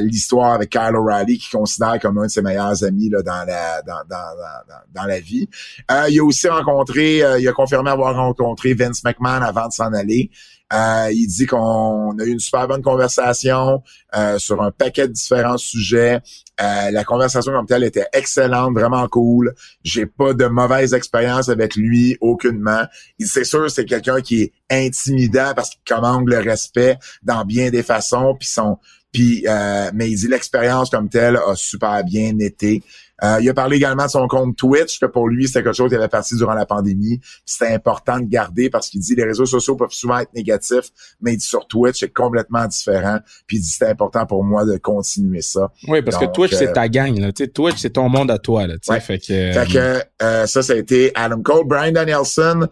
l'histoire 0.00 0.54
avec 0.54 0.70
Kyle 0.70 0.96
O'Reilly 0.96 1.36
qui 1.36 1.50
considère 1.50 1.98
comme 2.00 2.16
un 2.16 2.24
de 2.24 2.30
ses 2.30 2.40
meilleurs 2.40 2.82
amis 2.84 3.10
là, 3.10 3.20
dans 3.20 3.44
la 3.46 3.82
dans, 3.82 4.00
dans, 4.08 4.94
dans, 4.94 5.04
la 5.04 5.20
vie. 5.20 5.46
Euh, 5.90 6.06
il 6.08 6.18
a 6.18 6.24
aussi 6.24 6.48
rencontré, 6.48 7.18
il 7.38 7.46
a 7.46 7.52
confirmé 7.52 7.90
avoir 7.90 8.16
rencontré 8.16 8.72
Vince 8.72 9.04
McMahon 9.04 9.42
avant 9.42 9.68
de 9.68 9.72
s'en 9.72 9.92
aller. 9.92 10.30
Euh, 10.72 11.08
il 11.12 11.26
dit 11.26 11.46
qu'on 11.46 12.16
a 12.18 12.24
eu 12.24 12.30
une 12.30 12.38
super 12.38 12.68
bonne 12.68 12.82
conversation 12.82 13.82
euh, 14.16 14.38
sur 14.38 14.62
un 14.62 14.70
paquet 14.70 15.08
de 15.08 15.12
différents 15.12 15.58
sujets. 15.58 16.20
Euh, 16.60 16.90
la 16.92 17.02
conversation 17.02 17.52
comme 17.52 17.66
telle 17.66 17.82
était 17.82 18.06
excellente, 18.12 18.74
vraiment 18.74 19.06
cool. 19.08 19.54
J'ai 19.82 20.06
pas 20.06 20.32
de 20.32 20.46
mauvaise 20.46 20.94
expérience 20.94 21.48
avec 21.48 21.74
lui, 21.74 22.16
aucunement. 22.20 22.84
C'est 23.18 23.44
sûr 23.44 23.68
c'est 23.70 23.84
quelqu'un 23.84 24.20
qui 24.20 24.42
est 24.42 24.52
intimidant 24.70 25.52
parce 25.56 25.70
qu'il 25.70 25.80
commande 25.86 26.28
le 26.28 26.38
respect 26.38 26.98
dans 27.22 27.44
bien 27.44 27.70
des 27.70 27.82
façons, 27.82 28.36
puis 28.38 28.48
son 28.48 28.78
puis 29.12 29.44
mais 29.92 30.08
il 30.08 30.16
dit 30.16 30.28
l'expérience 30.28 30.88
comme 30.88 31.08
telle 31.08 31.36
a 31.36 31.56
super 31.56 32.04
bien 32.04 32.38
été. 32.38 32.80
Euh, 33.22 33.38
il 33.40 33.48
a 33.48 33.54
parlé 33.54 33.76
également 33.76 34.06
de 34.06 34.10
son 34.10 34.26
compte 34.28 34.56
Twitch, 34.56 34.98
que 34.98 35.06
pour 35.06 35.28
lui, 35.28 35.46
c'était 35.46 35.62
quelque 35.62 35.76
chose 35.76 35.90
qui 35.90 35.96
avait 35.96 36.08
parti 36.08 36.36
durant 36.36 36.54
la 36.54 36.66
pandémie. 36.66 37.20
C'était 37.44 37.72
important 37.72 38.18
de 38.18 38.26
garder 38.26 38.70
parce 38.70 38.88
qu'il 38.88 39.00
dit 39.00 39.14
les 39.14 39.24
réseaux 39.24 39.46
sociaux 39.46 39.76
peuvent 39.76 39.92
souvent 39.92 40.18
être 40.18 40.32
négatifs, 40.34 40.90
mais 41.20 41.34
il 41.34 41.36
dit 41.36 41.46
sur 41.46 41.66
Twitch, 41.66 42.00
c'est 42.00 42.12
complètement 42.12 42.66
différent. 42.66 43.18
Puis 43.46 43.58
il 43.58 43.60
dit 43.60 43.68
c'est 43.68 43.88
important 43.88 44.26
pour 44.26 44.44
moi 44.44 44.64
de 44.64 44.76
continuer 44.76 45.42
ça. 45.42 45.70
Oui, 45.88 46.02
parce 46.02 46.18
que 46.18 46.26
Twitch, 46.26 46.54
c'est 46.54 46.68
euh, 46.68 46.72
ta 46.72 46.88
gang. 46.88 47.18
Là. 47.18 47.32
Twitch, 47.32 47.76
c'est 47.78 47.90
ton 47.90 48.08
monde 48.08 48.30
à 48.30 48.38
toi. 48.38 48.66
Là, 48.66 48.74
fait 49.00 49.18
que, 49.18 49.52
fait 49.52 49.72
que 49.72 50.02
euh, 50.22 50.46
ça, 50.46 50.62
ça 50.62 50.72
a 50.72 50.76
été 50.76 51.12
Adam 51.14 51.42
Cole. 51.42 51.66
Brian 51.66 51.92
Danielson, 51.92 52.68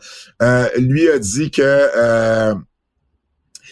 lui 0.78 1.08
a 1.08 1.18
dit 1.18 1.50
que 1.50 2.54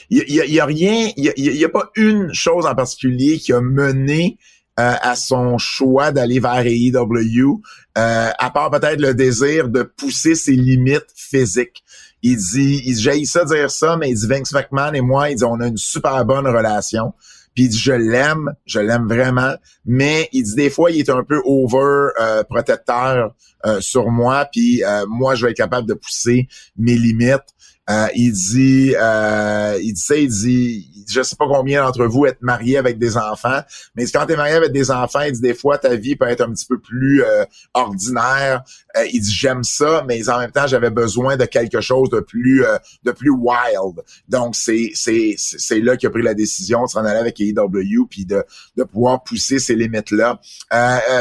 il 0.08 0.22
y, 0.28 0.60
a, 0.60 0.64
rien, 0.64 1.10
il 1.16 1.34
y 1.36 1.64
a, 1.64 1.68
pas 1.68 1.90
une 1.96 2.32
chose 2.32 2.64
en 2.64 2.74
particulier 2.76 3.38
qui 3.38 3.52
a 3.52 3.60
mené 3.60 4.38
euh, 4.78 4.94
à 5.00 5.16
son 5.16 5.56
choix 5.56 6.12
d'aller 6.12 6.38
vers 6.38 6.66
AEW, 6.66 7.62
euh, 7.96 8.30
à 8.38 8.50
part 8.50 8.70
peut-être 8.70 9.00
le 9.00 9.14
désir 9.14 9.70
de 9.70 9.82
pousser 9.82 10.34
ses 10.34 10.52
limites 10.52 11.06
physiques. 11.14 11.82
Il 12.22 12.36
dit, 12.36 12.82
il 12.84 12.98
j'ai 12.98 13.24
ça 13.24 13.46
dire 13.46 13.70
ça, 13.70 13.96
mais 13.96 14.10
il 14.10 14.16
dit 14.16 14.26
Vince 14.26 14.52
McMahon 14.52 14.92
et 14.92 15.00
moi, 15.00 15.30
il 15.30 15.36
dit 15.36 15.44
on 15.44 15.60
a 15.60 15.68
une 15.68 15.78
super 15.78 16.24
bonne 16.26 16.46
relation. 16.46 17.14
Puis 17.54 17.64
il 17.64 17.68
dit 17.70 17.78
je 17.78 17.92
l'aime, 17.92 18.52
je 18.66 18.80
l'aime 18.80 19.08
vraiment, 19.08 19.54
mais 19.86 20.28
il 20.32 20.42
dit 20.42 20.54
des 20.54 20.68
fois 20.68 20.90
il 20.90 20.98
est 20.98 21.08
un 21.08 21.24
peu 21.24 21.40
over 21.46 22.10
euh, 22.20 22.42
protecteur 22.44 23.34
sur 23.80 24.12
moi, 24.12 24.46
puis 24.52 24.82
moi 25.08 25.34
je 25.34 25.44
vais 25.44 25.50
être 25.50 25.56
capable 25.56 25.88
de 25.88 25.94
pousser 25.94 26.46
mes 26.76 26.96
limites. 26.96 27.42
Euh, 27.88 28.08
il 28.14 28.32
dit, 28.32 28.94
euh, 28.98 29.78
il 29.80 29.92
dit 29.92 30.02
il 30.16 30.28
dit, 30.28 30.90
je 31.08 31.22
sais 31.22 31.36
pas 31.36 31.46
combien 31.46 31.84
d'entre 31.84 32.04
vous 32.06 32.26
êtes 32.26 32.42
mariés 32.42 32.76
avec 32.76 32.98
des 32.98 33.16
enfants, 33.16 33.60
mais 33.94 34.06
quand 34.06 34.26
tu 34.26 34.32
es 34.32 34.36
marié 34.36 34.54
avec 34.54 34.72
des 34.72 34.90
enfants, 34.90 35.20
il 35.20 35.32
dit 35.32 35.40
des 35.40 35.54
fois 35.54 35.78
ta 35.78 35.94
vie 35.94 36.16
peut 36.16 36.28
être 36.28 36.40
un 36.40 36.52
petit 36.52 36.66
peu 36.66 36.78
plus 36.78 37.22
euh, 37.22 37.44
ordinaire. 37.74 38.62
Euh, 38.96 39.06
il 39.12 39.20
dit 39.20 39.32
j'aime 39.32 39.62
ça, 39.62 40.04
mais 40.06 40.28
en 40.28 40.38
même 40.38 40.50
temps 40.50 40.66
j'avais 40.66 40.90
besoin 40.90 41.36
de 41.36 41.44
quelque 41.44 41.80
chose 41.80 42.10
de 42.10 42.20
plus 42.20 42.64
euh, 42.64 42.76
de 43.04 43.12
plus 43.12 43.30
wild. 43.30 44.02
Donc 44.28 44.56
c'est 44.56 44.90
c'est 44.94 45.34
c'est 45.36 45.80
là 45.80 45.96
qu'il 45.96 46.08
a 46.08 46.10
pris 46.10 46.22
la 46.22 46.34
décision 46.34 46.84
de 46.84 46.88
s'en 46.88 47.04
aller 47.04 47.18
avec 47.18 47.40
AEW 47.40 48.06
puis 48.08 48.24
de 48.24 48.44
de 48.76 48.84
pouvoir 48.84 49.22
pousser 49.22 49.58
ces 49.58 49.74
limites 49.74 50.10
là. 50.10 50.40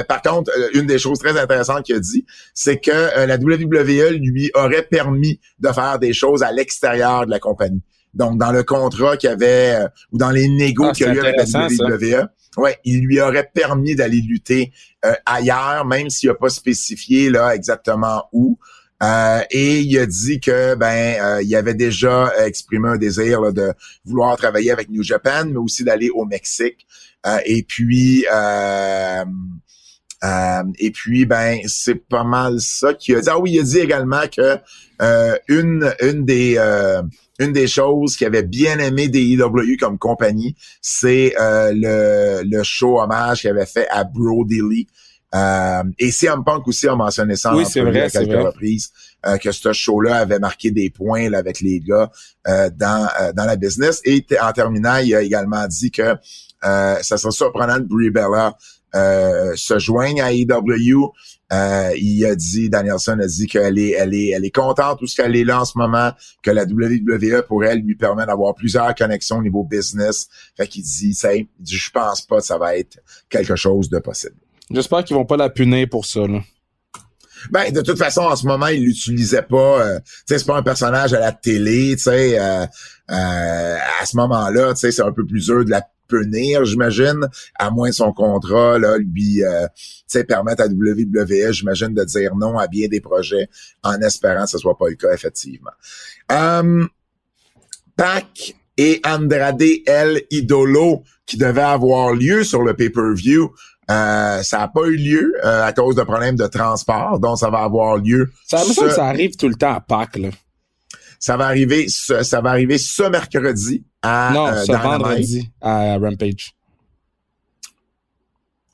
par 0.07 0.21
contre, 0.21 0.51
une 0.73 0.87
des 0.87 0.99
choses 0.99 1.19
très 1.19 1.37
intéressantes 1.39 1.83
qu'il 1.83 1.95
a 1.95 1.99
dit, 1.99 2.25
c'est 2.53 2.79
que 2.79 3.25
la 3.25 3.35
WWE 3.37 4.17
lui 4.19 4.51
aurait 4.53 4.83
permis 4.83 5.39
de 5.59 5.69
faire 5.69 5.99
des 5.99 6.13
choses 6.13 6.43
à 6.43 6.51
l'extérieur 6.55 7.25
de 7.25 7.31
la 7.31 7.39
compagnie. 7.39 7.81
Donc, 8.15 8.39
dans 8.39 8.51
le 8.51 8.63
contrat 8.63 9.17
qu'il 9.17 9.29
y 9.29 9.33
avait, 9.33 9.75
euh, 9.75 9.87
ou 10.11 10.17
dans 10.17 10.31
les 10.31 10.47
négos 10.47 10.85
ah, 10.89 10.91
qu'il 10.93 11.05
y 11.05 11.09
a 11.09 11.13
eu 11.13 11.19
avec 11.19 11.35
la 11.35 11.43
WWE, 11.43 12.27
ouais, 12.57 12.79
il 12.85 13.01
lui 13.01 13.19
aurait 13.19 13.49
permis 13.53 13.95
d'aller 13.95 14.21
lutter 14.21 14.71
euh, 15.03 15.13
ailleurs, 15.25 15.85
même 15.85 16.09
s'il 16.09 16.29
n'a 16.29 16.35
pas 16.35 16.49
spécifié 16.49 17.29
là 17.29 17.53
exactement 17.53 18.23
où. 18.31 18.57
Euh, 19.03 19.41
et 19.51 19.81
il 19.81 19.97
a 19.99 20.05
dit 20.05 20.39
que 20.39 20.73
ben 20.75 21.41
il 21.41 21.53
avait 21.53 21.73
déjà 21.73 22.31
exprimé 22.45 22.87
un 22.87 22.95
désir 22.95 23.51
de 23.51 23.73
vouloir 24.05 24.37
travailler 24.37 24.71
avec 24.71 24.89
New 24.89 25.03
Japan, 25.03 25.43
mais 25.47 25.57
aussi 25.57 25.83
d'aller 25.83 26.09
au 26.09 26.23
Mexique. 26.23 26.87
et 27.45 27.63
puis 27.63 28.25
et 30.79 30.91
puis 30.91 31.25
ben 31.25 31.59
c'est 31.67 31.95
pas 32.07 32.23
mal 32.23 32.59
ça 32.59 32.93
qu'il 32.93 33.15
a 33.15 33.21
dit. 33.21 33.29
Ah 33.29 33.39
oui, 33.39 33.51
il 33.53 33.59
a 33.59 33.63
dit 33.63 33.79
également 33.79 34.23
que 34.27 34.57
une 35.47 35.93
une 36.01 36.25
des 36.25 36.57
une 37.39 37.51
des 37.51 37.67
choses 37.67 38.15
qu'il 38.15 38.27
avait 38.27 38.43
bien 38.43 38.79
aimé 38.79 39.07
des 39.07 39.33
EW 39.33 39.77
comme 39.79 39.97
compagnie, 39.97 40.55
c'est 40.81 41.33
euh, 41.39 41.71
le, 41.73 42.43
le 42.49 42.63
show 42.63 43.01
hommage 43.01 43.41
qu'il 43.41 43.49
avait 43.49 43.65
fait 43.65 43.87
à 43.89 44.03
Brody 44.03 44.61
Lee. 44.61 44.87
Euh, 45.33 45.83
et 45.99 46.11
CM 46.11 46.45
Punk 46.45 46.65
aussi 46.67 46.87
a 46.87 46.95
mentionné 46.95 47.35
ça 47.35 47.53
oui, 47.53 47.65
c'est 47.65 47.81
vrai, 47.81 48.03
à 48.03 48.09
quelques 48.09 48.41
reprises, 48.41 48.91
euh, 49.25 49.37
que 49.37 49.51
ce 49.51 49.73
show-là 49.73 50.17
avait 50.17 50.39
marqué 50.39 50.71
des 50.71 50.89
points 50.89 51.29
là, 51.29 51.39
avec 51.39 51.59
les 51.59 51.81
gars 51.81 52.09
euh, 52.47 52.69
dans, 52.73 53.09
dans 53.35 53.43
la 53.43 53.57
business. 53.57 53.99
Et 54.05 54.25
en 54.41 54.53
terminant, 54.53 54.97
il 54.97 55.13
a 55.13 55.21
également 55.21 55.67
dit 55.67 55.91
que 55.91 56.15
ça 56.61 57.17
serait 57.17 57.31
surprenant 57.31 57.79
de 57.79 57.83
Brie 57.83 58.11
Bella 58.11 58.55
se 58.95 59.79
joigne 59.79 60.21
à 60.21 60.33
EW. 60.33 61.11
Euh, 61.53 61.91
il 61.97 62.25
a 62.25 62.35
dit, 62.35 62.69
Danielson 62.69 63.19
a 63.21 63.27
dit 63.27 63.45
qu'elle 63.45 63.77
est, 63.77 63.91
elle 63.91 64.13
est, 64.13 64.29
elle 64.29 64.45
est 64.45 64.51
contente 64.51 64.99
tout 64.99 65.07
ce 65.07 65.15
qu'elle 65.15 65.35
est 65.35 65.43
là 65.43 65.61
en 65.61 65.65
ce 65.65 65.77
moment, 65.77 66.11
que 66.41 66.51
la 66.51 66.63
WWE 66.63 67.43
pour 67.47 67.63
elle 67.63 67.79
lui 67.79 67.95
permet 67.95 68.25
d'avoir 68.25 68.55
plusieurs 68.55 68.95
connexions 68.95 69.37
au 69.37 69.43
niveau 69.43 69.63
business. 69.63 70.27
Fait 70.57 70.67
qu'il 70.67 70.83
dit, 70.83 71.13
ça, 71.13 71.29
je 71.33 71.89
pense 71.91 72.21
pas 72.21 72.37
que 72.37 72.45
ça 72.45 72.57
va 72.57 72.75
être 72.77 72.99
quelque 73.29 73.55
chose 73.55 73.89
de 73.89 73.99
possible. 73.99 74.35
J'espère 74.71 75.03
qu'ils 75.03 75.15
vont 75.15 75.25
pas 75.25 75.37
la 75.37 75.49
punir 75.49 75.87
pour 75.87 76.05
ça. 76.05 76.25
Là. 76.25 76.41
Ben, 77.51 77.71
de 77.71 77.81
toute 77.81 77.97
façon, 77.99 78.21
en 78.21 78.35
ce 78.35 78.47
moment, 78.47 78.67
il 78.67 78.83
l'utilisait 78.83 79.43
pas. 79.43 79.81
Euh, 79.81 79.99
tu 79.99 80.11
sais, 80.25 80.39
c'est 80.39 80.45
pas 80.45 80.57
un 80.57 80.63
personnage 80.63 81.13
à 81.13 81.19
la 81.19 81.31
télé, 81.31 81.95
tu 81.95 82.03
sais. 82.03 82.39
Euh, 82.39 82.65
euh, 83.11 83.77
à 84.01 84.05
ce 84.05 84.17
moment-là, 84.17 84.73
tu 84.73 84.79
sais, 84.79 84.91
c'est 84.91 85.03
un 85.03 85.11
peu 85.11 85.25
plus 85.25 85.45
dur 85.45 85.63
de 85.63 85.69
la 85.69 85.87
punir, 86.07 86.65
j'imagine, 86.65 87.27
à 87.57 87.69
moins 87.71 87.91
son 87.91 88.11
contrat, 88.13 88.79
là, 88.79 88.97
lui, 88.97 89.43
euh, 89.43 89.67
permettre 90.23 90.63
à 90.63 90.67
WWE, 90.67 91.51
j'imagine, 91.51 91.93
de 91.93 92.03
dire 92.03 92.35
non 92.35 92.57
à 92.57 92.67
bien 92.67 92.87
des 92.87 93.01
projets 93.01 93.49
en 93.83 93.99
espérant 94.01 94.45
que 94.45 94.51
ce 94.51 94.57
soit 94.57 94.77
pas 94.77 94.89
le 94.89 94.95
cas, 94.95 95.13
effectivement. 95.13 95.71
Um, 96.31 96.87
Pac 97.95 98.55
et 98.77 99.01
Andrade 99.05 99.63
El 99.85 100.21
Idolo, 100.31 101.03
qui 101.25 101.37
devait 101.37 101.61
avoir 101.61 102.13
lieu 102.13 102.43
sur 102.43 102.61
le 102.61 102.73
pay-per-view, 102.73 103.53
euh, 103.89 104.41
ça 104.41 104.59
n'a 104.59 104.67
pas 104.67 104.85
eu 104.87 104.95
lieu 104.95 105.33
euh, 105.43 105.63
à 105.63 105.71
cause 105.71 105.95
de 105.95 106.03
problèmes 106.03 106.35
de 106.35 106.47
transport, 106.47 107.19
donc 107.19 107.37
ça 107.37 107.49
va 107.49 107.59
avoir 107.59 107.97
lieu. 107.97 108.31
Ça 108.45 108.57
ça 108.63 109.05
arrive 109.05 109.35
tout 109.35 109.47
le 109.47 109.55
temps 109.55 109.73
à 109.73 109.79
Pâques, 109.79 110.17
là. 110.17 110.29
Ça 111.19 111.37
va 111.37 111.45
arriver, 111.45 111.87
ce, 111.87 112.23
ça 112.23 112.41
va 112.41 112.51
arriver 112.51 112.77
ce 112.77 113.03
mercredi 113.03 113.83
à 114.05 114.31
Non, 114.33 114.47
euh, 114.47 114.63
ce 114.63 114.71
vendredi 114.71 115.49
à 115.61 115.97
Rampage. 115.97 116.53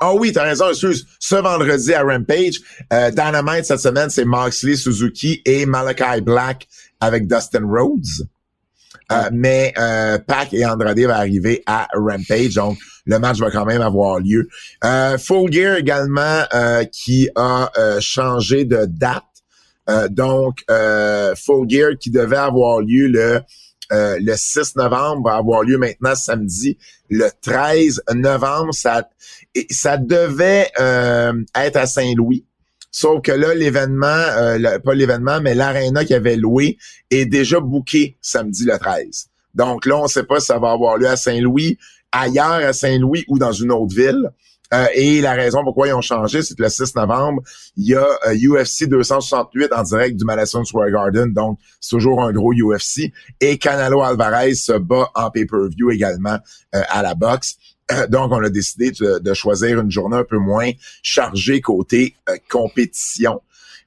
Ah 0.04 0.12
oh 0.12 0.18
oui, 0.20 0.32
t'as 0.32 0.44
raison, 0.44 0.70
excuse. 0.70 1.06
Ce 1.20 1.36
vendredi 1.36 1.94
à 1.94 2.02
Rampage, 2.02 2.60
euh, 2.92 3.12
Dynamite 3.12 3.66
cette 3.66 3.80
semaine, 3.80 4.10
c'est 4.10 4.26
Moxley, 4.26 4.76
Suzuki 4.76 5.42
et 5.46 5.66
Malachi 5.66 6.22
Black 6.22 6.68
avec 7.00 7.28
Dustin 7.28 7.66
Rhodes. 7.66 8.28
Euh, 9.12 9.30
mais 9.32 9.74
euh, 9.78 10.18
Pac 10.20 10.54
et 10.54 10.66
Andrade 10.66 11.00
vont 11.00 11.10
arriver 11.10 11.62
à 11.66 11.88
Rampage, 11.94 12.56
donc 12.56 12.78
le 13.06 13.20
match 13.20 13.40
va 13.40 13.52
quand 13.52 13.66
même 13.66 13.82
avoir 13.82 14.20
lieu. 14.20 14.48
Euh, 14.84 15.18
Full 15.18 15.52
Gear 15.52 15.78
également 15.78 16.44
qui 16.92 17.30
a 17.36 17.70
changé 18.00 18.66
de 18.66 18.86
date. 18.86 19.24
donc 20.10 20.64
Full 20.68 21.70
Gear 21.70 21.92
qui 22.00 22.10
devait 22.10 22.38
avoir 22.38 22.82
lieu 22.82 23.08
le 23.08 23.42
le 23.92 24.36
6 24.36 24.76
novembre 24.78 25.30
va 25.30 25.36
avoir 25.36 25.64
lieu 25.64 25.78
maintenant 25.78 26.16
samedi 26.16 26.78
le 27.10 27.30
13 27.42 28.02
novembre. 28.14 28.74
Ça, 28.74 29.10
ça 29.70 29.98
devait 29.98 30.72
être 31.56 31.78
à 31.78 31.86
Saint-Louis. 31.86 32.46
Sauf 32.92 33.22
que 33.22 33.32
là, 33.32 33.54
l'événement, 33.56 34.06
euh, 34.06 34.80
pas 34.80 34.94
l'événement, 34.94 35.40
mais 35.42 35.56
l'aréna 35.56 36.04
qui 36.04 36.14
avait 36.14 36.36
loué 36.36 36.78
est 37.10 37.26
déjà 37.26 37.62
booké 37.62 38.18
samedi 38.22 38.66
le 38.66 38.78
13. 38.78 39.28
Donc 39.56 39.86
là, 39.86 39.98
on 39.98 40.04
ne 40.04 40.08
sait 40.10 40.24
pas 40.24 40.42
si 40.42 40.48
ça 40.48 40.60
va 40.60 40.72
avoir 40.72 40.98
lieu 40.98 41.08
à 41.08 41.16
Saint-Louis, 41.16 41.78
ailleurs 42.12 42.66
à 42.66 42.74
Saint-Louis 42.74 43.24
ou 43.30 43.40
dans 43.40 43.54
une 43.54 43.72
autre 43.72 43.96
ville. 43.96 44.32
Euh, 44.74 44.86
et 44.96 45.22
la 45.22 45.34
raison 45.34 45.64
pourquoi 45.64 45.88
ils 45.88 45.94
ont 45.94 46.02
changé, 46.02 46.42
c'est 46.42 46.56
que 46.56 46.64
le 46.64 46.70
6 46.70 46.96
novembre, 46.96 47.42
il 47.76 47.88
y 47.88 47.96
a 47.96 48.06
UFC 48.34 48.84
euh, 48.84 48.88
268 48.88 49.74
en 49.74 49.84
direct 49.84 50.18
du 50.18 50.24
Madison 50.24 50.64
Square 50.64 50.92
Garden, 50.92 51.34
donc 51.34 51.60
c'est 51.80 51.90
toujours 51.90 52.24
un 52.24 52.32
gros 52.32 52.54
UFC. 52.54 53.12
Et 53.40 53.58
Canelo 53.58 54.02
Alvarez 54.02 54.56
se 54.56 54.74
bat 54.74 55.10
en 55.16 55.30
pay-per-view 55.30 55.92
également 55.92 56.40
à 56.72 57.02
la 57.04 57.16
boxe. 57.16 57.58
donc, 58.10 58.32
on 58.32 58.44
a 58.44 58.50
décidé 58.50 58.92
de, 58.92 59.34
choisir 59.34 59.80
une 59.80 59.92
journée 59.92 60.18
un 60.18 60.24
peu 60.24 60.38
moins 60.38 60.72
chargée 61.02 61.62
côté 61.62 62.16
euh, 62.30 62.36
compétition. 62.50 63.42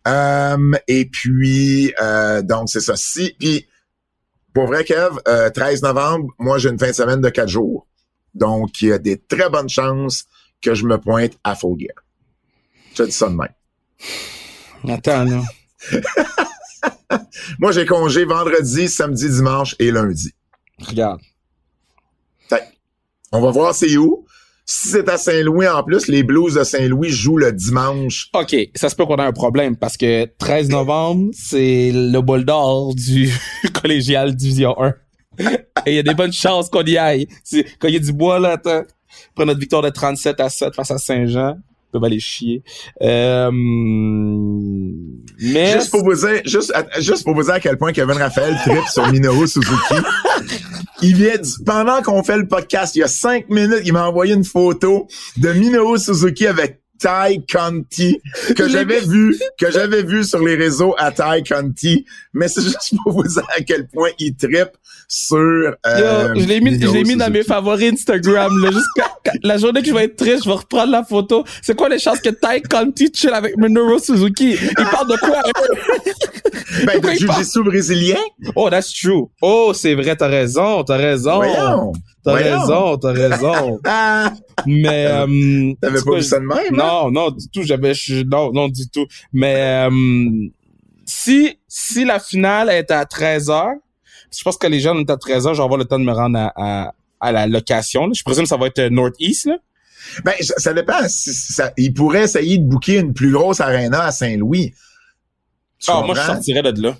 Euh, 0.06 0.72
et 0.88 1.06
puis, 1.06 1.92
euh, 2.00 2.42
donc, 2.42 2.68
c'est 2.68 2.80
ça. 2.80 2.96
Si, 2.96 3.34
puis, 3.38 3.66
pour 4.52 4.66
vrai, 4.66 4.84
Kev, 4.84 5.18
13 5.52 5.82
novembre, 5.82 6.32
moi, 6.38 6.58
j'ai 6.58 6.68
une 6.68 6.78
fin 6.78 6.88
de 6.88 6.92
semaine 6.92 7.20
de 7.20 7.28
4 7.28 7.48
jours. 7.48 7.86
Donc, 8.34 8.80
il 8.82 8.88
y 8.88 8.92
a 8.92 8.98
des 8.98 9.18
très 9.18 9.48
bonnes 9.50 9.68
chances 9.68 10.26
que 10.64 10.74
je 10.74 10.84
me 10.86 10.98
pointe 10.98 11.38
à 11.44 11.54
Full 11.54 11.78
Gear. 11.78 11.94
Je 12.92 13.02
te 13.02 13.02
dis 13.04 13.12
ça 13.12 13.28
de 13.28 13.34
même. 13.34 13.48
Attends, 14.88 15.24
là. 15.24 15.42
moi, 17.58 17.72
j'ai 17.72 17.86
congé 17.86 18.24
vendredi, 18.24 18.88
samedi, 18.88 19.28
dimanche 19.28 19.76
et 19.78 19.90
lundi. 19.90 20.32
Regarde. 20.80 21.20
On 23.36 23.40
va 23.40 23.50
voir 23.50 23.74
c'est 23.74 23.96
où. 23.96 24.24
Si 24.64 24.88
c'est 24.88 25.08
à 25.08 25.18
Saint-Louis 25.18 25.66
en 25.66 25.82
plus, 25.82 26.06
les 26.06 26.22
Blues 26.22 26.54
de 26.54 26.62
Saint-Louis 26.62 27.10
jouent 27.10 27.36
le 27.36 27.52
dimanche. 27.52 28.30
OK, 28.32 28.54
ça 28.76 28.88
se 28.88 28.94
peut 28.94 29.04
qu'on 29.06 29.16
ait 29.16 29.22
un 29.22 29.32
problème 29.32 29.76
parce 29.76 29.96
que 29.96 30.24
13 30.38 30.68
novembre, 30.68 31.32
c'est 31.34 31.90
le 31.92 32.20
bol 32.20 32.44
d'or 32.44 32.94
du 32.94 33.28
collégial 33.82 34.36
division 34.36 34.80
1. 34.80 34.94
Et 35.86 35.90
il 35.90 35.94
y 35.96 35.98
a 35.98 36.04
des 36.04 36.14
bonnes 36.14 36.32
chances 36.32 36.70
qu'on 36.70 36.84
y 36.84 36.96
aille. 36.96 37.26
Quand 37.80 37.88
il 37.88 37.94
y 37.94 37.96
a 37.96 38.00
du 38.00 38.12
bois 38.12 38.38
là, 38.38 38.52
attends, 38.52 38.84
prendre 39.34 39.48
notre 39.48 39.60
victoire 39.60 39.82
de 39.82 39.90
37 39.90 40.40
à 40.40 40.48
7 40.48 40.74
face 40.74 40.90
à 40.90 40.98
Saint-Jean 40.98 41.58
peuvent 41.94 42.04
aller 42.04 42.20
chier. 42.20 42.62
Euh, 43.02 43.50
mais 45.40 45.72
juste 45.74 45.90
pour 45.90 46.04
vous 46.04 46.14
dire, 46.14 46.42
juste, 46.44 46.72
juste 46.98 47.24
pour 47.24 47.34
vous 47.34 47.44
dire 47.44 47.54
à 47.54 47.60
quel 47.60 47.78
point 47.78 47.92
Kevin 47.92 48.16
Raphaël 48.16 48.56
tripe 48.64 48.86
sur 48.92 49.10
Minoru 49.10 49.46
Suzuki. 49.46 49.94
il 51.02 51.14
vient 51.14 51.34
pendant 51.64 52.02
qu'on 52.02 52.22
fait 52.22 52.36
le 52.36 52.48
podcast, 52.48 52.96
il 52.96 53.00
y 53.00 53.02
a 53.02 53.08
cinq 53.08 53.48
minutes, 53.48 53.82
il 53.84 53.92
m'a 53.92 54.08
envoyé 54.08 54.34
une 54.34 54.44
photo 54.44 55.06
de 55.36 55.52
Minoru 55.52 55.98
Suzuki 55.98 56.46
avec 56.46 56.80
Ty 56.98 57.44
Conti 57.50 58.20
que 58.56 58.68
j'avais 58.68 59.00
vu 59.00 59.38
que 59.58 59.70
j'avais 59.70 60.02
vu 60.02 60.24
sur 60.24 60.40
les 60.40 60.54
réseaux 60.54 60.94
à 60.98 61.10
Ty 61.10 61.42
Conti 61.48 62.04
mais 62.32 62.48
c'est 62.48 62.60
juste 62.62 62.94
pour 63.02 63.12
vous 63.12 63.22
dire 63.22 63.46
à 63.56 63.60
quel 63.62 63.86
point 63.88 64.10
il 64.18 64.34
tripe 64.34 64.76
sur 65.08 65.38
euh, 65.38 66.34
je 66.34 66.46
l'ai 66.46 66.60
mis 66.60 66.80
je 66.80 66.90
l'ai 66.90 67.04
mis 67.04 67.16
dans 67.16 67.30
mes 67.30 67.42
favoris 67.42 67.92
Instagram 67.92 68.52
là. 68.62 68.70
La 69.42 69.58
journée 69.58 69.82
que 69.82 69.88
je 69.88 69.94
vais 69.94 70.04
être 70.04 70.16
triste 70.16 70.44
je 70.44 70.48
vais 70.48 70.56
reprendre 70.56 70.92
la 70.92 71.04
photo. 71.04 71.44
C'est 71.62 71.76
quoi 71.76 71.88
les 71.88 71.98
chances 71.98 72.20
que 72.20 72.30
Ty 72.30 72.62
Conti 72.62 73.10
chill 73.12 73.30
avec 73.30 73.56
Minoru 73.56 73.98
Suzuki? 73.98 74.52
Il 74.52 74.84
parle 74.90 75.10
de 75.10 75.16
quoi 75.16 75.42
ben 76.86 77.00
de 77.00 77.10
jiu-jitsu 77.10 77.62
brésilien? 77.62 78.18
Oh 78.56 78.68
that's 78.70 78.92
true. 78.92 79.26
Oh 79.42 79.72
c'est 79.74 79.94
vrai 79.94 80.16
t'as 80.16 80.28
raison 80.28 80.82
t'as 80.84 80.96
raison 80.96 81.92
T'as 82.24 82.32
raison, 82.34 82.96
t'as 82.96 83.12
raison. 83.12 83.80
mais 84.66 85.06
euh, 85.06 85.72
t'avais 85.80 86.02
pas 86.02 86.16
vu 86.16 86.22
ça 86.22 86.38
de 86.38 86.44
même 86.46 86.58
hein? 86.58 86.70
Non, 86.72 87.10
non 87.10 87.30
du 87.30 87.48
tout. 87.50 87.62
J'avais 87.64 87.92
non, 88.26 88.50
non 88.52 88.68
du 88.68 88.88
tout. 88.88 89.06
Mais 89.32 89.88
euh, 89.88 90.48
si 91.06 91.58
si 91.68 92.04
la 92.04 92.18
finale 92.18 92.70
est 92.70 92.90
à 92.90 93.04
13 93.04 93.48
h 93.48 93.72
Je 94.36 94.42
pense 94.42 94.56
que 94.56 94.66
les 94.66 94.80
gens, 94.80 94.98
est 94.98 95.10
à 95.10 95.16
13 95.16 95.46
heures, 95.46 95.54
je 95.54 95.58
vais 95.60 95.64
avoir 95.64 95.78
le 95.78 95.84
temps 95.84 95.98
de 95.98 96.04
me 96.04 96.12
rendre 96.12 96.38
à, 96.38 96.52
à, 96.56 96.92
à 97.20 97.32
la 97.32 97.46
location. 97.46 98.06
là. 98.06 98.12
Je 98.14 98.22
présume 98.22 98.44
que 98.44 98.48
ça 98.48 98.56
va 98.56 98.66
être 98.68 98.78
euh, 98.78 98.90
Northeast, 98.90 99.46
là. 99.46 99.56
Ben, 100.24 100.34
ça, 100.40 100.54
ça 100.58 100.72
dépend. 100.74 101.06
Si- 101.08 101.32
si 101.34 101.52
ça- 101.52 101.72
il 101.76 101.92
pourrait 101.94 102.24
essayer 102.24 102.58
de 102.58 102.64
booker 102.64 102.98
une 102.98 103.14
plus 103.14 103.32
grosse 103.32 103.60
arena 103.60 104.04
à 104.04 104.12
Saint-Louis. 104.12 104.72
Ah, 105.88 106.02
moi, 106.04 106.14
je 106.14 106.20
sortirais 106.20 106.62
de 106.72 106.82
là. 106.82 106.96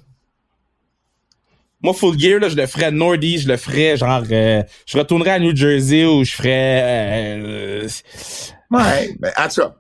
Moi, 1.85 1.93
Full 1.95 2.19
Gear, 2.19 2.41
là, 2.41 2.49
je 2.49 2.57
le 2.57 2.67
ferais 2.67 2.87
à 2.87 2.91
Northeast, 2.91 3.45
je 3.45 3.49
le 3.49 3.57
ferais, 3.59 3.97
genre, 3.97 4.23
euh, 4.33 4.63
je 4.87 4.99
retournerais 4.99 5.31
à 5.33 5.39
New 5.39 5.55
Jersey 5.55 6.05
où 6.07 6.25
je 6.25 6.33
ferais... 6.33 6.83
euh, 6.83 7.89
Ouais, 8.71 9.15
ben, 9.21 9.31
en 9.39 9.49
tout 9.49 9.61
cas, 9.61 9.75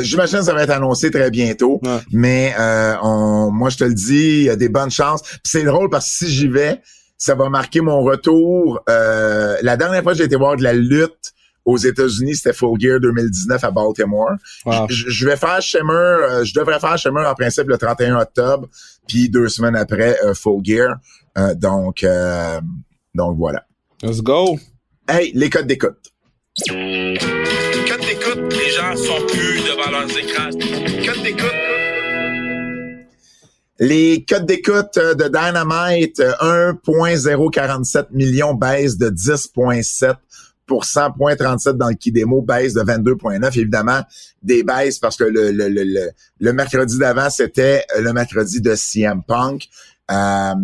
j'imagine 0.00 0.38
que 0.38 0.44
ça 0.44 0.54
va 0.54 0.62
être 0.62 0.70
annoncé 0.70 1.10
très 1.10 1.30
bientôt, 1.30 1.80
Ouais. 1.82 1.98
mais 2.12 2.54
euh, 2.58 2.94
on, 3.02 3.50
moi, 3.50 3.68
je 3.68 3.76
te 3.76 3.84
le 3.84 3.92
dis, 3.92 4.38
il 4.38 4.42
y 4.44 4.50
a 4.50 4.56
des 4.56 4.68
bonnes 4.70 4.90
chances. 4.90 5.20
C'est 5.44 5.64
drôle 5.64 5.90
parce 5.90 6.06
que 6.06 6.26
si 6.26 6.30
j'y 6.32 6.48
vais, 6.48 6.80
ça 7.18 7.34
va 7.34 7.48
marquer 7.50 7.80
mon 7.80 8.00
retour. 8.02 8.80
Euh, 8.88 9.56
la 9.62 9.76
dernière 9.76 10.02
fois 10.02 10.12
que 10.12 10.18
j'ai 10.18 10.24
été 10.24 10.36
voir 10.36 10.56
de 10.56 10.62
la 10.62 10.72
lutte 10.72 11.32
aux 11.66 11.76
États-Unis, 11.76 12.36
c'était 12.36 12.54
Full 12.54 12.80
Gear 12.80 13.00
2019 13.00 13.62
à 13.64 13.70
Baltimore. 13.70 14.30
wow. 14.64 14.86
Je, 14.88 15.10
je 15.10 15.28
vais 15.28 15.36
faire 15.36 15.60
Shimmer, 15.60 15.92
euh, 15.92 16.44
je 16.44 16.54
devrais 16.54 16.80
faire 16.80 16.96
Shimmer 16.96 17.26
en 17.26 17.34
principe 17.34 17.68
le 17.68 17.76
31 17.76 18.20
octobre, 18.20 18.68
puis 19.06 19.28
deux 19.28 19.48
semaines 19.50 19.76
après 19.76 20.16
euh, 20.24 20.32
Full 20.32 20.64
Gear. 20.64 20.94
Euh, 21.38 21.54
donc, 21.54 22.02
euh, 22.02 22.60
donc 23.14 23.36
voilà. 23.36 23.64
Let's 24.02 24.20
go. 24.20 24.58
Hey, 25.08 25.32
les 25.34 25.48
codes 25.48 25.66
d'écoute. 25.66 25.98
Quand 26.66 27.98
t'écoutes, 28.00 28.52
les 28.52 28.70
gens 28.70 28.96
sont 28.96 29.24
plus 29.26 29.62
devant 29.62 29.90
leurs 29.90 30.18
écrans. 30.18 30.50
Quand 31.04 31.22
t'écoutes, 31.22 31.52
Les 33.78 34.24
codes 34.28 34.46
d'écoute 34.46 34.96
euh, 34.96 35.14
de 35.14 35.24
Dynamite, 35.28 36.18
euh, 36.18 36.72
1.047 36.84 38.06
millions 38.10 38.54
baisse 38.54 38.98
de 38.98 39.08
10.7 39.08 40.16
point 41.16 41.36
37 41.36 41.76
dans 41.76 41.88
le 41.88 41.94
qui 41.94 42.12
démo, 42.12 42.42
baisse 42.42 42.74
de 42.74 42.80
22.9. 42.82 43.58
Évidemment, 43.58 44.02
des 44.42 44.62
baisses 44.62 44.98
parce 44.98 45.16
que 45.16 45.24
le, 45.24 45.50
le, 45.50 45.68
le, 45.68 45.84
le, 45.84 46.10
le 46.40 46.52
mercredi 46.52 46.98
d'avant, 46.98 47.30
c'était 47.30 47.84
le 47.98 48.12
mercredi 48.12 48.60
de 48.60 48.74
CM 48.74 49.22
Punk. 49.22 49.68
Euh, 50.10 50.54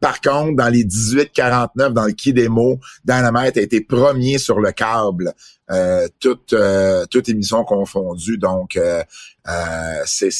par 0.00 0.20
contre, 0.20 0.56
dans 0.56 0.68
les 0.68 0.84
18-49 0.84 1.92
dans 1.92 2.04
le 2.04 2.12
qui 2.12 2.32
démo, 2.32 2.78
Dynamite 3.04 3.56
a 3.56 3.60
été 3.60 3.80
premier 3.80 4.38
sur 4.38 4.58
le 4.58 4.72
câble, 4.72 5.32
euh, 5.70 6.08
toute, 6.18 6.52
euh, 6.52 7.06
toute 7.06 7.28
émission 7.28 7.64
confondue. 7.64 8.38
Donc, 8.38 8.76
euh, 8.76 9.02
euh, 9.48 10.02
c'est 10.04 10.30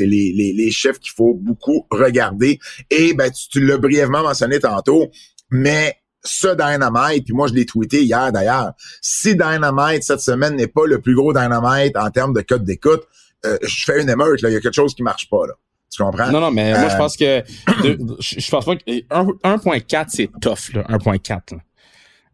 les, 0.00 0.32
les, 0.32 0.52
les 0.52 0.70
chiffres 0.70 1.00
qu'il 1.00 1.12
faut 1.12 1.34
beaucoup 1.34 1.86
regarder. 1.90 2.58
Et 2.90 3.14
ben, 3.14 3.30
tu, 3.30 3.48
tu 3.48 3.64
l'as 3.64 3.78
brièvement 3.78 4.22
mentionné 4.22 4.60
tantôt, 4.60 5.10
mais 5.50 5.96
ce 6.26 6.48
Dynamite, 6.48 7.24
puis 7.24 7.34
moi 7.34 7.46
je 7.46 7.54
l'ai 7.54 7.66
tweeté 7.66 8.02
hier 8.02 8.32
d'ailleurs, 8.32 8.72
si 9.00 9.36
Dynamite 9.36 10.02
cette 10.02 10.20
semaine 10.20 10.56
n'est 10.56 10.66
pas 10.66 10.84
le 10.86 11.00
plus 11.00 11.14
gros 11.14 11.32
Dynamite 11.32 11.96
en 11.96 12.10
termes 12.10 12.34
de 12.34 12.40
code 12.40 12.64
d'écoute, 12.64 13.04
euh, 13.44 13.56
je 13.62 13.84
fais 13.84 14.02
une 14.02 14.10
émeute, 14.10 14.40
il 14.42 14.50
y 14.50 14.56
a 14.56 14.60
quelque 14.60 14.74
chose 14.74 14.94
qui 14.94 15.02
marche 15.02 15.28
pas. 15.30 15.46
là. 15.46 15.54
Tu 15.90 16.02
comprends? 16.02 16.30
Non, 16.30 16.40
non, 16.40 16.50
mais 16.50 16.72
moi, 16.72 16.88
je 16.88 16.94
Euh, 16.94 16.98
pense 16.98 17.16
que 17.16 17.42
je 17.78 17.96
je 18.40 18.50
pense 18.50 18.64
pas 18.64 18.76
que 18.76 18.82
un- 19.10 19.56
1.4, 19.56 20.06
c'est 20.10 20.28
tough, 20.40 20.74
là. 20.74 20.84
1.4. 20.88 21.52
là. 21.52 21.58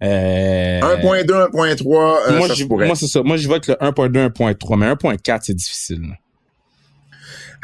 Euh, 0.04 0.80
1.2, 0.80 1.48
1.3, 1.52 2.18
euh, 2.28 2.36
moi, 2.38 2.48
ça 2.48 2.54
pourrait. 2.66 2.86
moi, 2.86 2.96
c'est 2.96 3.06
ça. 3.06 3.22
Moi, 3.22 3.36
je 3.36 3.46
vois 3.46 3.60
que 3.60 3.70
le 3.70 3.76
1.2, 3.80 4.18
1.3, 4.30 4.76
mais 4.76 4.86
1.4, 4.86 5.42
c'est 5.44 5.54
difficile. 5.54 6.00
là. 6.02 6.16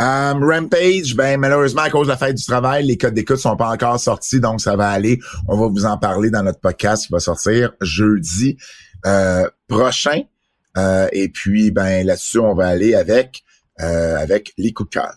Um, 0.00 0.44
Rampage, 0.44 1.16
ben 1.16 1.40
malheureusement 1.40 1.82
à 1.82 1.90
cause 1.90 2.06
de 2.06 2.12
la 2.12 2.16
fête 2.16 2.36
du 2.36 2.44
travail, 2.44 2.86
les 2.86 2.96
codes 2.96 3.14
d'écoute 3.14 3.38
sont 3.38 3.56
pas 3.56 3.70
encore 3.70 3.98
sortis, 3.98 4.38
donc 4.38 4.60
ça 4.60 4.76
va 4.76 4.90
aller. 4.90 5.18
On 5.48 5.56
va 5.58 5.66
vous 5.66 5.84
en 5.86 5.98
parler 5.98 6.30
dans 6.30 6.44
notre 6.44 6.60
podcast 6.60 7.06
qui 7.06 7.12
va 7.12 7.18
sortir 7.18 7.72
jeudi 7.80 8.56
euh, 9.06 9.48
prochain. 9.66 10.20
Euh, 10.76 11.08
et 11.10 11.28
puis 11.28 11.72
ben 11.72 12.06
là-dessus, 12.06 12.38
on 12.38 12.54
va 12.54 12.68
aller 12.68 12.94
avec 12.94 13.42
euh, 13.80 14.16
avec 14.18 14.52
les 14.56 14.72
coups 14.72 14.90
de 14.90 15.00
cœur. 15.00 15.16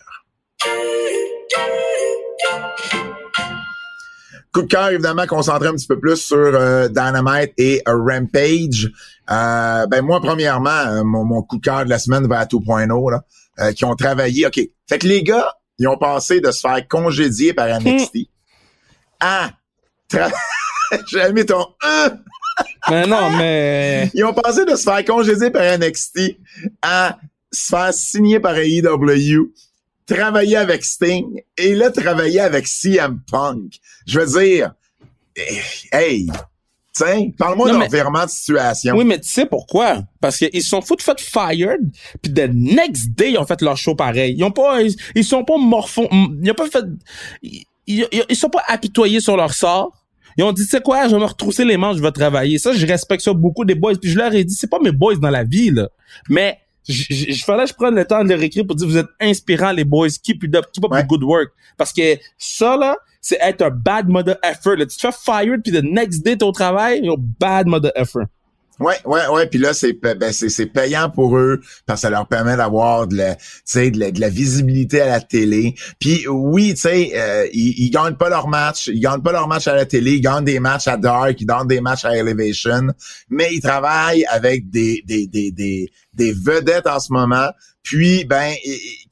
Coup 4.54 4.64
de 4.64 4.68
cœur, 4.68 4.90
évidemment, 4.90 5.26
concentré 5.28 5.70
un 5.70 5.74
petit 5.74 5.88
peu 5.88 5.98
plus 6.00 6.18
sur 6.18 6.36
euh, 6.38 6.90
Dynamite 6.90 7.54
et 7.58 7.82
euh, 7.88 7.96
Rampage. 7.96 8.92
Euh, 9.30 9.88
ben 9.88 10.02
moi, 10.02 10.20
premièrement, 10.22 11.04
mon, 11.06 11.24
mon 11.24 11.42
coup 11.42 11.58
de 11.58 11.62
cœur 11.62 11.86
de 11.86 11.90
la 11.90 12.00
semaine 12.00 12.28
va 12.28 12.40
à 12.40 12.46
2.0, 12.46 13.12
là, 13.12 13.72
qui 13.74 13.86
ont 13.86 13.96
travaillé. 13.96 14.46
OK. 14.46 14.60
Fait 14.90 15.00
que 15.00 15.08
les 15.08 15.24
gars, 15.24 15.54
ils 15.80 15.88
ont 15.88 15.98
passé 15.98 16.42
de 16.42 16.52
se 16.52 16.60
faire 16.60 16.86
congédier 16.90 17.54
par 17.54 17.68
NXT 17.80 18.18
à... 19.22 19.52
tra- 20.12 20.34
J'ai 21.08 21.32
mis 21.32 21.46
ton... 21.46 21.66
Euh! 21.86 22.10
Mais 22.90 23.08
non, 23.08 23.30
mais. 23.38 24.12
Ils 24.14 24.26
ont 24.26 24.34
passé 24.34 24.66
de 24.66 24.76
se 24.76 24.84
faire 24.84 25.06
congédier 25.06 25.50
par 25.50 25.78
NXT 25.78 26.20
à 26.82 27.18
se 27.54 27.68
faire 27.68 27.94
signer 27.94 28.40
par 28.42 28.56
AEW, 28.58 29.54
travailler 30.06 30.58
avec 30.58 30.84
Sting 30.84 31.42
et 31.58 31.76
là, 31.76 31.92
travailler 31.92 32.40
avec 32.40 32.68
CM 32.68 33.22
Punk. 33.30 33.80
Je 34.06 34.20
veux 34.20 34.42
dire, 34.42 34.74
eh, 35.36 35.62
hey, 35.92 36.28
tiens, 36.94 37.30
parle-moi 37.38 37.72
d'un 37.72 37.88
virement 37.88 38.26
de 38.26 38.30
situation. 38.30 38.96
Oui, 38.96 39.06
mais 39.06 39.20
tu 39.20 39.30
sais 39.30 39.46
pourquoi? 39.46 40.04
Parce 40.20 40.38
qu'ils 40.38 40.64
sont 40.64 40.82
foutus 40.82 41.06
fait 41.06 41.20
fired, 41.20 41.82
puis 42.22 42.34
the 42.34 42.50
next 42.52 43.12
day, 43.12 43.32
ils 43.32 43.38
ont 43.38 43.46
fait 43.46 43.62
leur 43.62 43.78
show 43.78 43.96
pareil. 43.96 44.36
Ils 44.38 44.44
ont 44.44 44.52
pas, 44.52 44.82
ils, 44.82 44.96
ils 45.16 45.24
sont 45.24 45.44
pas 45.44 45.58
morphons, 45.58 46.10
ils 46.12 46.52
ont 46.52 46.56
pas 46.56 46.68
fait, 46.68 46.86
ils, 47.42 47.64
ils, 47.88 48.08
ils 48.30 48.36
sont 48.36 48.50
pas 48.50 48.64
apitoyés 48.68 49.20
sur 49.20 49.38
leur 49.38 49.54
sort. 49.54 49.98
Ils 50.38 50.44
ont 50.44 50.54
dit, 50.54 50.64
tu 50.64 50.70
sais 50.70 50.82
quoi, 50.82 51.08
je 51.08 51.16
vais 51.16 51.20
me 51.20 51.26
retrousser 51.26 51.66
les 51.66 51.78
manches, 51.78 51.98
je 51.98 52.02
vais 52.02 52.12
travailler. 52.12 52.58
Ça, 52.58 52.74
je 52.74 52.86
respecte 52.86 53.24
ça 53.24 53.34
beaucoup 53.34 53.66
des 53.66 53.76
boys. 53.76 53.96
Puis 54.02 54.12
je 54.12 54.18
leur 54.18 54.34
ai 54.34 54.44
dit, 54.44 54.54
c'est 54.54 54.70
pas 54.70 54.80
mes 54.80 54.92
boys 54.92 55.18
dans 55.18 55.30
la 55.30 55.44
vie, 55.44 55.72
là. 55.72 55.90
Mais, 56.30 56.58
je 56.88 57.44
fallait 57.46 57.64
que 57.64 57.70
je 57.70 57.74
prenne 57.76 57.96
le 57.96 58.06
temps 58.06 58.24
de 58.24 58.30
leur 58.30 58.42
écrire 58.42 58.66
pour 58.66 58.76
dire, 58.76 58.88
vous 58.88 58.98
êtes 58.98 59.08
inspirants, 59.20 59.72
les 59.72 59.84
boys. 59.86 60.10
Keep 60.24 60.44
it 60.44 60.56
up, 60.56 60.66
keep 60.74 60.84
up 60.86 60.92
Ouais. 60.92 61.04
the 61.04 61.08
good 61.08 61.24
work. 61.24 61.50
Parce 61.78 61.94
que 61.94 62.18
ça, 62.38 62.76
là, 62.78 62.98
c'est 63.22 63.38
être 63.42 63.62
un 63.62 63.70
bad 63.70 64.08
mother 64.10 64.38
effort. 64.44 64.76
Là. 64.78 64.86
Tu 64.86 64.98
te 64.98 65.02
fais 65.02 65.12
fired, 65.12 65.62
puis 65.64 65.72
the 65.72 65.84
next 65.84 66.24
day, 66.24 66.36
t'es 66.36 66.44
au 66.44 66.52
travail, 66.52 67.02
you're 67.04 67.18
bad 67.20 67.68
mother 67.68 67.92
effort. 67.96 68.26
Ouais, 68.82 68.96
ouais, 69.06 69.28
ouais. 69.28 69.46
Puis 69.48 69.60
là, 69.60 69.74
c'est 69.74 69.94
ben, 69.94 70.32
c'est 70.32 70.66
payant 70.66 71.10
pour 71.10 71.38
eux 71.38 71.62
parce 71.86 72.00
que 72.00 72.02
ça 72.02 72.10
leur 72.10 72.28
permet 72.28 72.58
d'avoir 72.58 73.08
de 73.08 73.16
la, 73.16 73.36
de 73.36 74.00
la, 74.00 74.12
de 74.12 74.20
la 74.20 74.30
visibilité 74.30 75.02
à 75.02 75.08
la 75.08 75.22
télé. 75.22 75.76
Puis 76.00 76.28
oui, 76.28 76.74
tu 76.74 76.82
sais, 76.82 77.12
euh, 77.16 77.48
ils, 77.54 77.86
ils 77.86 77.90
gagnent 77.92 78.16
pas 78.16 78.30
leur 78.30 78.48
match, 78.48 78.88
ils 78.88 79.00
gagnent 79.00 79.22
pas 79.22 79.32
leur 79.32 79.48
match 79.48 79.68
à 79.68 79.76
la 79.76 79.86
télé, 79.86 80.14
ils 80.14 80.22
gagnent 80.22 80.46
des 80.46 80.60
matchs 80.60 80.88
à 80.88 80.98
Dark, 80.98 81.40
ils 81.40 81.46
gagnent 81.46 81.68
des 81.68 81.82
matchs 81.82 82.06
à 82.06 82.18
Elevation, 82.18 82.88
mais 83.30 83.50
ils 83.54 83.62
travaillent 83.62 84.26
avec 84.26 84.70
des 84.70 85.04
des 85.06 85.28
des 85.28 85.52
des, 85.52 85.92
des 86.14 86.34
vedettes 86.34 86.88
en 86.88 87.00
ce 87.00 87.14
moment. 87.14 87.50
Puis 87.84 88.26
ben, 88.26 88.54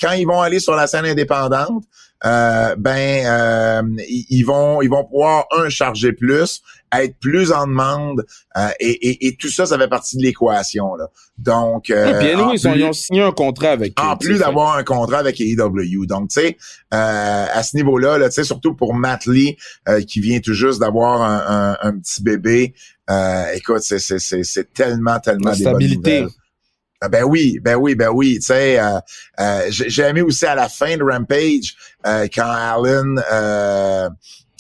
quand 0.02 0.14
ils 0.14 0.26
vont 0.26 0.42
aller 0.42 0.60
sur 0.60 0.76
la 0.76 0.88
scène 0.88 1.06
indépendante, 1.06 1.84
euh, 2.26 2.76
ben 2.78 3.26
euh, 3.26 3.82
ils, 4.10 4.44
vont 4.44 4.82
ils 4.82 4.90
vont 4.90 5.06
pouvoir 5.06 5.46
un 5.58 5.70
charger 5.70 6.12
plus, 6.12 6.62
être 6.94 7.16
plus 7.20 7.52
en 7.52 7.66
demande 7.68 8.26
euh, 8.58 8.68
et, 8.80 8.90
et, 9.10 9.28
et 9.28 9.36
tout 9.36 9.50
ça, 9.50 9.66
ça 9.66 9.78
fait 9.78 9.88
partie 9.88 10.18
de 10.18 10.24
l'équation 10.24 10.96
là. 10.96 11.08
Donc 11.38 11.90
euh, 11.90 12.08
Et 12.14 12.20
puis, 12.20 12.28
anyway, 12.32 12.44
en 12.44 12.52
ils, 12.52 12.68
ont, 12.68 12.72
plus- 12.72 12.80
ils 12.82 12.86
ont 12.86 12.94
signé 12.94 13.22
un 13.22 13.32
contrat 13.32 13.70
avec 13.72 13.98
en 14.02 14.18
plus 14.18 14.40
d'avoir 14.40 14.76
un 14.76 14.84
contrat 14.84 15.20
avec 15.20 15.40
AEW. 15.40 16.06
Donc, 16.08 16.30
tu 16.30 16.42
sais, 16.42 16.58
euh, 16.94 17.46
à 17.54 17.64
ce 17.64 17.78
niveau-là, 17.78 18.18
là, 18.18 18.28
tu 18.30 18.36
sais, 18.36 18.44
surtout 18.44 18.74
pour 18.74 18.94
Matt 18.94 19.26
Lee, 19.26 19.56
euh, 19.88 20.02
qui 20.02 20.20
vient 20.20 20.40
tout 20.40 20.54
juste 20.54 20.80
d'avoir 20.82 21.22
un, 21.22 21.78
un- 21.82 21.88
un 21.90 21.98
petit 22.00 22.22
bébé, 22.22 22.74
euh, 23.10 23.46
écoute, 23.54 23.80
c'est, 23.82 24.00
c'est, 24.00 24.20
c'est, 24.20 24.74
tellement, 24.74 25.20
tellement 25.20 25.52
La 25.52 25.56
des 25.56 25.64
bonnes 25.64 25.74
stabilité. 25.76 26.20
nouvelles. 26.22 26.34
Ah, 27.02 27.08
Ben 27.08 27.24
oui, 27.24 27.60
ben 27.62 27.76
oui, 27.76 27.96
ben 27.96 28.10
oui. 28.10 28.36
Tu 28.40 28.48
sais, 28.48 28.80
euh, 28.80 29.00
euh, 29.40 29.62
j'ai 29.70 30.04
aimé 30.04 30.22
aussi 30.22 30.46
à 30.46 30.56
la 30.56 30.68
fin 30.68 30.98
de 30.98 31.04
Rampage 31.04 31.76
euh, 32.06 32.28
quand 32.34 32.44
Allen, 32.52 33.22
euh, 33.32 34.10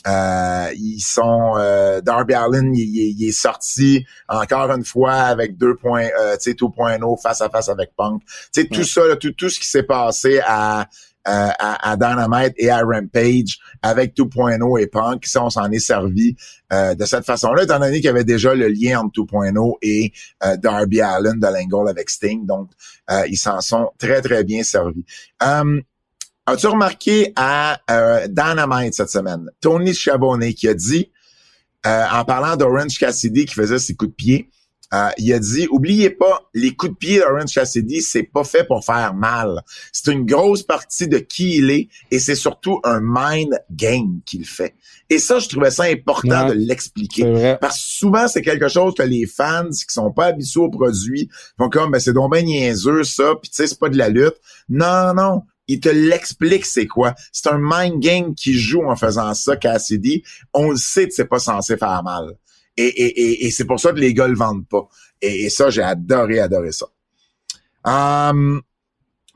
euh, 0.08 0.68
ils 0.76 1.02
sont 1.02 1.56
euh, 1.58 2.00
Darby 2.00 2.34
Allen, 2.34 2.74
il, 2.74 2.80
il- 2.82 3.16
il 3.20 3.28
est 3.28 3.32
sorti 3.34 4.06
encore 4.30 4.72
une 4.72 4.86
fois 4.86 5.14
avec 5.14 5.58
deux 5.58 5.76
points, 5.76 6.08
euh, 6.18 6.38
tu 6.38 6.52
sais, 6.52 6.54
2.0 6.54 7.18
face 7.22 7.42
à 7.42 7.50
face 7.50 7.68
avec 7.68 7.92
Punk. 7.98 8.22
Tu 8.54 8.62
sais, 8.62 8.68
tout 8.68 8.86
ça, 8.86 9.06
là, 9.06 9.18
tout, 9.18 9.32
tout 9.34 9.50
ce 9.50 9.60
qui 9.60 9.68
s'est 9.68 9.84
passé 9.84 10.40
à, 10.46 10.88
à, 11.26 11.50
à- 11.60 11.92
à 11.92 11.98
Dynamite 11.98 12.54
et 12.56 12.70
à 12.70 12.80
Rampage 12.80 13.60
avec 13.82 14.16
2.0 14.16 14.78
et 14.82 14.88
Punk, 14.88 15.26
ça, 15.26 15.44
on 15.44 15.50
s'en 15.50 15.70
est 15.72 15.80
servi 15.80 16.38
euh, 16.72 16.96
de 16.96 17.06
cette 17.06 17.26
façon-là, 17.26 17.64
étant 17.64 17.80
donné 17.80 17.98
qu'il 17.98 18.06
y 18.06 18.10
avait 18.10 18.24
déjà 18.24 18.54
le 18.54 18.68
lien 18.68 19.00
entre 19.00 19.22
2.0 19.22 19.78
et 19.82 20.12
euh, 20.44 20.58
Darby 20.58 21.02
Allen 21.02 21.40
de 21.40 21.48
l'angle 21.48 21.90
avec 21.90 22.10
Sting. 22.10 22.46
Donc, 22.46 22.70
euh, 23.10 23.24
ils 23.28 23.38
s'en 23.38 23.62
sont 23.62 23.92
très, 23.98 24.22
très 24.22 24.44
bien 24.44 24.64
servis. 24.64 25.06
Um, 25.42 25.82
As-tu 26.52 26.66
remarqué 26.66 27.32
à 27.36 27.80
euh, 27.92 28.28
Dynamite 28.28 28.96
cette 28.96 29.12
semaine, 29.12 29.52
Tony 29.62 29.94
Chabonnet 29.94 30.54
qui 30.54 30.68
a 30.68 30.74
dit, 30.74 31.12
euh, 31.86 32.06
en 32.12 32.26
parlant 32.26 32.56
d'Orange 32.56 32.98
Cassidy 32.98 33.46
qui 33.46 33.54
faisait 33.54 33.78
ses 33.78 33.94
coups 33.94 34.10
de 34.10 34.16
pied, 34.16 34.50
Euh, 34.94 35.10
il 35.18 35.32
a 35.34 35.40
dit, 35.40 35.68
oubliez 35.70 36.10
pas, 36.10 36.50
les 36.56 36.76
coups 36.76 36.94
de 36.94 36.98
pied 36.98 37.20
d'Orange 37.20 37.54
Cassidy, 37.54 38.02
c'est 38.02 38.24
pas 38.24 38.44
fait 38.44 38.64
pour 38.64 38.84
faire 38.84 39.14
mal. 39.14 39.62
C'est 39.92 40.12
une 40.12 40.26
grosse 40.26 40.64
partie 40.64 41.08
de 41.08 41.20
qui 41.20 41.58
il 41.58 41.70
est 41.70 41.90
et 42.10 42.18
c'est 42.20 42.36
surtout 42.36 42.80
un 42.84 43.00
mind 43.02 43.54
game 43.72 44.20
qu'il 44.26 44.46
fait. 44.48 44.74
Et 45.12 45.20
ça, 45.20 45.38
je 45.40 45.48
trouvais 45.48 45.72
ça 45.72 45.84
important 45.84 46.48
Ouais. 46.48 46.56
de 46.56 46.60
l'expliquer. 46.66 47.56
Parce 47.62 47.76
que 47.78 47.84
souvent, 47.84 48.28
c'est 48.28 48.42
quelque 48.42 48.68
chose 48.68 48.94
que 48.96 49.04
les 49.04 49.26
fans 49.28 49.70
qui 49.70 49.94
sont 49.94 50.12
pas 50.12 50.26
habitués 50.28 50.60
au 50.62 50.70
produit 50.70 51.30
font 51.58 51.70
comme, 51.70 51.92
ben, 51.92 52.00
c'est 52.00 52.14
donc 52.14 52.32
ben 52.32 52.44
niaiseux, 52.46 53.04
ça, 53.04 53.34
puis 53.42 53.50
tu 53.50 53.58
sais, 53.58 53.68
c'est 53.68 53.80
pas 53.80 53.90
de 53.90 53.98
la 53.98 54.10
lutte. 54.10 54.36
Non, 54.70 55.14
non. 55.14 55.44
Il 55.68 55.80
te 55.80 55.90
l'explique 55.90 56.66
c'est 56.66 56.88
quoi? 56.88 57.14
C'est 57.32 57.48
un 57.48 57.60
mind 57.62 58.00
game 58.00 58.34
qui 58.34 58.54
joue 58.58 58.84
en 58.86 58.96
faisant 58.96 59.36
ça, 59.36 59.56
Cassidy. 59.56 60.24
On 60.52 60.72
le 60.72 60.78
sait 60.78 61.08
que 61.08 61.14
c'est 61.14 61.26
pas 61.26 61.38
censé 61.38 61.78
faire 61.78 62.02
mal. 62.04 62.34
Et, 62.82 62.88
et, 62.88 63.22
et, 63.22 63.46
et 63.48 63.52
c'est 63.52 63.66
pour 63.66 63.80
ça 63.80 63.92
que 63.92 64.00
les 64.00 64.14
gars 64.14 64.28
le 64.28 64.36
vendent 64.36 64.68
pas. 64.68 64.88
Et, 65.22 65.46
et 65.46 65.50
ça, 65.50 65.70
j'ai 65.70 65.82
adoré, 65.82 66.40
adoré 66.40 66.72
ça. 66.72 66.86
Um, 67.84 68.62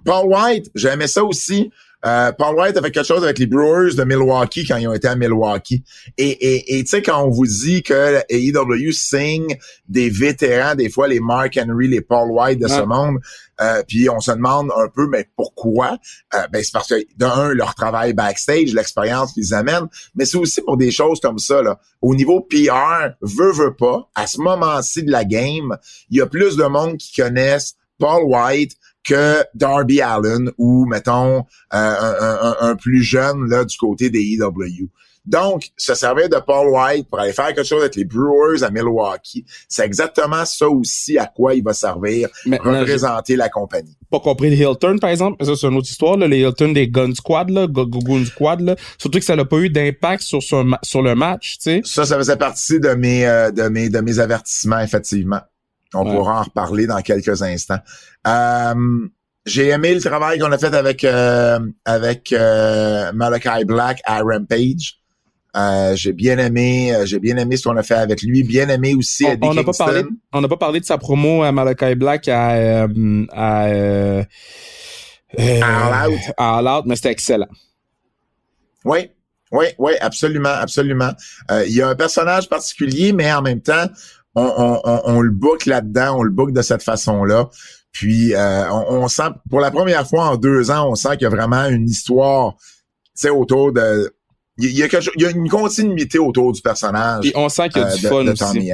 Paul 0.05 0.27
White, 0.27 0.71
j'ai 0.75 0.89
aimé 0.89 1.07
ça 1.07 1.23
aussi. 1.23 1.71
Euh, 2.05 2.33
Paul 2.33 2.55
White 2.55 2.75
a 2.75 2.81
fait 2.81 2.91
quelque 2.91 3.05
chose 3.05 3.23
avec 3.23 3.39
les 3.39 3.45
Brewers 3.45 3.95
de 3.95 4.03
Milwaukee 4.03 4.65
quand 4.67 4.75
ils 4.75 4.87
ont 4.87 4.93
été 4.93 5.07
à 5.07 5.15
Milwaukee. 5.15 5.83
Et 6.17 6.29
et 6.29 6.77
et 6.77 6.83
tu 6.83 6.89
sais 6.89 7.01
quand 7.01 7.23
on 7.23 7.29
vous 7.29 7.47
dit 7.47 7.81
que 7.81 8.19
AEW 8.29 8.91
signe 8.91 9.55
des 9.87 10.09
vétérans, 10.09 10.75
des 10.75 10.89
fois 10.89 11.07
les 11.07 11.21
Mark 11.21 11.57
Henry, 11.57 11.87
les 11.87 12.01
Paul 12.01 12.29
White 12.31 12.59
de 12.59 12.67
ce 12.67 12.81
monde, 12.81 13.19
euh, 13.61 13.83
puis 13.87 14.09
on 14.09 14.19
se 14.19 14.31
demande 14.31 14.71
un 14.77 14.87
peu 14.87 15.07
mais 15.07 15.29
pourquoi? 15.35 15.97
Euh, 16.33 16.47
Ben 16.51 16.63
c'est 16.63 16.71
parce 16.73 16.87
que 16.89 16.95
d'un 17.17 17.49
leur 17.53 17.75
travail 17.75 18.13
backstage, 18.13 18.73
l'expérience 18.73 19.33
qu'ils 19.33 19.53
amènent, 19.53 19.87
mais 20.15 20.25
c'est 20.25 20.37
aussi 20.37 20.61
pour 20.61 20.77
des 20.77 20.91
choses 20.91 21.19
comme 21.19 21.39
ça 21.39 21.61
là. 21.61 21.79
Au 22.01 22.15
niveau 22.15 22.41
PR, 22.41 23.09
veut 23.21 23.51
veut 23.51 23.75
pas, 23.75 24.09
à 24.15 24.27
ce 24.27 24.39
moment-ci 24.39 25.03
de 25.03 25.11
la 25.11 25.25
game, 25.25 25.77
il 26.09 26.17
y 26.17 26.21
a 26.21 26.25
plus 26.27 26.55
de 26.57 26.63
monde 26.65 26.97
qui 26.97 27.13
connaissent 27.21 27.75
Paul 27.99 28.23
White 28.25 28.73
que 29.03 29.43
Darby 29.53 30.01
Allen 30.01 30.49
ou 30.57 30.85
mettons 30.85 31.39
euh, 31.39 31.43
un, 31.73 32.37
un- 32.41 32.55
un 32.69 32.75
plus 32.75 33.03
jeune 33.03 33.49
là 33.49 33.65
du 33.65 33.77
côté 33.77 34.09
des 34.09 34.21
EW. 34.39 34.87
Donc, 35.25 35.69
se 35.77 35.93
servir 35.95 36.27
de 36.27 36.35
Paul 36.45 36.67
White 36.67 37.07
pour 37.09 37.17
aller 37.19 37.31
faire 37.31 37.47
quelque 37.47 37.63
chose 37.63 37.81
avec 37.81 37.95
les 37.95 38.03
Brewers 38.03 38.61
à 38.61 38.69
Milwaukee, 38.69 39.45
c'est 39.69 39.85
exactement 39.85 40.43
ça 40.43 40.67
aussi 40.67 41.17
à 41.17 41.25
quoi 41.27 41.53
il 41.55 41.63
va 41.63 41.73
servir, 41.73 42.27
Maintenant, 42.45 42.79
représenter 42.81 43.37
la 43.37 43.47
compagnie. 43.47 43.95
pas 44.11 44.19
compris 44.19 44.49
le 44.49 44.57
heel 44.61 44.77
turn, 44.77 44.99
par 44.99 45.11
exemple. 45.11 45.37
Mais 45.39 45.45
Ça, 45.45 45.53
c'est 45.55 45.67
une 45.67 45.77
autre 45.77 45.87
histoire, 45.89 46.17
là. 46.17 46.27
Les 46.27 46.39
heel 46.41 46.53
turn 46.53 46.73
des 46.73 46.89
Gun 46.89 47.13
Squad, 47.15 47.49
là. 47.51 47.67
Goon 47.67 48.25
Squad, 48.25 48.59
là. 48.59 48.75
Surtout 48.97 49.19
que 49.19 49.25
ça 49.25 49.37
n'a 49.37 49.45
pas 49.45 49.57
eu 49.59 49.69
d'impact 49.69 50.23
sur, 50.23 50.43
son 50.43 50.65
ma- 50.65 50.79
sur 50.83 51.01
le 51.01 51.15
match, 51.15 51.53
tu 51.57 51.63
sais. 51.63 51.81
Ça, 51.85 52.05
ça 52.05 52.17
faisait 52.17 52.35
partie 52.35 52.79
de 52.81 52.89
mes 52.89 53.25
euh, 53.25 53.49
de 53.49 53.63
mes 53.69 53.87
de 53.89 53.99
mes 54.01 54.19
avertissements, 54.19 54.79
effectivement. 54.81 55.39
On 55.93 56.05
Ouais. 56.05 56.15
pourra 56.15 56.39
en 56.39 56.43
reparler 56.43 56.85
dans 56.85 57.01
quelques 57.01 57.41
instants. 57.43 57.79
Euh, 58.27 58.73
j'ai 59.45 59.67
aimé 59.69 59.93
le 59.93 60.01
travail 60.01 60.39
qu'on 60.39 60.51
a 60.51 60.57
fait 60.57 60.73
avec 60.73 61.03
euh, 61.03 61.59
avec 61.85 62.31
euh, 62.33 63.11
Malachi 63.13 63.65
Black 63.65 64.01
à 64.05 64.21
Rampage. 64.21 64.99
Euh, 65.55 65.95
j'ai 65.95 66.13
bien 66.13 66.39
aimé, 66.39 66.95
euh, 66.95 67.05
j'ai 67.05 67.19
bien 67.19 67.37
aimé 67.37 67.57
ce 67.57 67.63
qu'on 67.63 67.77
a 67.77 67.83
fait 67.83 67.93
avec 67.93 68.23
lui. 68.23 68.43
Bien 68.43 68.69
aimé 68.69 68.95
aussi 68.95 69.25
On 69.41 69.53
n'a 69.53 69.63
pas 69.63 69.71
parlé, 69.71 70.03
on 70.31 70.41
n'a 70.41 70.47
pas 70.47 70.57
parlé 70.57 70.79
de 70.79 70.85
sa 70.85 70.97
promo 70.97 71.43
à 71.43 71.51
Malachi 71.51 71.95
Black 71.95 72.27
à, 72.27 72.51
euh, 72.55 73.25
à, 73.31 73.63
All 75.37 76.09
Out. 76.09 76.19
à 76.37 76.57
All 76.57 76.67
Out, 76.67 76.85
mais 76.87 76.95
c'était 76.95 77.11
excellent. 77.11 77.49
Oui, 78.83 79.11
oui, 79.51 79.65
oui, 79.77 79.93
absolument, 80.01 80.49
absolument. 80.49 81.11
Euh, 81.51 81.63
il 81.67 81.73
y 81.73 81.81
a 81.81 81.87
un 81.87 81.95
personnage 81.95 82.49
particulier, 82.49 83.13
mais 83.13 83.31
en 83.31 83.43
même 83.43 83.61
temps, 83.61 83.85
on, 84.33 84.51
on, 84.57 84.81
on, 84.83 85.01
on 85.05 85.21
le 85.21 85.29
book 85.29 85.67
là-dedans, 85.67 86.17
on 86.17 86.23
le 86.23 86.31
book 86.31 86.51
de 86.51 86.63
cette 86.63 86.81
façon-là. 86.81 87.49
Puis 87.91 88.33
euh, 88.33 88.69
on, 88.71 89.03
on 89.03 89.07
sent, 89.07 89.29
pour 89.51 89.59
la 89.59 89.69
première 89.69 90.07
fois 90.07 90.25
en 90.29 90.37
deux 90.37 90.71
ans, 90.71 90.89
on 90.89 90.95
sent 90.95 91.09
qu'il 91.17 91.21
y 91.21 91.25
a 91.27 91.29
vraiment 91.29 91.65
une 91.67 91.87
histoire, 91.87 92.55
tu 92.57 93.11
sais, 93.13 93.29
autour 93.29 93.71
de. 93.71 94.11
Il 94.57 94.71
y 94.71 94.83
a, 94.83 94.87
quelque 94.87 95.03
chose- 95.03 95.13
il 95.15 95.23
y 95.23 95.25
a 95.25 95.31
une 95.31 95.49
continuité 95.49 96.19
autour 96.19 96.51
du 96.51 96.61
personnage 96.61 97.21
Puis 97.21 97.31
on 97.35 97.49
sent 97.49 97.69
qu'il 97.69 97.81
y 97.81 97.85
a 97.85 97.87
euh, 97.87 97.95
du 97.95 98.01
de, 98.03 98.07
fun 98.07 98.23
de 98.23 98.31
aussi. 98.31 98.71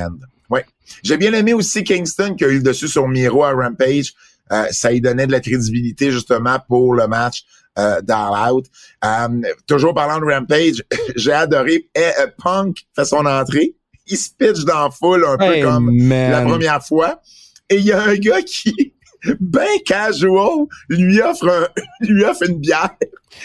Ouais. 0.49 0.65
J'ai 1.03 1.17
bien 1.17 1.33
aimé 1.33 1.53
aussi 1.53 1.83
Kingston 1.83 2.35
qui 2.35 2.43
a 2.43 2.47
eu 2.47 2.55
le 2.55 2.63
dessus 2.63 2.87
sur 2.87 3.07
Miro 3.07 3.43
à 3.43 3.53
Rampage. 3.53 4.13
Euh, 4.51 4.65
ça 4.71 4.91
lui 4.91 4.99
donnait 4.99 5.27
de 5.27 5.31
la 5.31 5.39
crédibilité 5.39 6.11
justement 6.11 6.57
pour 6.67 6.93
le 6.95 7.07
match 7.07 7.43
euh, 7.77 8.01
d'All 8.01 8.51
Out. 8.51 8.65
Euh, 9.05 9.27
toujours 9.67 9.93
parlant 9.93 10.19
de 10.19 10.25
Rampage, 10.25 10.83
j'ai 11.15 11.31
adoré 11.31 11.87
eh, 11.95 12.11
Punk 12.37 12.85
fait 12.95 13.05
son 13.05 13.25
entrée. 13.25 13.75
Il 14.07 14.17
se 14.17 14.29
pitch 14.37 14.65
dans 14.65 14.85
la 14.85 14.89
foule 14.89 15.23
un 15.25 15.37
peu 15.37 15.61
comme 15.61 15.95
man. 15.95 16.31
la 16.31 16.41
première 16.41 16.83
fois. 16.83 17.21
Et 17.69 17.75
il 17.75 17.85
y 17.85 17.91
a 17.91 18.01
un 18.01 18.15
gars 18.15 18.41
qui, 18.41 18.95
ben 19.39 19.67
casual, 19.85 20.65
lui 20.89 21.21
offre 21.21 21.47
un, 21.47 21.67
lui 22.01 22.23
offre 22.23 22.43
une 22.47 22.59
bière. 22.59 22.95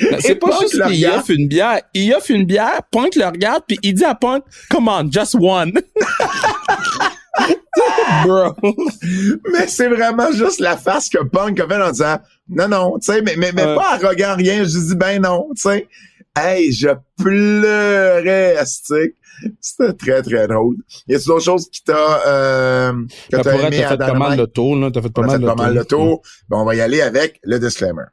Mais 0.01 0.21
C'est 0.21 0.37
pas 0.37 0.59
juste 0.61 0.83
qu'il 0.87 1.07
offre 1.07 1.31
une 1.31 1.49
bière. 1.49 1.81
Il 1.93 2.15
offre 2.15 2.31
une 2.31 2.45
bière, 2.45 2.81
Punk 2.91 3.17
le 3.17 3.27
regarde, 3.27 3.65
puis 3.67 3.79
il 3.83 3.95
dit 3.95 4.05
à 4.05 4.15
Punk, 4.15 4.45
come 4.71 4.89
on, 4.89 5.11
just 5.11 5.35
one. 5.35 5.73
Bro. 8.25 8.55
Mais 9.53 9.67
c'est 9.67 9.89
vraiment 9.89 10.31
juste 10.33 10.61
la 10.61 10.77
face 10.77 11.09
que 11.09 11.23
Punk 11.25 11.59
a 11.61 11.67
fait 11.67 11.83
en 11.83 11.91
disant 11.91 12.19
non, 12.49 12.69
non, 12.69 12.99
tu 12.99 13.13
sais, 13.13 13.23
mais, 13.23 13.35
mais, 13.37 13.53
mais 13.53 13.65
pas 13.75 13.95
arrogant, 13.95 14.37
rien. 14.37 14.65
Je 14.65 14.79
dis 14.79 14.95
ben 14.95 15.21
non, 15.23 15.49
tu 15.57 15.63
sais. 15.63 15.89
Hey, 16.37 16.73
je 16.73 16.89
pleurais, 17.17 18.57
astique. 18.57 19.15
C'était 19.61 19.93
très, 19.93 20.23
très 20.23 20.47
drôle. 20.47 20.77
Y 21.07 21.15
a-t-il 21.15 21.27
d'autres 21.27 21.45
choses 21.45 21.69
qui 21.69 21.83
t'a, 21.83 22.27
euh, 22.27 22.93
que 23.31 23.37
Ben, 23.37 23.43
t'as 23.43 23.55
aimé 23.55 23.79
t'as 23.81 23.89
fait 23.91 23.97
pas 23.97 24.15
mal 24.15 24.39
le 24.39 24.47
tour, 24.47 24.77
là. 24.77 24.91
T'as 24.91 25.03
fait 25.03 25.11
pas 25.11 25.23
On 25.23 25.25
a 25.25 25.27
mal 25.27 25.41
fait 25.41 25.47
pas 25.47 25.55
mal 25.55 25.75
le 25.75 25.85
tour. 25.85 26.23
Ben, 26.49 26.59
on 26.59 26.65
va 26.65 26.75
y 26.75 26.81
aller 26.81 27.01
avec 27.01 27.41
le 27.43 27.59
disclaimer. 27.59 28.05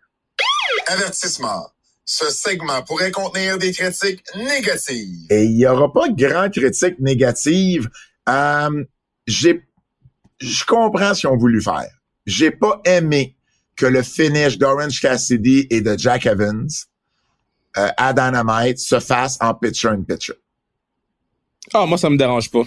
Avertissement. 0.87 1.67
Ce 2.05 2.25
segment 2.29 2.81
pourrait 2.83 3.11
contenir 3.11 3.57
des 3.57 3.71
critiques 3.71 4.23
négatives. 4.35 5.27
Et 5.29 5.45
il 5.45 5.57
y 5.57 5.67
aura 5.67 5.91
pas 5.93 6.09
grand 6.09 6.49
critique 6.49 6.99
négative. 6.99 7.89
Euh, 8.27 8.83
j'ai, 9.27 9.63
je 10.39 10.65
comprends 10.65 11.13
ce 11.13 11.21
qu'ils 11.21 11.29
ont 11.29 11.37
voulu 11.37 11.61
faire. 11.61 11.89
J'ai 12.25 12.51
pas 12.51 12.81
aimé 12.85 13.35
que 13.75 13.85
le 13.85 14.03
finish 14.03 14.57
d'Orange 14.57 14.99
Cassidy 14.99 15.67
et 15.69 15.81
de 15.81 15.97
Jack 15.97 16.25
Evans 16.25 16.67
euh, 17.77 17.87
à 17.97 18.13
Dynamite 18.13 18.79
se 18.79 18.99
fasse 18.99 19.37
en 19.39 19.53
pitcher-in-pitcher. 19.53 20.33
Ah, 21.73 21.85
moi, 21.85 21.97
ça 21.97 22.09
me 22.09 22.17
dérange 22.17 22.49
pas. 22.49 22.63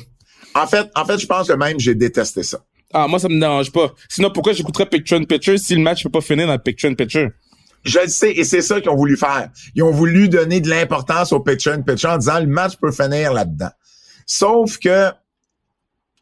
En 0.54 0.66
fait, 0.66 0.88
en 0.94 1.04
fait, 1.04 1.18
je 1.18 1.26
pense 1.26 1.48
que 1.48 1.52
même 1.54 1.80
j'ai 1.80 1.94
détesté 1.94 2.42
ça. 2.42 2.64
Ah, 2.92 3.08
moi, 3.08 3.18
ça 3.18 3.28
me 3.28 3.38
dérange 3.40 3.72
pas. 3.72 3.92
Sinon, 4.08 4.30
pourquoi 4.30 4.52
j'écouterais 4.52 4.86
Picture 4.86 5.16
in 5.16 5.24
Picture 5.24 5.58
si 5.58 5.74
le 5.74 5.82
match 5.82 6.02
peut 6.04 6.10
pas 6.10 6.20
finir 6.20 6.46
dans 6.46 6.52
le 6.52 6.58
Picture 6.60 6.88
in 6.90 6.94
Picture? 6.94 7.30
Je 7.84 7.98
le 7.98 8.08
sais, 8.08 8.32
et 8.32 8.44
c'est 8.44 8.62
ça 8.62 8.80
qu'ils 8.80 8.88
ont 8.90 8.96
voulu 8.96 9.16
faire. 9.16 9.50
Ils 9.74 9.82
ont 9.82 9.90
voulu 9.90 10.28
donner 10.28 10.60
de 10.60 10.70
l'importance 10.70 11.32
au 11.32 11.40
pitcher-in-pitcher 11.40 12.08
en 12.08 12.16
disant 12.18 12.40
le 12.40 12.46
match 12.46 12.76
peut 12.80 12.92
finir 12.92 13.32
là-dedans. 13.34 13.68
Sauf 14.24 14.78
que, 14.78 15.10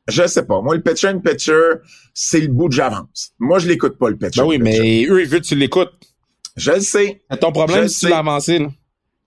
je 0.08 0.26
sais 0.26 0.44
pas, 0.44 0.60
moi, 0.60 0.74
le 0.74 0.82
pitcher-in-pitcher, 0.82 1.74
c'est 2.14 2.40
le 2.40 2.48
bout 2.48 2.68
de 2.68 2.72
j'avance. 2.72 3.32
Moi, 3.38 3.60
je 3.60 3.68
l'écoute 3.68 3.96
pas, 3.96 4.10
le 4.10 4.16
pitcher 4.16 4.40
Ben 4.40 4.46
oui, 4.48 4.58
mais 4.58 5.06
eux, 5.08 5.22
ils 5.22 5.28
veulent 5.28 5.40
que 5.40 5.46
tu 5.46 5.54
l'écoutes. 5.54 5.92
Je 6.56 6.72
le 6.72 6.80
sais. 6.80 7.22
C'est 7.30 7.38
ton 7.38 7.52
problème 7.52 7.84
Je 7.84 7.88
si 7.88 7.94
tu 8.00 8.06
sais. 8.06 8.10
l'as 8.10 8.18
avancé, 8.18 8.58
là. 8.58 8.66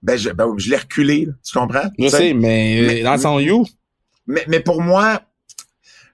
Ben, 0.02 0.18
je, 0.18 0.30
ben, 0.30 0.54
je 0.58 0.70
l'ai 0.70 0.78
reculé, 0.78 1.26
là. 1.26 1.34
tu 1.44 1.58
comprends? 1.58 1.90
Je 1.98 2.08
sais, 2.08 2.34
mais, 2.34 2.82
mais- 2.82 3.02
dans 3.04 3.18
son 3.18 3.40
you. 3.40 3.66
Mais, 4.28 4.46
mais 4.48 4.60
pour 4.60 4.82
moi, 4.82 5.22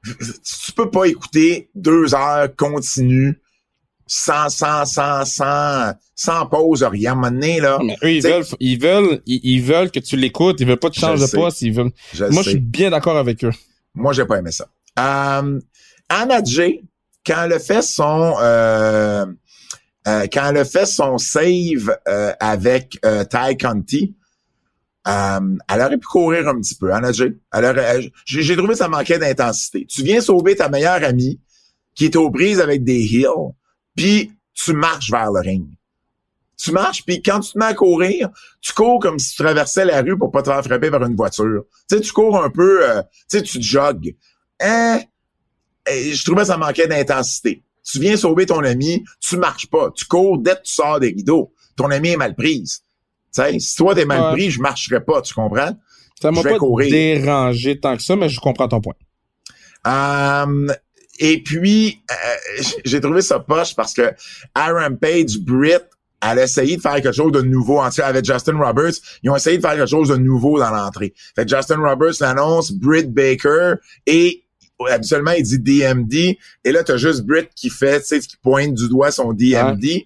tu 0.04 0.72
peux 0.76 0.90
pas 0.90 1.06
écouter 1.06 1.70
deux 1.76 2.14
heures 2.16 2.54
continues 2.56 3.40
sans, 4.08 4.50
sans, 4.50 4.86
sans, 4.86 5.24
sans, 5.26 5.94
sans 6.16 6.46
pause, 6.48 6.84
rien. 6.84 7.12
À 7.12 7.14
un 7.14 7.16
moment 7.16 7.32
donné, 7.32 7.60
là, 7.62 7.80
Mais 7.84 7.96
eux, 8.04 8.12
ils 8.12 8.22
veulent, 8.22 8.44
ils 8.60 8.78
veulent, 8.80 9.22
ils, 9.26 9.40
ils 9.44 9.62
veulent 9.62 9.90
que 9.92 10.00
tu 10.00 10.18
l'écoutes. 10.18 10.60
Ils 10.60 10.68
veulent 10.68 10.78
pas 10.78 10.90
que 10.90 10.96
tu 10.96 11.00
changes 11.02 11.22
de 11.22 11.26
sais. 11.28 11.38
poste. 11.38 11.62
Ils 11.62 11.72
veulent. 11.74 11.92
je 12.14 12.26
Moi, 12.26 12.44
je 12.44 12.50
suis 12.50 12.60
bien 12.60 12.90
d'accord 12.90 13.18
avec 13.18 13.44
eux. 13.46 13.52
Moi, 13.96 14.12
j'ai 14.14 14.26
pas 14.26 14.38
aimé 14.38 14.52
ça. 14.52 14.68
Euh, 15.00 15.60
Anna 16.10 16.44
J, 16.44 16.82
quand 17.26 17.44
elle 17.46 17.54
a 17.54 17.60
fait 17.60 17.82
son 17.82 18.36
euh, 18.42 19.26
euh, 20.08 20.28
quand 20.32 20.50
elle 20.50 20.58
a 20.58 20.66
fait 20.66 20.86
son 20.86 21.18
save 21.18 21.96
euh, 22.08 22.34
avec 22.40 22.98
euh, 23.06 23.24
Ty 23.24 23.58
Conti, 23.58 24.16
euh, 25.08 25.58
elle 25.70 25.82
aurait 25.82 25.98
pu 25.98 26.08
courir 26.08 26.48
un 26.48 26.60
petit 26.60 26.76
peu. 26.76 26.92
Aurait, 26.92 27.12
elle- 27.54 28.12
j'ai, 28.26 28.56
trouvé 28.56 28.74
que 28.74 28.80
ça 28.80 28.88
manquait 28.88 29.20
d'intensité. 29.20 29.86
Tu 29.88 30.04
viens 30.04 30.22
sauver 30.22 30.56
ta 30.56 30.70
meilleure 30.70 31.04
amie 31.04 31.40
qui 31.96 32.06
est 32.06 32.16
aux 32.16 32.32
prises 32.32 32.60
avec 32.60 32.84
des 32.84 33.04
heels, 33.04 33.54
puis 33.96 34.32
tu 34.54 34.74
marches 34.74 35.12
vers 35.12 35.32
le 35.32 35.42
ring. 35.42 35.68
Tu 36.58 36.72
marches, 36.72 37.04
puis 37.04 37.24
quand 37.24 37.40
tu 37.40 37.54
te 37.54 37.58
mets 37.58 37.66
à 37.66 37.74
courir, 37.74 38.30
tu 38.62 38.72
cours 38.74 39.00
comme 39.00 39.18
si 39.18 39.36
tu 39.36 39.44
traversais 39.44 39.84
la 39.84 40.02
rue 40.02 40.18
pour 40.18 40.32
pas 40.32 40.44
te 40.44 40.52
faire 40.52 40.64
frapper 40.64 40.92
par 40.92 41.04
une 41.04 41.16
voiture. 41.16 41.64
Tu 41.90 41.96
sais, 41.96 42.02
tu 42.02 42.12
cours 42.12 42.42
un 42.42 42.52
peu, 42.52 42.88
euh, 42.88 43.02
tu 43.30 43.40
sais, 43.40 43.42
tu 43.42 43.62
jogues. 43.62 44.16
Hein? 44.60 45.02
Je 45.88 46.24
trouvais 46.24 46.42
que 46.42 46.48
ça 46.48 46.58
manquait 46.58 46.88
d'intensité. 46.88 47.64
Tu 47.84 48.00
viens 48.00 48.16
sauver 48.18 48.46
ton 48.46 48.64
ami, 48.64 49.04
tu 49.20 49.38
marches 49.38 49.68
pas. 49.68 49.92
Tu 49.96 50.06
cours 50.06 50.38
dès 50.38 50.56
que 50.56 50.62
tu 50.64 50.74
sors 50.74 51.00
des 51.00 51.10
rideaux. 51.10 51.54
Ton 51.76 51.90
ami 51.92 52.10
est 52.10 52.18
mal 52.18 52.36
prise. 52.36 52.84
Tu 53.34 53.42
sais, 53.42 53.60
si 53.60 53.76
toi 53.76 53.96
t'es 53.96 54.06
mal 54.06 54.34
pris, 54.34 54.52
je 54.52 54.60
marcherai 54.62 55.04
pas, 55.04 55.22
tu 55.22 55.34
comprends? 55.34 55.76
Ça 56.22 56.32
m'a 56.32 56.40
Je 56.42 56.44
vais 56.44 56.54
pas 56.54 56.58
courir. 56.60 56.92
dérangé 56.92 57.80
tant 57.80 57.96
que 57.96 58.04
ça, 58.04 58.16
mais 58.16 58.30
je 58.30 58.40
comprends 58.40 58.68
ton 58.68 58.82
point. 58.82 58.94
Euh, 59.88 60.68
et 61.20 61.42
puis, 61.42 62.02
euh, 62.12 62.64
j'ai 62.86 63.02
trouvé 63.02 63.22
ça 63.22 63.40
poche 63.40 63.76
parce 63.76 63.94
que 63.94 64.14
à 64.54 64.72
Rampage, 64.72 65.40
Britt, 65.40 65.84
elle 66.22 66.40
a 66.40 66.44
essayé 66.44 66.78
de 66.78 66.82
faire 66.82 66.96
quelque 66.96 67.12
chose 67.12 67.32
de 67.32 67.42
nouveau. 67.42 67.80
En 67.80 67.90
avec 68.04 68.26
Justin 68.26 68.58
Roberts, 68.58 68.94
ils 69.24 69.30
ont 69.30 69.36
essayé 69.36 69.58
de 69.58 69.62
faire 69.62 69.76
quelque 69.76 69.90
chose 69.90 70.10
de 70.10 70.18
nouveau 70.18 70.60
dans 70.60 70.70
l'entrée. 70.70 71.14
Fait 71.36 71.46
que 71.46 71.56
Justin 71.56 71.78
Roberts 71.78 72.14
l'annonce, 72.20 72.72
Britt 72.72 73.12
Baker, 73.12 73.76
et 74.06 74.44
habituellement, 74.90 75.32
il 75.32 75.44
dit 75.44 75.60
DMD. 75.60 76.14
Et 76.64 76.72
là, 76.72 76.84
t'as 76.84 76.98
juste 76.98 77.22
Britt 77.22 77.50
qui 77.56 77.70
fait, 77.70 78.00
tu 78.02 78.08
sais, 78.08 78.20
qui 78.20 78.38
pointe 78.38 78.74
du 78.74 78.90
doigt 78.90 79.12
son 79.12 79.34
DMD. 79.34 80.06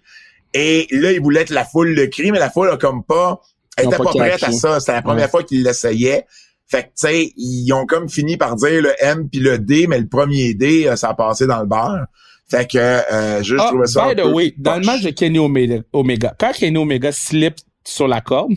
Et 0.53 0.87
là, 0.91 1.11
il 1.11 1.21
voulait 1.21 1.45
que 1.45 1.53
la 1.53 1.65
foule 1.65 1.93
le 1.93 2.07
crie, 2.07 2.31
mais 2.31 2.39
la 2.39 2.49
foule 2.49 2.69
a 2.69 2.77
comme 2.77 3.03
pas, 3.03 3.41
elle 3.77 3.87
était 3.87 3.97
pas, 3.97 4.05
prête 4.05 4.43
à 4.43 4.51
ça. 4.51 4.79
C'était 4.79 4.93
la 4.93 5.01
première 5.01 5.29
fois 5.29 5.43
qu'il 5.43 5.63
l'essayait. 5.63 6.25
Fait 6.67 6.83
que, 6.83 6.87
tu 6.87 6.91
sais, 6.95 7.33
ils 7.35 7.71
ont 7.73 7.85
comme 7.85 8.09
fini 8.09 8.37
par 8.37 8.55
dire 8.55 8.81
le 8.81 8.93
M 8.99 9.29
puis 9.29 9.39
le 9.39 9.59
D, 9.59 9.85
mais 9.87 9.99
le 9.99 10.07
premier 10.07 10.53
D, 10.53 10.87
euh, 10.87 10.95
ça 10.95 11.09
a 11.09 11.13
passé 11.13 11.45
dans 11.45 11.59
le 11.59 11.67
beurre. 11.67 12.05
Fait 12.49 12.69
que, 12.69 12.77
euh, 12.77 13.43
je 13.43 13.55
ah, 13.59 13.67
trouvais 13.67 13.87
ça 13.87 14.13
by 14.13 14.21
the 14.21 14.25
way, 14.25 14.53
dans 14.57 14.77
le 14.77 14.85
match 14.85 15.01
de 15.01 15.09
Kenny 15.09 15.39
Omega, 15.39 16.35
quand 16.39 16.53
Kenny 16.53 16.77
Omega 16.77 17.11
slip 17.11 17.55
sur 17.83 18.07
la 18.07 18.21
corde, 18.21 18.53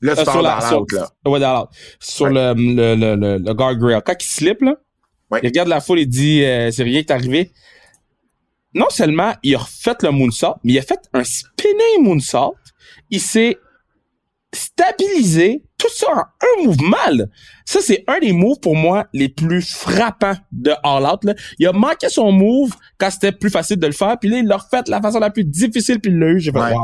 Là, 0.00 0.12
euh, 0.12 0.24
sur 0.24 0.42
la, 0.42 0.60
sur, 0.60 0.86
là. 0.92 1.08
Ouais, 1.26 1.40
dans 1.40 1.68
Sur 1.98 2.26
le, 2.26 2.54
le, 2.54 2.94
le, 2.94 3.16
le, 3.16 3.38
le 3.38 3.54
guardrail. 3.54 4.00
Quand 4.04 4.14
il 4.20 4.26
slip, 4.26 4.60
là, 4.62 4.76
il 5.32 5.46
regarde 5.46 5.68
la 5.68 5.80
foule 5.80 5.98
et 5.98 6.06
dit, 6.06 6.42
euh, 6.44 6.70
c'est 6.70 6.82
rien 6.82 7.02
qui 7.02 7.08
est 7.08 7.12
arrivé. 7.12 7.52
Non 8.74 8.90
seulement 8.90 9.34
il 9.42 9.54
a 9.54 9.58
refait 9.58 9.94
le 10.02 10.10
moonsault, 10.10 10.56
mais 10.64 10.74
il 10.74 10.78
a 10.78 10.82
fait 10.82 11.00
un 11.12 11.24
spinning 11.24 12.02
moonsault. 12.02 12.54
Il 13.10 13.20
s'est 13.20 13.58
stabilisé 14.52 15.62
tout 15.76 15.88
ça 15.90 16.06
en 16.10 16.20
un 16.20 16.64
mouvement. 16.64 16.96
Là. 17.12 17.24
Ça, 17.64 17.80
c'est 17.80 18.04
un 18.06 18.18
des 18.18 18.32
moves 18.32 18.60
pour 18.60 18.76
moi 18.76 19.06
les 19.12 19.28
plus 19.28 19.74
frappants 19.74 20.36
de 20.52 20.72
All 20.82 21.04
Out. 21.04 21.24
Là. 21.24 21.34
Il 21.58 21.66
a 21.66 21.72
manqué 21.72 22.08
son 22.08 22.32
move 22.32 22.74
quand 22.98 23.10
c'était 23.10 23.32
plus 23.32 23.50
facile 23.50 23.78
de 23.78 23.86
le 23.86 23.92
faire, 23.92 24.18
puis 24.18 24.28
là, 24.28 24.38
il 24.38 24.46
l'a 24.46 24.56
refait 24.56 24.82
de 24.82 24.90
la 24.90 25.00
façon 25.00 25.20
la 25.20 25.30
plus 25.30 25.44
difficile, 25.44 26.00
puis 26.00 26.10
il 26.10 26.18
l'a 26.18 26.28
eu. 26.28 26.40
J'ai 26.40 26.52
fait 26.52 26.58
ouais. 26.58 26.74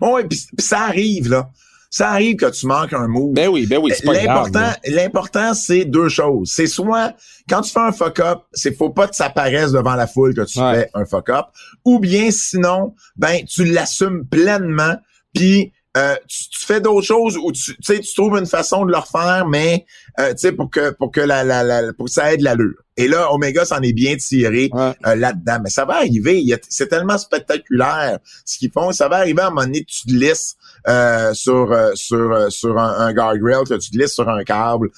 wow. 0.00 0.14
Ouais, 0.14 0.24
puis 0.26 0.40
ça 0.58 0.82
arrive, 0.82 1.28
là. 1.28 1.50
Ça 1.94 2.10
arrive 2.10 2.34
que 2.34 2.50
tu 2.50 2.66
manques 2.66 2.92
un 2.92 3.06
move. 3.06 3.34
Ben 3.34 3.46
oui, 3.46 3.66
ben 3.66 3.78
oui, 3.80 3.92
c'est 3.94 4.04
pas 4.04 4.14
L'important, 4.14 4.72
l'important, 4.84 5.54
c'est 5.54 5.84
deux 5.84 6.08
choses. 6.08 6.50
C'est 6.52 6.66
soit, 6.66 7.14
quand 7.48 7.60
tu 7.60 7.70
fais 7.70 7.78
un 7.78 7.92
fuck-up, 7.92 8.40
c'est 8.52 8.76
faut 8.76 8.90
pas 8.90 9.06
que 9.06 9.14
ça 9.14 9.30
paraisse 9.30 9.70
devant 9.70 9.94
la 9.94 10.08
foule 10.08 10.34
que 10.34 10.40
tu 10.40 10.58
fais 10.58 10.90
un 10.92 11.04
fuck-up. 11.04 11.46
Ou 11.84 12.00
bien, 12.00 12.32
sinon, 12.32 12.96
ben, 13.14 13.44
tu 13.44 13.64
l'assumes 13.64 14.26
pleinement, 14.26 14.96
puis 15.32 15.70
euh, 15.96 16.16
tu, 16.26 16.66
fais 16.66 16.80
d'autres 16.80 17.06
choses 17.06 17.36
ou 17.36 17.52
tu, 17.52 17.76
tu 17.76 18.14
trouves 18.14 18.36
une 18.36 18.46
façon 18.46 18.84
de 18.84 18.90
le 18.90 18.98
refaire, 18.98 19.46
mais 19.46 19.86
euh, 20.18 20.32
tu 20.32 20.38
sais 20.38 20.52
pour 20.52 20.68
que 20.68 20.90
pour 20.90 21.12
que 21.12 21.20
la, 21.20 21.44
la, 21.44 21.62
la 21.62 21.92
pour 21.92 22.06
que 22.06 22.12
ça 22.12 22.32
aide 22.32 22.40
l'allure. 22.40 22.74
Et 22.96 23.06
là, 23.06 23.32
Omega 23.32 23.64
s'en 23.64 23.80
est 23.80 23.92
bien 23.92 24.16
tiré 24.16 24.70
euh, 24.74 25.14
là-dedans. 25.14 25.58
Mais 25.62 25.70
ça 25.70 25.84
va 25.84 25.96
arriver. 25.96 26.44
C'est 26.68 26.88
tellement 26.88 27.18
spectaculaire 27.18 28.18
ce 28.44 28.58
qu'ils 28.58 28.70
font. 28.70 28.92
Ça 28.92 29.08
va 29.08 29.16
arriver 29.16 29.42
à 29.42 29.48
un 29.48 29.50
moment 29.50 29.62
donné, 29.62 29.84
tu 29.84 30.02
te 30.02 30.12
laisses 30.12 30.56
euh, 30.88 31.32
sur 31.34 31.76
sur 31.94 32.52
sur 32.52 32.78
un, 32.78 33.06
un 33.06 33.12
guardrail, 33.12 33.64
que 33.68 33.74
tu 33.74 33.90
te 33.90 33.98
laisses 33.98 34.14
sur 34.14 34.28
un 34.28 34.42
câble 34.44 34.90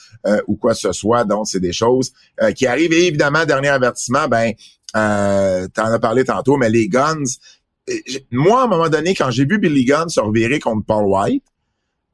ou 0.47 0.57
quoi 0.57 0.73
que 0.73 0.79
ce 0.79 0.93
soit. 0.93 1.25
Donc, 1.25 1.47
c'est 1.47 1.61
des 1.61 1.73
choses 1.73 2.13
qui 2.55 2.67
arrivent. 2.67 2.93
Et 2.93 3.07
évidemment, 3.07 3.45
dernier 3.45 3.69
avertissement, 3.69 4.29
ben 4.29 4.53
euh, 4.97 5.69
t'en 5.75 5.93
as 5.93 5.99
parlé 5.99 6.25
tantôt, 6.25 6.57
mais 6.57 6.71
les 6.71 6.89
guns, 6.89 7.25
moi, 8.31 8.63
à 8.63 8.65
un 8.65 8.69
moment 8.69 8.89
donné, 8.89 9.15
quand 9.15 9.31
j'ai 9.31 9.45
vu 9.45 9.59
Billy 9.59 9.85
Gunn 9.85 10.09
se 10.09 10.21
revirer 10.21 10.59
contre 10.59 10.85
Paul 10.87 11.07
White, 11.07 11.45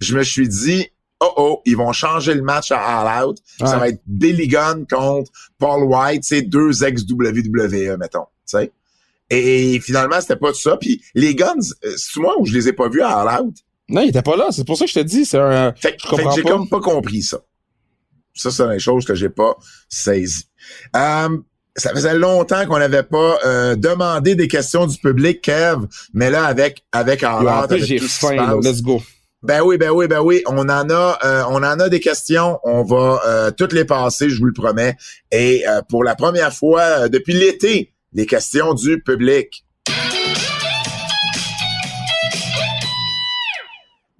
je 0.00 0.16
me 0.16 0.22
suis 0.22 0.48
dit, 0.48 0.88
oh 1.20 1.32
oh, 1.36 1.62
ils 1.64 1.76
vont 1.76 1.92
changer 1.92 2.34
le 2.34 2.42
match 2.42 2.70
à 2.72 2.78
All 2.80 3.24
Out. 3.24 3.38
Ça 3.58 3.78
va 3.78 3.88
être 3.88 4.02
Billy 4.06 4.48
Gunn 4.48 4.86
contre 4.86 5.30
Paul 5.58 5.84
White, 5.84 6.24
c'est 6.24 6.42
deux 6.42 6.84
ex-WWE, 6.84 7.96
mettons, 7.96 8.26
tu 8.46 8.58
sais. 8.58 8.72
Et, 9.32 9.80
finalement, 9.80 10.20
c'était 10.20 10.36
pas 10.36 10.52
tout 10.52 10.60
ça. 10.60 10.76
Puis 10.76 11.02
les 11.14 11.34
Guns, 11.34 11.56
euh, 11.84 11.94
c'est 11.96 12.20
moi 12.20 12.34
où 12.38 12.44
je 12.44 12.52
les 12.52 12.68
ai 12.68 12.74
pas 12.74 12.90
vus 12.90 13.00
à 13.00 13.20
All 13.20 13.42
Out? 13.42 13.54
Non, 13.88 14.02
ils 14.02 14.10
étaient 14.10 14.22
pas 14.22 14.36
là. 14.36 14.48
C'est 14.50 14.66
pour 14.66 14.76
ça 14.76 14.84
que 14.84 14.90
je 14.90 15.00
te 15.00 15.04
dis, 15.04 15.24
c'est 15.24 15.38
un... 15.38 15.72
Fait, 15.74 15.96
que 15.96 16.16
j'ai 16.36 16.42
comme 16.42 16.68
pas 16.68 16.80
compris 16.80 17.22
ça. 17.22 17.38
Ça, 18.34 18.50
c'est 18.50 18.62
une 18.62 18.78
chose 18.78 19.04
que 19.06 19.14
j'ai 19.14 19.30
pas 19.30 19.56
saisi. 19.88 20.44
Euh, 20.94 21.38
ça 21.76 21.90
faisait 21.90 22.14
longtemps 22.14 22.66
qu'on 22.66 22.78
n'avait 22.78 23.02
pas 23.02 23.38
euh, 23.44 23.76
demandé 23.76 24.34
des 24.34 24.48
questions 24.48 24.86
du 24.86 24.98
public, 24.98 25.40
Kev, 25.42 25.86
mais 26.12 26.30
là, 26.30 26.44
avec 26.44 26.84
avec 26.92 27.22
En 27.22 27.66
j'ai 27.70 27.98
faim, 27.98 28.60
let's 28.62 28.82
go. 28.82 29.00
Ben 29.42 29.60
oui, 29.62 29.76
ben 29.76 29.90
oui, 29.90 30.06
ben 30.06 30.20
oui. 30.20 30.42
On 30.46 30.68
en 30.68 30.90
a, 30.90 31.18
euh, 31.24 31.42
on 31.48 31.56
en 31.56 31.80
a 31.80 31.88
des 31.88 31.98
questions. 31.98 32.60
On 32.62 32.84
va 32.84 33.20
euh, 33.26 33.50
toutes 33.50 33.72
les 33.72 33.84
passer, 33.84 34.30
je 34.30 34.38
vous 34.38 34.44
le 34.44 34.52
promets. 34.52 34.96
Et 35.32 35.64
pour 35.88 36.04
la 36.04 36.14
première 36.14 36.52
fois 36.52 37.08
depuis 37.08 37.32
l'été, 37.32 37.92
les 38.12 38.26
questions 38.26 38.74
du 38.74 39.02
public. 39.02 39.64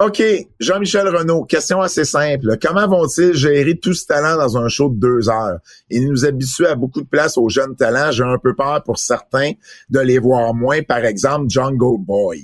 OK, 0.05 0.21
Jean-Michel 0.59 1.07
Renault, 1.07 1.45
question 1.45 1.81
assez 1.81 2.05
simple. 2.05 2.57
Comment 2.61 2.89
vont-ils 2.89 3.35
gérer 3.35 3.79
tout 3.79 3.95
ce 3.95 4.05
talent 4.05 4.37
dans 4.37 4.59
un 4.59 4.67
show 4.67 4.89
de 4.89 4.99
deux 4.99 5.29
heures? 5.29 5.59
Ils 5.91 6.09
nous 6.09 6.25
habituent 6.25 6.67
à 6.67 6.75
beaucoup 6.75 7.03
de 7.03 7.07
place 7.07 7.39
aux 7.39 7.49
jeunes 7.49 7.77
talents. 7.77 8.11
J'ai 8.11 8.25
un 8.25 8.39
peu 8.39 8.53
peur 8.57 8.83
pour 8.83 8.99
certains 8.99 9.53
de 9.91 10.01
les 10.01 10.19
voir 10.19 10.55
moins. 10.55 10.83
Par 10.83 11.05
exemple, 11.05 11.45
Jungle 11.49 12.01
Boy. 12.01 12.43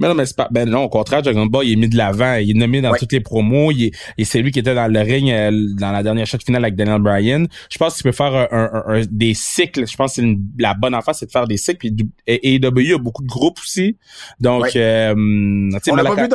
Mais 0.00 0.08
non, 0.08 0.14
mais 0.14 0.26
c'est 0.26 0.34
pas, 0.34 0.48
ben 0.50 0.68
non, 0.68 0.84
au 0.84 0.88
contraire, 0.88 1.22
Jungle 1.22 1.48
Boy, 1.48 1.68
il 1.68 1.72
est 1.74 1.76
mis 1.76 1.88
de 1.88 1.96
l'avant. 1.96 2.34
Il 2.34 2.50
est 2.50 2.58
nommé 2.58 2.80
dans 2.80 2.92
toutes 2.94 3.12
les 3.12 3.20
promos. 3.20 3.70
Il 3.70 3.84
est, 3.84 3.92
et 4.16 4.24
c'est 4.24 4.40
lui 4.40 4.50
qui 4.50 4.58
était 4.58 4.74
dans 4.74 4.90
le 4.90 5.00
ring 5.00 5.30
euh, 5.30 5.50
dans 5.78 5.92
la 5.92 6.02
dernière 6.02 6.26
shot 6.26 6.38
finale 6.44 6.64
avec 6.64 6.74
Daniel 6.74 7.00
Bryan. 7.00 7.46
Je 7.70 7.78
pense 7.78 7.94
qu'il 7.94 8.02
peut 8.02 8.12
faire 8.12 8.48
un, 8.50 9.02
des 9.08 9.34
cycles. 9.34 9.86
Je 9.86 9.96
pense 9.96 10.16
que 10.16 10.22
la 10.58 10.74
bonne 10.74 10.94
affaire, 10.94 11.14
c'est 11.14 11.26
de 11.26 11.30
faire 11.30 11.46
des 11.46 11.58
cycles. 11.58 11.78
Puis 11.78 12.08
AEW 12.26 12.96
a 12.96 12.98
beaucoup 12.98 13.22
de 13.22 13.28
groupes 13.28 13.58
aussi. 13.60 13.96
Donc, 14.40 14.74
euh, 14.74 15.14
on 15.16 15.96
n'a 15.96 16.02
pas 16.02 16.14
vu 16.14 16.28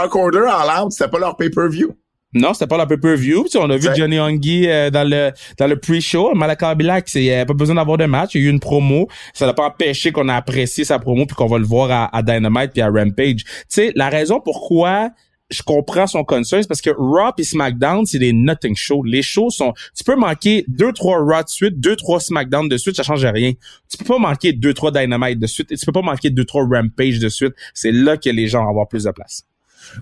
Dark, 0.00 0.16
Order 0.16 0.46
en 0.48 0.84
Out, 0.84 0.92
c'était 0.92 1.10
pas 1.10 1.18
leur 1.18 1.36
pay-per-view. 1.36 1.94
Non, 2.32 2.54
c'était 2.54 2.68
pas 2.68 2.78
la 2.78 2.86
pay-per-view. 2.86 3.46
On 3.56 3.68
a 3.70 3.76
vu 3.76 3.88
Johnny 3.96 4.18
Hongi 4.20 4.68
euh, 4.68 4.88
dans 4.88 5.06
le 5.08 5.32
dans 5.58 5.66
le 5.66 5.76
pre-show. 5.76 6.32
Malaka 6.34 6.74
Black, 6.76 7.08
c'est 7.08 7.34
a 7.34 7.44
pas 7.44 7.54
besoin 7.54 7.74
d'avoir 7.74 7.98
de 7.98 8.06
match. 8.06 8.30
Il 8.34 8.42
y 8.42 8.44
a 8.44 8.46
eu 8.46 8.50
une 8.50 8.60
promo. 8.60 9.08
Ça 9.34 9.46
n'a 9.46 9.52
pas 9.52 9.66
empêché 9.66 10.12
qu'on 10.12 10.28
a 10.28 10.36
apprécié 10.36 10.84
sa 10.84 10.98
promo 11.00 11.26
puis 11.26 11.34
qu'on 11.34 11.48
va 11.48 11.58
le 11.58 11.64
voir 11.64 11.90
à, 11.90 12.16
à 12.16 12.22
Dynamite 12.22 12.70
puis 12.72 12.82
à 12.82 12.88
Rampage. 12.88 13.44
Tu 13.44 13.64
sais, 13.68 13.92
la 13.96 14.08
raison 14.08 14.40
pourquoi 14.40 15.10
je 15.50 15.62
comprends 15.62 16.06
son 16.06 16.22
concern, 16.22 16.62
c'est 16.62 16.68
parce 16.68 16.80
que 16.80 16.90
Raw 16.96 17.32
et 17.36 17.42
SmackDown, 17.42 18.06
c'est 18.06 18.20
des 18.20 18.32
nothing 18.32 18.76
shows. 18.76 19.02
Les 19.02 19.22
shows 19.22 19.50
sont, 19.50 19.72
tu 19.96 20.04
peux 20.04 20.14
manquer 20.14 20.64
deux, 20.68 20.92
trois 20.92 21.18
Raw 21.18 21.42
de 21.42 21.48
suite, 21.48 21.80
deux, 21.80 21.96
trois 21.96 22.20
SmackDown 22.20 22.68
de 22.68 22.76
suite, 22.76 22.94
ça 22.94 23.02
change 23.02 23.24
rien. 23.26 23.52
Tu 23.90 23.98
peux 23.98 24.04
pas 24.04 24.18
manquer 24.18 24.52
deux, 24.52 24.72
trois 24.72 24.92
Dynamite 24.92 25.40
de 25.40 25.48
suite, 25.48 25.72
et 25.72 25.76
tu 25.76 25.84
peux 25.84 25.92
pas 25.92 26.02
manquer 26.02 26.30
deux, 26.30 26.44
trois 26.44 26.62
Rampage 26.62 27.18
de 27.18 27.28
suite. 27.28 27.54
C'est 27.74 27.90
là 27.90 28.16
que 28.16 28.30
les 28.30 28.46
gens 28.46 28.62
vont 28.62 28.70
avoir 28.70 28.86
plus 28.86 29.02
de 29.02 29.10
place. 29.10 29.42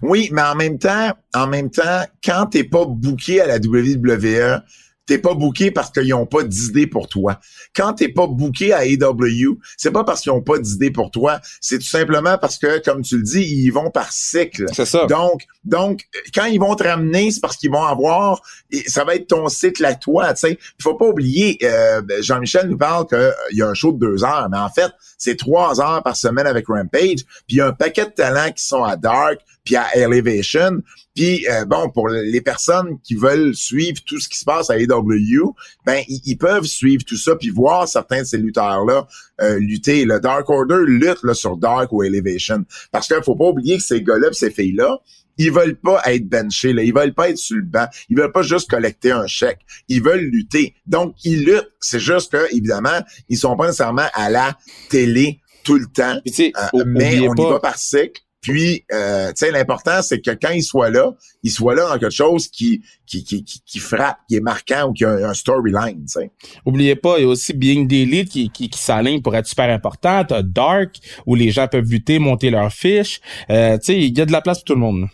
Oui, 0.02 0.28
mais 0.32 0.42
en 0.42 0.54
même 0.54 0.78
temps, 0.78 1.12
en 1.34 1.46
même 1.46 1.70
temps, 1.70 2.04
quand 2.24 2.46
t'es 2.46 2.64
pas 2.64 2.84
booké 2.86 3.40
à 3.40 3.46
la 3.46 3.58
WWE, 3.58 4.62
t'es 5.08 5.18
pas 5.18 5.32
booké 5.32 5.70
parce 5.70 5.90
qu'ils 5.90 6.12
ont 6.12 6.26
pas 6.26 6.44
d'idée 6.44 6.86
pour 6.86 7.08
toi. 7.08 7.40
Quand 7.74 7.94
t'es 7.94 8.08
pas 8.10 8.26
booké 8.26 8.74
à 8.74 8.80
AW, 8.80 9.58
c'est 9.78 9.90
pas 9.90 10.04
parce 10.04 10.20
qu'ils 10.20 10.32
ont 10.32 10.42
pas 10.42 10.58
d'idée 10.58 10.90
pour 10.90 11.10
toi, 11.10 11.40
c'est 11.62 11.78
tout 11.78 11.86
simplement 11.86 12.36
parce 12.36 12.58
que, 12.58 12.78
comme 12.84 13.00
tu 13.00 13.16
le 13.16 13.22
dis, 13.22 13.40
ils 13.40 13.70
vont 13.70 13.90
par 13.90 14.12
cycle. 14.12 14.66
C'est 14.72 14.84
ça. 14.84 15.06
Donc, 15.06 15.46
donc, 15.64 16.02
quand 16.34 16.44
ils 16.44 16.60
vont 16.60 16.74
te 16.74 16.84
ramener, 16.84 17.30
c'est 17.30 17.40
parce 17.40 17.56
qu'ils 17.56 17.70
vont 17.70 17.84
avoir, 17.84 18.42
ça 18.86 19.04
va 19.04 19.14
être 19.14 19.28
ton 19.28 19.48
cycle 19.48 19.84
à 19.86 19.94
toi, 19.94 20.34
tu 20.34 20.40
sais. 20.40 20.58
Il 20.78 20.82
faut 20.82 20.94
pas 20.94 21.06
oublier, 21.06 21.58
euh, 21.62 22.02
Jean-Michel 22.20 22.68
nous 22.68 22.78
parle 22.78 23.06
qu'il 23.06 23.16
euh, 23.16 23.32
y 23.52 23.62
a 23.62 23.68
un 23.68 23.74
show 23.74 23.92
de 23.92 23.98
deux 23.98 24.24
heures, 24.24 24.48
mais 24.50 24.58
en 24.58 24.68
fait, 24.68 24.92
c'est 25.16 25.36
trois 25.36 25.80
heures 25.80 26.02
par 26.02 26.16
semaine 26.16 26.46
avec 26.46 26.66
Rampage, 26.68 27.24
puis 27.46 27.48
il 27.48 27.56
y 27.56 27.60
a 27.62 27.68
un 27.68 27.72
paquet 27.72 28.04
de 28.04 28.10
talents 28.10 28.52
qui 28.52 28.64
sont 28.64 28.84
à 28.84 28.96
Dark, 28.96 29.40
puis 29.64 29.76
à 29.76 29.96
Elevation. 29.96 30.82
Puis 31.18 31.48
euh, 31.48 31.64
bon, 31.64 31.90
pour 31.90 32.08
les 32.10 32.40
personnes 32.40 33.00
qui 33.02 33.16
veulent 33.16 33.52
suivre 33.52 33.98
tout 34.06 34.20
ce 34.20 34.28
qui 34.28 34.38
se 34.38 34.44
passe 34.44 34.70
à 34.70 34.74
AW, 34.74 35.52
ben 35.84 36.00
ils, 36.06 36.36
peuvent 36.36 36.64
suivre 36.64 37.02
tout 37.04 37.16
ça 37.16 37.34
puis 37.34 37.50
voir 37.50 37.88
certains 37.88 38.20
de 38.20 38.24
ces 38.24 38.38
lutteurs-là 38.38 39.04
euh, 39.40 39.58
lutter. 39.58 40.04
Le 40.04 40.20
Dark 40.20 40.48
Order 40.48 40.78
lutte 40.86 41.24
là, 41.24 41.34
sur 41.34 41.56
Dark 41.56 41.92
ou 41.92 42.04
Elevation. 42.04 42.64
Parce 42.92 43.08
qu'il 43.08 43.20
faut 43.24 43.34
pas 43.34 43.46
oublier 43.46 43.78
que 43.78 43.82
ces 43.82 44.00
gars-là, 44.00 44.28
ces 44.30 44.52
filles-là, 44.52 45.00
ils 45.38 45.50
veulent 45.50 45.74
pas 45.74 46.00
être 46.06 46.28
benchés, 46.28 46.72
là. 46.72 46.84
ils 46.84 46.94
veulent 46.94 47.14
pas 47.14 47.30
être 47.30 47.36
sur 47.36 47.56
le 47.56 47.62
banc, 47.62 47.88
ils 48.08 48.16
veulent 48.16 48.30
pas 48.30 48.42
juste 48.42 48.70
collecter 48.70 49.10
un 49.10 49.26
chèque, 49.26 49.58
ils 49.88 50.00
veulent 50.00 50.20
lutter. 50.20 50.76
Donc 50.86 51.16
ils 51.24 51.44
luttent, 51.44 51.72
c'est 51.80 51.98
juste 51.98 52.30
que 52.30 52.54
évidemment, 52.54 53.00
ils 53.28 53.38
sont 53.38 53.56
pas 53.56 53.66
nécessairement 53.66 54.06
à 54.14 54.30
la 54.30 54.56
télé 54.88 55.40
tout 55.64 55.78
le 55.78 55.86
temps, 55.86 56.20
euh, 56.24 56.84
mais 56.86 57.28
on 57.28 57.34
y 57.34 57.50
va 57.50 57.58
par 57.58 57.76
cycle. 57.76 58.22
Puis, 58.40 58.84
euh, 58.92 59.28
tu 59.28 59.46
sais, 59.46 59.50
l'important, 59.50 60.00
c'est 60.02 60.20
que 60.20 60.30
quand 60.30 60.50
il 60.50 60.62
soit 60.62 60.90
là, 60.90 61.12
il 61.42 61.50
soit 61.50 61.74
là 61.74 61.88
dans 61.88 61.98
quelque 61.98 62.10
chose 62.14 62.48
qui 62.48 62.82
qui, 63.06 63.24
qui, 63.24 63.42
qui, 63.44 63.78
frappe, 63.78 64.18
qui 64.28 64.36
est 64.36 64.40
marquant 64.40 64.88
ou 64.88 64.92
qui 64.92 65.04
a 65.04 65.10
un, 65.10 65.34
storyline, 65.34 66.04
tu 66.04 66.20
sais. 66.20 66.30
Oubliez 66.66 66.94
pas, 66.94 67.18
il 67.18 67.22
y 67.22 67.24
a 67.24 67.28
aussi 67.28 67.54
Being 67.54 67.86
Daily 67.86 68.26
qui, 68.26 68.50
qui, 68.50 68.68
qui 68.68 68.78
s'aligne 68.78 69.22
pour 69.22 69.34
être 69.34 69.46
super 69.46 69.70
important. 69.70 70.24
T'as 70.24 70.42
Dark, 70.42 70.96
où 71.26 71.34
les 71.34 71.50
gens 71.50 71.68
peuvent 71.68 71.88
lutter, 71.88 72.18
monter 72.18 72.50
leurs 72.50 72.72
fiches. 72.72 73.20
Euh, 73.50 73.78
tu 73.78 73.86
sais, 73.86 73.98
il 73.98 74.16
y 74.16 74.20
a 74.20 74.26
de 74.26 74.32
la 74.32 74.40
place 74.42 74.58
pour 74.58 74.64
tout 74.66 74.74
le 74.74 74.80
monde. 74.80 75.08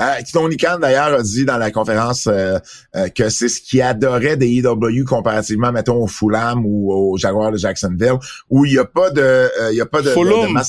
Euh, 0.00 0.04
Tony 0.32 0.56
Khan, 0.56 0.78
d'ailleurs, 0.80 1.18
a 1.18 1.22
dit 1.22 1.44
dans 1.44 1.58
la 1.58 1.70
conférence 1.70 2.26
euh, 2.26 2.58
euh, 2.96 3.08
que 3.08 3.28
c'est 3.28 3.48
ce 3.48 3.60
qu'il 3.60 3.82
adorait 3.82 4.36
des 4.36 4.58
EW 4.58 5.04
comparativement, 5.06 5.72
mettons, 5.72 6.02
au 6.02 6.06
Fulham 6.06 6.64
ou 6.64 6.92
au 6.92 7.16
Jaguar 7.16 7.52
de 7.52 7.56
Jacksonville, 7.58 8.18
où 8.50 8.64
il 8.64 8.72
n'y 8.72 8.78
a 8.78 8.84
pas 8.84 9.10
de, 9.10 9.20
euh, 9.20 9.72
il 9.72 9.76
y 9.76 9.80
a 9.80 9.86
pas 9.86 10.00
de, 10.02 10.06
de- 10.06 10.10
de 10.10 10.14
Fulham. 10.14 10.60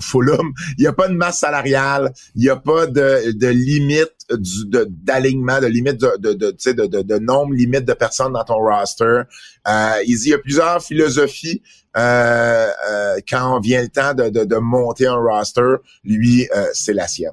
Fulham, 0.00 0.52
il 0.76 0.82
n'y 0.82 0.86
a 0.86 0.92
pas 0.92 1.08
de 1.08 1.14
masse 1.14 1.38
salariale, 1.38 2.12
il 2.34 2.42
n'y 2.42 2.48
a 2.48 2.56
pas 2.56 2.86
de, 2.86 3.32
de 3.32 3.48
limite 3.48 4.12
du- 4.30 4.66
de- 4.66 4.86
d'alignement, 4.88 5.60
de, 5.60 5.66
limite 5.66 5.96
de, 5.98 6.16
de, 6.18 6.32
de, 6.34 6.50
tu 6.50 6.56
sais, 6.58 6.74
de, 6.74 6.86
de, 6.86 7.02
de 7.02 7.18
nombre 7.18 7.54
limite 7.54 7.84
de 7.84 7.94
personnes 7.94 8.32
dans 8.32 8.44
ton 8.44 8.56
roster. 8.58 9.22
Euh, 9.66 9.90
il 10.06 10.28
y 10.28 10.34
a 10.34 10.38
plusieurs 10.38 10.82
philosophies 10.82 11.62
euh, 11.96 12.68
euh, 12.90 13.16
quand 13.28 13.60
vient 13.60 13.82
le 13.82 13.88
temps 13.88 14.14
de, 14.14 14.28
de, 14.28 14.44
de 14.44 14.56
monter 14.56 15.06
un 15.06 15.16
roster. 15.16 15.76
Lui, 16.04 16.48
euh, 16.54 16.66
c'est 16.72 16.92
la 16.92 17.08
sienne. 17.08 17.32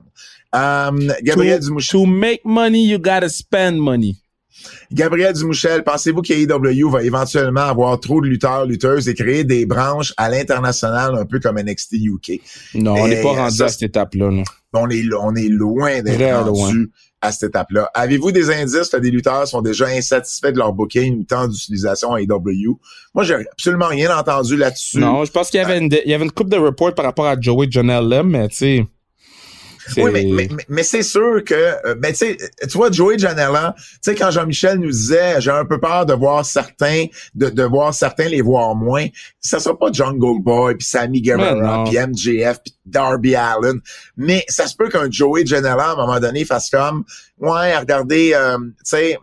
Euh, 0.56 0.92
Gabriel 1.22 1.60
to, 1.60 1.76
to 1.90 2.06
make 2.06 2.42
money, 2.46 2.86
you 2.86 2.98
gotta 2.98 3.28
spend 3.30 3.78
money. 3.78 4.16
Gabriel 4.92 5.34
Dumouchel, 5.34 5.84
pensez-vous 5.84 6.22
qu'AEW 6.22 6.90
va 6.90 7.04
éventuellement 7.04 7.62
avoir 7.62 8.00
trop 8.00 8.22
de 8.22 8.28
lutteurs, 8.28 8.66
lutteuses 8.66 9.08
et 9.10 9.14
créer 9.14 9.44
des 9.44 9.66
branches 9.66 10.14
à 10.18 10.30
l'international 10.30 11.16
un 11.16 11.26
peu 11.26 11.40
comme 11.40 11.60
NXT 11.60 11.94
UK? 11.94 12.42
Non, 12.76 12.96
on 12.96 13.08
n'est 13.08 13.22
pas 13.22 13.30
rendu 13.34 13.58
ça, 13.58 13.66
à 13.66 13.70
cette 13.70 13.84
étape-là. 13.84 14.32
là. 14.32 14.44
On 14.74 14.90
est, 14.90 15.04
on 15.22 15.36
est 15.36 15.48
loin 15.48 16.02
d'être 16.02 16.44
rendu 16.44 16.92
à 17.22 17.32
cette 17.32 17.50
étape-là. 17.50 17.90
Avez-vous 17.94 18.32
des 18.32 18.50
indices? 18.52 18.90
Que 18.90 18.98
des 18.98 19.10
lutteurs 19.10 19.48
sont 19.48 19.62
déjà 19.62 19.88
insatisfaits 19.88 20.52
de 20.52 20.58
leur 20.58 20.74
booking 20.74 21.20
ou 21.20 21.24
temps 21.24 21.48
d'utilisation 21.48 22.14
à 22.14 22.22
AEW? 22.22 22.78
Moi, 23.14 23.24
j'ai 23.24 23.36
absolument 23.36 23.88
rien 23.88 24.16
entendu 24.16 24.58
là-dessus. 24.58 25.00
Non, 25.00 25.26
je 25.26 25.32
pense 25.32 25.50
qu'il 25.50 25.60
y 25.60 25.64
avait 25.64 25.80
une, 25.80 25.90
il 26.06 26.12
y 26.12 26.14
avait 26.14 26.26
une 26.26 26.32
coupe 26.32 26.50
de 26.50 26.58
reports 26.58 26.94
par 26.94 27.06
rapport 27.06 27.26
à 27.26 27.40
Joey 27.40 27.68
Janela, 27.70 28.22
mais 28.24 28.48
tu 28.50 28.56
sais. 28.56 28.86
Oui, 29.98 30.12
mais, 30.12 30.24
mais, 30.26 30.48
mais- 30.52 30.66
mais 30.70 30.84
c'est 30.84 31.03
sûr 31.03 31.44
que, 31.45 31.53
euh, 31.53 31.95
ben, 31.95 32.12
tu 32.12 32.18
sais, 32.18 32.38
tu 32.68 32.78
vois, 32.78 32.91
Joey 32.91 33.18
Janela, 33.18 33.76
tu 33.78 33.84
sais, 34.02 34.16
quand 34.16 34.32
Jean-Michel 34.32 34.80
nous 34.80 34.91
disait, 34.91 35.40
j'ai 35.40 35.52
un 35.52 35.66
peu 35.66 35.80
peur 35.80 36.06
de 36.06 36.14
voir 36.14 36.45
certains, 36.45 37.06
de, 37.34 37.49
de 37.49 37.64
voir 37.64 37.94
certains 37.94 38.28
les 38.28 38.41
voir 38.41 38.76
moins, 38.76 39.06
ça 39.40 39.60
sera 39.60 39.78
pas 39.78 39.91
Jungle 39.91 40.41
Boy, 40.41 40.76
puis 40.76 40.88
Sammy 40.88 41.22
Mais 41.22 41.32
Guevara, 41.32 41.78
non. 41.78 41.84
puis 41.86 41.98
MJF, 41.98 42.60
puis 42.64 42.74
Darby 42.86 43.36
Allen, 43.36 43.80
mais 44.18 44.45
ça 44.48 44.68
se 44.68 44.76
peut 44.76 44.90
qu'un 44.90 45.10
Joey 45.10 45.45
Janela, 45.45 45.90
à 45.90 45.94
un 45.94 45.95
moment 45.95 46.20
donné, 46.20 46.45
fasse 46.45 46.70
comme, 46.70 47.03
ouais, 47.40 47.78
regardez, 47.78 48.34
euh, 48.34 48.57
tu 48.60 48.74
sais, 48.84 49.20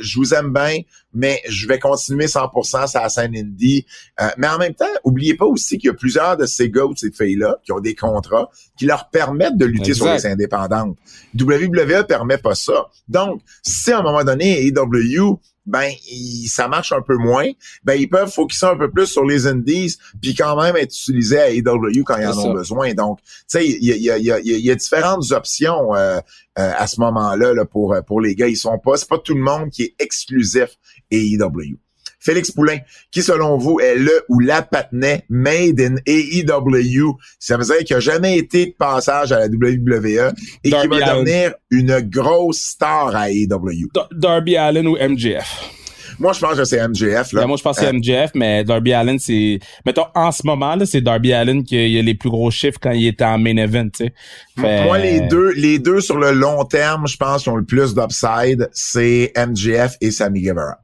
je 0.00 0.18
vous 0.18 0.34
aime 0.34 0.52
bien, 0.52 0.80
mais 1.14 1.40
je 1.48 1.66
vais 1.66 1.78
continuer 1.78 2.26
100% 2.26 2.86
sur 2.86 3.00
la 3.00 3.08
scène 3.08 3.36
indie. 3.36 3.86
Euh, 4.20 4.28
mais 4.36 4.48
en 4.48 4.58
même 4.58 4.74
temps, 4.74 4.86
oubliez 5.04 5.34
pas 5.34 5.46
aussi 5.46 5.78
qu'il 5.78 5.88
y 5.88 5.90
a 5.90 5.94
plusieurs 5.94 6.36
de 6.36 6.46
ces 6.46 6.70
gars 6.70 6.84
ou 6.84 6.94
de 6.94 6.98
ces 6.98 7.10
filles-là 7.10 7.56
qui 7.64 7.72
ont 7.72 7.80
des 7.80 7.94
contrats 7.94 8.50
qui 8.78 8.86
leur 8.86 9.08
permettent 9.10 9.56
de 9.56 9.64
lutter 9.64 9.94
sur 9.94 10.12
les 10.12 10.26
indépendantes. 10.26 10.96
WWE 11.38 12.06
permet 12.06 12.38
pas 12.38 12.54
ça. 12.54 12.86
Donc, 13.08 13.40
si 13.62 13.90
à 13.90 13.98
un 13.98 14.02
moment 14.02 14.24
donné, 14.24 14.66
AEW, 14.66 15.40
ben, 15.68 15.90
il- 16.10 16.48
ça 16.48 16.66
marche 16.68 16.92
un 16.92 17.02
peu 17.02 17.16
moins, 17.16 17.46
ben, 17.84 17.94
ils 17.94 18.08
peuvent 18.08 18.30
focuser 18.32 18.66
un 18.66 18.76
peu 18.76 18.90
plus 18.90 19.06
sur 19.06 19.24
les 19.24 19.46
indies, 19.46 19.96
puis 20.20 20.34
quand 20.34 20.60
même 20.60 20.76
être 20.76 20.92
utilisés 20.94 21.38
à 21.38 21.50
AEW 21.50 22.02
quand 22.04 22.16
ils 22.16 22.26
en 22.26 22.32
ont 22.38 22.52
besoin. 22.54 22.94
Donc, 22.94 23.20
tu 23.22 23.30
sais, 23.46 23.66
il 23.66 23.84
y 23.84 23.92
a, 23.92 23.96
y, 24.18 24.30
a, 24.30 24.38
y, 24.40 24.52
a, 24.52 24.58
y 24.58 24.70
a 24.70 24.74
différentes 24.74 25.30
options 25.32 25.94
euh, 25.94 26.18
euh, 26.58 26.72
à 26.76 26.86
ce 26.86 27.00
moment-là 27.00 27.54
là, 27.54 27.64
pour, 27.64 27.94
euh, 27.94 28.00
pour 28.02 28.20
les 28.20 28.34
gars. 28.34 28.48
Ils 28.48 28.56
sont 28.56 28.78
pas, 28.78 28.96
c'est 28.96 29.08
pas 29.08 29.18
tout 29.18 29.34
le 29.34 29.42
monde 29.42 29.70
qui 29.70 29.82
est 29.84 29.94
exclusif 29.98 30.76
AEW. 31.10 31.76
Félix 32.20 32.50
Poulain, 32.50 32.78
qui 33.10 33.22
selon 33.22 33.56
vous 33.58 33.78
est 33.80 33.94
le 33.96 34.24
ou 34.28 34.40
la 34.40 34.62
patinet 34.62 35.24
made 35.28 35.80
in 35.80 35.96
AEW, 36.06 37.16
ça 37.38 37.56
veut 37.56 37.64
dire 37.64 37.78
qu'il 37.84 37.94
n'a 37.96 38.00
jamais 38.00 38.36
été 38.38 38.66
de 38.66 38.72
passage 38.78 39.32
à 39.32 39.38
la 39.40 39.46
WWE 39.46 40.32
et 40.64 40.70
qui 40.70 40.88
va 40.88 40.96
devenir 41.14 41.54
une 41.70 42.00
grosse 42.00 42.58
star 42.58 43.14
à 43.14 43.30
AEW. 43.30 43.88
Dar- 43.94 44.08
Darby 44.12 44.56
Allen 44.56 44.86
ou 44.88 44.96
MJF. 44.96 45.74
Moi, 46.20 46.32
je 46.32 46.40
pense 46.40 46.56
que 46.56 46.64
c'est 46.64 46.80
MJF. 46.88 47.32
Là. 47.32 47.42
Ben, 47.42 47.46
moi, 47.46 47.56
je 47.56 47.62
pense 47.62 47.76
que 47.78 47.82
c'est 47.84 47.90
Euh, 47.90 47.92
MJF, 47.92 48.32
mais 48.34 48.64
Darby 48.64 48.92
Allen, 48.92 49.20
c'est... 49.20 49.60
Mettons, 49.86 50.06
en 50.16 50.32
ce 50.32 50.44
moment, 50.44 50.74
là, 50.74 50.84
c'est 50.84 51.00
Darby 51.00 51.32
Allen 51.32 51.62
qui 51.62 51.76
a 51.96 52.02
les 52.02 52.14
plus 52.14 52.28
gros 52.30 52.50
chiffres 52.50 52.78
quand 52.82 52.90
il 52.90 53.06
était 53.06 53.24
en 53.24 53.38
main 53.38 53.56
event. 53.56 53.88
Fait- 53.96 54.82
Moi, 54.84 54.98
les 54.98 55.20
deux, 55.20 55.52
les 55.52 55.78
deux 55.78 56.00
sur 56.00 56.18
le 56.18 56.32
long 56.32 56.64
terme, 56.64 57.06
je 57.06 57.16
pense 57.16 57.44
qu'ils 57.44 57.52
ont 57.52 57.56
le 57.56 57.64
plus 57.64 57.94
d'upside, 57.94 58.68
c'est 58.72 59.32
MJF 59.36 59.96
et 60.00 60.10
Sammy 60.10 60.40
Guevara. 60.42 60.78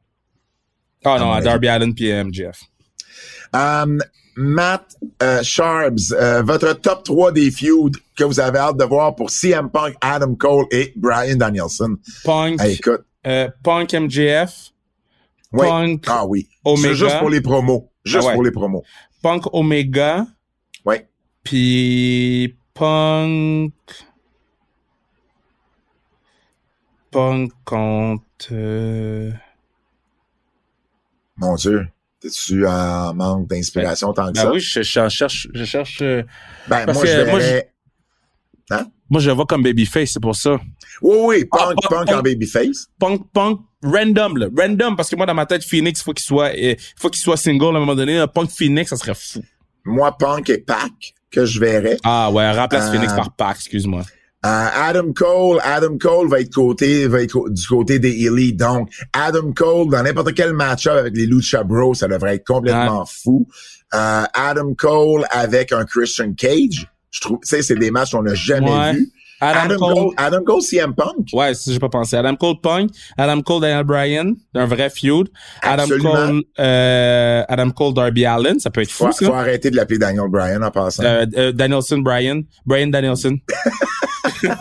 Ah 1.05 1.15
à 1.15 1.19
mon 1.19 1.27
non, 1.27 1.33
avis. 1.33 1.45
Darby 1.45 1.69
Allen 1.69 1.95
puis 1.95 2.13
MJF. 2.13 2.61
Um, 3.53 4.01
Matt 4.37 4.97
euh, 5.23 5.43
Sharps, 5.45 6.11
euh, 6.13 6.43
votre 6.43 6.73
top 6.73 7.05
3 7.05 7.31
des 7.33 7.51
feuds 7.53 7.93
que 8.17 8.25
vous 8.25 8.41
avez 8.41 8.59
hâte 8.59 8.77
de 8.77 8.85
voir 8.85 9.15
pour 9.15 9.31
CM 9.31 9.71
Punk, 9.71 9.95
Adam 10.01 10.35
Cole 10.35 10.67
et 10.73 10.93
Brian 10.97 11.37
Danielson. 11.37 11.97
Punk, 12.25 12.61
Hey, 12.61 12.75
écoute, 12.75 13.05
euh, 13.27 13.49
Punk 13.63 13.93
MJF, 13.95 14.71
oui. 15.53 15.69
Punk, 15.69 16.05
Ah 16.09 16.27
oui. 16.27 16.49
Omega. 16.65 16.89
C'est 16.89 16.95
juste 16.97 17.19
pour 17.21 17.31
les 17.31 17.41
promos. 17.41 17.91
Juste 18.05 18.25
Ah 18.25 18.29
ouais. 18.29 18.35
pour 18.35 18.43
les 18.43 18.51
promos. 18.51 18.83
Punk 19.23 19.45
Omega, 19.55 20.27
Oui. 20.85 20.97
puis 21.45 22.57
Punk... 22.75 23.73
Punk 27.13 27.53
contre... 27.65 28.53
Mon 31.37 31.55
Dieu. 31.57 31.87
T'es-tu 32.21 32.67
en 32.67 33.13
manque 33.15 33.49
d'inspiration 33.49 34.13
tant 34.13 34.29
que 34.29 34.33
Ben 34.35 34.43
ça? 34.43 34.53
oui, 34.53 34.61
je, 34.61 34.83
je 34.83 35.09
cherche... 35.09 35.47
Je 35.53 35.65
cherche 35.65 35.99
euh, 36.01 36.23
Ben, 36.69 36.87
moi, 36.93 37.05
je 37.05 37.25
moi, 37.31 37.39
verrais... 37.39 37.71
moi, 39.11 39.21
je 39.21 39.29
le 39.29 39.35
vois 39.35 39.45
comme 39.47 39.63
Babyface, 39.63 40.11
c'est 40.13 40.21
pour 40.23 40.35
ça. 40.37 40.59
Oui, 41.03 41.17
oui, 41.21 41.45
Punk, 41.45 41.61
Ah, 41.61 41.67
Punk, 41.67 41.91
Punk 41.91 42.07
Punk. 42.07 42.19
en 42.19 42.23
babyface. 42.23 42.87
Punk, 42.99 43.23
Punk, 43.33 43.61
random, 43.83 44.39
là. 44.39 44.47
Random, 44.57 44.97
parce 44.97 45.11
que 45.11 45.17
moi, 45.17 45.27
dans 45.27 45.35
ma 45.35 45.45
tête, 45.45 45.65
Phoenix, 45.65 46.03
faut 46.03 46.13
qu'il 46.13 46.25
soit, 46.25 46.53
euh, 46.57 46.75
faut 46.97 47.11
qu'il 47.11 47.21
soit 47.21 47.37
single 47.37 47.65
à 47.75 47.77
un 47.77 47.81
moment 47.81 47.95
donné. 47.97 48.17
Un 48.19 48.27
Punk 48.29 48.51
Phoenix, 48.51 48.89
ça 48.91 48.97
serait 48.97 49.15
fou. 49.15 49.43
Moi, 49.85 50.17
Punk 50.17 50.49
et 50.51 50.59
Pac 50.59 50.93
que 51.31 51.45
je 51.45 51.59
verrais. 51.61 51.99
Ah 52.05 52.31
ouais, 52.31 52.51
remplace 52.53 52.87
Euh, 52.89 52.93
Phoenix 52.93 53.13
par 53.13 53.35
Pac, 53.35 53.57
excuse-moi. 53.57 54.03
Euh, 54.45 54.67
Adam 54.75 55.13
Cole, 55.15 55.59
Adam 55.63 55.97
Cole 55.99 56.29
va 56.29 56.41
être 56.41 56.53
côté, 56.53 57.07
va 57.07 57.23
être 57.23 57.49
du 57.49 57.67
côté 57.67 57.99
des 57.99 58.27
Elite. 58.27 58.57
Donc, 58.59 58.91
Adam 59.13 59.53
Cole, 59.55 59.89
dans 59.91 60.03
n'importe 60.03 60.35
quel 60.35 60.53
match-up 60.53 60.95
avec 60.99 61.17
les 61.17 61.25
Lucha 61.27 61.63
Bros, 61.65 61.95
ça 61.95 62.09
devrait 62.09 62.35
être 62.37 62.47
complètement 62.47 63.07
fou. 63.07 63.47
Euh, 63.95 64.23
Adam 64.35 64.75
Cole 64.75 65.25
avec 65.31 65.73
un 65.73 65.85
Christian 65.87 66.35
Cage, 66.35 66.87
je 67.11 67.21
trouve, 67.21 67.39
tu 67.43 67.49
sais, 67.49 67.63
c'est 67.63 67.77
des 67.77 67.91
matchs 67.91 68.11
qu'on 68.11 68.23
n'a 68.23 68.35
jamais 68.35 68.71
Ouais. 68.71 68.93
vus. 68.95 69.11
Adam, 69.45 69.61
Adam 69.61 69.77
Cole, 69.79 69.95
Cole, 69.95 70.15
Adam 70.17 70.45
Cole, 70.45 70.63
CM 70.63 70.95
Punk? 70.95 71.29
ouais, 71.33 71.55
ça, 71.55 71.73
j'ai 71.73 71.79
pas 71.79 71.89
pensé. 71.89 72.17
Adam 72.17 72.35
Cole 72.37 72.61
Punk, 72.63 72.91
Adam 73.19 73.41
Cole 73.43 73.61
Daniel 73.63 73.85
Bryan, 73.85 74.35
un 74.55 74.67
vrai 74.67 74.91
feud. 74.91 75.29
Adam. 75.63 75.87
Cole, 76.01 76.43
euh, 76.59 77.43
Adam 77.49 77.71
Cole 77.71 77.95
Darby 77.95 78.25
Allen, 78.25 78.59
ça 78.59 78.71
peut 78.71 78.83
être 78.83 78.91
fou, 78.91 79.07
Faut, 79.07 79.13
ça. 79.13 79.27
faut 79.27 79.35
arrêter 79.35 79.71
de 79.71 79.77
l'appeler 79.77 79.99
Daniel 79.99 80.29
Bryan 80.29 80.63
en 80.63 80.71
passant. 80.71 81.05
Euh, 81.05 81.27
euh, 81.37 81.53
Danielson 81.53 81.99
Bryan, 81.99 82.43
Brian 82.67 82.89
Danielson. 82.89 83.37
ça 84.43 84.57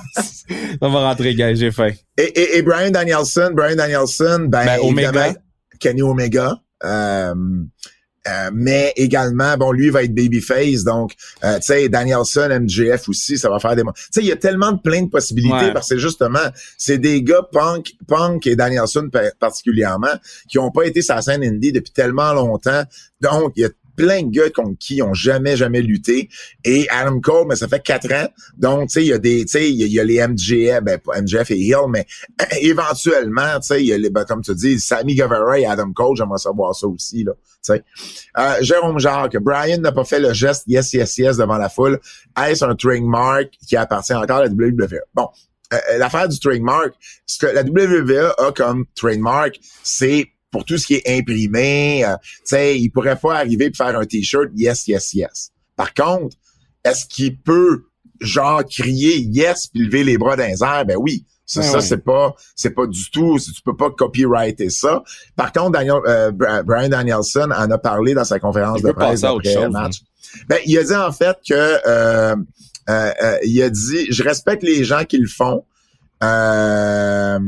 va 0.81 0.87
rentrer, 0.89 1.35
gars, 1.35 1.53
j'ai 1.53 1.71
faim. 1.71 1.91
Et, 2.17 2.23
et, 2.23 2.57
et 2.57 2.61
Brian 2.61 2.91
Danielson, 2.91 3.51
Brian 3.53 3.75
Danielson, 3.75 4.45
ben, 4.47 4.65
Ben, 4.65 4.79
Omega. 4.81 5.33
Kenny 5.79 6.01
Omega. 6.01 6.57
Euh, 6.83 7.33
euh, 8.27 8.49
mais 8.53 8.93
également, 8.95 9.57
bon, 9.57 9.71
lui 9.71 9.89
va 9.89 10.03
être 10.03 10.13
babyface, 10.15 10.83
donc, 10.83 11.13
euh, 11.43 11.55
tu 11.57 11.63
sais, 11.63 11.89
Danielson, 11.89 12.47
MJF 12.61 13.09
aussi, 13.09 13.37
ça 13.37 13.49
va 13.49 13.59
faire 13.59 13.75
des... 13.75 13.81
Tu 13.83 13.89
sais, 14.11 14.21
il 14.21 14.27
y 14.27 14.31
a 14.31 14.35
tellement 14.37 14.71
de 14.71 14.79
plein 14.79 15.01
de 15.03 15.09
possibilités 15.09 15.53
Ouais. 15.55 15.73
parce 15.73 15.89
que 15.89 15.97
justement, 15.97 16.39
c'est 16.77 16.97
des 16.97 17.21
gars 17.21 17.45
Punk, 17.51 17.91
Punk 18.07 18.47
et 18.47 18.55
Danielson 18.55 19.09
pa- 19.11 19.31
particulièrement 19.39 20.13
qui 20.47 20.57
ont 20.59 20.71
pas 20.71 20.83
été 20.85 21.01
sur 21.01 21.15
la 21.15 21.21
scène 21.21 21.43
indie 21.43 21.71
depuis 21.73 21.91
tellement 21.91 22.33
longtemps. 22.33 22.83
Donc, 23.21 23.53
il 23.57 23.61
y 23.63 23.65
a 23.65 23.69
plein 23.95 24.23
de 24.23 24.29
gars 24.31 24.49
contre 24.49 24.77
qui 24.79 24.95
ils 24.95 25.03
ont 25.03 25.13
jamais, 25.13 25.55
jamais 25.57 25.81
lutté. 25.81 26.29
Et 26.63 26.87
Adam 26.89 27.19
Cole, 27.19 27.47
mais 27.47 27.55
ça 27.55 27.67
fait 27.67 27.81
quatre 27.81 28.11
ans. 28.13 28.27
Donc, 28.57 28.89
tu 28.89 28.93
sais, 28.93 29.03
il 29.03 29.07
y 29.07 29.13
a 29.13 29.17
des, 29.17 29.45
tu 29.45 29.51
sais, 29.51 29.71
il 29.71 29.87
y 29.91 29.99
a- 29.99 30.03
les 30.03 30.19
MJF, 30.27 30.81
ben, 30.83 30.97
pas 30.99 31.19
et 31.19 31.55
Hill, 31.55 31.75
mais 31.89 32.05
éventuellement, 32.61 33.59
tu 33.59 33.67
sais, 33.67 33.81
il 33.81 33.87
y 33.87 33.93
a 33.93 33.97
les, 33.97 34.09
ben, 34.09 34.25
comme 34.25 34.41
tu 34.41 34.53
dis, 34.55 34.79
Sammy 34.79 35.15
Guevara 35.15 35.59
et 35.59 35.65
Adam 35.65 35.91
Cole, 35.93 36.17
j'aimerais 36.17 36.37
savoir 36.39 36.75
ça 36.75 36.87
aussi, 36.87 37.23
là, 37.23 37.33
tu 37.33 37.39
sais. 37.61 37.83
Euh, 38.37 38.55
Jérôme 38.61 38.99
Jacques, 38.99 39.37
Brian 39.37 39.77
n'a 39.77 39.91
pas 39.91 40.03
fait 40.03 40.19
le 40.19 40.33
geste 40.33 40.63
yes, 40.67 40.93
yes, 40.93 41.17
yes 41.17 41.37
devant 41.37 41.57
la 41.57 41.69
foule. 41.69 41.99
Est-ce 42.41 42.65
un 42.65 42.75
trademark 42.75 43.49
qui 43.67 43.75
appartient 43.77 44.13
encore 44.13 44.37
à 44.37 44.45
la 44.45 44.49
WWE? 44.49 44.99
Bon. 45.13 45.29
euh, 45.73 45.97
l'affaire 45.97 46.27
du 46.27 46.39
trademark, 46.39 46.93
ce 47.25 47.39
que 47.39 47.47
la 47.47 47.61
WWE 47.63 48.33
a 48.37 48.51
comme 48.51 48.85
trademark, 48.95 49.59
c'est 49.83 50.27
pour 50.53 50.63
tout 50.63 50.77
ce 50.77 50.87
qui 50.87 50.93
est 50.95 51.19
imprimé, 51.19 52.05
euh, 52.05 52.15
tu 52.23 52.39
sais, 52.45 52.79
il 52.79 52.89
pourrait 52.89 53.17
pas 53.19 53.35
arriver 53.39 53.65
et 53.65 53.73
faire 53.73 53.99
un 53.99 54.05
t-shirt 54.05 54.49
yes, 54.55 54.87
yes, 54.87 55.13
yes. 55.13 55.51
Par 55.75 55.93
contre, 55.93 56.37
est-ce 56.85 57.05
qu'il 57.05 57.37
peut 57.37 57.83
genre 58.21 58.63
crier 58.63 59.17
yes 59.17 59.67
puis 59.67 59.83
lever 59.83 60.05
les 60.05 60.17
bras 60.17 60.37
dans 60.37 60.45
les 60.47 60.63
airs? 60.63 60.85
Ben 60.85 60.95
oui. 60.97 61.25
Ça, 61.45 61.59
Ouais, 61.59 61.65
ça 61.67 61.73
ouais. 61.73 61.81
c'est 61.81 61.97
pas, 61.97 62.33
c'est 62.55 62.69
pas 62.69 62.87
du 62.87 63.11
tout, 63.11 63.37
tu 63.37 63.61
peux 63.65 63.75
pas 63.75 63.89
copyrighter 63.91 64.69
ça. 64.69 65.03
Par 65.35 65.51
contre, 65.51 65.71
Daniel, 65.71 65.95
euh, 66.07 66.31
Bra- 66.31 66.63
Brian 66.63 66.87
Danielson 66.87 67.49
en 67.53 67.69
a 67.69 67.77
parlé 67.77 68.13
dans 68.13 68.23
sa 68.23 68.39
conférence 68.39 68.79
Il 68.79 68.85
de 68.87 68.91
presse 68.93 69.23
après 69.25 69.53
le 69.55 69.69
match. 69.69 69.97
Ben, 70.47 70.57
il 70.65 70.77
a 70.77 70.83
dit 70.83 70.95
en 70.95 71.11
fait 71.11 71.35
que 71.47 71.53
euh, 71.85 72.35
Euh, 72.89 73.11
euh, 73.23 73.37
il 73.45 73.61
a 73.61 73.69
dit, 73.69 74.07
je 74.09 74.23
respecte 74.23 74.61
les 74.61 74.83
gens 74.83 75.05
qui 75.05 75.17
le 75.17 75.27
font. 75.27 75.63
Euh, 76.23 77.39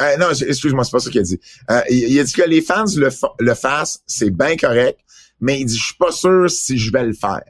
euh, 0.00 0.16
non, 0.18 0.30
excuse-moi, 0.30 0.84
c'est 0.84 0.90
pas 0.90 1.00
ça 1.00 1.10
qu'il 1.10 1.20
a 1.20 1.24
dit. 1.24 1.40
Euh, 1.70 1.80
il, 1.90 2.18
a 2.18 2.24
dit 2.24 2.32
que 2.32 2.48
les 2.48 2.60
fans 2.60 2.84
le, 2.96 3.08
le 3.40 3.54
fassent, 3.54 4.02
c'est 4.06 4.30
bien 4.30 4.56
correct, 4.56 5.00
mais 5.40 5.60
il 5.60 5.66
dit, 5.66 5.76
je 5.76 5.84
suis 5.84 5.96
pas 5.96 6.12
sûr 6.12 6.48
si 6.50 6.78
je 6.78 6.92
vais 6.92 7.04
le 7.04 7.12
faire. 7.12 7.42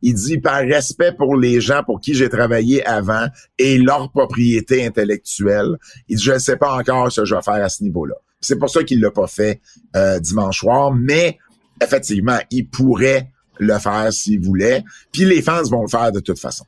Il 0.00 0.14
dit, 0.14 0.38
par 0.38 0.60
respect 0.60 1.12
pour 1.12 1.36
les 1.36 1.60
gens 1.60 1.82
pour 1.84 2.00
qui 2.00 2.14
j'ai 2.14 2.28
travaillé 2.28 2.84
avant 2.84 3.26
et 3.58 3.78
leur 3.78 4.10
propriété 4.10 4.84
intellectuelle, 4.84 5.76
il 6.08 6.16
dit, 6.16 6.22
je 6.22 6.32
ne 6.32 6.38
sais 6.38 6.56
pas 6.56 6.74
encore 6.74 7.10
ce 7.10 7.22
que 7.22 7.26
je 7.26 7.34
vais 7.34 7.42
faire 7.42 7.64
à 7.64 7.68
ce 7.68 7.82
niveau-là. 7.82 8.14
C'est 8.40 8.58
pour 8.58 8.70
ça 8.70 8.82
qu'il 8.82 9.00
l'a 9.00 9.10
pas 9.10 9.28
fait 9.28 9.60
euh, 9.94 10.18
dimanche 10.18 10.60
soir, 10.60 10.92
mais 10.92 11.38
effectivement, 11.80 12.38
il 12.50 12.68
pourrait 12.68 13.30
le 13.58 13.78
faire 13.78 14.12
s'il 14.12 14.40
voulait. 14.40 14.82
Puis 15.12 15.24
les 15.24 15.42
fans 15.42 15.62
vont 15.62 15.82
le 15.82 15.88
faire 15.88 16.10
de 16.10 16.20
toute 16.20 16.38
façon. 16.38 16.64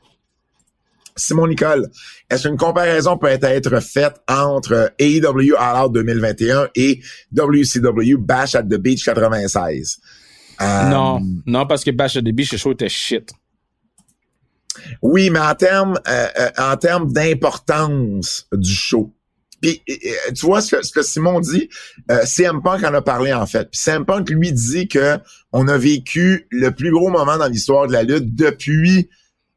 Simon 1.16 1.46
Nicole, 1.46 1.88
est-ce 2.28 2.48
qu'une 2.48 2.56
comparaison 2.56 3.16
peut 3.16 3.28
être 3.28 3.80
faite 3.80 4.20
entre 4.28 4.92
AEW 4.98 5.54
All 5.56 5.84
Out 5.84 5.92
2021 5.92 6.68
et 6.74 7.00
WCW 7.32 8.16
Bash 8.18 8.54
at 8.54 8.64
the 8.64 8.76
Beach 8.76 9.04
96? 9.04 10.00
Euh, 10.60 10.88
non, 10.88 11.20
non, 11.46 11.66
parce 11.66 11.84
que 11.84 11.90
Bash 11.90 12.16
at 12.16 12.22
the 12.22 12.32
Beach, 12.32 12.52
le 12.52 12.58
show 12.58 12.72
était 12.72 12.88
shit. 12.88 13.30
Oui, 15.02 15.30
mais 15.30 15.38
en 15.38 15.54
termes 15.54 15.98
euh, 16.08 16.26
euh, 16.38 16.50
en 16.58 16.76
termes 16.76 17.12
d'importance 17.12 18.46
du 18.52 18.74
show. 18.74 19.12
Puis 19.62 19.82
tu 20.34 20.44
vois 20.44 20.60
ce 20.60 20.76
que, 20.76 20.82
ce 20.84 20.92
que 20.92 21.02
Simon 21.02 21.40
dit, 21.40 21.70
CM 22.24 22.60
Punk 22.60 22.84
en 22.84 22.92
a 22.92 23.00
parlé 23.00 23.32
en 23.32 23.46
fait. 23.46 23.70
Puis 23.70 23.80
CM 23.80 24.04
Punk 24.04 24.28
lui 24.28 24.52
dit 24.52 24.88
que 24.88 25.16
on 25.52 25.68
a 25.68 25.78
vécu 25.78 26.46
le 26.50 26.70
plus 26.70 26.90
gros 26.90 27.08
moment 27.08 27.38
dans 27.38 27.46
l'histoire 27.46 27.86
de 27.86 27.92
la 27.92 28.02
lutte 28.02 28.34
depuis 28.34 29.08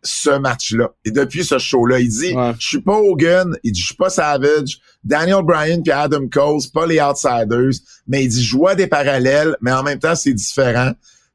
ce 0.03 0.29
match-là. 0.29 0.91
Et 1.05 1.11
depuis 1.11 1.43
ce 1.43 1.57
show-là, 1.57 1.99
il 1.99 2.09
dit, 2.09 2.35
je 2.59 2.67
suis 2.67 2.81
pas 2.81 2.97
Hogan, 2.97 3.57
il 3.63 3.71
dit, 3.71 3.79
je 3.79 3.87
suis 3.87 3.95
pas 3.95 4.09
Savage, 4.09 4.79
Daniel 5.03 5.43
Bryan 5.43 5.81
puis 5.81 5.91
Adam 5.91 6.27
Cole, 6.27 6.59
pas 6.73 6.85
les 6.85 7.01
Outsiders, 7.01 7.81
mais 8.07 8.23
il 8.23 8.29
dit, 8.29 8.43
je 8.43 8.55
vois 8.55 8.75
des 8.75 8.87
parallèles, 8.87 9.55
mais 9.61 9.71
en 9.71 9.83
même 9.83 9.99
temps, 9.99 10.15
c'est 10.15 10.33
différent. 10.33 10.91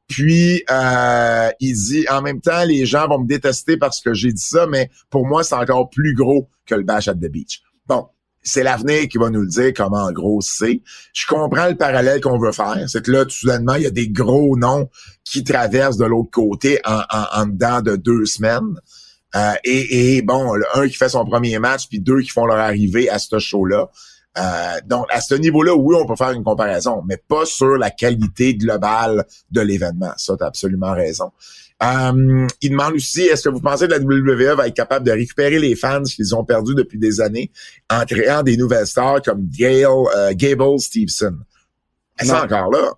Puis, 0.09 0.63
euh, 0.71 1.51
il 1.61 1.75
dit, 1.75 2.07
en 2.11 2.23
même 2.23 2.41
temps, 2.41 2.65
les 2.65 2.85
gens 2.85 3.09
vont 3.09 3.21
me 3.21 3.27
détester 3.27 3.77
parce 3.77 4.01
que 4.01 4.13
j'ai 4.13 4.33
dit 4.33 4.43
ça, 4.43 4.67
mais 4.67 4.91
pour 5.11 5.27
moi, 5.27 5.43
c'est 5.43 5.55
encore 5.55 5.89
plus 5.89 6.15
gros 6.15 6.49
que 6.67 6.75
le 6.75 6.83
Bash 6.83 7.09
at 7.09 7.15
the 7.15 7.31
Beach. 7.31 7.63
Bon, 7.87 8.07
c'est 8.43 8.63
l'avenir 8.63 9.09
qui 9.09 9.19
va 9.19 9.31
nous 9.31 9.43
le 9.43 9.49
dire 9.49 9.73
comment 9.75 10.05
en 10.05 10.13
gros 10.13 10.41
c'est. 10.41 10.83
Je 11.13 11.27
comprends 11.27 11.69
le 11.69 11.77
parallèle 11.77 12.21
qu'on 12.21 12.39
veut 12.39 12.53
faire. 12.53 12.85
C'est 12.89 13.05
que 13.05 13.11
là, 13.11 13.25
tout 13.25 13.31
soudainement, 13.31 13.75
il 13.75 13.83
y 13.83 13.87
a 13.87 13.91
des 13.91 14.09
gros 14.09 14.57
noms 14.57 14.89
qui 15.25 15.45
traversent 15.45 15.97
de 15.97 16.05
l'autre 16.05 16.31
côté 16.31 16.81
en, 16.85 17.03
en, 17.11 17.47
dedans 17.47 17.81
de 17.81 17.97
deux 17.97 18.25
semaines. 18.27 18.75
Euh, 19.35 19.55
et, 19.65 20.17
et, 20.17 20.23
bon, 20.23 20.53
un 20.75 20.89
qui 20.89 20.95
fait 20.95 21.09
son 21.09 21.25
premier 21.25 21.59
match, 21.59 21.89
puis 21.89 22.01
deux 22.01 22.21
qui 22.21 22.29
font 22.29 22.45
leur 22.45 22.59
arrivée 22.59 23.09
à 23.09 23.19
ce 23.19 23.39
show-là. 23.39 23.89
Euh, 24.39 24.81
donc, 24.87 25.07
à 25.11 25.21
ce 25.21 25.35
niveau-là, 25.35 25.75
oui, 25.75 25.97
on 25.99 26.07
peut 26.07 26.17
faire 26.17 26.31
une 26.31 26.45
comparaison, 26.45 27.03
mais 27.07 27.17
pas 27.17 27.45
sur 27.45 27.77
la 27.77 27.91
qualité 27.91 28.55
globale 28.55 29.27
de 29.51 29.61
l'événement. 29.61 30.13
Ça, 30.17 30.37
tu 30.37 30.45
as 30.45 30.47
absolument 30.47 30.93
raison. 30.93 31.33
Euh, 31.83 32.47
il 32.61 32.71
demande 32.71 32.95
aussi, 32.95 33.23
est-ce 33.23 33.49
que 33.49 33.49
vous 33.49 33.61
pensez 33.61 33.87
que 33.87 33.93
la 33.93 33.99
WWE 33.99 34.57
va 34.57 34.69
être 34.69 34.75
capable 34.75 35.05
de 35.05 35.11
récupérer 35.11 35.59
les 35.59 35.75
fans 35.75 36.03
qu'ils 36.03 36.35
ont 36.35 36.45
perdus 36.45 36.75
depuis 36.75 36.99
des 36.99 37.21
années 37.21 37.51
en 37.91 38.05
créant 38.05 38.43
des 38.43 38.57
nouvelles 38.57 38.87
stars 38.87 39.21
comme 39.23 39.47
Gail, 39.49 39.85
euh, 39.85 40.33
Gable 40.35 40.79
Stevenson? 40.79 41.39
C'est 42.19 42.31
encore 42.31 42.71
là? 42.71 42.93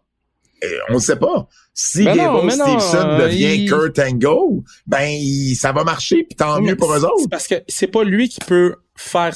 On 0.90 0.94
ne 0.94 0.98
sait 0.98 1.16
pas. 1.16 1.48
Si 1.72 2.04
Gable 2.04 2.50
Stevenson 2.50 2.96
euh, 2.96 3.26
devient 3.26 3.66
Kurt 3.66 3.98
Angle, 3.98 4.62
ben 4.86 5.10
ça 5.54 5.72
va 5.72 5.84
marcher, 5.84 6.24
puis 6.24 6.36
tant 6.36 6.60
mieux 6.60 6.76
pour 6.76 6.92
eux 6.94 7.04
autres. 7.04 7.28
Parce 7.30 7.48
que 7.48 7.56
c'est 7.68 7.88
pas 7.88 8.04
lui 8.04 8.28
qui 8.28 8.40
peut 8.40 8.76
faire. 8.96 9.32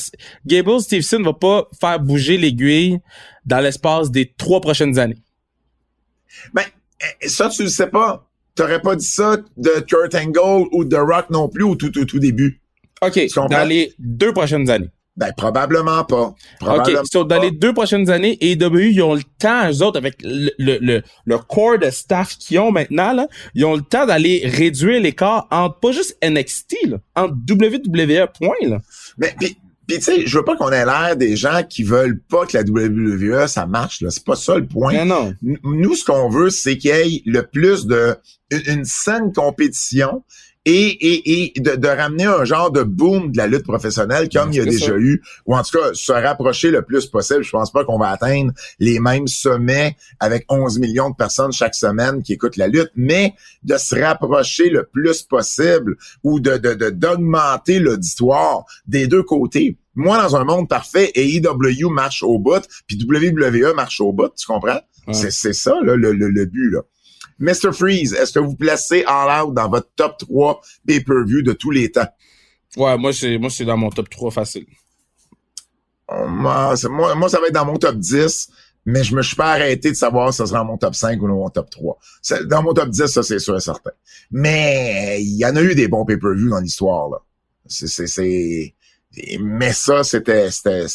Gable 0.47 0.81
Stevenson 0.81 1.23
va 1.23 1.33
pas 1.33 1.69
faire 1.81 2.01
bouger 2.01 2.37
l'aiguille 2.37 3.01
dans 3.45 3.61
l'espace 3.61 4.11
des 4.11 4.33
trois 4.37 4.61
prochaines 4.61 4.99
années. 4.99 5.19
Ben 6.55 6.65
ça 7.27 7.49
tu 7.49 7.65
le 7.65 7.69
sais 7.69 7.89
pas. 7.89 8.25
T'aurais 8.55 8.81
pas 8.81 8.97
dit 8.97 9.07
ça 9.07 9.37
de 9.57 9.81
Kurt 9.81 10.15
Angle 10.15 10.69
ou 10.73 10.85
de 10.85 10.97
Rock 10.97 11.31
non 11.31 11.49
plus 11.49 11.63
au 11.65 11.77
tout, 11.77 11.91
tout, 11.91 12.05
tout 12.05 12.19
début. 12.19 12.61
OK, 13.03 13.21
dans 13.49 13.69
les 13.69 13.95
deux 13.99 14.33
prochaines 14.33 14.69
années. 14.69 14.91
Ben, 15.19 15.33
probablement 15.37 16.05
pas. 16.05 16.33
OK, 16.63 17.27
dans 17.27 17.43
les 17.43 17.51
deux 17.51 17.73
prochaines 17.73 18.09
années, 18.09 18.39
AEW, 18.41 18.93
ils 18.93 19.03
ont 19.03 19.15
le 19.17 19.25
temps, 19.41 19.69
eux 19.69 19.83
autres, 19.83 19.99
avec 19.99 20.19
le, 20.23 20.53
le, 20.59 21.03
le, 21.25 21.39
corps 21.39 21.77
de 21.77 21.91
staff 21.91 22.39
qu'ils 22.39 22.61
ont 22.61 22.71
maintenant, 22.71 23.13
là, 23.13 23.27
ils 23.57 23.65
ont 23.65 23.75
le 23.75 23.83
temps 23.83 24.07
d'aller 24.07 24.43
réduire 24.45 25.01
l'écart 25.01 25.49
entre, 25.51 25.81
pas 25.81 25.91
juste 25.91 26.17
NXT, 26.23 26.77
là, 26.87 26.99
entre 27.17 27.35
WWE, 27.51 28.29
point, 28.39 28.69
là. 28.69 28.79
Mais, 29.19 29.35
puis 29.89 29.97
tu 29.97 30.03
sais, 30.03 30.27
je 30.27 30.39
veux 30.39 30.45
pas 30.45 30.55
qu'on 30.55 30.71
ait 30.71 30.85
l'air 30.85 31.17
des 31.17 31.35
gens 31.35 31.63
qui 31.69 31.83
veulent 31.83 32.21
pas 32.21 32.45
que 32.45 32.59
la 32.59 32.63
WWE 32.63 33.47
ça 33.47 33.65
marche 33.65 34.03
là, 34.03 34.11
c'est 34.11 34.25
pas 34.25 34.37
ça 34.37 34.57
le 34.57 34.67
point. 34.67 35.05
Non, 35.07 35.35
non. 35.43 35.59
Nous 35.65 35.95
ce 35.95 36.05
qu'on 36.05 36.29
veut 36.29 36.51
c'est 36.51 36.77
qu'il 36.77 36.91
y 36.91 36.93
ait 36.93 37.23
le 37.25 37.43
plus 37.43 37.87
de 37.87 38.15
une, 38.51 38.85
saine 38.85 39.33
compétition 39.33 40.25
et, 40.71 40.89
et, 40.91 41.57
et 41.57 41.61
de, 41.61 41.89
ramener 41.89 42.25
un 42.25 42.45
genre 42.45 42.71
de 42.71 42.83
boom 42.83 43.33
de 43.33 43.39
la 43.39 43.47
lutte 43.47 43.65
professionnelle 43.65 44.29
comme 44.29 44.53
il 44.53 44.57
y 44.57 44.61
a 44.61 44.65
déjà 44.65 44.97
eu, 44.97 45.23
ou 45.47 45.57
en 45.57 45.63
tout 45.63 45.79
cas 45.79 45.95
se 45.95 46.13
rapprocher 46.13 46.71
le 46.71 46.83
plus 46.83 47.07
possible. 47.07 47.43
Je 47.43 47.51
pense 47.51 47.73
pas 47.73 47.85
qu'on 47.85 47.99
va 47.99 48.11
atteindre 48.11 48.53
les 48.79 49.01
mêmes 49.01 49.29
sommets 49.29 49.97
avec 50.21 50.45
11 50.51 50.79
millions 50.79 51.09
de 51.09 51.17
personnes 51.17 51.53
chaque 51.53 51.75
semaine 51.75 52.23
qui 52.23 52.35
écoutent 52.35 52.57
la 52.59 52.69
lutte, 52.69 52.91
mais 52.97 53.35
de 53.63 53.79
se 53.79 53.99
rapprocher 53.99 54.69
le 54.69 54.85
plus 54.85 55.23
possible 55.23 55.97
ou 56.23 56.39
de 56.39 56.59
d'augmenter 56.91 57.79
l'auditoire 57.79 58.65
des 58.87 59.07
deux 59.07 59.23
côtés. 59.23 59.79
Moi, 59.95 60.21
dans 60.23 60.37
un 60.37 60.45
monde 60.45 60.69
parfait, 60.69 61.11
AEW 61.15 61.89
marche 61.91 62.23
au 62.23 62.39
bout, 62.39 62.63
puis 62.87 62.99
WWE 63.03 63.75
marche 63.75 64.01
au 64.01 64.13
bout, 64.13 64.31
tu 64.37 64.47
comprends? 64.47 64.81
C'est 65.13 65.55
ça 65.55 65.75
le, 65.83 65.97
le, 65.97 66.13
le 66.13 66.45
but. 66.45 66.71
Là. 66.71 66.83
Mr. 67.39 67.73
Freeze, 67.73 68.15
est-ce 68.15 68.33
que 68.33 68.39
vous 68.39 68.57
placez 68.57 69.05
All 69.07 69.45
Out 69.45 69.55
dans 69.55 69.69
votre 69.69 69.89
top 69.95 70.19
3 70.19 70.61
pay-per-view 70.87 71.43
de 71.43 71.53
tous 71.53 71.71
les 71.71 71.91
temps? 71.91 72.09
Ouais, 72.77 72.97
moi, 72.99 73.13
c'est, 73.13 73.39
moi, 73.39 73.51
c'est 73.51 73.65
dans 73.65 73.77
mon 73.77 73.91
top 73.91 74.11
3 74.11 74.31
facile. 74.31 74.67
Moi, 76.11 76.75
moi, 76.91 77.15
moi, 77.15 77.29
ça 77.29 77.41
va 77.41 77.47
être 77.49 77.55
dans 77.55 77.67
mon 77.67 77.77
top 77.77 77.97
10, 77.97 78.49
mais 78.87 79.05
je 79.05 79.15
me 79.15 79.23
suis 79.23 79.37
pas 79.37 79.53
arrêté 79.53 79.91
de 79.91 79.97
savoir 79.97 80.33
si 80.33 80.39
ça 80.39 80.47
sera 80.47 80.61
dans 80.61 80.65
mon 80.65 80.79
top 80.79 80.95
5 80.95 81.21
ou 81.23 81.29
dans 81.29 81.35
mon 81.35 81.51
top 81.51 81.71
3. 81.71 81.99
Dans 82.47 82.63
mon 82.63 82.73
top 82.73 82.89
10, 82.89 83.07
ça, 83.07 83.23
c'est 83.23 83.39
sûr 83.39 83.57
et 83.57 83.61
certain. 83.61 83.91
Mais 84.31 85.19
il 85.21 85.37
y 85.37 85.45
en 85.45 85.55
a 85.57 85.63
eu 85.63 85.75
des 85.75 85.89
bons 85.89 86.05
pay-per-view 86.05 86.49
dans 86.49 86.61
l'histoire, 86.61 87.11
là. 87.11 87.19
C'est, 87.67 87.87
c'est, 87.87 88.07
c'est... 88.07 88.75
Mais 89.41 89.73
ça, 89.73 90.05
c'était, 90.05 90.51
c'était, 90.51 90.87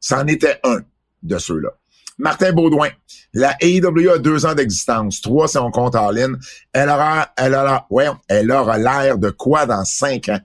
ça 0.00 0.20
en 0.22 0.26
était 0.28 0.60
un 0.62 0.82
de 1.22 1.38
ceux-là. 1.38 1.70
Martin 2.18 2.52
Baudouin. 2.52 2.88
La 3.34 3.56
AEW 3.60 4.10
a 4.14 4.18
deux 4.18 4.46
ans 4.46 4.54
d'existence. 4.54 5.20
Trois 5.20 5.48
si 5.48 5.58
on 5.58 5.70
compte 5.70 5.94
en 5.94 6.10
ligne. 6.10 6.36
Elle 6.72 6.88
aura, 6.88 7.28
elle 7.36 7.54
aura, 7.54 7.86
ouais, 7.90 8.06
elle 8.28 8.50
aura 8.50 8.78
l'air 8.78 9.18
de 9.18 9.30
quoi 9.30 9.66
dans 9.66 9.84
cinq 9.84 10.28
ans? 10.30 10.40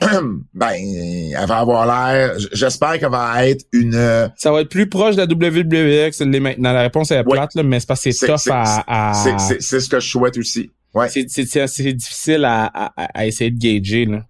ben, 0.54 0.72
elle 0.72 1.46
va 1.46 1.58
avoir 1.58 1.86
l'air. 1.86 2.34
J'espère 2.52 2.98
qu'elle 2.98 3.10
va 3.10 3.46
être 3.46 3.64
une. 3.72 4.30
Ça 4.36 4.52
va 4.52 4.60
être 4.60 4.68
plus 4.68 4.88
proche 4.88 5.16
de 5.16 5.22
la 5.22 5.26
WWE 5.26 6.10
que 6.10 6.24
l'est 6.24 6.40
maintenant. 6.40 6.72
La 6.72 6.82
réponse 6.82 7.10
est 7.10 7.24
plate, 7.24 7.54
là, 7.54 7.62
mais 7.62 7.80
c'est 7.80 7.86
parce 7.86 8.02
que 8.02 8.12
c'est 8.12 8.26
tough 8.26 8.52
à. 8.52 9.12
C'est 9.60 9.80
ce 9.80 9.88
que 9.88 9.98
je 10.00 10.08
souhaite 10.08 10.38
aussi. 10.38 10.70
Ouais. 10.94 11.08
C'est 11.08 11.92
difficile 11.92 12.44
à, 12.44 12.64
à, 12.66 12.92
à, 12.96 13.26
essayer 13.26 13.50
de 13.50 13.58
gager. 13.58 14.06
Là. 14.06 14.24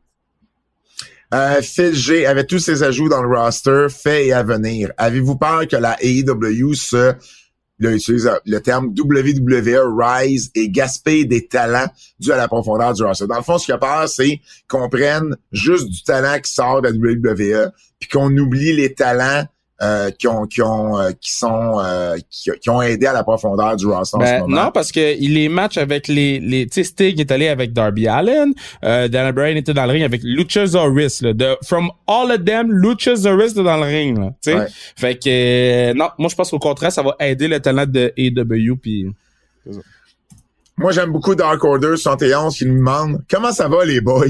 Euh, 1.35 1.61
Phil 1.61 1.95
G 1.95 2.27
avait 2.27 2.45
tous 2.45 2.59
ses 2.59 2.83
ajouts 2.83 3.09
dans 3.09 3.23
le 3.23 3.37
roster, 3.37 3.87
fait 3.91 4.27
et 4.27 4.33
à 4.33 4.43
venir. 4.43 4.93
Avez-vous 4.97 5.37
peur 5.37 5.67
que 5.67 5.77
la 5.77 5.97
AEW 6.01 6.75
se 6.75 7.15
utilise 7.79 8.31
le 8.47 8.59
terme 8.61 8.95
WWE 8.97 9.99
Rise 9.99 10.51
et 10.55 10.71
gaspille 10.71 11.27
des 11.27 11.47
talents 11.47 11.89
dus 12.19 12.33
à 12.33 12.37
la 12.37 12.49
profondeur 12.49 12.95
du 12.95 13.03
roster? 13.03 13.27
Dans 13.27 13.37
le 13.37 13.43
fond, 13.43 13.59
ce 13.59 13.67
qu'il 13.67 13.75
a 13.75 13.79
peur, 13.79 14.09
c'est 14.09 14.41
qu'on 14.69 14.89
prenne 14.89 15.37
juste 15.53 15.89
du 15.89 16.03
talent 16.03 16.39
qui 16.41 16.53
sort 16.53 16.81
de 16.81 16.89
la 16.89 16.95
WWE, 16.95 17.71
puis 17.99 18.09
qu'on 18.09 18.35
oublie 18.37 18.73
les 18.73 18.95
talents 18.95 19.45
euh, 19.83 20.11
qui 20.11 20.27
ont 20.27 20.47
qui 20.47 20.63
ont 20.63 20.99
euh, 20.99 21.11
qui 21.21 21.33
sont 21.33 21.81
euh, 21.81 22.17
qui, 22.31 22.71
ont 22.71 22.81
aidé 22.81 23.07
à 23.07 23.13
la 23.13 23.23
profondeur 23.23 23.77
du 23.77 23.87
roster 23.87 24.17
en 24.17 24.21
ce 24.21 24.25
ben, 24.25 24.41
moment. 24.41 24.65
Non, 24.65 24.71
parce 24.73 24.91
que 24.91 25.19
il 25.19 25.35
les 25.35 25.51
match 25.51 25.77
avec 25.77 26.09
les 26.09 26.41
les 26.41 26.67
tu 26.67 26.83
sais 26.83 26.85
Stig 26.85 27.21
est 27.21 27.31
allé 27.31 27.49
avec 27.49 27.75
Darby 27.75 28.09
Allen, 28.09 28.55
euh, 28.85 29.09
Daniel 29.09 29.35
Bryan 29.35 29.57
était 29.57 29.75
dans 29.75 29.85
le 29.85 29.93
ring 29.93 30.03
avec 30.03 30.23
Luchasaurus 30.23 31.21
là, 31.21 31.35
de 31.35 31.57
from 31.63 31.91
all 32.07 32.31
of 32.31 32.45
them 32.45 32.73
Luchasaurus 32.73 33.53
était 33.53 33.63
dans 33.63 33.77
le 33.77 33.85
ring 33.85 34.19
là, 34.19 34.31
tu 34.43 34.53
sais. 34.53 34.67
Fait 34.97 35.15
que 35.17 35.93
non, 35.93 36.09
moi 36.19 36.31
je 36.31 36.37
pense 36.37 36.51
qu'au 36.51 36.59
contraire 36.59 36.91
ça 36.91 37.03
va 37.03 37.15
aider 37.21 37.47
le 37.47 37.61
talent 37.61 37.85
de 37.87 38.15
AEW 38.17 38.77
puis 38.81 39.07
Moi, 40.79 40.93
j'aime 40.93 41.11
beaucoup 41.11 41.35
Dark 41.35 41.65
Order 41.65 41.97
71 41.97 42.55
qui 42.55 42.67
nous 42.67 42.77
demande 42.77 43.23
comment 43.31 43.51
ça 43.51 43.67
va 43.67 43.85
les 43.87 44.03
boys? 44.03 44.27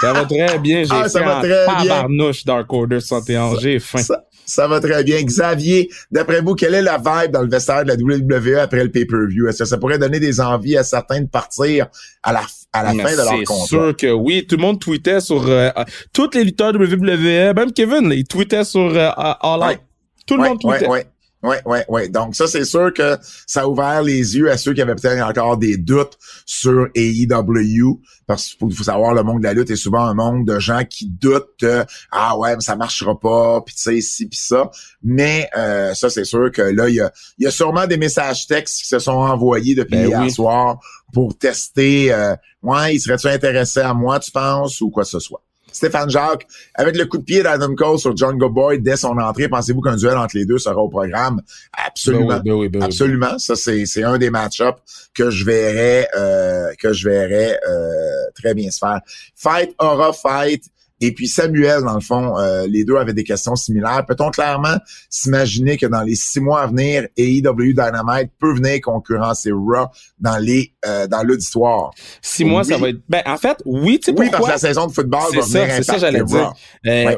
ça 0.00 0.12
va 0.12 0.24
très 0.24 0.58
bien. 0.58 0.82
J'ai 0.82 0.90
ah, 0.90 1.08
ça 1.08 1.22
va 1.22 1.40
très 1.40 1.64
bien. 1.84 2.08
Dark 2.44 2.72
Order 2.72 2.98
71. 2.98 3.60
J'ai 3.60 3.78
faim. 3.78 4.00
Ça, 4.46 4.66
va 4.66 4.80
très 4.80 5.04
bien. 5.04 5.22
Xavier, 5.22 5.88
d'après 6.10 6.40
vous, 6.40 6.56
quelle 6.56 6.74
est 6.74 6.82
la 6.82 6.96
vibe 6.96 7.30
dans 7.30 7.42
le 7.42 7.48
vestiaire 7.48 7.84
de 7.84 7.88
la 7.88 7.94
WWE 7.94 8.58
après 8.58 8.82
le 8.82 8.90
pay-per-view? 8.90 9.46
Est-ce 9.46 9.60
que 9.60 9.64
ça 9.64 9.78
pourrait 9.78 9.98
donner 9.98 10.18
des 10.18 10.40
envies 10.40 10.76
à 10.76 10.82
certains 10.82 11.20
de 11.20 11.28
partir 11.28 11.86
à 12.24 12.32
la, 12.32 12.42
à 12.72 12.82
la 12.82 12.90
fin 12.90 13.12
de 13.12 13.16
leur 13.16 13.44
contrat? 13.44 13.54
C'est 13.60 13.68
sûr 13.68 13.96
que 13.96 14.10
oui. 14.10 14.44
Tout 14.48 14.56
le 14.56 14.62
monde 14.62 14.80
tweetait 14.80 15.20
sur... 15.20 15.46
Euh, 15.46 15.70
toutes 16.12 16.34
les 16.34 16.42
lutteurs 16.42 16.72
de 16.72 16.78
WWE, 16.78 17.54
même 17.54 17.72
Kevin, 17.72 18.10
il 18.10 18.24
tweetait 18.24 18.64
sur 18.64 18.80
euh, 18.92 19.10
All 19.14 19.70
Out. 19.70 19.78
Tout 20.26 20.36
le 20.36 20.48
monde 20.48 20.58
tweetait. 20.58 21.06
Oui, 21.42 21.56
oui, 21.64 21.78
oui. 21.88 22.10
Donc 22.10 22.36
ça, 22.36 22.46
c'est 22.46 22.64
sûr 22.66 22.92
que 22.92 23.16
ça 23.46 23.62
a 23.62 23.66
ouvert 23.66 24.02
les 24.02 24.36
yeux 24.36 24.50
à 24.50 24.58
ceux 24.58 24.74
qui 24.74 24.82
avaient 24.82 24.94
peut-être 24.94 25.22
encore 25.22 25.56
des 25.56 25.78
doutes 25.78 26.18
sur 26.44 26.88
AEW, 26.94 28.00
parce 28.26 28.54
qu'il 28.54 28.74
faut 28.74 28.84
savoir, 28.84 29.14
le 29.14 29.22
monde 29.22 29.38
de 29.40 29.44
la 29.44 29.54
lutte 29.54 29.70
est 29.70 29.76
souvent 29.76 30.04
un 30.04 30.14
monde 30.14 30.46
de 30.46 30.58
gens 30.58 30.84
qui 30.84 31.08
doutent 31.08 31.64
ah 32.10 32.36
ouais, 32.36 32.56
mais 32.56 32.60
ça 32.60 32.76
marchera 32.76 33.18
pas, 33.18 33.62
puis 33.62 33.74
tu 33.74 33.82
sais, 33.82 34.00
ci, 34.00 34.26
puis 34.26 34.38
ça. 34.38 34.70
Mais 35.02 35.48
euh, 35.56 35.94
ça, 35.94 36.10
c'est 36.10 36.24
sûr 36.24 36.52
que 36.52 36.62
là, 36.62 36.88
il 36.88 36.96
y 36.96 37.00
a, 37.00 37.10
y 37.38 37.46
a 37.46 37.50
sûrement 37.50 37.86
des 37.86 37.96
messages 37.96 38.46
textes 38.46 38.82
qui 38.82 38.88
se 38.88 38.98
sont 38.98 39.12
envoyés 39.12 39.74
depuis 39.74 39.96
ben 39.96 40.08
hier 40.08 40.30
soir 40.30 40.78
pour 41.12 41.36
tester, 41.38 42.12
euh, 42.12 42.36
ouais, 42.62 42.94
il 42.94 43.00
serait-tu 43.00 43.28
intéressé 43.28 43.80
à 43.80 43.94
moi, 43.94 44.20
tu 44.20 44.30
penses, 44.30 44.80
ou 44.80 44.90
quoi 44.90 45.04
que 45.04 45.08
ce 45.08 45.20
soit. 45.20 45.42
Stéphane 45.72 46.10
Jacques, 46.10 46.46
avec 46.74 46.96
le 46.96 47.06
coup 47.06 47.18
de 47.18 47.22
pied 47.22 47.42
d'Adam 47.42 47.74
Cole 47.74 47.98
sur 47.98 48.16
John 48.16 48.38
Boy 48.38 48.80
dès 48.80 48.96
son 48.96 49.16
entrée, 49.18 49.48
pensez-vous 49.48 49.80
qu'un 49.80 49.96
duel 49.96 50.16
entre 50.16 50.36
les 50.36 50.44
deux 50.44 50.58
sera 50.58 50.80
au 50.80 50.88
programme? 50.88 51.40
Absolument. 51.72 52.40
Ben 52.40 52.42
ben 52.44 52.68
ben 52.68 52.82
Absolument. 52.82 53.38
Ça, 53.38 53.54
c'est, 53.56 54.02
un 54.02 54.18
des 54.18 54.30
match-ups 54.30 54.78
que 55.14 55.30
je 55.30 55.44
verrais, 55.44 56.08
euh, 56.16 56.72
que 56.78 56.92
je 56.92 57.08
verrais 57.08 57.58
euh, 57.68 58.30
très 58.34 58.54
bien 58.54 58.70
se 58.70 58.78
faire. 58.78 59.00
Fight 59.34 59.74
aura 59.78 60.12
fight. 60.12 60.64
Et 61.00 61.12
puis 61.12 61.28
Samuel, 61.28 61.82
dans 61.82 61.94
le 61.94 62.00
fond, 62.00 62.38
euh, 62.38 62.66
les 62.66 62.84
deux 62.84 62.96
avaient 62.96 63.14
des 63.14 63.24
questions 63.24 63.56
similaires. 63.56 64.04
Peut-on 64.06 64.30
clairement 64.30 64.76
s'imaginer 65.08 65.76
que 65.76 65.86
dans 65.86 66.02
les 66.02 66.14
six 66.14 66.40
mois 66.40 66.62
à 66.62 66.66
venir, 66.66 67.06
AEW 67.16 67.72
Dynamite 67.72 68.30
peut 68.38 68.54
venir 68.54 68.80
concurrencer 68.82 69.50
Raw 69.52 69.86
dans 70.18 70.38
les 70.38 70.74
euh, 70.86 71.06
dans 71.06 71.22
l'auditoire? 71.22 71.90
Six 72.20 72.44
mois, 72.44 72.64
ça 72.64 72.76
va 72.76 72.90
être. 72.90 73.00
Ben 73.08 73.22
en 73.26 73.36
fait, 73.36 73.62
oui, 73.64 73.98
tu 73.98 74.10
sais 74.12 74.18
Oui, 74.18 74.28
parce 74.30 74.44
que 74.44 74.50
la 74.50 74.58
saison 74.58 74.86
de 74.86 74.92
football 74.92 75.22
va 75.34 75.40
venir 75.40 75.66
C'est 75.76 75.82
ça, 75.82 75.98
j'allais 75.98 76.24
dire. 76.24 76.52
Euh, 76.86 77.16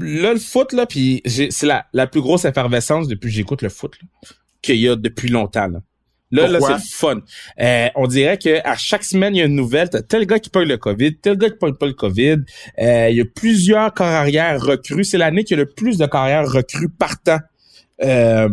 Là, 0.00 0.32
le 0.32 0.38
foot 0.38 0.72
là, 0.72 0.86
puis 0.86 1.22
c'est 1.26 1.62
la, 1.62 1.86
la 1.92 2.06
plus 2.06 2.20
grosse 2.20 2.44
effervescence 2.44 3.08
depuis 3.08 3.28
que 3.28 3.34
j'écoute 3.34 3.62
le 3.62 3.68
foot 3.68 3.92
qu'il 4.60 4.76
y 4.76 4.88
a 4.88 4.96
depuis 4.96 5.28
longtemps. 5.28 5.66
Là. 5.68 5.80
Là, 6.32 6.48
là, 6.48 6.58
c'est 6.60 6.96
fun. 6.96 7.20
Euh, 7.60 7.88
on 7.94 8.06
dirait 8.06 8.38
que 8.38 8.66
à 8.66 8.74
chaque 8.74 9.04
semaine, 9.04 9.36
il 9.36 9.38
y 9.38 9.42
a 9.42 9.44
une 9.44 9.54
nouvelle. 9.54 9.90
T'as 9.90 10.02
tel 10.02 10.26
gars 10.26 10.38
qui 10.38 10.50
pogne 10.50 10.68
le 10.68 10.78
COVID, 10.78 11.16
tel 11.18 11.36
gars 11.36 11.50
qui 11.50 11.58
pogne 11.58 11.74
pas 11.74 11.86
le 11.86 11.92
COVID. 11.92 12.38
Euh, 12.80 13.08
il 13.10 13.16
y 13.16 13.20
a 13.20 13.24
plusieurs 13.24 13.92
carrières 13.92 14.60
recrues. 14.60 15.04
C'est 15.04 15.18
l'année 15.18 15.44
qu'il 15.44 15.58
y 15.58 15.60
a 15.60 15.64
le 15.64 15.68
plus 15.68 15.98
de 15.98 16.06
carrières 16.06 16.50
recrues 16.50 16.88
partant. 16.88 17.38
Euh, 18.02 18.48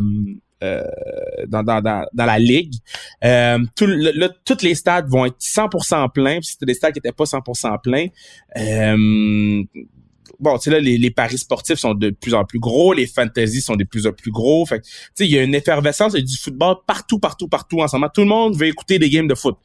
euh, 0.61 0.83
dans, 1.47 1.63
dans, 1.63 1.79
dans, 1.79 2.05
dans, 2.11 2.25
la 2.25 2.37
ligue. 2.37 2.73
Euh, 3.23 3.59
tout, 3.77 3.85
le, 3.87 4.27
toutes 4.43 4.61
les 4.61 4.75
stades 4.75 5.07
vont 5.07 5.25
être 5.25 5.39
100% 5.39 6.11
pleins. 6.11 6.39
Puis 6.39 6.49
c'était 6.51 6.65
des 6.65 6.73
stades 6.73 6.91
qui 6.91 6.99
étaient 6.99 7.13
pas 7.13 7.23
100% 7.23 7.81
pleins. 7.81 8.07
Euh, 8.57 9.63
bon, 10.39 10.57
tu 10.57 10.65
sais 10.65 10.71
là, 10.71 10.79
les, 10.79 10.97
les, 10.97 11.11
paris 11.11 11.37
sportifs 11.37 11.79
sont 11.79 11.93
de 11.93 12.09
plus 12.09 12.33
en 12.33 12.45
plus 12.45 12.59
gros, 12.59 12.93
les 12.93 13.07
fantasy 13.07 13.61
sont 13.61 13.75
de 13.75 13.83
plus 13.83 14.07
en 14.07 14.13
plus 14.13 14.31
gros. 14.31 14.65
Fait 14.65 14.81
tu 14.81 14.89
sais, 15.15 15.25
il 15.25 15.31
y 15.31 15.37
a 15.37 15.43
une 15.43 15.55
effervescence 15.55 16.13
du 16.13 16.37
football 16.37 16.75
partout, 16.87 17.19
partout, 17.19 17.47
partout 17.47 17.79
en 17.79 17.87
ce 17.87 17.95
moment. 17.95 18.09
Tout 18.13 18.21
le 18.21 18.27
monde 18.27 18.55
veut 18.55 18.67
écouter 18.67 18.99
des 18.99 19.09
games 19.09 19.27
de 19.27 19.35
foot. 19.35 19.57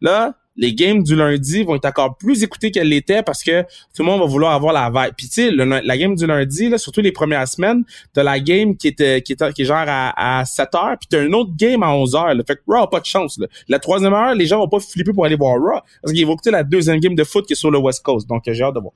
Là, 0.00 0.34
les 0.56 0.74
games 0.74 1.02
du 1.02 1.16
lundi 1.16 1.62
vont 1.62 1.76
être 1.76 1.86
encore 1.86 2.16
plus 2.16 2.42
écoutés 2.42 2.70
qu'elles 2.70 2.88
l'étaient 2.88 3.22
parce 3.22 3.42
que 3.42 3.62
tout 3.62 4.02
le 4.02 4.04
monde 4.04 4.20
va 4.20 4.26
vouloir 4.26 4.52
avoir 4.52 4.72
la 4.72 4.90
vibe. 4.90 5.14
Puis 5.16 5.28
tu 5.28 5.34
sais, 5.34 5.50
la 5.50 5.98
game 5.98 6.14
du 6.14 6.26
lundi, 6.26 6.68
là, 6.68 6.78
surtout 6.78 7.00
les 7.00 7.12
premières 7.12 7.48
semaines, 7.48 7.84
t'as 8.12 8.22
la 8.22 8.38
game 8.38 8.76
qui 8.76 8.88
est, 8.88 9.22
qui 9.22 9.32
est, 9.32 9.52
qui 9.52 9.62
est 9.62 9.64
genre 9.64 9.84
à, 9.86 10.40
à 10.40 10.44
7 10.44 10.74
heures, 10.74 10.96
puis 10.98 11.08
t'as 11.10 11.24
une 11.24 11.34
autre 11.34 11.52
game 11.56 11.82
à 11.82 11.94
11 11.94 12.14
heures. 12.14 12.34
Là. 12.34 12.42
Fait 12.46 12.56
que 12.56 12.62
Raw 12.66 12.82
a 12.82 12.90
pas 12.90 13.00
de 13.00 13.06
chance. 13.06 13.38
Là. 13.38 13.46
La 13.68 13.78
troisième 13.78 14.12
heure, 14.12 14.34
les 14.34 14.46
gens 14.46 14.58
vont 14.58 14.68
pas 14.68 14.80
flipper 14.80 15.12
pour 15.12 15.24
aller 15.24 15.36
voir 15.36 15.58
Raw 15.58 15.80
parce 16.02 16.12
qu'ils 16.12 16.26
vont 16.26 16.34
écouter 16.34 16.50
la 16.50 16.64
deuxième 16.64 17.00
game 17.00 17.14
de 17.14 17.24
foot 17.24 17.46
qui 17.46 17.54
est 17.54 17.56
sur 17.56 17.70
le 17.70 17.78
West 17.78 18.02
Coast. 18.02 18.28
Donc 18.28 18.42
j'ai 18.46 18.62
hâte 18.62 18.74
de 18.74 18.80
voir. 18.80 18.92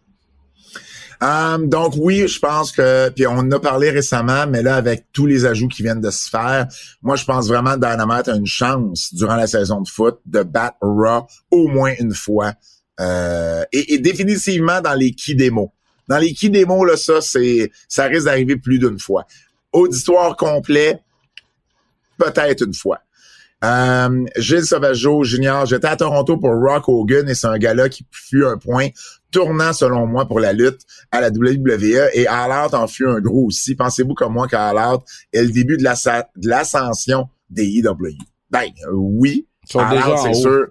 Um, 1.21 1.69
donc 1.69 1.95
oui, 1.97 2.29
je 2.29 2.39
pense 2.39 2.73
que, 2.73 3.09
puis 3.11 3.27
on 3.27 3.39
en 3.39 3.51
a 3.51 3.59
parlé 3.59 3.91
récemment, 3.91 4.47
mais 4.47 4.63
là, 4.63 4.77
avec 4.77 5.07
tous 5.13 5.27
les 5.27 5.47
ajouts 5.47 5.69
qui 5.69 5.83
viennent 5.83 6.01
de 6.01 6.11
se 6.11 6.29
faire, 6.29 6.67
moi, 7.03 7.17
je 7.17 7.25
pense 7.25 7.49
vraiment 7.49 7.75
que 7.75 7.81
Dynamite 7.81 8.29
a 8.29 8.37
une 8.37 8.47
chance 8.47 9.15
durant 9.15 9.37
la 9.37 9.47
saison 9.47 9.81
de 9.81 9.89
foot 9.89 10.19
de 10.27 10.43
battre 10.43 10.77
Raw 10.83 11.27
au 11.51 11.69
moins 11.69 11.93
une 11.99 12.15
fois. 12.15 12.53
Euh, 13.01 13.65
et, 13.73 13.99
définitivement 13.99 14.81
dans 14.81 14.95
les 14.95 15.13
key 15.13 15.35
démos. 15.35 15.69
Dans 16.09 16.19
les 16.19 16.33
key 16.35 16.51
démos, 16.51 16.87
là, 16.87 16.97
ça, 16.97 17.21
c'est 17.21 17.71
ça 17.89 18.05
risque 18.05 18.27
d'arriver 18.27 18.57
plus 18.57 18.79
d'une 18.79 18.99
fois. 18.99 19.27
Auditoire 19.73 20.37
complet, 20.37 21.01
peut-être 22.19 22.65
une 22.65 22.75
fois. 22.75 23.01
Euh, 23.65 24.25
Gilles 24.37 24.67
Sauvageau 24.67 25.25
Junior, 25.25 25.65
j'étais 25.65 25.89
à 25.89 25.97
Toronto 25.97 26.37
pour 26.37 26.51
Rock 26.51 26.89
Hogan 26.89 27.29
et 27.29 27.35
c'est 27.35 27.47
un 27.47 27.59
gars-là 27.59 27.89
qui 27.89 28.05
fut 28.11 28.45
un 28.45 28.59
point 28.59 28.89
tournant 29.37 29.75
selon 29.75 30.07
moi 30.07 30.25
pour 30.25 30.41
la 30.41 30.55
lutte 30.55 30.81
à 31.13 31.21
la 31.21 31.29
WWE 31.29 32.09
et 32.15 32.27
All 32.27 32.51
Out 32.51 32.73
en 32.73 32.87
fut 32.87 33.07
un 33.07 33.21
gros 33.21 33.49
aussi. 33.49 33.75
Pensez-vous 33.75 34.15
comme 34.15 34.33
moi 34.33 34.49
qu'All 34.49 34.79
Out 34.79 35.03
est 35.31 35.43
le 35.43 35.51
début 35.51 35.77
de 35.77 35.85
l'ascension 36.49 37.29
des 37.51 37.67
EW? 37.67 38.17
Ben 38.51 38.71
oui, 38.95 39.47
c'est 39.69 40.33
sûr. 40.33 40.69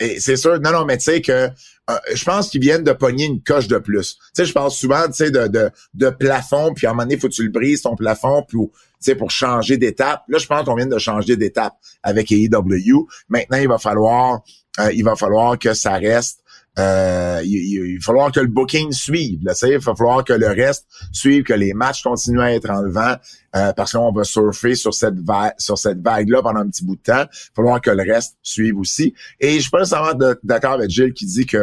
Et 0.00 0.18
c'est 0.18 0.36
sûr, 0.36 0.58
non, 0.60 0.72
non, 0.72 0.84
mais 0.86 0.96
tu 0.96 1.04
sais 1.04 1.20
que 1.20 1.30
euh, 1.32 1.98
je 2.12 2.24
pense 2.24 2.48
qu'ils 2.48 2.62
viennent 2.62 2.82
de 2.82 2.92
pogner 2.92 3.26
une 3.26 3.42
coche 3.42 3.68
de 3.68 3.78
plus. 3.78 4.14
Tu 4.14 4.20
sais, 4.32 4.44
je 4.44 4.52
parle 4.52 4.70
souvent, 4.72 5.06
tu 5.06 5.12
sais, 5.12 5.30
de, 5.30 5.46
de, 5.46 5.70
de 5.94 6.10
plafond, 6.10 6.72
puis 6.74 6.86
à 6.86 6.90
un 6.90 6.92
moment 6.94 7.04
donné, 7.04 7.16
faut 7.16 7.28
que 7.28 7.34
tu 7.34 7.44
le 7.44 7.50
brises, 7.50 7.82
ton 7.82 7.94
plafond, 7.94 8.42
puis 8.48 8.58
sais, 8.98 9.14
pour 9.14 9.30
changer 9.30 9.76
d'étape. 9.76 10.22
Là, 10.28 10.38
je 10.38 10.46
pense 10.46 10.64
qu'on 10.64 10.74
vient 10.74 10.86
de 10.86 10.98
changer 10.98 11.36
d'étape 11.36 11.74
avec 12.02 12.32
AEW. 12.32 13.06
Maintenant, 13.28 13.58
il 13.58 13.68
va 13.68 13.78
falloir, 13.78 14.40
euh, 14.78 14.92
il 14.92 15.04
va 15.04 15.16
falloir 15.16 15.58
que 15.58 15.74
ça 15.74 15.94
reste. 15.94 16.39
Euh, 16.78 17.40
il, 17.44 17.98
va 17.98 18.04
falloir 18.04 18.32
que 18.32 18.40
le 18.40 18.46
booking 18.46 18.92
suive. 18.92 19.40
Là, 19.42 19.54
il 19.62 19.78
va 19.78 19.94
falloir 19.94 20.24
que 20.24 20.32
le 20.32 20.48
reste 20.48 20.86
suive, 21.12 21.42
que 21.42 21.52
les 21.52 21.74
matchs 21.74 22.02
continuent 22.02 22.40
à 22.40 22.52
être 22.52 22.70
enlevants, 22.70 23.16
euh, 23.56 23.72
parce 23.72 23.92
qu'on 23.92 24.12
va 24.12 24.24
surfer 24.24 24.74
sur 24.74 24.94
cette 24.94 25.18
vague, 25.18 25.52
sur 25.58 25.76
cette 25.76 26.00
vague-là 26.00 26.42
pendant 26.42 26.60
un 26.60 26.68
petit 26.68 26.84
bout 26.84 26.96
de 26.96 27.02
temps. 27.02 27.24
Il 27.24 27.26
va 27.26 27.54
falloir 27.56 27.80
que 27.80 27.90
le 27.90 28.02
reste 28.02 28.38
suive 28.42 28.78
aussi. 28.78 29.14
Et 29.40 29.54
je 29.54 29.60
suis 29.60 29.70
pas 29.70 29.80
nécessairement 29.80 30.18
d'accord 30.42 30.72
avec 30.72 30.90
Gilles 30.90 31.12
qui 31.12 31.26
dit 31.26 31.46
que 31.46 31.58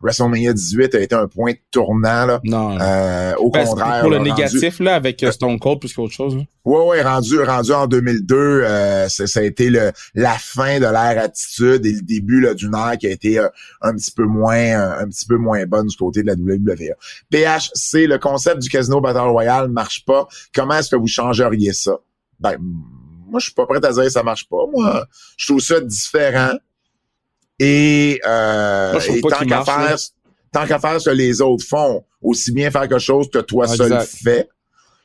WrestleMania 0.00 0.52
18 0.52 0.94
a 0.94 1.00
été 1.00 1.14
un 1.14 1.26
point 1.26 1.52
tournant. 1.70 2.26
Là. 2.26 2.40
Non. 2.44 2.78
Euh, 2.80 3.34
au 3.36 3.50
ben, 3.50 3.64
contraire. 3.64 4.00
Pour 4.02 4.10
le 4.10 4.18
négatif, 4.18 4.78
là, 4.78 4.94
avec 4.94 5.22
euh, 5.22 5.32
Stone 5.32 5.58
Cold 5.58 5.80
plus 5.80 5.92
qu'autre 5.92 6.12
chose. 6.12 6.36
Oui, 6.64 6.80
oui, 6.86 7.00
rendu, 7.00 7.40
rendu 7.40 7.72
en 7.72 7.86
2002, 7.86 8.36
euh, 8.36 9.08
ça 9.08 9.40
a 9.40 9.42
été 9.42 9.70
le, 9.70 9.90
la 10.14 10.34
fin 10.34 10.78
de 10.78 10.84
l'ère 10.84 11.24
attitude 11.24 11.84
et 11.86 11.92
le 11.92 12.02
début 12.02 12.40
là, 12.40 12.54
d'une 12.54 12.74
ère 12.74 12.96
qui 12.98 13.06
a 13.06 13.10
été 13.10 13.38
euh, 13.38 13.48
un 13.80 13.94
petit 13.94 14.12
peu 14.12 14.24
moins 14.24 14.98
un, 15.00 15.08
petit 15.08 15.26
peu 15.26 15.36
moins 15.36 15.64
bonne 15.66 15.86
du 15.86 15.96
côté 15.96 16.22
de 16.22 16.26
la 16.26 16.34
WWE. 16.34 16.94
PHC, 17.30 18.06
le 18.06 18.18
concept 18.18 18.62
du 18.62 18.68
Casino 18.68 19.00
Battle 19.00 19.30
Royale 19.30 19.68
marche 19.68 20.04
pas. 20.04 20.28
Comment 20.54 20.74
est-ce 20.74 20.90
que 20.90 20.96
vous 20.96 21.08
changeriez 21.08 21.72
ça? 21.72 21.98
Ben, 22.38 22.56
moi, 22.60 23.40
je 23.40 23.46
suis 23.46 23.54
pas 23.54 23.66
prêt 23.66 23.84
à 23.84 23.92
dire 23.92 24.04
que 24.04 24.10
ça 24.10 24.22
marche 24.22 24.48
pas. 24.48 24.64
Moi, 24.72 25.06
je 25.36 25.46
trouve 25.46 25.60
ça 25.60 25.80
différent. 25.80 26.52
Et, 27.58 28.20
euh, 28.26 28.98
tant 29.22 29.44
qu'à 29.44 29.64
faire, 29.64 29.96
tant 30.52 30.66
qu'à 30.66 30.78
faire 30.78 31.00
ce 31.00 31.10
que 31.10 31.14
les 31.14 31.40
autres 31.40 31.64
font, 31.64 32.04
aussi 32.22 32.52
bien 32.52 32.70
faire 32.70 32.82
quelque 32.82 32.98
chose 32.98 33.28
que 33.30 33.38
toi 33.38 33.66
seul 33.66 34.00
fais. 34.02 34.48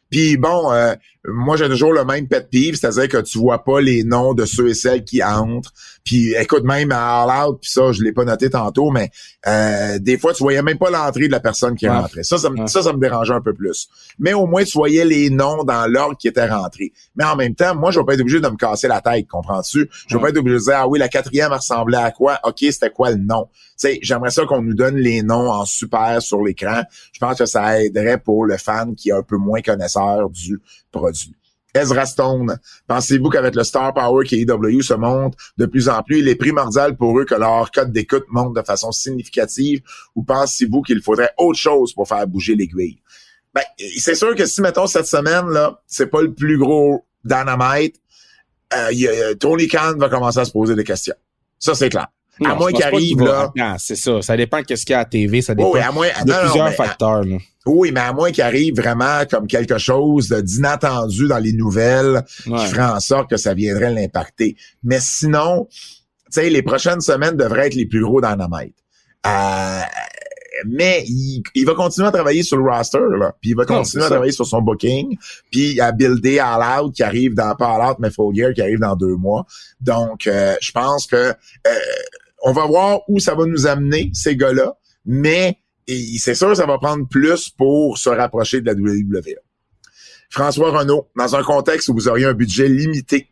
Puis 0.10 0.38
bon, 0.38 0.72
euh, 0.72 0.94
moi 1.26 1.56
j'ai 1.56 1.68
toujours 1.68 1.94
le 1.94 2.04
même 2.04 2.28
pet 2.28 2.50
peeve, 2.52 2.76
c'est-à-dire 2.76 3.08
que 3.08 3.18
tu 3.22 3.38
vois 3.38 3.64
pas 3.64 3.80
les 3.80 4.04
noms 4.04 4.34
de 4.34 4.46
ceux 4.46 4.70
et 4.70 4.74
celles 4.74 5.04
qui 5.04 5.24
entrent. 5.24 5.72
Puis 6.04 6.34
écoute 6.36 6.64
même 6.64 6.92
à 6.92 7.24
All 7.24 7.48
Out, 7.48 7.60
puis 7.62 7.72
ça 7.72 7.92
je 7.94 8.04
l'ai 8.04 8.12
pas 8.12 8.26
noté 8.26 8.50
tantôt, 8.50 8.92
mais 8.92 9.10
euh, 9.48 10.00
des 10.00 10.18
fois 10.18 10.34
tu 10.34 10.44
voyais 10.44 10.62
même 10.62 10.78
pas 10.78 10.90
l'entrée 10.90 11.28
de 11.28 11.32
la 11.32 11.40
personne 11.40 11.76
qui 11.76 11.86
est 11.86 11.90
rentrée. 11.90 12.24
Ça 12.24 12.38
ça, 12.38 12.50
me, 12.50 12.68
ça, 12.68 12.82
ça 12.82 12.92
me 12.92 13.00
dérangeait 13.00 13.34
un 13.34 13.42
peu 13.42 13.54
plus. 13.54 13.88
Mais 14.20 14.34
au 14.34 14.48
moins 14.48 14.64
tu 14.64 14.78
voyais 14.78 15.06
les 15.06 15.30
noms 15.30 15.64
dans 15.64 15.90
l'ordre 15.90 16.18
qui 16.18 16.28
était 16.28 16.48
rentré. 16.48 16.92
Mais 17.16 17.24
en 17.24 17.36
même 17.36 17.56
temps, 17.56 17.74
moi 17.76 17.92
je 17.92 18.00
vais 18.00 18.06
pas 18.06 18.16
être 18.16 18.22
obligé 18.22 18.42
de 18.42 18.48
me 18.48 18.58
casser 18.58 18.88
la 18.88 19.00
tête, 19.00 19.28
comprends-tu? 19.28 19.90
Je 20.08 20.18
vais 20.18 20.22
pas 20.22 20.30
être 20.30 20.38
obligé 20.38 20.58
de 20.58 20.64
dire 20.64 20.76
ah 20.76 20.88
oui 20.88 21.00
la 21.00 21.08
quatrième 21.08 21.54
ressemblait 21.54 21.98
à 21.98 22.12
quoi? 22.12 22.40
Ok 22.44 22.58
c'était 22.60 22.90
quoi 22.90 23.12
le 23.12 23.18
nom? 23.18 23.48
Sais, 23.76 24.00
j'aimerais 24.02 24.30
ça 24.30 24.46
qu'on 24.46 24.62
nous 24.62 24.76
donne 24.76 24.98
les 24.98 25.24
noms 25.24 25.52
en 25.52 25.66
super 25.66 26.22
sur 26.22 26.44
l'écran. 26.44 26.84
Je 27.12 27.20
pense 27.20 27.38
que 27.38 27.46
ça 27.46 27.82
aiderait 27.82 28.20
pour 28.20 28.46
le 28.46 28.58
fan 28.58 28.96
qui 28.96 29.10
est 29.10 29.14
un 29.14 29.24
peu 29.24 29.38
moins 29.38 29.62
connaisseur 29.62 30.30
du 30.30 30.60
produit. 30.92 31.13
Ezra 31.74 32.06
Stone, 32.06 32.60
pensez-vous 32.88 33.30
qu'avec 33.30 33.56
le 33.56 33.64
Star 33.64 33.94
Power 33.94 34.26
qui 34.26 34.36
est 34.36 34.42
EW 34.42 34.82
se 34.82 34.94
monte 34.94 35.36
de 35.58 35.66
plus 35.66 35.90
en 35.90 36.04
plus, 36.04 36.20
il 36.20 36.28
est 36.28 36.36
primordial 36.36 36.96
pour 36.96 37.20
eux 37.20 37.26
que 37.26 37.36
leur 37.36 37.72
code 37.72 37.92
d'écoute 37.92 38.26
monte 38.30 38.56
de 38.56 38.62
façon 38.62 38.92
significative? 38.92 39.82
Ou 40.16 40.24
pensez-vous 40.24 40.82
qu'il 40.82 41.02
faudrait 41.02 41.32
autre 41.38 41.58
chose 41.58 41.94
pour 41.94 42.08
faire 42.08 42.28
bouger 42.28 42.56
l'aiguille? 42.56 43.02
Ben, 43.54 43.64
c'est 43.98 44.16
sûr 44.16 44.36
que 44.36 44.46
si, 44.46 44.62
mettons, 44.62 44.88
cette 44.88 45.08
semaine, 45.08 45.48
là, 45.50 45.82
c'est 45.88 46.08
pas 46.08 46.22
le 46.22 46.34
plus 46.34 46.58
gros 46.58 47.06
dynamite, 47.24 47.96
euh, 48.74 49.34
Tony 49.36 49.68
Khan 49.68 49.96
va 49.98 50.10
commencer 50.10 50.40
à 50.40 50.46
se 50.46 50.52
poser 50.52 50.76
des 50.76 50.84
questions. 50.84 51.16
Ça, 51.60 51.76
c'est 51.76 51.90
clair. 51.90 52.08
Non, 52.40 52.50
à 52.52 52.56
moins 52.56 52.72
qu'il 52.72 52.84
arrive, 52.84 53.20
là. 53.22 53.52
Non, 53.56 53.76
c'est 53.78 53.96
ça. 53.96 54.22
Ça 54.22 54.36
dépend 54.36 54.62
qu'est-ce 54.64 54.86
qu'il 54.86 54.94
y 54.94 54.96
a 54.96 55.00
à 55.00 55.02
la 55.04 55.06
TV. 55.10 55.42
Ça 55.42 55.54
dépend 55.54 55.72
Oui, 55.72 55.80
à 55.80 55.92
moins, 55.92 56.08
de 56.26 56.32
non, 56.32 56.38
plusieurs 56.44 56.74
facteurs. 56.74 57.24
là. 57.24 57.38
oui, 57.68 57.92
mais 57.94 58.00
à 58.00 58.12
moins 58.12 58.32
qu'il 58.32 58.44
arrive 58.44 58.76
vraiment 58.76 59.24
comme 59.30 59.46
quelque 59.48 59.78
chose 59.78 60.30
de- 60.30 60.42
d'inattendu 60.42 61.28
dans 61.28 61.38
les 61.38 61.54
nouvelles 61.54 62.24
Ouais. 62.48 62.58
qui 62.60 62.66
ferait 62.68 62.92
en 62.92 63.00
sorte 63.00 63.30
que 63.30 63.38
ça 63.38 63.54
viendrait 63.54 63.92
l'impacter. 63.92 64.56
Mais 64.84 65.00
sinon, 65.00 65.68
tu 65.70 66.42
sais, 66.42 66.50
les 66.50 66.64
prochaines 66.64 67.02
semaines 67.02 67.38
devraient 67.38 67.68
être 67.68 67.76
les 67.76 67.86
plus 67.86 68.02
gros 68.02 68.20
dynamite. 68.20 68.74
Euh, 69.28 69.80
mais 70.68 71.04
il, 71.08 71.44
il 71.56 71.66
va 71.66 71.74
continuer 71.76 72.08
à 72.08 72.12
travailler 72.12 72.44
sur 72.44 72.58
le 72.58 72.64
roster, 72.70 73.00
là. 73.20 73.34
Puis 73.42 73.52
il 73.52 73.56
va 73.56 73.66
continuer 73.66 74.04
à 74.04 74.08
ça. 74.08 74.14
travailler 74.16 74.32
sur 74.32 74.46
son 74.46 74.62
booking. 74.62 75.18
Puis 75.52 75.80
à 75.80 75.92
builder 75.92 76.40
All 76.40 76.82
Out 76.82 76.94
qui 76.96 77.04
arrive 77.04 77.34
dans 77.36 77.56
pas 77.56 77.68
All 77.76 77.92
Out, 77.92 77.98
mais 78.00 78.10
Full 78.12 78.36
Gear 78.36 78.54
qui 78.54 78.62
arrive 78.62 78.80
dans 78.80 78.96
deux 78.96 79.16
mois. 79.16 79.46
Donc, 79.82 80.28
euh, 80.28 80.56
je 80.62 80.72
pense 80.72 81.06
que 81.08 81.16
euh, 81.16 81.34
on 82.44 82.52
va 82.52 82.66
voir 82.66 83.02
où 83.08 83.20
ça 83.20 83.34
va 83.34 83.46
nous 83.46 83.66
amener, 83.66 84.12
ces 84.14 84.36
gars-là. 84.36 84.78
Mais 85.06 85.58
c'est 86.18 86.36
sûr, 86.36 86.56
ça 86.56 86.66
va 86.66 86.78
prendre 86.78 87.08
plus 87.08 87.50
pour 87.50 87.98
se 87.98 88.10
rapprocher 88.10 88.62
de 88.62 88.68
la 88.68 88.74
WWE. 88.74 89.40
François 90.30 90.78
Renault, 90.78 91.10
dans 91.16 91.36
un 91.36 91.44
contexte 91.44 91.90
où 91.90 91.94
vous 91.94 92.08
auriez 92.08 92.26
un 92.26 92.34
budget 92.34 92.68
limité, 92.68 93.28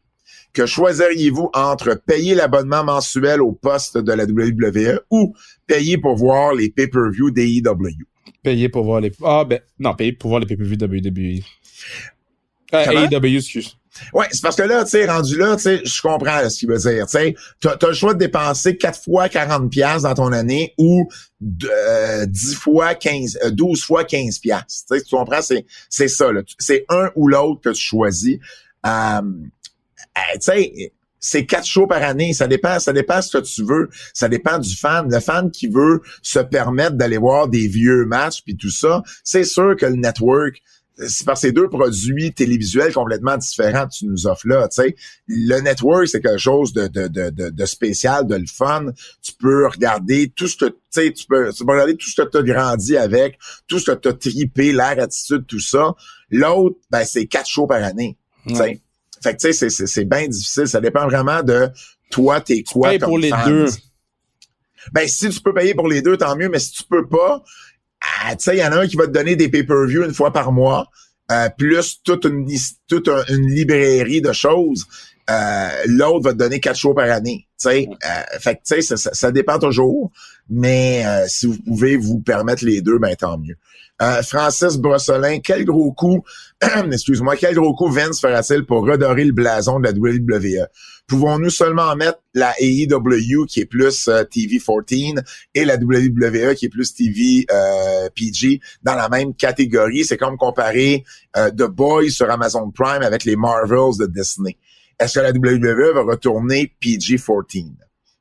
que 0.54 0.66
choisiriez-vous 0.66 1.50
entre 1.54 1.96
payer 1.96 2.36
l'abonnement 2.36 2.84
mensuel 2.84 3.42
au 3.42 3.54
poste 3.54 3.98
de 3.98 4.12
la 4.12 4.26
WWE 4.26 5.00
ou 5.10 5.34
payer 5.66 5.98
pour 5.98 6.16
voir 6.16 6.54
les 6.54 6.70
pay-per-view 6.70 7.32
des 7.32 7.46
E 7.46 7.62
IW? 7.62 8.06
Payer 8.44 8.70
pour 8.70 8.84
voir 8.84 9.02
les. 9.02 9.12
Ah, 9.24 9.46
ben, 9.46 9.62
non, 9.80 9.94
payer 9.96 10.14
pour 10.14 10.30
voir 10.30 10.42
les 10.42 10.46
pay-per-view 10.46 10.78
WWE. 10.78 11.44
Euh, 12.74 12.86
Comment? 12.86 13.08
AEW, 13.10 13.38
excuse. 13.38 13.78
Ouais, 14.14 14.28
c'est 14.32 14.42
parce 14.42 14.56
que 14.56 14.64
là, 14.64 14.84
tu 14.84 14.92
sais, 14.92 15.06
rendu 15.06 15.38
là, 15.38 15.56
tu 15.56 15.64
sais, 15.64 15.82
je 15.84 16.02
comprends 16.02 16.50
ce 16.50 16.58
qu'il 16.58 16.70
veut 16.70 16.78
dire. 16.78 17.06
Tu 17.08 17.12
sais, 17.12 17.36
t'as 17.60 17.76
as 17.82 17.88
le 17.88 17.94
choix 17.94 18.14
de 18.14 18.20
dépenser 18.20 18.78
4 18.78 19.04
fois 19.04 19.28
40 19.30 19.70
pièces 19.70 20.04
dans 20.04 20.14
ton 20.14 20.32
année 20.32 20.74
ou 20.78 21.10
euh, 21.64 22.26
10 22.26 22.56
fois 22.56 22.96
15, 22.96 23.40
euh, 23.44 23.52
12 23.52 23.84
fois 23.84 24.04
15 24.04 24.40
pièces. 24.40 24.86
Tu 24.90 25.16
comprends, 25.16 25.42
c'est 25.42 25.66
c'est 25.90 26.08
ça. 26.08 26.32
là. 26.32 26.42
C'est 26.58 26.86
un 26.90 27.10
ou 27.16 27.28
l'autre 27.28 27.62
que 27.62 27.70
tu 27.70 27.82
choisis. 27.82 28.38
Euh, 28.86 29.22
euh, 30.18 30.34
tu 30.36 30.40
sais, 30.40 30.94
c'est 31.20 31.46
quatre 31.46 31.66
shows 31.66 31.88
par 31.88 32.02
année. 32.02 32.34
Ça 32.34 32.48
dépend, 32.48 32.80
ça 32.80 32.94
dépend 32.94 33.18
de 33.18 33.22
ce 33.22 33.38
que 33.38 33.44
tu 33.44 33.64
veux. 33.64 33.90
Ça 34.14 34.28
dépend 34.28 34.58
du 34.58 34.76
fan. 34.76 35.08
Le 35.10 35.20
fan 35.20 35.52
qui 35.52 35.68
veut 35.68 36.02
se 36.22 36.40
permettre 36.40 36.94
d'aller 36.94 37.18
voir 37.18 37.48
des 37.48 37.68
vieux 37.68 38.06
matchs 38.06 38.42
puis 38.44 38.58
tout 38.58 38.72
ça, 38.72 39.04
c'est 39.24 39.44
sûr 39.44 39.76
que 39.78 39.86
le 39.86 39.96
network, 39.96 40.62
c'est 41.08 41.26
par 41.26 41.38
ces 41.38 41.52
deux 41.52 41.68
produits 41.70 42.34
télévisuels 42.34 42.94
complètement 42.94 43.38
différents 43.38 43.88
que 43.88 43.94
tu 43.94 44.06
nous 44.06 44.28
offres 44.28 44.48
là, 44.48 44.68
tu 44.68 44.82
sais. 44.82 44.96
Le 45.28 45.60
network, 45.60 46.08
c'est 46.08 46.22
quelque 46.22 46.38
chose 46.38 46.74
de, 46.74 46.88
de, 46.88 47.08
de, 47.08 47.50
de, 47.50 47.66
spécial, 47.66 48.28
de 48.28 48.36
le 48.36 48.46
fun. 48.46 48.86
Tu 49.22 49.32
peux 49.34 49.68
regarder 49.68 50.30
tout 50.36 50.48
ce 50.48 50.58
que, 50.58 50.66
tu 50.66 50.76
sais, 50.92 51.12
tu 51.12 51.26
peux, 51.26 51.52
tu 51.54 51.66
peux 51.66 51.72
regarder 51.72 51.96
tout 51.96 52.10
ce 52.10 52.22
que 52.22 52.30
tu 52.30 52.38
as 52.38 52.44
grandi 52.44 52.98
avec, 52.98 53.38
tout 53.68 53.80
ce 53.80 53.92
que 53.92 53.98
tu 53.98 54.08
as 54.10 54.14
tripé, 54.14 54.72
l'air, 54.74 54.96
attitude, 55.00 55.46
tout 55.48 55.60
ça. 55.60 55.96
L'autre, 56.30 56.78
ben, 56.90 57.04
c'est 57.06 57.26
quatre 57.26 57.48
shows 57.48 57.68
par 57.68 57.84
année, 57.84 58.18
tu 58.48 58.56
sais. 58.56 58.62
Ouais. 58.62 58.82
Fait 59.24 59.34
que, 59.36 59.42
tu 59.42 59.48
sais, 59.48 59.54
c'est- 59.54 59.70
c'est 59.70 59.88
c'est 59.88 60.06
bien 60.06 60.28
difficile. 60.28 60.68
Ça 60.68 60.82
dépend 60.82 61.06
vraiment 61.06 61.44
de 61.44 61.70
toi, 62.10 62.42
t'es 62.42 62.64
quoi 62.64 62.90
Paye 62.90 63.00
comme 63.00 63.10
pour 63.10 63.18
les 63.20 63.32
deux. 63.46 63.66
Ben, 64.94 65.08
si 65.08 65.30
tu 65.30 65.40
peux 65.42 65.54
payer 65.54 65.76
pour 65.76 65.88
les 65.88 66.02
deux, 66.02 66.18
tant 66.18 66.36
mieux, 66.36 66.50
mais 66.50 66.58
si 66.58 66.72
tu 66.72 66.84
peux 66.84 67.08
pas, 67.08 67.44
tu 68.32 68.36
sais, 68.40 68.56
il 68.58 68.60
y 68.60 68.64
en 68.66 68.72
a 68.72 68.78
un 68.82 68.88
qui 68.88 68.96
va 68.96 69.08
te 69.08 69.12
donner 69.12 69.36
des 69.36 69.50
pay-per-view 69.50 70.04
une 70.06 70.14
fois 70.14 70.32
par 70.32 70.52
mois, 70.52 70.88
euh, 71.32 71.50
plus 71.58 72.02
toute 72.04 72.26
une 72.26 72.48
toute 72.88 73.08
un- 73.08 73.24
une 73.30 73.48
librairie 73.50 74.22
de 74.22 74.34
choses. 74.34 74.86
Euh, 75.30 75.70
L'autre 75.88 76.26
va 76.26 76.34
te 76.34 76.38
donner 76.38 76.60
quatre 76.60 76.78
shows 76.78 76.94
par 76.94 77.10
année. 77.10 77.48
Euh, 77.66 77.84
fait 78.40 78.56
que 78.56 78.82
ça, 78.82 78.98
ça- 78.98 79.14
ça 79.14 79.32
dépend 79.32 79.60
toujours. 79.60 80.12
Mais 80.50 81.04
euh, 81.06 81.26
si 81.28 81.46
vous 81.46 81.58
pouvez 81.60 81.96
vous 81.96 82.20
permettre 82.20 82.66
les 82.66 82.82
deux, 82.82 82.98
ben 82.98 83.16
tant 83.16 83.38
mieux. 83.38 83.56
Euh, 84.02 84.24
Francis 84.24 84.78
Brosselin, 84.78 85.40
quel 85.40 85.64
gros 85.64 85.92
coup, 85.92 86.24
excuse-moi, 86.92 87.36
quel 87.36 87.54
gros 87.54 87.76
coup 87.76 87.88
Vince 87.92 88.20
fera-t-il 88.20 88.66
pour 88.66 88.82
redorer 88.84 89.24
le 89.26 89.32
blason 89.32 89.80
de 89.80 89.86
la 89.88 89.92
WWE? 89.92 90.66
Pouvons-nous 91.06 91.52
seulement 91.52 91.96
mettre 91.96 92.20
la 92.34 92.54
AEW 92.60 93.46
qui 93.48 93.60
est 93.60 93.66
plus 93.66 94.08
euh, 94.08 94.24
TV14 94.24 95.22
et 95.54 95.66
la 95.66 95.76
WWE 95.76 96.56
qui 96.56 96.66
est 96.66 96.70
plus 96.70 96.94
TV 96.96 97.46
euh, 97.52 98.10
PG 98.16 98.60
dans 98.82 98.96
la 98.96 99.08
même 99.08 99.36
catégorie? 99.36 100.04
C'est 100.04 100.18
comme 100.18 100.38
comparer 100.38 101.04
euh, 101.38 101.52
The 101.52 101.68
Boys 101.68 102.10
sur 102.10 102.30
Amazon 102.32 102.72
Prime 102.72 103.04
avec 103.04 103.24
les 103.26 103.36
Marvels 103.36 103.98
de 104.00 104.08
Disney. 104.08 104.58
Est-ce 105.02 105.20
que 105.20 105.24
la 105.24 105.32
WWE 105.32 105.94
va 105.96 106.04
retourner 106.04 106.72
PG-14? 106.80 107.72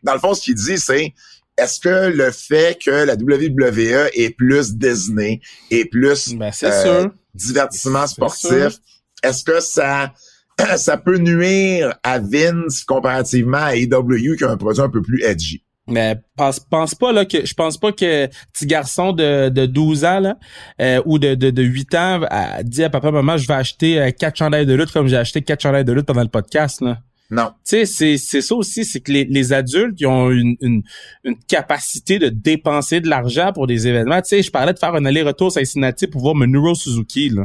Dans 0.02 0.14
le 0.14 0.18
fond, 0.18 0.32
ce 0.32 0.40
qu'il 0.40 0.54
dit, 0.54 0.78
c'est 0.78 1.12
est-ce 1.58 1.78
que 1.78 2.10
le 2.10 2.30
fait 2.30 2.78
que 2.82 2.90
la 2.90 3.14
WWE 3.14 4.08
est 4.14 4.34
plus 4.34 4.74
Disney 4.74 5.40
et 5.70 5.84
plus 5.84 6.34
Ben, 6.34 6.50
c'est 6.50 6.72
euh, 6.72 7.02
sûr. 7.02 7.10
divertissement 7.34 8.06
sportif, 8.06 8.78
est-ce 9.22 9.44
que 9.44 9.60
ça 9.60 10.14
ça 10.76 10.96
peut 10.96 11.18
nuire 11.18 11.98
à 12.02 12.18
Vince 12.18 12.82
comparativement 12.84 13.58
à 13.58 13.76
AEW 13.76 14.36
qui 14.36 14.44
a 14.44 14.50
un 14.50 14.56
produit 14.56 14.82
un 14.82 14.88
peu 14.88 15.02
plus 15.02 15.22
edgy? 15.22 15.62
Mais 15.90 16.16
pense, 16.36 16.60
pense 16.60 16.94
pas 16.94 17.12
là 17.12 17.24
que 17.24 17.44
je 17.44 17.54
pense 17.54 17.76
pas 17.78 17.92
que 17.92 18.26
petit 18.52 18.66
garçon 18.66 19.12
de, 19.12 19.48
de 19.48 19.66
12 19.66 20.04
ans 20.04 20.20
là 20.20 20.36
euh, 20.80 21.02
ou 21.06 21.18
de, 21.18 21.34
de, 21.34 21.50
de 21.50 21.62
8 21.62 21.94
ans 21.94 22.20
a 22.30 22.62
dit 22.62 22.82
à 22.84 22.90
papa 22.90 23.10
maman 23.10 23.36
je 23.36 23.46
vais 23.46 23.54
acheter 23.54 24.00
euh, 24.00 24.10
quatre 24.10 24.36
chandails 24.36 24.66
de 24.66 24.74
lutte 24.74 24.92
comme 24.92 25.08
j'ai 25.08 25.16
acheté 25.16 25.42
quatre 25.42 25.60
chandails 25.62 25.84
de 25.84 25.92
lutte 25.92 26.06
pendant 26.06 26.22
le 26.22 26.28
podcast 26.28 26.80
là. 26.80 26.98
Non. 27.32 27.50
Tu 27.64 27.76
sais, 27.76 27.84
c'est, 27.86 28.16
c'est 28.16 28.40
ça 28.40 28.56
aussi, 28.56 28.84
c'est 28.84 28.98
que 28.98 29.12
les, 29.12 29.24
les 29.24 29.52
adultes, 29.52 29.94
ils 30.00 30.06
ont 30.08 30.30
une, 30.32 30.56
une, 30.60 30.82
une 31.22 31.36
capacité 31.46 32.18
de 32.18 32.28
dépenser 32.28 33.00
de 33.00 33.08
l'argent 33.08 33.52
pour 33.52 33.68
des 33.68 33.86
événements. 33.86 34.20
Tu 34.20 34.30
sais, 34.30 34.42
je 34.42 34.50
parlais 34.50 34.72
de 34.72 34.78
faire 34.80 34.96
un 34.96 35.04
aller-retour 35.04 35.46
à 35.46 35.50
Cincinnati 35.50 36.08
pour 36.08 36.22
voir 36.22 36.34
Minoru 36.34 36.74
Suzuki, 36.74 37.28
là. 37.28 37.44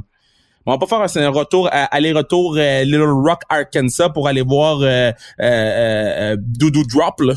On 0.65 0.71
va 0.75 0.79
pas 0.79 0.87
faire 0.87 1.01
un, 1.01 1.27
un 1.27 1.29
retour, 1.29 1.67
à- 1.67 1.83
aller-retour 1.95 2.55
euh, 2.57 2.83
Little 2.83 3.03
Rock, 3.03 3.41
Arkansas 3.47 4.09
pour 4.09 4.27
aller 4.27 4.41
voir 4.41 4.79
euh, 4.81 4.87
euh, 4.87 5.11
euh, 5.39 6.33
euh, 6.33 6.37
Doudou 6.39 6.81
Drop, 6.87 7.21
là. 7.21 7.35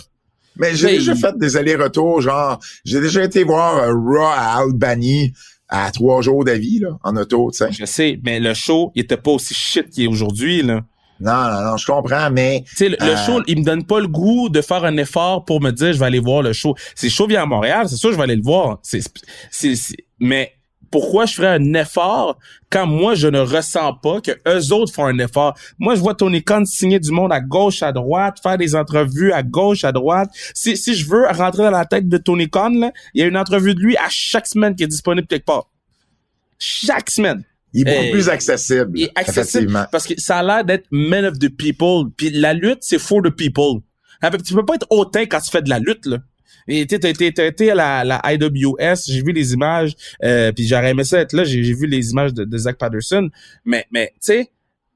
Mais 0.59 0.75
j'ai 0.75 0.89
déjà 0.99 1.15
fait 1.15 1.37
des 1.39 1.57
allers-retours, 1.57 2.21
genre, 2.21 2.59
j'ai 2.85 3.01
déjà 3.01 3.25
été 3.25 3.45
voir 3.45 3.77
euh, 3.77 3.93
Raw 3.93 4.27
à 4.27 4.59
Albany 4.63 5.33
à 5.69 5.91
trois 5.91 6.23
jours 6.23 6.45
d'avis, 6.45 6.79
là, 6.81 6.91
en 7.05 7.17
auto, 7.17 7.51
tu 7.53 7.59
sais. 7.59 7.71
Je 7.73 7.85
sais, 7.85 8.19
mais 8.25 8.41
le 8.41 8.55
show, 8.55 8.91
il 8.95 9.03
était 9.03 9.17
pas 9.19 9.33
aussi 9.33 9.55
shit 9.55 9.91
qu'il 9.91 10.05
est 10.05 10.09
aujourd'hui, 10.09 10.63
là. 10.63 10.81
Non, 11.21 11.33
non, 11.33 11.71
non, 11.71 11.77
je 11.77 11.85
comprends, 11.85 12.31
mais 12.31 12.63
Tu 12.69 12.77
sais, 12.77 12.89
le, 12.91 12.97
le 13.01 13.07
Euh. 13.13 13.17
show, 13.27 13.43
il 13.49 13.59
me 13.59 13.65
donne 13.65 13.85
pas 13.85 13.99
le 14.01 14.07
goût 14.07 14.49
de 14.49 14.61
faire 14.63 14.85
un 14.85 14.97
effort 14.99 15.45
pour 15.45 15.61
me 15.61 15.73
dire 15.73 15.93
je 15.93 15.99
vais 15.99 16.07
aller 16.07 16.21
voir 16.21 16.43
le 16.43 16.53
show. 16.53 16.75
Si 16.95 17.07
le 17.07 17.11
show 17.11 17.27
vient 17.27 17.43
à 17.43 17.47
Montréal, 17.47 17.89
c'est 17.89 17.97
sûr 17.97 18.13
je 18.13 18.17
vais 18.17 18.23
aller 18.23 18.37
le 18.37 18.43
voir. 18.43 18.79
C'est, 18.83 19.01
c'est, 19.51 19.75
c'est- 19.75 19.97
mais 20.21 20.53
pourquoi 20.91 21.27
je 21.27 21.35
ferais 21.35 21.49
un 21.57 21.75
effort 21.75 22.39
quand 22.71 22.87
moi 22.87 23.15
je 23.15 23.29
ne 23.29 23.41
ressens 23.41 23.95
pas 23.95 24.21
que 24.21 24.33
eux 24.47 24.73
autres 24.73 24.93
font 24.93 25.05
un 25.07 25.19
effort? 25.19 25.55
Moi, 25.79 25.95
je 25.95 26.01
vois 26.01 26.15
Tony 26.15 26.43
Khan 26.43 26.65
signer 26.65 26.99
du 27.01 27.11
monde 27.11 27.33
à 27.33 27.41
gauche, 27.41 27.83
à 27.83 27.93
droite, 27.93 28.39
faire 28.43 28.59
des 28.59 28.75
entrevues 28.75 29.33
à 29.33 29.43
gauche, 29.43 29.85
à 29.85 29.93
droite. 29.93 30.31
Si, 30.55 30.77
si 30.77 30.95
je 30.95 31.09
veux 31.09 31.27
rentrer 31.27 31.65
dans 31.65 31.71
la 31.71 31.85
tête 31.85 32.09
de 32.09 32.17
Tony 32.19 32.49
Khan, 32.49 32.71
là, 32.71 32.93
il 33.15 33.21
y 33.21 33.25
a 33.25 33.27
une 33.27 33.37
entrevue 33.37 33.75
de 33.75 33.81
lui 33.81 33.97
à 33.97 34.09
chaque 34.09 34.47
semaine 34.47 34.75
qui 34.75 34.83
est 34.85 34.89
disponible 34.89 35.27
quelque 35.27 35.45
part. 35.47 35.69
Chaque 36.59 37.11
semaine. 37.11 37.45
il 37.73 37.83
est 37.87 37.93
beaucoup 37.93 38.05
Hey. 38.07 38.11
plus 38.13 38.29
accessible. 38.29 38.91
Il 38.95 39.05
est 39.05 39.13
accessible 39.15 39.89
parce 39.93 40.07
que 40.07 40.19
ça 40.21 40.39
a 40.39 40.43
l'air 40.43 40.65
d'être 40.65 40.87
men 40.91 41.25
of 41.25 41.39
the 41.39 41.49
people. 41.55 42.11
Puis 42.17 42.31
la 42.31 42.55
lutte, 42.55 42.79
c'est 42.81 42.99
for 42.99 43.23
the 43.23 43.31
people. 43.31 43.83
Tu 44.45 44.55
peux 44.55 44.65
pas 44.65 44.75
être 44.75 44.87
hautain 44.91 45.27
quand 45.27 45.41
tu 45.41 45.51
fais 45.51 45.63
de 45.63 45.69
la 45.69 45.79
lutte, 45.79 46.07
là. 46.07 46.19
Et 46.69 46.87
tu 46.87 46.95
été, 46.97 47.71
à 47.71 47.75
la, 47.75 48.05
la 48.05 48.23
IWS, 48.35 48.97
j'ai 49.09 49.23
vu 49.23 49.33
les 49.33 49.53
images, 49.55 49.95
euh, 50.23 50.53
puis 50.53 50.67
j'aurais 50.67 50.91
aimé 50.91 51.05
ça 51.05 51.21
être 51.21 51.33
là, 51.33 51.45
j'ai 51.45 51.61
vu 51.63 51.87
les 51.87 52.11
images 52.11 52.35
de, 52.35 52.45
de 52.45 52.59
Zach 52.59 52.77
Patterson. 52.79 53.29
Mais, 53.65 53.87
mais 53.91 54.09
tu 54.15 54.33
sais, 54.33 54.51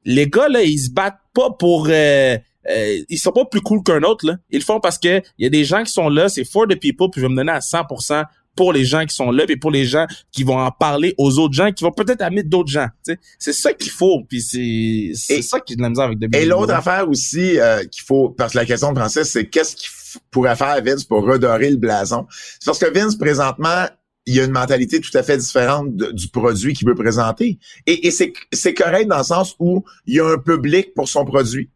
les 0.05 0.27
gars, 0.28 0.49
là, 0.49 0.62
ils 0.62 0.78
se 0.78 0.90
battent 0.90 1.19
pas 1.35 1.51
pour... 1.59 1.86
euh, 1.89 2.36
euh, 2.70 2.99
ils 3.09 3.19
sont 3.19 3.32
pas 3.32 3.44
plus 3.44 3.61
cool 3.61 3.82
qu'un 3.82 4.03
autre, 4.03 4.27
là. 4.27 4.36
Ils 4.51 4.59
le 4.59 4.65
font 4.65 4.78
parce 4.81 4.99
que 4.99 5.20
il 5.39 5.44
y 5.44 5.47
a 5.47 5.51
des 5.51 5.65
gens 5.65 5.82
qui 5.82 5.90
sont 5.93 6.09
là, 6.09 6.28
c'est 6.28 6.44
for 6.44 6.66
the 6.69 6.78
people, 6.78 7.09
puis 7.11 7.20
je 7.20 7.27
vais 7.27 7.31
me 7.32 7.36
donner 7.36 7.53
à 7.53 7.59
100% 7.61 8.24
pour 8.55 8.73
les 8.74 8.85
gens 8.85 9.05
qui 9.07 9.15
sont 9.15 9.31
là, 9.31 9.47
puis 9.47 9.57
pour 9.57 9.70
les 9.70 9.85
gens 9.86 10.07
qui 10.31 10.44
vont 10.44 10.59
en 10.59 10.70
parler 10.70 11.15
aux 11.19 11.39
autres 11.39 11.55
gens, 11.55 11.73
qui 11.73 11.82
vont 11.85 11.90
peut-être 11.90 12.20
amener 12.20 12.43
d'autres 12.43 12.70
gens. 12.70 12.86
tu 13.05 13.15
sais. 13.15 13.19
C'est 13.39 13.53
ça 13.55 13.73
qu'il 13.73 13.90
faut, 13.90 14.23
puis 14.28 14.43
c'est 14.43 15.40
ça 15.43 15.59
qui 15.59 15.73
est 15.73 15.77
de 15.77 15.82
la 15.82 15.89
misère 15.89 16.05
avec 16.05 16.19
WWE. 16.19 16.36
Et 16.36 16.44
l'autre 16.44 16.74
affaire 16.74 17.09
aussi 17.09 17.59
euh, 17.59 17.82
qu'il 17.86 18.05
faut, 18.05 18.28
parce 18.28 18.53
que 18.53 18.59
la 18.59 18.66
question 18.66 18.93
de 18.93 18.99
Francis, 18.99 19.23
c'est 19.24 19.47
qu'est-ce 19.47 19.74
qu'il 19.74 19.89
f- 19.89 20.01
pourrait 20.30 20.56
faire 20.56 20.82
Vince 20.84 21.05
pour 21.05 21.22
redorer 21.24 21.70
le 21.70 21.76
blason? 21.76 22.26
C'est 22.30 22.66
parce 22.66 22.78
que 22.78 22.93
Vince, 22.93 23.16
présentement, 23.16 23.86
il 24.26 24.39
a 24.40 24.44
une 24.44 24.52
mentalité 24.52 25.01
tout 25.01 25.16
à 25.16 25.22
fait 25.22 25.36
différente 25.36 25.94
du 25.97 26.28
produit 26.28 26.74
qu'il 26.74 26.86
veut 26.86 26.94
présenter. 26.94 27.59
Et, 27.86 28.10
c'est 28.12 28.74
correct 28.74 29.09
dans 29.09 29.18
le 29.18 29.24
sens 29.24 29.56
où 29.59 29.84
il 30.06 30.14
y 30.14 30.20
a 30.20 30.26
un 30.26 30.39
public 30.39 30.94
pour 30.94 31.09
son 31.09 31.24
produit. 31.24 31.70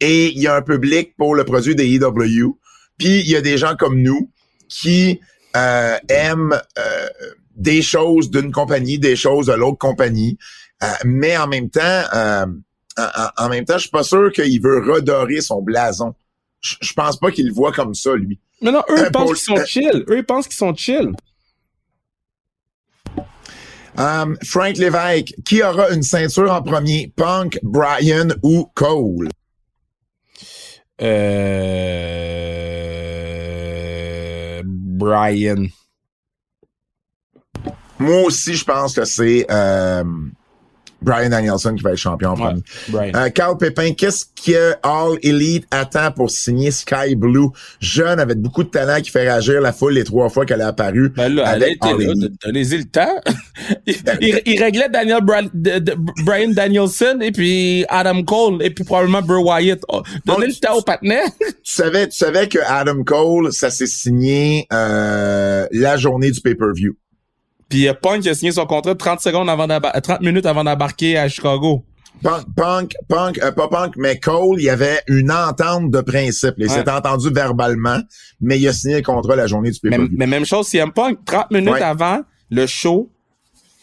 Et 0.00 0.32
il 0.32 0.40
y 0.42 0.48
a 0.48 0.56
un 0.56 0.62
public 0.62 1.14
pour 1.16 1.34
le 1.36 1.44
produit 1.44 1.76
des 1.76 1.86
EW. 1.94 2.56
Puis 2.98 3.20
il 3.20 3.28
y 3.30 3.36
a 3.36 3.40
des 3.40 3.58
gens 3.58 3.76
comme 3.76 4.00
nous 4.02 4.30
qui 4.68 5.20
euh, 5.56 5.96
aiment 6.08 6.60
euh, 6.78 7.08
des 7.54 7.80
choses 7.80 8.28
d'une 8.28 8.50
compagnie, 8.50 8.98
des 8.98 9.14
choses 9.14 9.46
de 9.46 9.52
l'autre 9.52 9.78
compagnie. 9.78 10.36
Euh, 10.82 10.86
mais 11.04 11.36
en 11.36 11.46
même 11.46 11.70
temps, 11.70 12.02
en- 12.12 12.46
en 13.36 13.48
même 13.48 13.64
temps, 13.64 13.74
je 13.74 13.82
suis 13.82 13.90
pas 13.90 14.02
sûr 14.02 14.32
qu'il 14.32 14.60
veut 14.60 14.80
redorer 14.80 15.40
son 15.40 15.62
blason. 15.62 16.14
Je, 16.64 16.92
pense 16.94 17.18
pas 17.18 17.30
qu'il 17.30 17.46
le 17.46 17.52
voit 17.52 17.72
comme 17.72 17.94
ça, 17.94 18.14
lui. 18.14 18.40
Non, 18.62 18.72
non, 18.72 18.82
eux, 18.88 18.98
Euh, 18.98 19.06
ils 19.06 19.12
pensent 19.12 19.42
qu'ils 19.44 19.56
sont 19.56 19.64
chill. 19.66 20.04
Eux, 20.08 20.18
ils 20.18 20.24
pensent 20.24 20.48
qu'ils 20.48 20.56
sont 20.56 20.74
chill. 20.74 21.12
Um, 23.96 24.36
Frank 24.42 24.76
Lévesque, 24.76 25.34
qui 25.44 25.62
aura 25.62 25.90
une 25.90 26.02
ceinture 26.02 26.50
en 26.50 26.62
premier? 26.62 27.12
Punk, 27.14 27.60
Brian 27.62 28.30
ou 28.42 28.68
Cole? 28.74 29.28
Euh... 31.00 31.44
Brian. 34.64 35.66
Moi 37.98 38.22
aussi, 38.22 38.54
je 38.54 38.64
pense 38.64 38.94
que 38.94 39.04
c'est 39.04 39.46
euh, 39.50 40.02
Brian 41.04 41.28
Danielson 41.30 41.74
qui 41.74 41.82
va 41.82 41.90
être 41.92 41.98
champion 41.98 42.30
en 42.30 42.34
premier. 42.36 42.62
Euh, 43.14 43.28
Carl 43.30 43.56
Pépin, 43.58 43.92
qu'est-ce 43.92 44.24
que 44.26 44.72
All 44.82 45.18
Elite 45.22 45.66
attend 45.70 46.10
pour 46.12 46.30
signer 46.30 46.70
Sky 46.70 47.14
Blue? 47.16 47.48
Jeune, 47.80 48.18
avec 48.18 48.38
beaucoup 48.38 48.64
de 48.64 48.68
talent 48.70 49.00
qui 49.00 49.10
fait 49.10 49.20
réagir 49.22 49.60
la 49.60 49.72
foule 49.72 49.94
les 49.94 50.04
trois 50.04 50.28
fois 50.28 50.44
qu'elle 50.46 50.60
est 50.60 50.64
apparue. 50.64 51.10
Ben 51.16 51.32
là, 51.34 51.52
elle 51.54 51.62
a 51.64 51.68
été 51.68 51.88
là, 51.88 51.96
le 51.98 52.84
temps. 52.84 53.14
il, 53.86 53.94
il- 54.20 54.42
il 54.46 54.62
réglait 54.62 54.88
Daniel 54.88 55.20
Bra- 55.22 55.42
de- 55.42 55.78
de- 55.78 55.96
Brian 56.24 56.50
Danielson 56.50 57.18
et 57.20 57.30
puis 57.32 57.84
Adam 57.88 58.22
Cole 58.22 58.62
et 58.62 58.70
puis 58.70 58.84
probablement 58.84 59.22
Bray 59.22 59.42
Wyatt. 59.42 59.80
Oh, 59.88 60.02
donnez 60.24 60.46
le 60.48 60.54
temps 60.54 60.76
au 60.76 60.82
partenaire. 60.82 61.24
Tu 61.64 61.72
savais, 61.72 62.06
tu 62.08 62.16
savais 62.16 62.46
que 62.46 62.58
Adam 62.66 63.02
Cole, 63.04 63.50
ça 63.52 63.70
s'est 63.70 63.86
signé 63.86 64.66
euh, 64.72 65.66
la 65.72 65.96
journée 65.96 66.30
du 66.30 66.40
pay-per-view. 66.40 66.94
Puis 67.68 67.88
euh, 67.88 67.94
Punk 67.94 68.26
a 68.26 68.34
signé 68.34 68.52
son 68.52 68.66
contrat 68.66 68.94
30 68.94 69.20
secondes 69.20 69.48
avant 69.50 69.66
d'embar- 69.66 69.92
euh, 69.96 70.00
30 70.00 70.20
minutes 70.20 70.46
avant 70.46 70.64
d'embarquer 70.64 71.16
à 71.18 71.28
Chicago. 71.28 71.84
Punk, 72.22 72.44
Punk, 72.56 72.92
Punk, 73.08 73.38
euh, 73.42 73.50
pas 73.52 73.68
Punk, 73.68 73.94
mais 73.96 74.18
Cole, 74.18 74.56
il 74.60 74.64
y 74.64 74.70
avait 74.70 75.00
une 75.08 75.32
entente 75.32 75.90
de 75.90 76.00
principe. 76.00 76.54
Il 76.58 76.68
Ouais. 76.68 76.74
s'est 76.74 76.88
entendu 76.88 77.28
verbalement, 77.30 77.98
mais 78.40 78.58
il 78.58 78.68
a 78.68 78.72
signé 78.72 78.96
le 78.96 79.02
contrat 79.02 79.34
la 79.36 79.46
journée 79.46 79.70
du 79.72 79.78
Mais, 79.82 79.90
pay-per-view. 79.90 80.16
mais 80.16 80.26
même 80.26 80.44
chose, 80.46 80.68
CM 80.68 80.92
Punk, 80.92 81.18
30 81.26 81.50
minutes 81.50 81.72
Ouais. 81.74 81.82
avant 81.82 82.20
le 82.50 82.66
show 82.66 83.10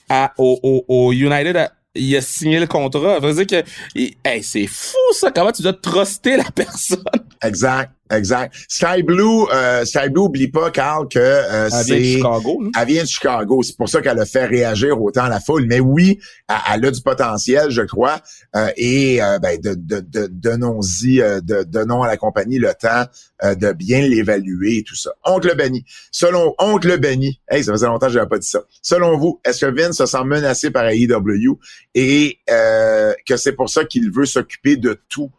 à, 0.10 0.34
au, 0.38 0.60
au, 0.64 0.86
au 0.88 1.12
United, 1.12 1.56
à- 1.58 1.72
il 1.94 2.16
a 2.16 2.22
signé 2.22 2.60
le 2.60 2.68
contrat. 2.68 3.16
Ça 3.16 3.28
veut 3.28 3.34
dire 3.46 3.48
que, 3.64 3.70
il- 3.96 4.14
hey, 4.24 4.42
c'est 4.42 4.66
fou 4.68 4.96
ça, 5.14 5.30
comment 5.32 5.52
tu 5.52 5.62
dois 5.62 5.74
truster 5.74 6.38
la 6.38 6.46
personne? 6.56 7.04
Exact, 7.44 7.92
exact. 8.12 8.54
Sky 8.68 9.02
Blue, 9.02 9.46
euh, 9.52 9.84
Sky 9.84 10.10
Blue, 10.10 10.22
oublie 10.22 10.48
pas, 10.48 10.70
Carl, 10.70 11.08
que 11.08 11.18
euh, 11.18 11.70
Elle 11.74 11.86
vient 11.86 11.96
de 11.96 12.02
c'est... 12.02 12.04
Chicago. 12.04 12.62
là. 12.62 12.70
Elle 12.80 12.88
vient 12.88 13.04
de 13.04 13.08
Chicago. 13.08 13.64
C'est 13.64 13.76
pour 13.76 13.90
ça 13.90 14.02
qu'elle 14.02 14.20
a 14.20 14.26
fait 14.26 14.46
réagir 14.46 15.02
autant 15.02 15.28
la 15.28 15.40
foule. 15.40 15.66
Mais 15.66 15.80
oui, 15.80 16.20
elle, 16.48 16.86
a 16.86 16.92
du 16.92 17.02
potentiel, 17.02 17.72
je 17.72 17.82
crois. 17.82 18.22
Euh, 18.56 18.70
et 18.78 19.24
euh, 19.24 19.40
ben, 19.40 19.60
de, 19.60 19.74
de, 19.74 20.02
de, 20.02 20.28
donnons-y, 20.28 21.20
euh, 21.20 21.42
de, 21.42 21.64
donnons 21.64 22.04
à 22.04 22.08
la 22.08 22.18
compagnie 22.18 22.60
le 22.60 22.74
temps 22.80 23.06
euh, 23.44 23.56
de 23.56 23.72
bien 23.72 24.02
l'évaluer 24.02 24.78
et 24.78 24.84
tout 24.84 24.96
ça. 24.96 25.12
Oncle 25.26 25.56
Benny. 25.56 25.84
Selon 26.12 26.54
Oncle 26.60 27.00
Benny, 27.00 27.42
hey, 27.50 27.64
ça 27.64 27.72
faisait 27.72 27.88
longtemps 27.88 28.06
que 28.08 28.14
j'avais 28.14 28.30
pas 28.30 28.38
dit 28.38 28.50
ça. 28.50 28.62
Selon 28.84 29.18
vous, 29.18 29.42
est-ce 29.44 29.66
que 29.66 29.72
Vince 29.72 29.98
se 29.98 30.06
sent 30.06 30.24
menacé 30.26 30.70
par 30.70 30.88
AEW 30.88 31.58
et 31.96 32.38
que 32.48 33.38
c'est 33.38 33.54
pour 33.54 33.70
ça 33.70 33.84
qu'il 33.84 34.12
veut 34.12 34.26
s'occuper 34.26 34.78
de 34.78 35.00
tout? 35.10 35.32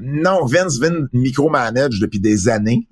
Non, 0.00 0.44
Vince 0.44 0.78
Vince 0.78 1.08
micromanage 1.12 2.00
depuis 2.00 2.20
des 2.20 2.48
années. 2.48 2.86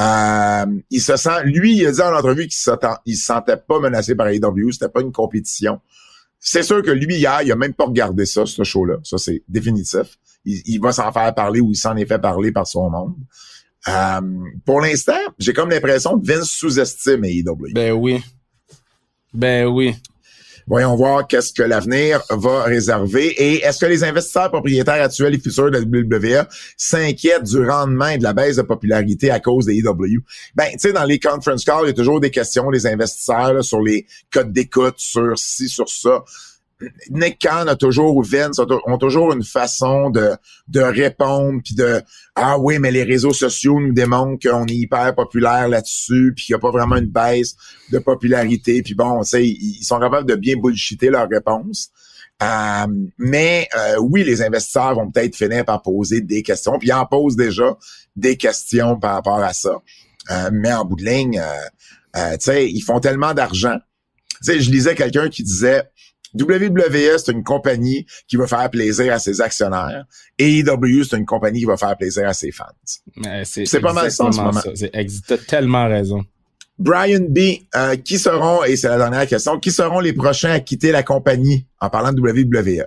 Euh, 0.00 0.66
il 0.90 1.00
se 1.00 1.16
sent, 1.16 1.42
lui, 1.44 1.76
il 1.76 1.86
a 1.86 1.92
dit 1.92 2.00
en 2.00 2.14
entrevue 2.14 2.46
qu'il 2.46 2.72
il 3.06 3.16
se 3.16 3.24
sentait 3.24 3.56
pas 3.56 3.80
menacé 3.80 4.14
par 4.14 4.28
AEW, 4.28 4.70
c'était 4.70 4.88
pas 4.88 5.00
une 5.00 5.12
compétition. 5.12 5.80
C'est 6.38 6.62
sûr 6.62 6.82
que 6.82 6.92
lui, 6.92 7.16
hier, 7.16 7.42
il 7.42 7.50
a 7.50 7.56
même 7.56 7.74
pas 7.74 7.86
regardé 7.86 8.24
ça, 8.24 8.46
ce 8.46 8.62
show-là. 8.62 8.98
Ça, 9.02 9.18
c'est 9.18 9.42
définitif. 9.48 10.18
Il, 10.44 10.62
il 10.66 10.80
va 10.80 10.92
s'en 10.92 11.10
faire 11.10 11.34
parler 11.34 11.60
ou 11.60 11.72
il 11.72 11.76
s'en 11.76 11.96
est 11.96 12.06
fait 12.06 12.20
parler 12.20 12.52
par 12.52 12.66
son 12.66 12.88
monde. 12.88 13.14
Euh, 13.88 14.20
pour 14.64 14.80
l'instant, 14.80 15.18
j'ai 15.38 15.52
comme 15.52 15.70
l'impression 15.70 16.18
que 16.18 16.26
Vince 16.26 16.48
sous-estime 16.48 17.24
AEW. 17.24 17.72
Ben 17.74 17.92
oui. 17.92 18.22
Ben 19.32 19.66
oui. 19.66 19.96
Voyons 20.68 20.96
voir 20.96 21.26
qu'est-ce 21.26 21.52
que 21.52 21.62
l'avenir 21.62 22.22
va 22.28 22.64
réserver. 22.64 23.28
Et 23.28 23.64
est-ce 23.64 23.78
que 23.80 23.86
les 23.86 24.04
investisseurs 24.04 24.50
propriétaires 24.50 25.02
actuels 25.02 25.34
et 25.34 25.38
futurs 25.38 25.70
de 25.70 25.78
la 25.78 25.80
WWE 25.80 26.46
s'inquiètent 26.76 27.44
du 27.44 27.64
rendement 27.64 28.08
et 28.08 28.18
de 28.18 28.22
la 28.22 28.34
baisse 28.34 28.56
de 28.56 28.62
popularité 28.62 29.30
à 29.30 29.40
cause 29.40 29.64
des 29.64 29.78
EW? 29.78 30.20
Ben, 30.54 30.68
tu 30.72 30.78
sais, 30.80 30.92
dans 30.92 31.04
les 31.04 31.18
conference 31.18 31.64
calls, 31.64 31.84
il 31.84 31.88
y 31.88 31.90
a 31.90 31.94
toujours 31.94 32.20
des 32.20 32.30
questions 32.30 32.70
des 32.70 32.86
investisseurs 32.86 33.54
là, 33.54 33.62
sur 33.62 33.80
les 33.80 34.06
codes 34.30 34.52
d'écoute, 34.52 34.96
sur 34.98 35.38
ci, 35.38 35.68
sur 35.68 35.88
ça. 35.88 36.22
Nick 37.10 37.40
Khan 37.40 37.66
a 37.66 37.76
toujours, 37.76 38.16
ou 38.16 38.22
Vince 38.22 38.58
ont, 38.58 38.98
toujours 38.98 39.32
une 39.32 39.42
façon 39.42 40.10
de, 40.10 40.30
de 40.68 40.80
répondre, 40.80 41.60
puis 41.64 41.74
de 41.74 42.00
Ah 42.34 42.58
oui, 42.58 42.78
mais 42.78 42.90
les 42.90 43.02
réseaux 43.02 43.32
sociaux 43.32 43.80
nous 43.80 43.92
démontrent 43.92 44.48
qu'on 44.48 44.66
est 44.66 44.74
hyper 44.74 45.14
populaire 45.14 45.68
là-dessus, 45.68 46.32
puis 46.36 46.46
qu'il 46.46 46.54
n'y 46.54 46.58
a 46.58 46.60
pas 46.60 46.70
vraiment 46.70 46.96
une 46.96 47.10
baisse 47.10 47.56
de 47.90 47.98
popularité. 47.98 48.82
Puis 48.82 48.94
bon, 48.94 49.22
tu 49.22 49.42
ils 49.42 49.84
sont 49.84 49.98
capables 49.98 50.28
de 50.28 50.36
bien 50.36 50.56
bullshiter 50.56 51.10
leurs 51.10 51.28
réponses. 51.28 51.90
Euh, 52.40 52.86
mais 53.18 53.68
euh, 53.76 53.96
oui, 54.00 54.22
les 54.22 54.42
investisseurs 54.42 54.94
vont 54.94 55.10
peut-être 55.10 55.34
finir 55.34 55.64
par 55.64 55.82
poser 55.82 56.20
des 56.20 56.42
questions, 56.42 56.78
puis 56.78 56.88
ils 56.88 56.92
en 56.92 57.06
posent 57.06 57.36
déjà 57.36 57.76
des 58.14 58.36
questions 58.36 58.98
par 58.98 59.14
rapport 59.14 59.40
à 59.40 59.52
ça. 59.52 59.80
Euh, 60.30 60.50
mais 60.52 60.72
en 60.72 60.84
bout 60.84 60.96
de 60.96 61.04
ligne, 61.04 61.42
tu 62.14 62.20
sais, 62.40 62.70
ils 62.70 62.80
font 62.82 63.00
tellement 63.00 63.34
d'argent. 63.34 63.78
Tu 64.42 64.52
sais, 64.52 64.60
je 64.60 64.70
lisais 64.70 64.94
quelqu'un 64.94 65.28
qui 65.28 65.42
disait 65.42 65.82
WWE, 66.34 67.18
c'est 67.18 67.32
une 67.32 67.44
compagnie 67.44 68.06
qui 68.26 68.36
va 68.36 68.46
faire 68.46 68.68
plaisir 68.70 69.12
à 69.12 69.18
ses 69.18 69.40
actionnaires. 69.40 70.04
Et 70.38 70.58
AEW, 70.58 71.04
c'est 71.08 71.16
une 71.16 71.26
compagnie 71.26 71.60
qui 71.60 71.64
va 71.66 71.76
faire 71.76 71.96
plaisir 71.96 72.28
à 72.28 72.34
ses 72.34 72.50
fans. 72.50 72.66
C'est 73.44 73.80
pas 73.80 73.92
mal 73.92 74.10
ça 74.10 74.24
en 74.24 74.32
ce 74.32 74.40
moment. 74.40 74.60
T'as 75.26 75.38
tellement 75.38 75.88
raison. 75.88 76.24
Brian 76.78 77.26
B, 77.28 77.38
euh, 77.74 77.96
qui 77.96 78.18
seront, 78.18 78.62
et 78.62 78.76
c'est 78.76 78.88
la 78.88 78.98
dernière 78.98 79.26
question, 79.26 79.58
qui 79.58 79.72
seront 79.72 79.98
les 79.98 80.12
prochains 80.12 80.50
à 80.50 80.60
quitter 80.60 80.92
la 80.92 81.02
compagnie 81.02 81.66
en 81.80 81.90
parlant 81.90 82.12
de 82.12 82.20
WWE 82.20 82.84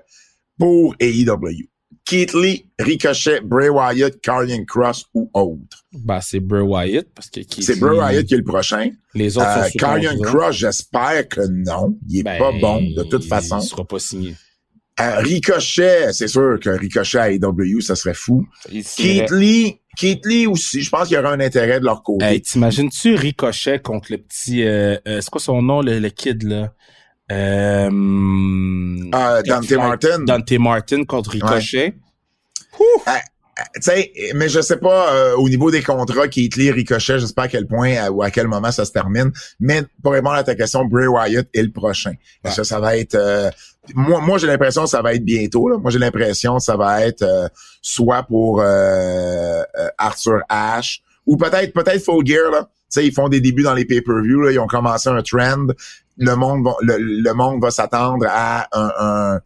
pour 0.57 0.95
AEW? 0.99 1.67
Keith 2.05 2.33
Lee, 2.33 2.65
Ricochet, 2.79 3.41
Bray 3.41 3.69
Wyatt, 3.69 4.19
Karlian 4.21 4.63
Cross 4.65 5.05
ou 5.13 5.29
autre? 5.33 5.85
Ben, 5.93 6.19
c'est 6.21 6.39
Bray 6.39 6.61
Wyatt 6.63 7.07
parce 7.15 7.29
que 7.29 7.41
C'est 7.61 7.79
Bray 7.79 7.97
Wyatt 7.97 8.25
qui 8.25 8.33
est 8.33 8.37
le 8.37 8.43
prochain. 8.43 8.89
Les 9.13 9.37
autres 9.37 9.47
Euh, 9.47 9.63
sont 9.69 9.79
contrat. 10.17 10.23
Cross, 10.23 10.55
j'espère 10.55 11.27
que 11.29 11.41
non. 11.47 11.97
Il 12.09 12.19
est 12.19 12.23
Ben, 12.23 12.39
pas 12.39 12.51
bon 12.59 12.81
de 12.81 13.03
toute 13.03 13.25
façon. 13.25 13.59
Il 13.59 13.67
sera 13.67 13.85
pas 13.85 13.99
signé. 13.99 14.35
Euh, 14.99 15.19
Ricochet, 15.19 16.11
c'est 16.13 16.27
sûr 16.27 16.59
que 16.61 16.69
Ricochet 16.69 17.17
à 17.17 17.31
AEW, 17.31 17.79
ça 17.81 17.95
serait 17.95 18.13
fou. 18.13 18.45
Keith 18.69 19.31
Lee, 19.31 19.79
Keith 19.97 20.25
Lee 20.25 20.47
aussi, 20.47 20.81
je 20.81 20.89
pense 20.89 21.07
qu'il 21.07 21.15
y 21.15 21.19
aura 21.19 21.31
un 21.31 21.39
intérêt 21.39 21.79
de 21.79 21.85
leur 21.85 22.03
côté. 22.03 22.25
Hey, 22.25 22.41
t'imagines-tu 22.41 23.15
Ricochet 23.15 23.79
contre 23.79 24.11
le 24.11 24.17
petit, 24.19 24.63
euh, 24.63 24.97
euh, 25.07 25.21
c'est 25.21 25.29
quoi 25.29 25.41
son 25.41 25.61
nom, 25.61 25.81
le, 25.81 25.99
le 25.99 26.09
kid, 26.09 26.43
là? 26.43 26.73
Euh, 27.31 27.89
Euh, 29.13 29.41
Dante 29.43 29.65
Martin. 29.77 30.19
Dante 30.25 30.51
Martin 30.59 31.03
contre 31.05 31.31
Ricochet. 31.31 31.93
tu 33.75 33.81
sais, 33.81 34.11
mais 34.33 34.49
je 34.49 34.59
sais 34.61 34.77
pas 34.77 35.13
euh, 35.13 35.35
au 35.35 35.47
niveau 35.49 35.69
des 35.69 35.83
contrats 35.83 36.27
Keith 36.27 36.55
Lee, 36.55 36.71
Ricochet, 36.71 37.19
je 37.19 37.25
sais 37.25 37.33
pas 37.33 37.43
à 37.43 37.47
quel 37.47 37.67
point 37.67 37.95
à- 37.97 38.09
ou 38.09 38.23
à 38.23 38.31
quel 38.31 38.47
moment 38.47 38.71
ça 38.71 38.85
se 38.85 38.91
termine. 38.91 39.31
Mais 39.59 39.83
pour 40.01 40.13
répondre 40.13 40.35
à 40.35 40.43
ta 40.43 40.55
question, 40.55 40.85
Bray 40.85 41.05
Wyatt 41.07 41.47
est 41.53 41.61
le 41.61 41.71
prochain. 41.71 42.13
Est-ce 42.43 42.57
que 42.57 42.63
ça 42.63 42.79
va 42.79 42.97
être 42.97 43.15
euh, 43.15 43.49
moi, 43.93 44.19
moi 44.21 44.37
j'ai 44.37 44.47
l'impression 44.47 44.83
que 44.83 44.89
ça 44.89 45.01
va 45.01 45.13
être 45.13 45.23
bientôt. 45.25 45.67
Là. 45.69 45.77
Moi 45.77 45.91
j'ai 45.91 45.99
l'impression 45.99 46.57
que 46.57 46.63
ça 46.63 46.75
va 46.77 47.03
être 47.05 47.21
euh, 47.23 47.47
soit 47.81 48.23
pour 48.23 48.61
euh, 48.61 48.65
euh, 48.65 49.87
Arthur 49.97 50.39
Ashe 50.49 51.01
ou 51.25 51.37
peut-être 51.37 51.73
peut-être 51.73 52.03
Full 52.03 52.25
Gear 52.25 52.49
là. 52.51 52.69
Sais, 52.91 53.07
ils 53.07 53.13
font 53.13 53.29
des 53.29 53.41
débuts 53.41 53.63
dans 53.63 53.73
les 53.73 53.85
pay-per-view. 53.85 54.49
Ils 54.49 54.59
ont 54.59 54.67
commencé 54.67 55.09
un 55.09 55.21
trend. 55.21 55.67
Le 56.17 56.35
monde 56.35 56.63
va, 56.65 56.73
le, 56.81 56.97
le 56.99 57.33
monde 57.33 57.61
va 57.61 57.71
s'attendre 57.71 58.25
à 58.29 58.67
un, 58.73 58.91
un, 58.99 59.39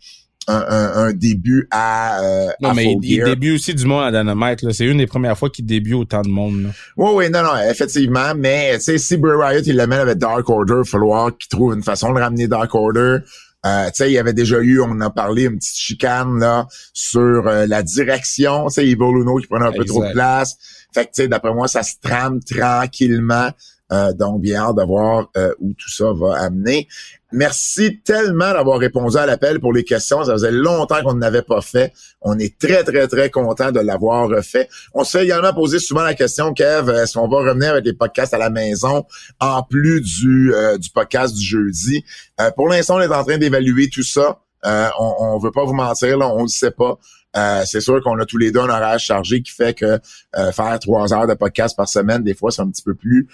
un, 0.47 0.65
un- 0.67 0.91
un 1.07 1.13
début 1.13 1.67
à, 1.71 2.21
euh, 2.21 2.47
Non, 2.61 2.69
à 2.69 2.73
mais 2.73 2.97
il, 3.01 3.23
débute 3.23 3.55
aussi 3.55 3.73
du 3.73 3.85
monde 3.85 4.03
à 4.03 4.11
Dynamite, 4.11 4.61
là. 4.63 4.73
C'est 4.73 4.85
une 4.85 4.97
des 4.97 5.07
premières 5.07 5.37
fois 5.37 5.49
qu'il 5.49 5.65
débute 5.65 5.93
autant 5.93 6.21
de 6.21 6.27
monde, 6.29 6.63
là. 6.63 6.69
Oui, 6.97 7.11
oui, 7.13 7.29
non, 7.29 7.43
non, 7.43 7.51
effectivement. 7.69 8.33
Mais 8.35 8.75
tu 8.77 8.81
sais, 8.85 8.97
si 8.97 9.17
Bray 9.17 9.35
Wyatt 9.37 9.65
il 9.67 9.75
l'amène 9.75 9.99
avec 9.99 10.17
Dark 10.17 10.49
Order, 10.49 10.73
il 10.73 10.77
va 10.77 10.83
falloir 10.83 11.37
qu'il 11.37 11.47
trouve 11.49 11.73
une 11.73 11.83
façon 11.83 12.13
de 12.13 12.19
ramener 12.19 12.47
Dark 12.47 12.73
Order. 12.75 13.17
Euh, 13.65 13.85
tu 13.87 13.91
sais, 13.95 14.09
il 14.11 14.13
y 14.13 14.19
avait 14.19 14.33
déjà 14.33 14.59
eu, 14.59 14.79
on 14.81 14.91
en 14.91 15.01
a 15.01 15.09
parlé, 15.09 15.45
une 15.45 15.57
petite 15.57 15.75
chicane 15.77 16.39
là 16.39 16.67
sur 16.93 17.47
euh, 17.47 17.65
la 17.67 17.81
direction. 17.81 18.67
Tu 18.67 18.73
sais, 18.75 18.83
Evil 18.85 18.97
Uno 19.01 19.37
qui 19.37 19.47
prenait 19.47 19.65
un 19.65 19.71
peu 19.71 19.85
trop 19.85 20.03
de 20.05 20.11
place. 20.11 20.55
Fait 20.95 21.11
que 21.13 21.27
d'après 21.27 21.53
moi, 21.53 21.67
ça 21.67 21.83
se 21.83 21.95
trame 22.01 22.39
tranquillement. 22.41 23.49
Euh, 23.91 24.13
donc, 24.13 24.41
bien 24.41 24.61
hâte 24.61 24.77
de 24.77 24.83
voir 24.83 25.29
euh, 25.35 25.53
où 25.59 25.73
tout 25.73 25.91
ça 25.91 26.05
va 26.13 26.39
amener. 26.39 26.87
Merci 27.33 27.99
tellement 28.01 28.53
d'avoir 28.53 28.79
répondu 28.79 29.17
à 29.17 29.25
l'appel 29.25 29.59
pour 29.59 29.73
les 29.73 29.83
questions. 29.83 30.23
Ça 30.23 30.31
faisait 30.31 30.53
longtemps 30.53 31.03
qu'on 31.03 31.15
n'avait 31.15 31.41
pas 31.41 31.59
fait. 31.59 31.91
On 32.21 32.39
est 32.39 32.57
très, 32.57 32.85
très, 32.85 33.09
très 33.09 33.29
content 33.29 33.73
de 33.73 33.81
l'avoir 33.81 34.29
fait. 34.41 34.69
On 34.93 35.03
se 35.03 35.17
fait 35.17 35.25
également 35.25 35.53
poser 35.53 35.79
souvent 35.79 36.03
la 36.03 36.13
question, 36.13 36.53
Kev, 36.53 36.89
est-ce 36.93 37.15
qu'on 37.15 37.27
va 37.27 37.39
revenir 37.39 37.71
avec 37.71 37.83
les 37.83 37.93
podcasts 37.93 38.33
à 38.33 38.37
la 38.37 38.49
maison 38.49 39.05
en 39.41 39.63
plus 39.63 39.99
du, 39.99 40.53
euh, 40.55 40.77
du 40.77 40.89
podcast 40.91 41.35
du 41.35 41.43
jeudi? 41.43 42.05
Euh, 42.39 42.51
pour 42.55 42.69
l'instant, 42.69 42.95
on 42.95 43.01
est 43.01 43.13
en 43.13 43.23
train 43.25 43.37
d'évaluer 43.37 43.89
tout 43.89 44.03
ça. 44.03 44.39
Euh, 44.65 44.87
on, 44.97 45.15
on 45.19 45.39
veut 45.39 45.51
pas 45.51 45.65
vous 45.65 45.73
mentir, 45.73 46.17
là, 46.17 46.29
on 46.29 46.43
ne 46.43 46.47
sait 46.47 46.71
pas. 46.71 46.97
Euh, 47.35 47.63
c'est 47.65 47.81
sûr 47.81 48.01
qu'on 48.01 48.19
a 48.19 48.25
tous 48.25 48.37
les 48.37 48.51
deux 48.51 48.61
un 48.61 48.69
horaire 48.69 48.99
chargé 48.99 49.41
qui 49.41 49.51
fait 49.51 49.73
que 49.73 49.99
euh, 50.37 50.51
faire 50.51 50.79
trois 50.79 51.13
heures 51.13 51.27
de 51.27 51.33
podcast 51.33 51.75
par 51.75 51.87
semaine, 51.89 52.23
des 52.23 52.33
fois, 52.33 52.51
c'est 52.51 52.61
un 52.61 52.69
petit 52.69 52.83
peu 52.83 52.95
plus 52.95 53.27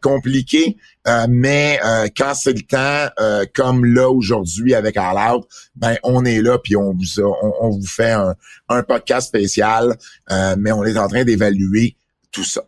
compliqué. 0.00 0.76
mais 1.28 1.78
quand 2.16 2.34
c'est 2.34 2.52
le 2.52 2.62
temps, 2.62 3.44
comme 3.54 3.84
là 3.84 4.08
aujourd'hui 4.08 4.74
avec 4.74 4.96
All 4.96 5.34
Out, 5.34 5.46
ben 5.76 5.96
on 6.02 6.24
est 6.24 6.40
là 6.40 6.58
puis 6.58 6.76
on 6.76 6.92
vous 6.92 7.20
on, 7.60 7.70
vous 7.70 7.86
fait 7.86 8.12
un, 8.12 8.34
un 8.68 8.82
podcast 8.82 9.28
spécial. 9.28 9.96
mais 10.58 10.72
on 10.72 10.84
est 10.84 10.96
en 10.96 11.08
train 11.08 11.24
d'évaluer 11.24 11.96
tout 12.30 12.44
ça. 12.44 12.62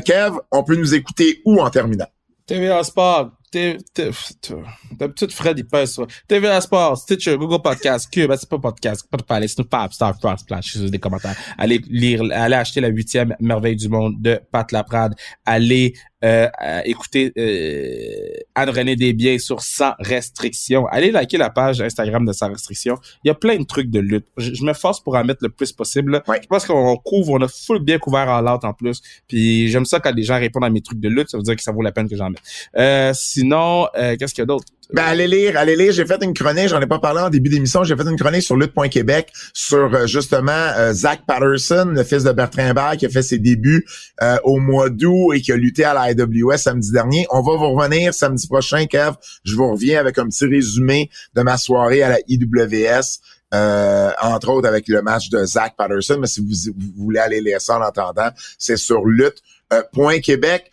Kev, 0.00 0.36
on 0.50 0.62
peut 0.62 0.76
nous 0.76 0.94
écouter 0.94 1.40
où 1.44 1.60
en 1.60 1.70
terminant? 1.70 2.08
TVA 2.46 2.82
Sport, 2.82 3.30
D'habitude, 3.52 5.32
Fred, 5.32 5.58
il 5.58 5.66
pèse 5.66 5.94
sur 5.94 6.06
TVA 6.28 6.60
Sport, 6.60 6.98
Stitcher, 6.98 7.36
Google 7.36 7.60
Podcast, 7.60 8.08
Cube, 8.10 8.32
c'est 8.38 8.48
pas 8.48 8.58
podcast, 8.58 9.04
pas 9.10 9.16
de 9.16 9.22
palais, 9.22 9.48
Snoop 9.48 9.74
Star 9.90 10.18
Frost, 10.20 10.44
Splash, 10.44 10.76
des 10.76 10.98
commentaires. 10.98 11.36
Allez 11.58 11.80
lire, 11.88 12.22
allez 12.32 12.54
acheter 12.54 12.80
la 12.80 12.88
huitième 12.88 13.34
merveille 13.40 13.76
du 13.76 13.88
monde 13.88 14.14
de 14.20 14.40
Pat 14.52 14.70
Laprade. 14.70 15.14
Allez 15.44 15.94
euh, 16.24 16.48
écouter 16.84 17.32
euh, 17.38 18.40
Anne-Renée 18.54 18.96
Desbiens 18.96 19.38
sur 19.38 19.60
Sans 19.62 19.92
Restriction. 19.98 20.86
Allez 20.86 21.10
liker 21.10 21.38
la 21.38 21.50
page 21.50 21.80
Instagram 21.80 22.26
de 22.26 22.32
Sans 22.32 22.48
Restriction. 22.48 22.98
Il 23.24 23.28
y 23.28 23.30
a 23.30 23.34
plein 23.34 23.56
de 23.56 23.64
trucs 23.64 23.90
de 23.90 24.00
lutte. 24.00 24.26
Je, 24.36 24.64
me 24.64 24.72
force 24.74 25.00
pour 25.00 25.16
en 25.16 25.24
mettre 25.24 25.40
le 25.42 25.48
plus 25.48 25.72
possible. 25.72 26.22
Je 26.28 26.46
pense 26.46 26.66
qu'on 26.66 26.96
couvre, 26.96 27.32
on 27.32 27.42
a 27.42 27.48
full 27.48 27.78
bien 27.82 27.98
couvert 27.98 28.28
en 28.28 28.40
l'autre 28.40 28.66
en 28.66 28.74
plus. 28.74 29.00
Puis 29.28 29.68
j'aime 29.68 29.84
ça 29.86 30.00
quand 30.00 30.14
les 30.14 30.22
gens 30.22 30.38
répondent 30.38 30.64
à 30.64 30.70
mes 30.70 30.82
trucs 30.82 31.00
de 31.00 31.08
lutte. 31.08 31.30
Ça 31.30 31.38
veut 31.38 31.42
dire 31.42 31.56
que 31.56 31.62
ça 31.62 31.72
vaut 31.72 31.82
la 31.82 31.92
peine 31.92 32.08
que 32.08 32.16
j'en 32.16 32.30
mette. 32.30 32.42
Euh, 32.76 33.12
sinon, 33.14 33.88
euh, 33.96 34.16
qu'est-ce 34.16 34.34
qu'il 34.34 34.42
y 34.42 34.44
a 34.44 34.46
d'autre? 34.46 34.66
Ben, 34.92 35.04
allez 35.04 35.28
lire, 35.28 35.56
allez 35.56 35.76
lire. 35.76 35.92
J'ai 35.92 36.04
fait 36.04 36.20
une 36.22 36.34
chronique, 36.34 36.68
j'en 36.68 36.80
ai 36.80 36.86
pas 36.86 36.98
parlé 36.98 37.20
en 37.20 37.30
début 37.30 37.48
d'émission, 37.48 37.84
j'ai 37.84 37.94
fait 37.94 38.08
une 38.08 38.18
chronique 38.18 38.42
sur 38.42 38.56
Lutte.Québec 38.56 39.32
sur 39.52 39.94
euh, 39.94 40.06
justement 40.06 40.50
euh, 40.50 40.92
Zach 40.92 41.20
Patterson, 41.26 41.92
le 41.94 42.02
fils 42.02 42.24
de 42.24 42.32
Bertrand 42.32 42.74
Berg, 42.74 42.96
qui 42.96 43.06
a 43.06 43.08
fait 43.08 43.22
ses 43.22 43.38
débuts 43.38 43.86
euh, 44.20 44.36
au 44.42 44.58
mois 44.58 44.90
d'août 44.90 45.32
et 45.32 45.40
qui 45.40 45.52
a 45.52 45.56
lutté 45.56 45.84
à 45.84 45.94
la 45.94 46.10
IWS 46.10 46.56
samedi 46.56 46.90
dernier. 46.90 47.24
On 47.30 47.40
va 47.40 47.56
vous 47.56 47.70
revenir 47.72 48.12
samedi 48.12 48.48
prochain, 48.48 48.86
Kev. 48.86 49.12
Je 49.44 49.54
vous 49.54 49.70
reviens 49.70 50.00
avec 50.00 50.18
un 50.18 50.26
petit 50.26 50.46
résumé 50.46 51.08
de 51.34 51.42
ma 51.42 51.56
soirée 51.56 52.02
à 52.02 52.08
la 52.08 52.18
IWS. 52.26 53.20
entre 53.52 54.48
autres 54.48 54.68
avec 54.68 54.88
le 54.88 55.02
match 55.02 55.28
de 55.30 55.44
Zach 55.44 55.74
Patterson, 55.76 56.18
mais 56.20 56.26
si 56.26 56.40
vous, 56.40 56.72
voulez 56.96 57.20
aller 57.20 57.40
lire 57.40 57.60
ça 57.60 57.78
en 57.78 57.82
attendant, 57.82 58.30
c'est 58.58 58.76
sur 58.76 59.04
lutte.québec. 59.04 60.72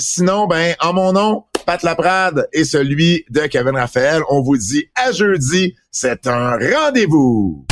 sinon, 0.00 0.46
ben, 0.48 0.74
en 0.80 0.92
mon 0.92 1.12
nom, 1.12 1.44
Pat 1.68 1.82
Laprade 1.82 2.48
et 2.54 2.64
celui 2.64 3.26
de 3.28 3.40
Kevin 3.40 3.76
Raphaël. 3.76 4.22
On 4.30 4.40
vous 4.40 4.56
dit 4.56 4.88
à 4.94 5.12
jeudi. 5.12 5.74
C'est 5.90 6.26
un 6.26 6.52
rendez-vous. 6.52 7.66